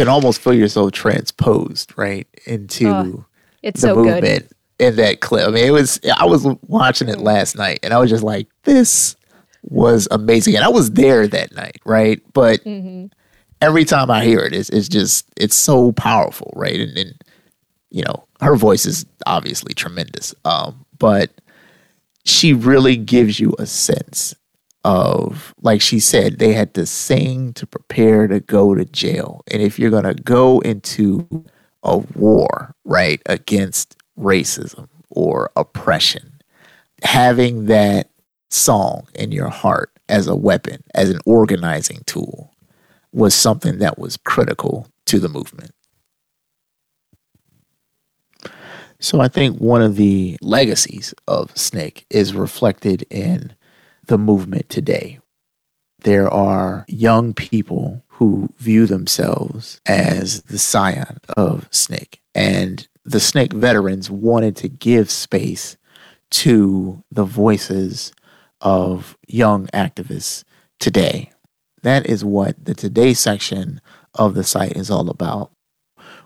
Can 0.00 0.08
almost 0.08 0.40
feel 0.40 0.54
yourself 0.54 0.92
transposed 0.92 1.92
right 1.98 2.26
into 2.46 2.88
oh, 2.88 3.26
it's 3.62 3.82
the 3.82 3.88
so 3.88 3.96
movement 3.96 4.22
good. 4.22 4.48
in 4.78 4.96
that 4.96 5.20
clip. 5.20 5.46
I 5.46 5.50
mean, 5.50 5.66
it 5.66 5.72
was. 5.72 6.00
I 6.16 6.24
was 6.24 6.46
watching 6.66 7.10
it 7.10 7.20
last 7.20 7.54
night, 7.54 7.80
and 7.82 7.92
I 7.92 7.98
was 7.98 8.08
just 8.08 8.24
like, 8.24 8.48
"This 8.62 9.14
was 9.62 10.08
amazing," 10.10 10.56
and 10.56 10.64
I 10.64 10.68
was 10.68 10.92
there 10.92 11.28
that 11.28 11.54
night, 11.54 11.82
right? 11.84 12.22
But 12.32 12.64
mm-hmm. 12.64 13.06
every 13.60 13.84
time 13.84 14.10
I 14.10 14.24
hear 14.24 14.40
it, 14.40 14.54
it's, 14.54 14.70
it's 14.70 14.88
just 14.88 15.26
it's 15.36 15.56
so 15.56 15.92
powerful, 15.92 16.50
right? 16.56 16.80
And, 16.80 16.96
and 16.96 17.14
you 17.90 18.02
know, 18.02 18.24
her 18.40 18.56
voice 18.56 18.86
is 18.86 19.04
obviously 19.26 19.74
tremendous, 19.74 20.34
um, 20.46 20.86
but 20.98 21.30
she 22.24 22.54
really 22.54 22.96
gives 22.96 23.38
you 23.38 23.54
a 23.58 23.66
sense 23.66 24.34
of 24.84 25.54
like 25.60 25.80
she 25.80 26.00
said 26.00 26.38
they 26.38 26.52
had 26.52 26.72
to 26.74 26.86
sing 26.86 27.52
to 27.52 27.66
prepare 27.66 28.26
to 28.26 28.40
go 28.40 28.74
to 28.74 28.84
jail 28.86 29.42
and 29.50 29.62
if 29.62 29.78
you're 29.78 29.90
going 29.90 30.04
to 30.04 30.14
go 30.14 30.60
into 30.60 31.44
a 31.82 31.98
war 31.98 32.74
right 32.84 33.20
against 33.26 33.96
racism 34.18 34.88
or 35.10 35.50
oppression 35.56 36.40
having 37.02 37.66
that 37.66 38.10
song 38.50 39.06
in 39.14 39.32
your 39.32 39.48
heart 39.48 39.90
as 40.08 40.26
a 40.26 40.36
weapon, 40.36 40.82
as 40.94 41.10
an 41.10 41.20
organizing 41.24 42.00
tool, 42.06 42.52
was 43.12 43.34
something 43.34 43.78
that 43.78 43.98
was 43.98 44.16
critical 44.16 44.88
to 45.06 45.18
the 45.18 45.28
movement. 45.28 45.72
So 48.98 49.20
I 49.20 49.28
think 49.28 49.58
one 49.58 49.80
of 49.80 49.96
the 49.96 50.36
legacies 50.42 51.14
of 51.26 51.54
SNCC 51.54 52.04
is 52.10 52.34
reflected 52.34 53.06
in 53.08 53.54
the 54.06 54.18
movement 54.18 54.68
today. 54.68 55.18
There 56.02 56.28
are 56.28 56.84
young 56.88 57.34
people 57.34 58.02
who 58.08 58.48
view 58.58 58.86
themselves 58.86 59.80
as 59.86 60.42
the 60.42 60.58
scion 60.58 61.18
of 61.36 61.70
SNCC. 61.70 62.18
And 62.34 62.88
the 63.04 63.18
SNCC 63.18 63.52
veterans 63.52 64.10
wanted 64.10 64.56
to 64.56 64.68
give 64.68 65.10
space 65.10 65.76
to 66.30 67.02
the 67.10 67.24
voices 67.24 68.12
of 68.60 69.16
young 69.26 69.66
activists 69.68 70.44
today. 70.78 71.30
That 71.82 72.06
is 72.06 72.24
what 72.24 72.62
the 72.64 72.74
Today 72.74 73.14
section 73.14 73.80
of 74.14 74.34
the 74.34 74.44
site 74.44 74.76
is 74.76 74.90
all 74.90 75.08
about. 75.08 75.50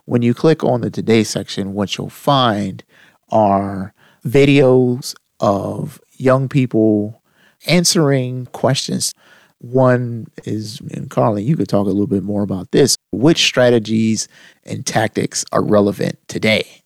When 0.05 0.22
you 0.22 0.34
click 0.34 0.62
on 0.62 0.80
the 0.80 0.90
Today 0.90 1.24
section, 1.24 1.74
what 1.74 1.96
you'll 1.96 2.10
find 2.10 2.84
are 3.30 3.94
videos 4.26 5.14
of 5.40 6.01
young 6.16 6.48
people 6.48 7.22
answering 7.66 8.47
questions. 8.47 9.12
One 9.59 10.27
is, 10.45 10.81
and 10.93 11.09
Karlyn, 11.09 11.45
you 11.45 11.57
could 11.57 11.69
talk 11.69 11.86
a 11.86 11.91
little 11.91 12.07
bit 12.07 12.23
more 12.23 12.43
about 12.43 12.70
this. 12.70 12.97
Which 13.12 13.45
strategies 13.45 14.28
and 14.65 14.85
tactics 14.85 15.45
are 15.53 15.65
relevant 15.65 16.19
today? 16.28 16.82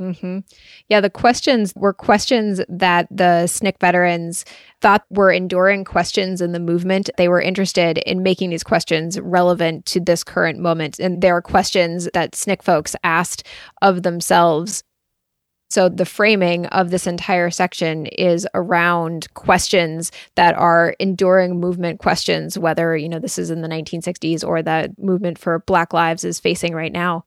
Mm-hmm. 0.00 0.40
Yeah, 0.88 1.00
the 1.00 1.10
questions 1.10 1.72
were 1.76 1.92
questions 1.92 2.60
that 2.68 3.06
the 3.10 3.46
SNCC 3.46 3.78
veterans 3.80 4.44
thought 4.80 5.04
were 5.10 5.30
enduring 5.30 5.84
questions 5.84 6.40
in 6.40 6.50
the 6.52 6.58
movement. 6.58 7.10
They 7.16 7.28
were 7.28 7.40
interested 7.40 7.98
in 7.98 8.22
making 8.22 8.50
these 8.50 8.64
questions 8.64 9.20
relevant 9.20 9.86
to 9.86 10.00
this 10.00 10.24
current 10.24 10.58
moment. 10.58 10.98
And 10.98 11.22
there 11.22 11.36
are 11.36 11.42
questions 11.42 12.08
that 12.12 12.32
SNCC 12.32 12.62
folks 12.62 12.96
asked 13.04 13.46
of 13.82 14.02
themselves. 14.02 14.82
So 15.74 15.88
the 15.88 16.06
framing 16.06 16.66
of 16.66 16.92
this 16.92 17.04
entire 17.04 17.50
section 17.50 18.06
is 18.06 18.46
around 18.54 19.26
questions 19.34 20.12
that 20.36 20.54
are 20.54 20.94
enduring 21.00 21.58
movement 21.58 21.98
questions, 21.98 22.56
whether, 22.56 22.96
you 22.96 23.08
know, 23.08 23.18
this 23.18 23.38
is 23.38 23.50
in 23.50 23.60
the 23.60 23.66
1960s 23.66 24.46
or 24.46 24.62
the 24.62 24.94
movement 24.98 25.36
for 25.36 25.58
Black 25.66 25.92
Lives 25.92 26.22
is 26.22 26.38
facing 26.38 26.74
right 26.74 26.92
now 26.92 27.24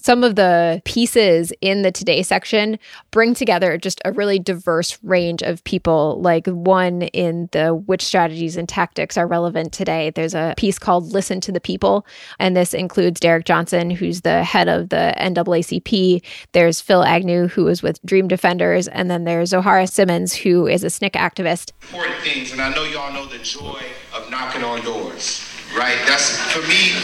some 0.00 0.24
of 0.24 0.36
the 0.36 0.82
pieces 0.84 1.52
in 1.60 1.82
the 1.82 1.90
today 1.90 2.22
section 2.22 2.78
bring 3.10 3.34
together 3.34 3.78
just 3.78 4.00
a 4.04 4.12
really 4.12 4.38
diverse 4.38 4.98
range 5.02 5.42
of 5.42 5.64
people. 5.64 6.20
Like 6.20 6.46
one 6.46 7.02
in 7.02 7.48
the 7.52 7.74
which 7.74 8.02
strategies 8.02 8.56
and 8.56 8.68
tactics 8.68 9.16
are 9.16 9.26
relevant 9.26 9.72
today. 9.72 10.10
There's 10.10 10.34
a 10.34 10.54
piece 10.56 10.78
called 10.78 11.12
listen 11.12 11.40
to 11.40 11.52
the 11.52 11.60
people 11.60 12.06
and 12.38 12.56
this 12.56 12.74
includes 12.74 13.20
derrick 13.20 13.44
johnson 13.44 13.90
who's 13.90 14.22
the 14.22 14.42
head 14.44 14.68
of 14.68 14.88
the 14.88 15.14
naacp 15.18 16.22
there's 16.52 16.80
phil 16.80 17.02
agnew 17.02 17.48
who 17.48 17.68
is 17.68 17.82
with 17.82 18.02
dream 18.04 18.28
defenders 18.28 18.88
and 18.88 19.10
then 19.10 19.24
there's 19.24 19.52
zoharah 19.52 19.90
simmons 19.90 20.34
who 20.34 20.66
is 20.66 20.84
a 20.84 20.88
SNCC 20.88 21.12
activist. 21.12 21.72
Important 21.82 22.16
things 22.22 22.52
and 22.52 22.60
i 22.60 22.68
know 22.74 22.84
y'all 22.84 23.12
know 23.12 23.26
the 23.26 23.38
joy 23.38 23.82
of 24.14 24.30
knocking 24.30 24.64
on 24.64 24.82
doors 24.82 25.45
right? 25.76 26.00
That's 26.08 26.40
for 26.50 26.64
me. 26.64 26.96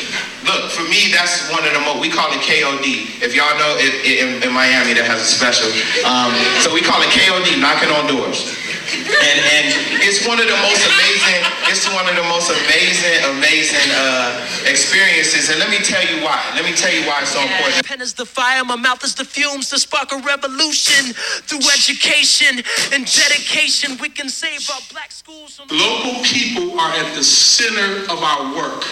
Look, 0.49 0.73
for 0.73 0.83
me, 0.89 1.13
that's 1.13 1.47
one 1.53 1.63
of 1.63 1.73
the 1.77 1.81
most. 1.85 2.01
We 2.01 2.11
call 2.11 2.33
it 2.33 2.41
KOD. 2.41 3.23
If 3.23 3.37
y'all 3.37 3.55
know, 3.61 3.77
it, 3.79 3.93
it, 4.03 4.17
in, 4.25 4.43
in, 4.43 4.51
Miami, 4.51 4.97
that 4.97 5.07
has 5.07 5.23
a 5.23 5.29
special. 5.29 5.71
Um, 6.03 6.35
so 6.65 6.73
we 6.73 6.81
call 6.83 6.99
it 7.05 7.13
KOD, 7.15 7.61
knocking 7.61 7.93
on 7.93 8.09
doors. 8.09 8.59
And, 8.91 9.39
and 9.55 9.67
it's 10.03 10.27
one 10.27 10.41
of 10.41 10.47
the 10.47 10.59
most 10.59 10.83
amazing. 10.83 11.41
It's 11.71 11.87
one 11.95 12.07
of 12.09 12.17
the 12.17 12.27
most 12.27 12.51
amazing, 12.51 13.25
amazing 13.31 13.89
uh, 13.95 14.47
experiences. 14.67 15.51
And 15.51 15.59
let 15.59 15.71
me 15.71 15.79
tell 15.79 16.03
you 16.03 16.23
why. 16.25 16.41
Let 16.55 16.65
me 16.65 16.73
tell 16.73 16.93
you 16.93 17.07
why 17.07 17.23
it's 17.23 17.33
so 17.33 17.41
important. 17.41 17.87
Pen 17.87 18.01
is 18.01 18.15
the 18.15 18.27
fire, 18.27 18.65
my 18.65 18.77
mouth 18.77 19.05
is 19.05 19.15
the 19.15 19.25
fumes 19.25 19.71
to 19.71 19.79
spark 19.79 20.13
a 20.13 20.19
revolution 20.19 21.15
through 21.47 21.63
education 21.73 22.63
and 22.93 23.07
dedication. 23.07 23.97
We 24.01 24.09
can 24.09 24.29
save 24.29 24.69
our 24.71 24.83
black 24.91 25.13
schools. 25.13 25.61
Local 25.71 26.23
people 26.25 26.79
are 26.81 26.93
at 26.93 27.15
the 27.15 27.25
center 27.25 28.05
of 28.11 28.23
our 28.23 28.57
work. 28.57 28.85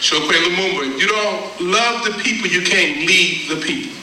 Chokwe 0.00 0.36
Lumumba, 0.44 1.00
you 1.00 1.08
don't 1.08 1.60
love 1.72 2.04
the 2.04 2.12
people, 2.22 2.48
you 2.48 2.60
can't 2.60 3.06
lead 3.06 3.48
the 3.48 3.56
people. 3.56 3.95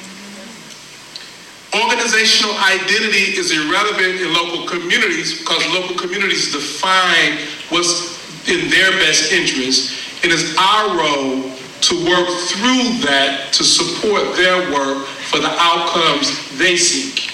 Organizational 1.74 2.54
identity 2.60 3.34
is 3.34 3.50
irrelevant 3.50 4.22
in 4.22 4.32
local 4.32 4.68
communities 4.68 5.40
because 5.40 5.66
local 5.74 5.96
communities 5.96 6.54
define 6.54 7.40
what's 7.70 8.14
in 8.48 8.70
their 8.70 8.92
best 9.02 9.32
interest. 9.32 9.98
It 10.24 10.32
is 10.32 10.56
our 10.60 10.96
role 10.96 11.50
to 11.82 12.06
work 12.06 12.30
through 12.46 13.02
that 13.02 13.50
to 13.54 13.64
support 13.64 14.36
their 14.36 14.72
work 14.72 15.08
for 15.08 15.40
the 15.40 15.50
outcomes 15.50 16.58
they 16.60 16.78
seek. 16.78 17.34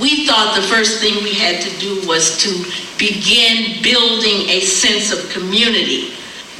We 0.00 0.26
thought 0.26 0.54
the 0.54 0.68
first 0.68 1.00
thing 1.00 1.22
we 1.24 1.32
had 1.32 1.62
to 1.62 1.78
do 1.80 2.06
was 2.06 2.36
to 2.44 2.50
begin 2.98 3.82
building 3.82 4.50
a 4.50 4.60
sense 4.60 5.12
of 5.12 5.30
community. 5.30 6.12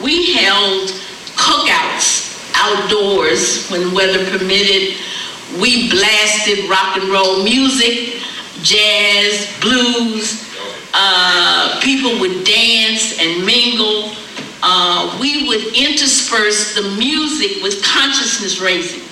We 0.03 0.33
held 0.33 0.89
cookouts 1.37 2.33
outdoors 2.55 3.69
when 3.69 3.93
weather 3.95 4.25
permitted. 4.39 4.97
We 5.61 5.91
blasted 5.91 6.69
rock 6.71 6.97
and 6.97 7.11
roll 7.11 7.45
music, 7.45 8.23
jazz, 8.63 9.49
blues. 9.61 10.49
Uh, 10.95 11.79
people 11.83 12.19
would 12.21 12.45
dance 12.45 13.19
and 13.21 13.45
mingle. 13.45 14.15
Uh, 14.63 15.19
we 15.21 15.47
would 15.49 15.77
intersperse 15.77 16.75
the 16.75 16.97
music 16.97 17.63
with 17.63 17.83
consciousness 17.85 18.61
raising, 18.61 19.03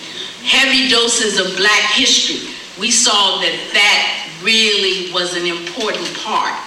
heavy 0.44 0.88
doses 0.88 1.38
of 1.38 1.56
black 1.58 1.92
history. 1.92 2.48
We 2.78 2.90
saw 2.90 3.40
that 3.40 3.70
that 3.74 4.40
really 4.42 5.12
was 5.12 5.36
an 5.36 5.44
important 5.44 6.08
part 6.24 6.58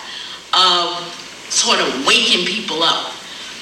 of 0.53 1.01
sort 1.49 1.79
of 1.79 2.05
waking 2.05 2.45
people 2.45 2.83
up. 2.83 3.11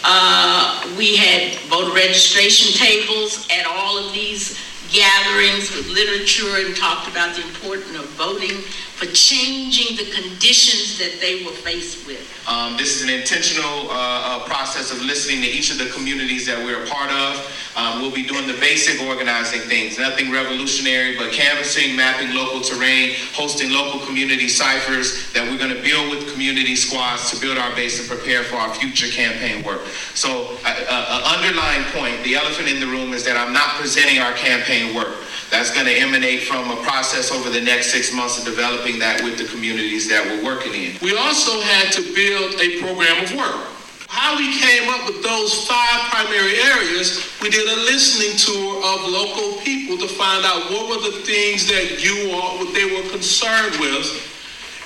Uh, 0.03 0.93
we 0.97 1.15
had 1.15 1.57
voter 1.69 1.93
registration 1.93 2.73
tables 2.73 3.47
at 3.49 3.65
all 3.65 3.97
of 3.97 4.11
these 4.11 4.59
gatherings 4.91 5.73
with 5.75 5.87
literature 5.87 6.65
and 6.65 6.75
talked 6.75 7.07
about 7.07 7.35
the 7.35 7.41
importance 7.41 7.97
of 7.97 8.05
voting 8.19 8.61
for 9.01 9.11
changing 9.13 9.97
the 9.97 10.11
conditions 10.11 10.99
that 10.99 11.19
they 11.19 11.43
were 11.43 11.51
faced 11.51 12.05
with. 12.05 12.21
Um, 12.47 12.77
this 12.77 12.95
is 12.95 13.01
an 13.01 13.09
intentional 13.09 13.89
uh, 13.89 13.93
uh, 13.93 14.45
process 14.45 14.91
of 14.91 15.01
listening 15.01 15.41
to 15.41 15.47
each 15.47 15.71
of 15.71 15.79
the 15.79 15.89
communities 15.89 16.45
that 16.45 16.63
we're 16.63 16.83
a 16.83 16.87
part 16.87 17.09
of. 17.09 17.33
Um, 17.75 18.01
we'll 18.01 18.13
be 18.13 18.21
doing 18.21 18.45
the 18.45 18.59
basic 18.59 19.01
organizing 19.01 19.61
things, 19.61 19.97
nothing 19.97 20.29
revolutionary, 20.29 21.17
but 21.17 21.31
canvassing, 21.31 21.95
mapping 21.95 22.35
local 22.35 22.61
terrain, 22.61 23.15
hosting 23.33 23.71
local 23.71 24.05
community 24.05 24.47
ciphers 24.47 25.33
that 25.33 25.49
we're 25.49 25.57
going 25.57 25.73
to 25.73 25.81
build 25.81 26.11
with 26.11 26.31
community 26.31 26.75
squads 26.75 27.31
to 27.31 27.41
build 27.41 27.57
our 27.57 27.73
base 27.73 27.97
and 27.97 28.07
prepare 28.07 28.43
for 28.43 28.57
our 28.57 28.73
future 28.75 29.07
campaign 29.07 29.63
work. 29.63 29.81
So, 30.13 30.57
an 30.61 30.77
uh, 30.85 31.05
uh 31.09 31.37
underlying 31.41 31.85
point, 31.89 32.21
the 32.23 32.35
elephant 32.35 32.67
in 32.67 32.79
the 32.79 32.87
room 32.87 33.13
is 33.13 33.25
that 33.25 33.35
I'm 33.35 33.53
not 33.53 33.81
presenting 33.81 34.19
our 34.19 34.33
campaign 34.33 34.93
work. 34.93 35.17
That's 35.51 35.69
going 35.75 35.85
to 35.85 35.93
emanate 35.99 36.47
from 36.47 36.71
a 36.71 36.79
process 36.81 37.29
over 37.29 37.49
the 37.49 37.59
next 37.59 37.91
six 37.91 38.15
months 38.15 38.39
of 38.39 38.45
developing 38.45 38.97
that 38.99 39.21
with 39.21 39.37
the 39.37 39.43
communities 39.51 40.07
that 40.07 40.23
we're 40.23 40.47
working 40.47 40.71
in. 40.71 40.95
We 41.03 41.11
also 41.19 41.59
had 41.59 41.91
to 41.99 42.01
build 42.15 42.55
a 42.55 42.79
program 42.79 43.19
of 43.19 43.35
work. 43.35 43.67
How 44.07 44.39
we 44.39 44.47
came 44.63 44.87
up 44.87 45.03
with 45.11 45.19
those 45.19 45.67
five 45.67 46.07
primary 46.07 46.55
areas, 46.71 47.27
we 47.43 47.51
did 47.51 47.67
a 47.67 47.79
listening 47.83 48.39
tour 48.39 48.79
of 48.79 49.03
local 49.11 49.59
people 49.59 49.99
to 49.99 50.07
find 50.07 50.47
out 50.47 50.71
what 50.71 50.87
were 50.87 51.03
the 51.03 51.19
things 51.27 51.67
that 51.67 51.99
you 51.99 52.31
all, 52.31 52.55
what 52.63 52.71
they 52.73 52.87
were 52.87 53.07
concerned 53.11 53.75
with. 53.83 54.07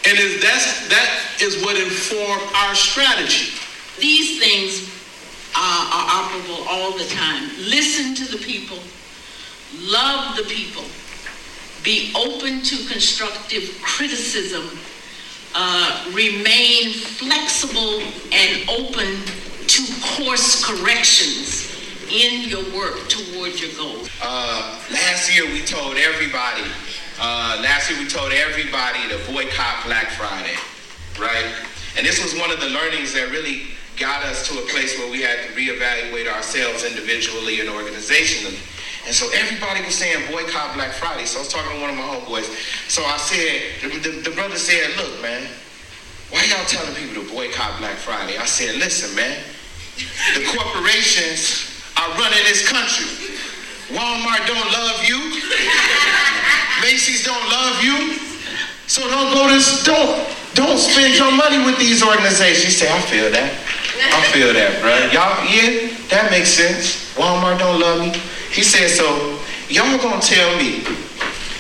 And 0.10 0.18
is 0.18 0.42
that's, 0.42 0.90
that 0.90 1.10
is 1.42 1.62
what 1.62 1.78
informed 1.78 2.42
our 2.66 2.74
strategy. 2.74 3.54
These 4.02 4.42
things 4.42 4.90
are, 5.54 5.86
are 5.94 6.26
operable 6.26 6.66
all 6.66 6.98
the 6.98 7.06
time. 7.14 7.54
Listen 7.70 8.18
to 8.18 8.26
the 8.34 8.42
people 8.42 8.78
love 9.74 10.38
the 10.38 10.44
people, 10.44 10.84
be 11.84 12.14
open 12.16 12.62
to 12.62 12.76
constructive 12.92 13.80
criticism, 13.82 14.80
uh, 15.54 16.12
remain 16.14 16.92
flexible 16.92 18.02
and 18.32 18.70
open 18.70 19.20
to 19.68 19.82
course 20.02 20.64
corrections 20.64 21.72
in 22.12 22.48
your 22.48 22.64
work 22.76 23.08
toward 23.10 23.60
your 23.60 23.72
goals. 23.76 24.10
Uh, 24.22 24.80
last 24.92 25.34
year 25.34 25.46
we 25.52 25.62
told 25.64 25.96
everybody, 25.98 26.64
uh, 27.20 27.60
last 27.64 27.90
year 27.90 28.00
we 28.00 28.08
told 28.08 28.32
everybody 28.32 29.00
to 29.10 29.18
boycott 29.32 29.84
Black 29.86 30.12
Friday, 30.12 30.56
right? 31.20 31.54
And 31.98 32.06
this 32.06 32.22
was 32.22 32.38
one 32.40 32.52
of 32.52 32.60
the 32.60 32.70
learnings 32.70 33.14
that 33.14 33.32
really 33.32 33.68
got 33.98 34.24
us 34.26 34.48
to 34.50 34.60
a 34.60 34.62
place 34.68 34.98
where 35.00 35.10
we 35.10 35.22
had 35.22 35.40
to 35.48 35.54
reevaluate 35.54 36.28
ourselves 36.28 36.84
individually 36.84 37.62
and 37.62 37.70
organizationally. 37.70 38.60
And 39.06 39.14
so 39.14 39.30
everybody 39.34 39.86
was 39.86 39.94
saying 39.94 40.26
boycott 40.32 40.74
Black 40.74 40.92
Friday. 40.92 41.26
So 41.26 41.40
I 41.40 41.42
was 41.46 41.54
talking 41.54 41.72
to 41.78 41.82
one 41.82 41.92
of 41.92 41.96
my 41.96 42.10
homeboys. 42.10 42.50
So 42.90 43.06
I 43.06 43.18
said, 43.18 43.62
the, 43.82 44.00
the, 44.02 44.30
the 44.30 44.32
brother 44.36 44.58
said, 44.58 44.98
look, 44.98 45.22
man, 45.22 45.46
why 46.32 46.42
y'all 46.50 46.66
telling 46.66 46.96
people 46.96 47.22
to 47.22 47.30
boycott 47.30 47.78
Black 47.78 47.98
Friday? 48.02 48.38
I 48.38 48.46
said, 48.46 48.76
listen, 48.82 49.14
man, 49.16 49.38
the 50.34 50.44
corporations 50.58 51.70
are 52.02 52.10
running 52.18 52.42
this 52.50 52.66
country. 52.68 53.06
Walmart 53.94 54.42
don't 54.50 54.72
love 54.74 54.98
you. 55.06 55.22
Macy's 56.82 57.24
don't 57.24 57.46
love 57.54 57.84
you. 57.84 58.18
So 58.88 59.06
don't 59.08 59.34
go 59.34 59.46
to 59.50 59.86
don't 59.86 60.28
don't 60.56 60.78
spend 60.80 61.18
your 61.18 61.32
money 61.32 61.64
with 61.66 61.78
these 61.78 62.02
organizations. 62.02 62.64
He 62.64 62.72
said, 62.72 62.90
I 62.90 63.02
feel 63.02 63.30
that. 63.30 63.52
I 64.14 64.22
feel 64.32 64.54
that, 64.54 64.82
bro. 64.82 64.96
Y'all, 65.12 65.36
yeah, 65.46 65.94
that 66.10 66.32
makes 66.32 66.50
sense. 66.50 67.14
Walmart 67.16 67.60
don't 67.60 67.80
love 67.80 68.00
me. 68.02 68.16
He 68.56 68.64
said, 68.64 68.88
so 68.88 69.04
y'all 69.68 70.00
gonna 70.00 70.24
tell 70.24 70.48
me 70.56 70.80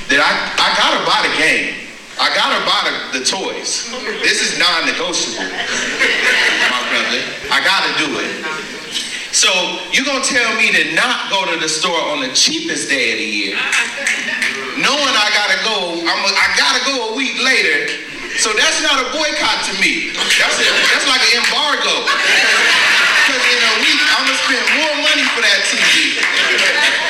that 0.08 0.24
I, 0.24 0.32
I 0.56 0.68
gotta 0.80 1.04
buy 1.04 1.28
the 1.28 1.36
game. 1.36 1.76
I 2.16 2.32
gotta 2.32 2.64
buy 2.64 2.82
the, 2.88 3.20
the 3.20 3.24
toys. 3.28 3.92
This 4.24 4.40
is 4.40 4.56
non-negotiable, 4.56 5.44
my 5.44 6.82
brother. 6.88 7.20
I 7.52 7.60
gotta 7.68 7.92
do 8.00 8.08
it. 8.24 8.32
So 9.36 9.52
you 9.92 10.08
gonna 10.08 10.24
tell 10.24 10.48
me 10.56 10.72
to 10.72 10.96
not 10.96 11.28
go 11.28 11.44
to 11.52 11.60
the 11.60 11.68
store 11.68 12.00
on 12.16 12.24
the 12.24 12.32
cheapest 12.32 12.88
day 12.88 13.12
of 13.12 13.20
the 13.20 13.28
year, 13.28 13.60
knowing 14.80 15.12
I 15.20 15.28
gotta 15.36 15.60
go, 15.68 16.00
I'm 16.00 16.22
a, 16.24 16.32
I 16.32 16.48
gotta 16.56 16.80
go 16.88 17.12
a 17.12 17.20
week 17.20 17.44
later. 17.44 17.92
So 18.40 18.56
that's 18.56 18.80
not 18.80 19.04
a 19.04 19.12
boycott 19.12 19.68
to 19.68 19.74
me. 19.84 20.16
That's 20.16 20.56
a, 20.56 20.68
that's 20.96 21.08
like 21.12 21.20
an 21.28 21.44
embargo. 21.44 22.08
Because 23.26 23.42
in 23.42 23.58
a 23.58 23.74
week 23.82 24.02
I'm 24.14 24.22
gonna 24.30 24.38
spend 24.38 24.66
more 24.86 24.96
money 25.02 25.26
for 25.34 25.42
that 25.42 25.60
TV. 25.66 26.22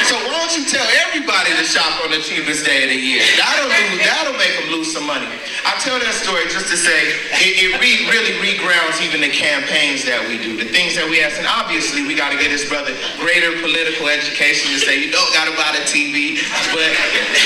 So 0.07 0.15
why 0.23 0.37
don't 0.39 0.53
you 0.55 0.63
tell 0.63 0.85
everybody 1.03 1.51
to 1.59 1.65
shop 1.67 1.91
on 2.05 2.13
the 2.13 2.23
cheapest 2.23 2.63
day 2.63 2.87
of 2.87 2.89
the 2.93 2.95
year? 2.95 3.19
That'll 3.35 3.67
do, 3.67 3.99
that'll 3.99 4.39
make 4.39 4.55
them 4.55 4.71
lose 4.71 4.95
some 4.95 5.03
money. 5.03 5.27
I 5.65 5.75
tell 5.83 5.97
that 5.99 6.15
story 6.15 6.47
just 6.47 6.71
to 6.71 6.77
say 6.77 7.09
it, 7.41 7.53
it 7.57 7.71
re, 7.81 8.05
really 8.07 8.37
regrounds 8.39 9.01
even 9.01 9.19
the 9.19 9.33
campaigns 9.33 10.05
that 10.05 10.23
we 10.29 10.37
do, 10.37 10.55
the 10.55 10.69
things 10.69 10.95
that 10.95 11.03
we 11.09 11.19
ask. 11.19 11.35
And 11.35 11.49
obviously 11.49 12.07
we 12.07 12.15
got 12.15 12.31
to 12.31 12.39
get 12.39 12.47
his 12.47 12.63
brother 12.69 12.95
greater 13.17 13.51
political 13.59 14.07
education 14.07 14.71
to 14.71 14.79
say 14.79 15.01
you 15.01 15.11
don't 15.11 15.33
got 15.35 15.51
to 15.51 15.55
buy 15.59 15.73
the 15.73 15.83
TV, 15.83 16.39
but 16.71 16.93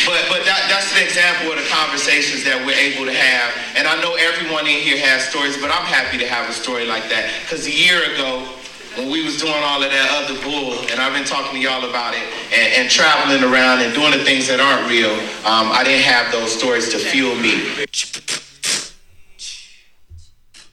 but 0.06 0.22
but 0.30 0.42
that, 0.46 0.68
that's 0.68 0.92
an 0.94 1.02
example 1.02 1.56
of 1.56 1.58
the 1.58 1.68
conversations 1.72 2.46
that 2.46 2.60
we're 2.62 2.78
able 2.78 3.08
to 3.08 3.16
have. 3.16 3.50
And 3.80 3.88
I 3.88 3.98
know 4.04 4.20
everyone 4.20 4.68
in 4.68 4.84
here 4.84 5.00
has 5.00 5.26
stories, 5.32 5.56
but 5.58 5.72
I'm 5.72 5.88
happy 5.88 6.20
to 6.20 6.28
have 6.28 6.52
a 6.52 6.54
story 6.54 6.84
like 6.84 7.08
that 7.08 7.32
because 7.48 7.66
a 7.66 7.74
year 7.74 8.04
ago 8.14 8.59
when 9.00 9.12
we 9.12 9.24
was 9.24 9.40
doing 9.40 9.54
all 9.64 9.82
of 9.82 9.90
that 9.90 10.10
other 10.12 10.36
bull, 10.44 10.74
and 10.92 11.00
I've 11.00 11.14
been 11.14 11.24
talking 11.24 11.54
to 11.54 11.60
y'all 11.60 11.88
about 11.90 12.14
it, 12.14 12.24
and, 12.52 12.84
and 12.84 12.90
traveling 12.90 13.44
around 13.44 13.80
and 13.80 13.94
doing 13.94 14.12
the 14.12 14.24
things 14.24 14.48
that 14.48 14.60
aren't 14.60 14.90
real, 14.90 15.12
um, 15.48 15.72
I 15.72 15.84
didn't 15.84 16.04
have 16.04 16.32
those 16.32 16.52
stories 16.52 16.90
to 16.90 16.98
fuel 17.00 17.36
me. 17.36 17.86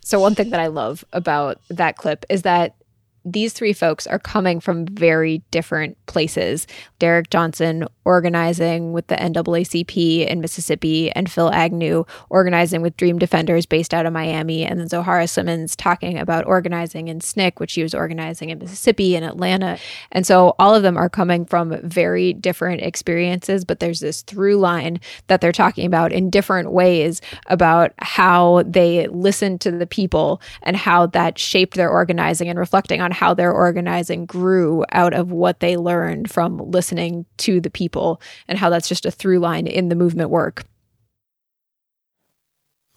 So, 0.01 0.20
one 0.20 0.35
thing 0.35 0.51
that 0.51 0.61
I 0.61 0.66
love 0.66 1.05
about 1.12 1.61
that 1.69 1.97
clip 1.97 2.24
is 2.28 2.43
that 2.43 2.74
these 3.27 3.53
three 3.53 3.73
folks 3.73 4.07
are 4.07 4.20
coming 4.20 4.61
from 4.61 4.86
very 4.86 5.43
different 5.51 5.98
places. 6.07 6.66
Derrick 7.01 7.28
Johnson 7.28 7.86
organizing 8.05 8.93
with 8.93 9.09
the 9.09 9.16
NAACP 9.16 10.27
in 10.28 10.40
Mississippi, 10.40 11.11
and 11.11 11.28
Phil 11.31 11.51
Agnew 11.53 12.05
organizing 12.31 12.82
with 12.82 12.97
Dream 12.97 13.19
Defenders 13.19 13.66
based 13.66 13.93
out 13.93 14.07
of 14.07 14.12
Miami, 14.12 14.65
and 14.65 14.78
then 14.78 14.89
Zoharah 14.89 15.28
Simmons 15.28 15.74
talking 15.74 16.19
about 16.19 16.47
organizing 16.47 17.09
in 17.09 17.19
SNCC, 17.19 17.59
which 17.59 17.73
she 17.73 17.82
was 17.82 17.94
organizing 17.94 18.51
in 18.51 18.61
Mississippi 18.61 19.16
and 19.16 19.24
Atlanta. 19.24 19.77
And 20.12 20.24
so 20.24 20.55
all 20.61 20.74
of 20.74 20.85
them 20.85 20.97
are 20.97 21.09
coming 21.09 21.44
from 21.44 21.77
very 21.82 22.32
different 22.32 22.81
experiences, 22.82 23.65
but 23.65 23.81
there's 23.81 24.01
this 24.01 24.23
through 24.23 24.57
line 24.57 25.01
that 25.27 25.40
they're 25.40 25.51
talking 25.51 25.86
about 25.86 26.12
in 26.12 26.31
different 26.31 26.70
ways 26.70 27.20
about 27.48 27.93
how 27.98 28.62
they 28.65 29.09
listened 29.09 29.61
to 29.62 29.73
the 29.73 29.86
people 29.86 30.40
and 30.62 30.77
how 30.77 31.07
that 31.07 31.39
shaped 31.39 31.74
their 31.74 31.90
organizing 31.90 32.48
and 32.48 32.59
reflecting 32.59 33.01
on 33.01 33.15
how 33.16 33.32
their 33.32 33.51
organizing 33.51 34.26
grew 34.26 34.84
out 34.93 35.14
of 35.14 35.32
what 35.32 35.60
they 35.60 35.78
learned 35.78 36.30
from 36.30 36.59
listening 36.59 37.24
to 37.38 37.62
the 37.62 37.70
people 37.70 38.20
and 38.47 38.59
how 38.59 38.68
that's 38.68 38.90
just 38.90 39.06
a 39.06 39.10
through 39.10 39.38
line 39.38 39.66
in 39.66 39.88
the 39.88 39.94
movement 39.94 40.28
work. 40.28 40.64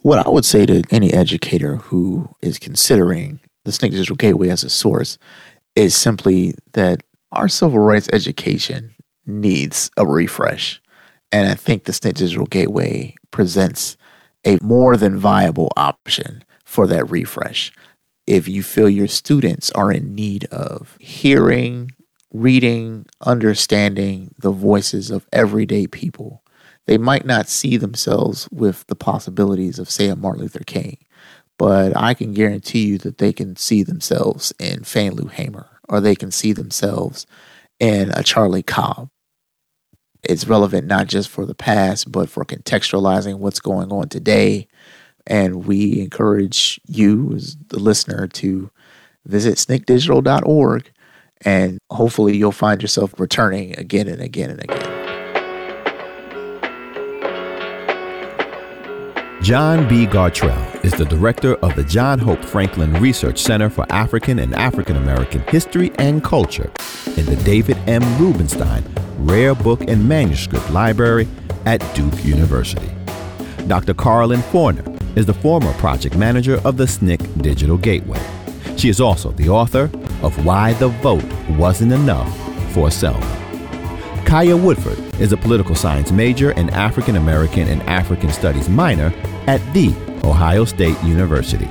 What 0.02 0.26
I 0.26 0.30
would 0.30 0.44
say 0.44 0.66
to 0.66 0.84
any 0.92 1.14
educator 1.14 1.78
who 1.78 2.28
is 2.42 2.60
considering 2.60 3.40
the 3.64 3.72
SNCC 3.72 3.92
Digital 3.92 4.16
Gateway 4.18 4.50
as 4.50 4.66
a 4.66 4.70
source 4.70 5.18
is 5.76 5.96
simply 5.96 6.54
that 6.74 7.02
our 7.32 7.48
civil 7.48 7.80
rights 7.80 8.10
education 8.12 8.94
needs 9.26 9.90
a 9.96 10.06
refresh. 10.06 10.82
And 11.32 11.48
I 11.48 11.56
think 11.56 11.86
the 11.86 11.94
SNCC 11.94 12.14
Digital 12.14 12.46
Gateway 12.46 13.16
presents 13.32 13.96
a 14.46 14.58
more 14.62 14.98
than 14.98 15.18
viable 15.18 15.72
option 15.78 16.44
for 16.66 16.88
that 16.88 17.10
refresh 17.10 17.72
if 18.30 18.48
you 18.48 18.62
feel 18.62 18.88
your 18.88 19.08
students 19.08 19.72
are 19.72 19.92
in 19.92 20.14
need 20.14 20.46
of 20.46 20.96
hearing, 21.00 21.90
reading, 22.32 23.08
understanding 23.22 24.36
the 24.38 24.52
voices 24.52 25.10
of 25.10 25.28
everyday 25.34 25.88
people, 25.88 26.44
they 26.86 27.00
might 27.00 27.26
not 27.26 27.50
see 27.50 27.76
themselves 27.76 28.48
with 28.52 28.86
the 28.86 28.96
possibilities 28.96 29.80
of, 29.80 29.90
say, 29.90 30.10
a 30.10 30.16
Martin 30.16 30.44
Luther 30.44 30.64
King, 30.64 31.00
but 31.58 31.98
I 31.98 32.14
can 32.14 32.36
guarantee 32.36 32.86
you 32.86 33.00
that 33.00 33.18
they 33.18 33.34
can 33.34 33.56
see 33.56 33.82
themselves 33.82 34.54
in 34.60 34.84
Fannie 34.84 35.10
Lou 35.10 35.28
Hamer 35.28 35.68
or 35.90 36.00
they 36.00 36.14
can 36.14 36.30
see 36.30 36.54
themselves 36.54 37.26
in 37.80 38.12
a 38.12 38.22
Charlie 38.22 38.62
Cobb. 38.62 39.10
It's 40.22 40.48
relevant 40.48 40.86
not 40.86 41.08
just 41.08 41.30
for 41.30 41.48
the 41.48 41.56
past, 41.56 42.12
but 42.12 42.30
for 42.30 42.46
contextualizing 42.46 43.40
what's 43.40 43.60
going 43.60 43.92
on 43.92 44.08
today 44.08 44.68
and 45.30 45.66
we 45.66 46.02
encourage 46.02 46.82
you, 46.88 47.32
as 47.36 47.56
the 47.68 47.80
listener, 47.80 48.28
to 48.28 48.70
visit 49.26 49.56
snccdigital.org 49.56 50.92
and 51.46 51.80
hopefully 51.90 52.36
you'll 52.36 52.52
find 52.52 52.82
yourself 52.82 53.18
returning 53.18 53.78
again 53.78 54.08
and 54.08 54.22
again 54.22 54.50
and 54.50 54.64
again. 54.64 54.96
John 59.42 59.88
B. 59.88 60.06
Gartrell 60.06 60.84
is 60.84 60.92
the 60.94 61.06
director 61.06 61.56
of 61.56 61.74
the 61.76 61.84
John 61.84 62.20
Hope 62.20 62.44
Franklin 62.44 62.94
Research 62.96 63.40
Center 63.42 63.70
for 63.70 63.86
African 63.90 64.40
and 64.40 64.54
African 64.54 64.98
American 64.98 65.42
History 65.44 65.92
and 65.98 66.22
Culture 66.22 66.70
in 67.16 67.26
the 67.26 67.40
David 67.46 67.78
M. 67.88 68.04
Rubenstein 68.18 68.84
Rare 69.20 69.56
Book 69.56 69.82
and 69.88 70.08
Manuscript 70.08 70.70
Library 70.72 71.28
at 71.66 71.80
Duke 71.96 72.26
University. 72.26 72.92
Dr. 73.68 73.94
Karlyn 73.94 74.44
Forner 74.44 74.99
is 75.20 75.26
the 75.26 75.34
former 75.34 75.74
project 75.74 76.16
manager 76.16 76.62
of 76.64 76.78
the 76.78 76.86
SNCC 76.86 77.42
Digital 77.42 77.78
Gateway. 77.78 78.20
She 78.78 78.88
is 78.88 79.02
also 79.02 79.32
the 79.32 79.50
author 79.50 79.92
of 80.24 80.46
Why 80.46 80.72
the 80.74 80.88
Vote 80.88 81.26
Wasn't 81.58 81.92
Enough 81.92 82.74
for 82.74 82.90
Selma. 82.90 83.20
Kaya 84.26 84.56
Woodford 84.56 84.98
is 85.20 85.34
a 85.34 85.38
political 85.38 85.76
science 85.76 86.14
major 86.14 86.52
and 86.52 86.70
African 86.72 87.18
American 87.18 87.68
and 87.68 87.82
African 87.84 88.32
Studies 88.32 88.70
minor 88.70 89.14
at 89.48 89.60
The 89.74 89.90
Ohio 90.24 90.64
State 90.64 91.02
University. 91.04 91.70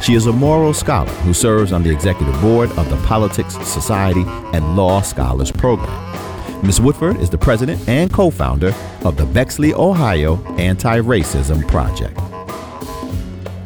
She 0.00 0.14
is 0.14 0.26
a 0.26 0.32
Morrill 0.32 0.72
Scholar 0.72 1.10
who 1.26 1.34
serves 1.34 1.72
on 1.72 1.82
the 1.82 1.90
executive 1.90 2.40
board 2.40 2.70
of 2.78 2.88
the 2.88 2.96
Politics, 3.06 3.54
Society, 3.68 4.24
and 4.54 4.76
Law 4.76 5.02
Scholars 5.02 5.52
Program. 5.52 5.92
Ms. 6.64 6.80
Woodford 6.80 7.18
is 7.18 7.28
the 7.28 7.38
president 7.38 7.86
and 7.86 8.10
co 8.10 8.30
founder 8.30 8.72
of 9.04 9.18
the 9.18 9.26
Bexley, 9.26 9.74
Ohio 9.74 10.42
Anti 10.56 11.00
Racism 11.00 11.66
Project. 11.68 12.18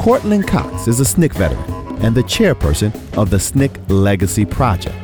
Courtland 0.02 0.48
Cox 0.48 0.88
is 0.88 0.98
a 0.98 1.04
SNCC 1.04 1.32
veteran 1.34 2.02
and 2.04 2.12
the 2.12 2.24
chairperson 2.24 2.92
of 3.16 3.30
the 3.30 3.36
SNCC 3.36 3.88
Legacy 3.88 4.44
Project, 4.44 4.96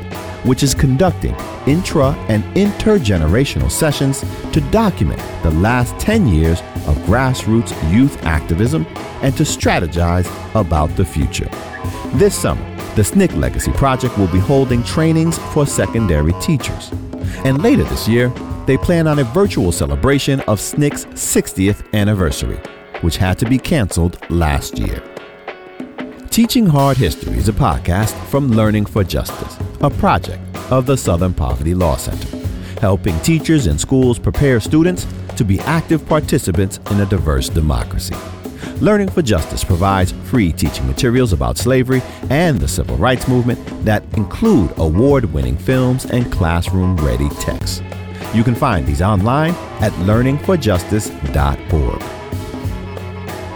which 0.44 0.64
is 0.64 0.74
conducting 0.74 1.36
intra 1.68 2.10
and 2.28 2.42
intergenerational 2.56 3.70
sessions 3.70 4.24
to 4.52 4.60
document 4.72 5.22
the 5.44 5.52
last 5.52 5.96
10 6.00 6.26
years 6.26 6.58
of 6.88 6.96
grassroots 7.06 7.72
youth 7.92 8.20
activism 8.24 8.84
and 9.22 9.36
to 9.36 9.44
strategize 9.44 10.26
about 10.60 10.88
the 10.96 11.04
future. 11.04 11.48
This 12.14 12.34
summer, 12.34 12.68
the 12.96 13.02
SNCC 13.02 13.36
Legacy 13.36 13.70
Project 13.74 14.18
will 14.18 14.26
be 14.26 14.40
holding 14.40 14.82
trainings 14.82 15.38
for 15.52 15.64
secondary 15.64 16.32
teachers. 16.40 16.90
And 17.44 17.62
later 17.62 17.84
this 17.84 18.08
year, 18.08 18.30
they 18.66 18.76
plan 18.76 19.06
on 19.06 19.20
a 19.20 19.24
virtual 19.24 19.70
celebration 19.70 20.40
of 20.48 20.58
SNCC's 20.58 21.06
60th 21.14 21.92
anniversary 21.92 22.58
which 23.00 23.16
had 23.16 23.38
to 23.38 23.48
be 23.48 23.58
canceled 23.58 24.18
last 24.30 24.78
year. 24.78 25.02
Teaching 26.30 26.66
Hard 26.66 26.96
History 26.96 27.36
is 27.36 27.48
a 27.48 27.52
podcast 27.52 28.14
from 28.26 28.52
Learning 28.52 28.86
for 28.86 29.02
Justice, 29.02 29.56
a 29.80 29.90
project 29.90 30.42
of 30.70 30.86
the 30.86 30.96
Southern 30.96 31.34
Poverty 31.34 31.74
Law 31.74 31.96
Center, 31.96 32.36
helping 32.80 33.18
teachers 33.20 33.66
and 33.66 33.80
schools 33.80 34.18
prepare 34.18 34.60
students 34.60 35.06
to 35.36 35.44
be 35.44 35.58
active 35.60 36.06
participants 36.06 36.78
in 36.90 37.00
a 37.00 37.06
diverse 37.06 37.48
democracy. 37.48 38.14
Learning 38.80 39.08
for 39.08 39.22
Justice 39.22 39.64
provides 39.64 40.12
free 40.24 40.52
teaching 40.52 40.86
materials 40.86 41.32
about 41.32 41.58
slavery 41.58 42.00
and 42.30 42.60
the 42.60 42.68
civil 42.68 42.96
rights 42.96 43.26
movement 43.26 43.58
that 43.84 44.04
include 44.16 44.72
award 44.76 45.24
winning 45.32 45.56
films 45.56 46.04
and 46.06 46.32
classroom 46.32 46.96
ready 46.98 47.28
texts. 47.40 47.82
You 48.34 48.44
can 48.44 48.54
find 48.54 48.86
these 48.86 49.02
online 49.02 49.54
at 49.80 49.90
learningforjustice.org. 49.92 52.17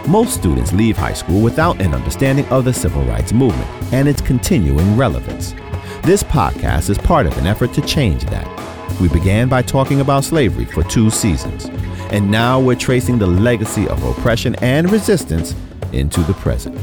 Most 0.08 0.34
students 0.34 0.72
leave 0.72 0.96
high 0.96 1.12
school 1.12 1.40
without 1.40 1.80
an 1.80 1.94
understanding 1.94 2.44
of 2.46 2.64
the 2.64 2.72
civil 2.72 3.02
rights 3.04 3.32
movement 3.32 3.70
and 3.92 4.08
its 4.08 4.20
continuing 4.20 4.96
relevance. 4.96 5.54
This 6.02 6.24
podcast 6.24 6.90
is 6.90 6.98
part 6.98 7.26
of 7.26 7.38
an 7.38 7.46
effort 7.46 7.72
to 7.74 7.80
change 7.82 8.24
that. 8.24 9.00
We 9.00 9.08
began 9.08 9.48
by 9.48 9.62
talking 9.62 10.00
about 10.00 10.24
slavery 10.24 10.64
for 10.64 10.82
two 10.82 11.08
seasons, 11.08 11.66
and 12.10 12.28
now 12.28 12.58
we're 12.58 12.74
tracing 12.74 13.18
the 13.18 13.28
legacy 13.28 13.86
of 13.88 14.02
oppression 14.02 14.56
and 14.56 14.90
resistance 14.90 15.54
into 15.92 16.20
the 16.22 16.34
present. 16.34 16.76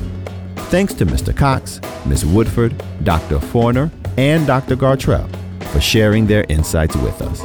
Thanks 0.69 0.93
to 0.93 1.05
Mr. 1.05 1.35
Cox, 1.35 1.81
Ms. 2.05 2.25
Woodford, 2.25 2.81
Dr. 3.03 3.41
Forner, 3.41 3.91
and 4.17 4.47
Dr. 4.47 4.77
Gartrell 4.77 5.29
for 5.65 5.81
sharing 5.81 6.25
their 6.25 6.45
insights 6.47 6.95
with 6.95 7.21
us. 7.21 7.41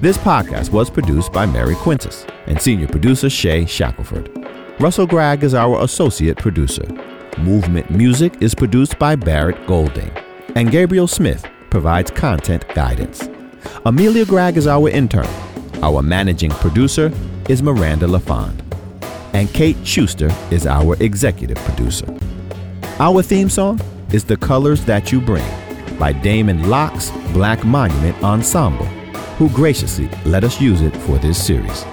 This 0.00 0.16
podcast 0.18 0.70
was 0.70 0.88
produced 0.88 1.32
by 1.32 1.46
Mary 1.46 1.74
Quintus 1.74 2.24
and 2.46 2.60
senior 2.60 2.86
producer 2.86 3.28
Shay 3.28 3.66
Shackelford. 3.66 4.39
Russell 4.80 5.06
Gregg 5.06 5.44
is 5.44 5.52
our 5.52 5.84
associate 5.84 6.38
producer. 6.38 6.86
Movement 7.36 7.90
music 7.90 8.40
is 8.40 8.54
produced 8.54 8.98
by 8.98 9.14
Barrett 9.14 9.66
Golding, 9.66 10.10
and 10.54 10.70
Gabriel 10.70 11.06
Smith 11.06 11.44
provides 11.68 12.10
content 12.10 12.66
guidance. 12.74 13.28
Amelia 13.84 14.24
Gregg 14.24 14.56
is 14.56 14.66
our 14.66 14.88
intern. 14.88 15.28
Our 15.82 16.00
managing 16.00 16.48
producer 16.48 17.12
is 17.50 17.62
Miranda 17.62 18.08
LaFond. 18.08 18.62
And 19.34 19.52
Kate 19.52 19.76
Shuster 19.86 20.30
is 20.50 20.66
our 20.66 20.96
executive 21.00 21.58
producer. 21.58 22.06
Our 22.98 23.22
theme 23.22 23.50
song 23.50 23.82
is 24.14 24.24
The 24.24 24.38
Colors 24.38 24.82
That 24.86 25.12
You 25.12 25.20
Bring 25.20 25.44
by 25.98 26.12
Damon 26.12 26.70
Locks' 26.70 27.10
Black 27.34 27.66
Monument 27.66 28.16
Ensemble, 28.24 28.86
who 29.36 29.50
graciously 29.50 30.08
let 30.24 30.42
us 30.42 30.58
use 30.58 30.80
it 30.80 30.96
for 30.96 31.18
this 31.18 31.44
series. 31.44 31.84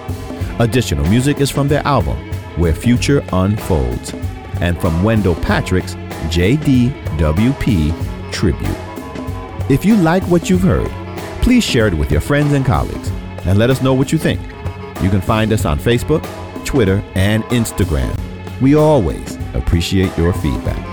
Additional 0.58 1.06
music 1.10 1.42
is 1.42 1.50
from 1.50 1.68
their 1.68 1.86
album, 1.86 2.27
Where 2.58 2.74
Future 2.74 3.24
Unfolds, 3.32 4.12
and 4.60 4.80
from 4.80 5.02
Wendell 5.02 5.36
Patrick's 5.36 5.94
JDWP 6.30 7.92
Tribute. 8.32 9.70
If 9.70 9.84
you 9.84 9.96
like 9.96 10.22
what 10.24 10.50
you've 10.50 10.62
heard, 10.62 10.90
please 11.42 11.64
share 11.64 11.86
it 11.86 11.94
with 11.94 12.10
your 12.10 12.20
friends 12.20 12.52
and 12.52 12.66
colleagues 12.66 13.10
and 13.44 13.58
let 13.58 13.70
us 13.70 13.80
know 13.80 13.94
what 13.94 14.12
you 14.12 14.18
think. 14.18 14.40
You 15.02 15.10
can 15.10 15.20
find 15.20 15.52
us 15.52 15.64
on 15.64 15.78
Facebook, 15.78 16.26
Twitter, 16.64 17.02
and 17.14 17.44
Instagram. 17.44 18.18
We 18.60 18.74
always 18.74 19.38
appreciate 19.54 20.16
your 20.18 20.32
feedback. 20.32 20.84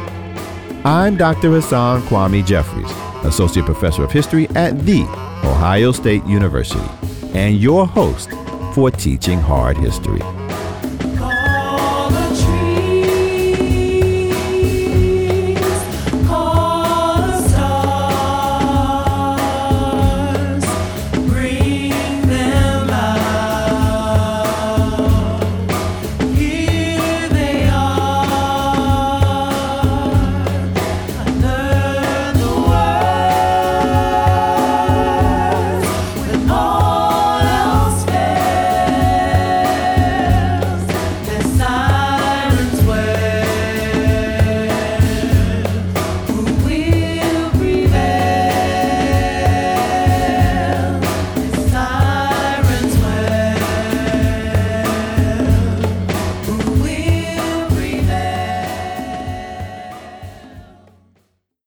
I'm 0.85 1.17
Dr. 1.17 1.51
Hasan 1.51 2.01
Kwame 2.03 2.45
Jeffries, 2.45 2.91
Associate 3.25 3.65
Professor 3.65 4.03
of 4.03 4.11
History 4.11 4.47
at 4.49 4.79
The 4.85 5.01
Ohio 5.43 5.91
State 5.91 6.23
University, 6.25 6.87
and 7.33 7.57
your 7.57 7.87
host 7.87 8.29
for 8.75 8.91
Teaching 8.91 9.39
Hard 9.39 9.77
History. 9.77 10.21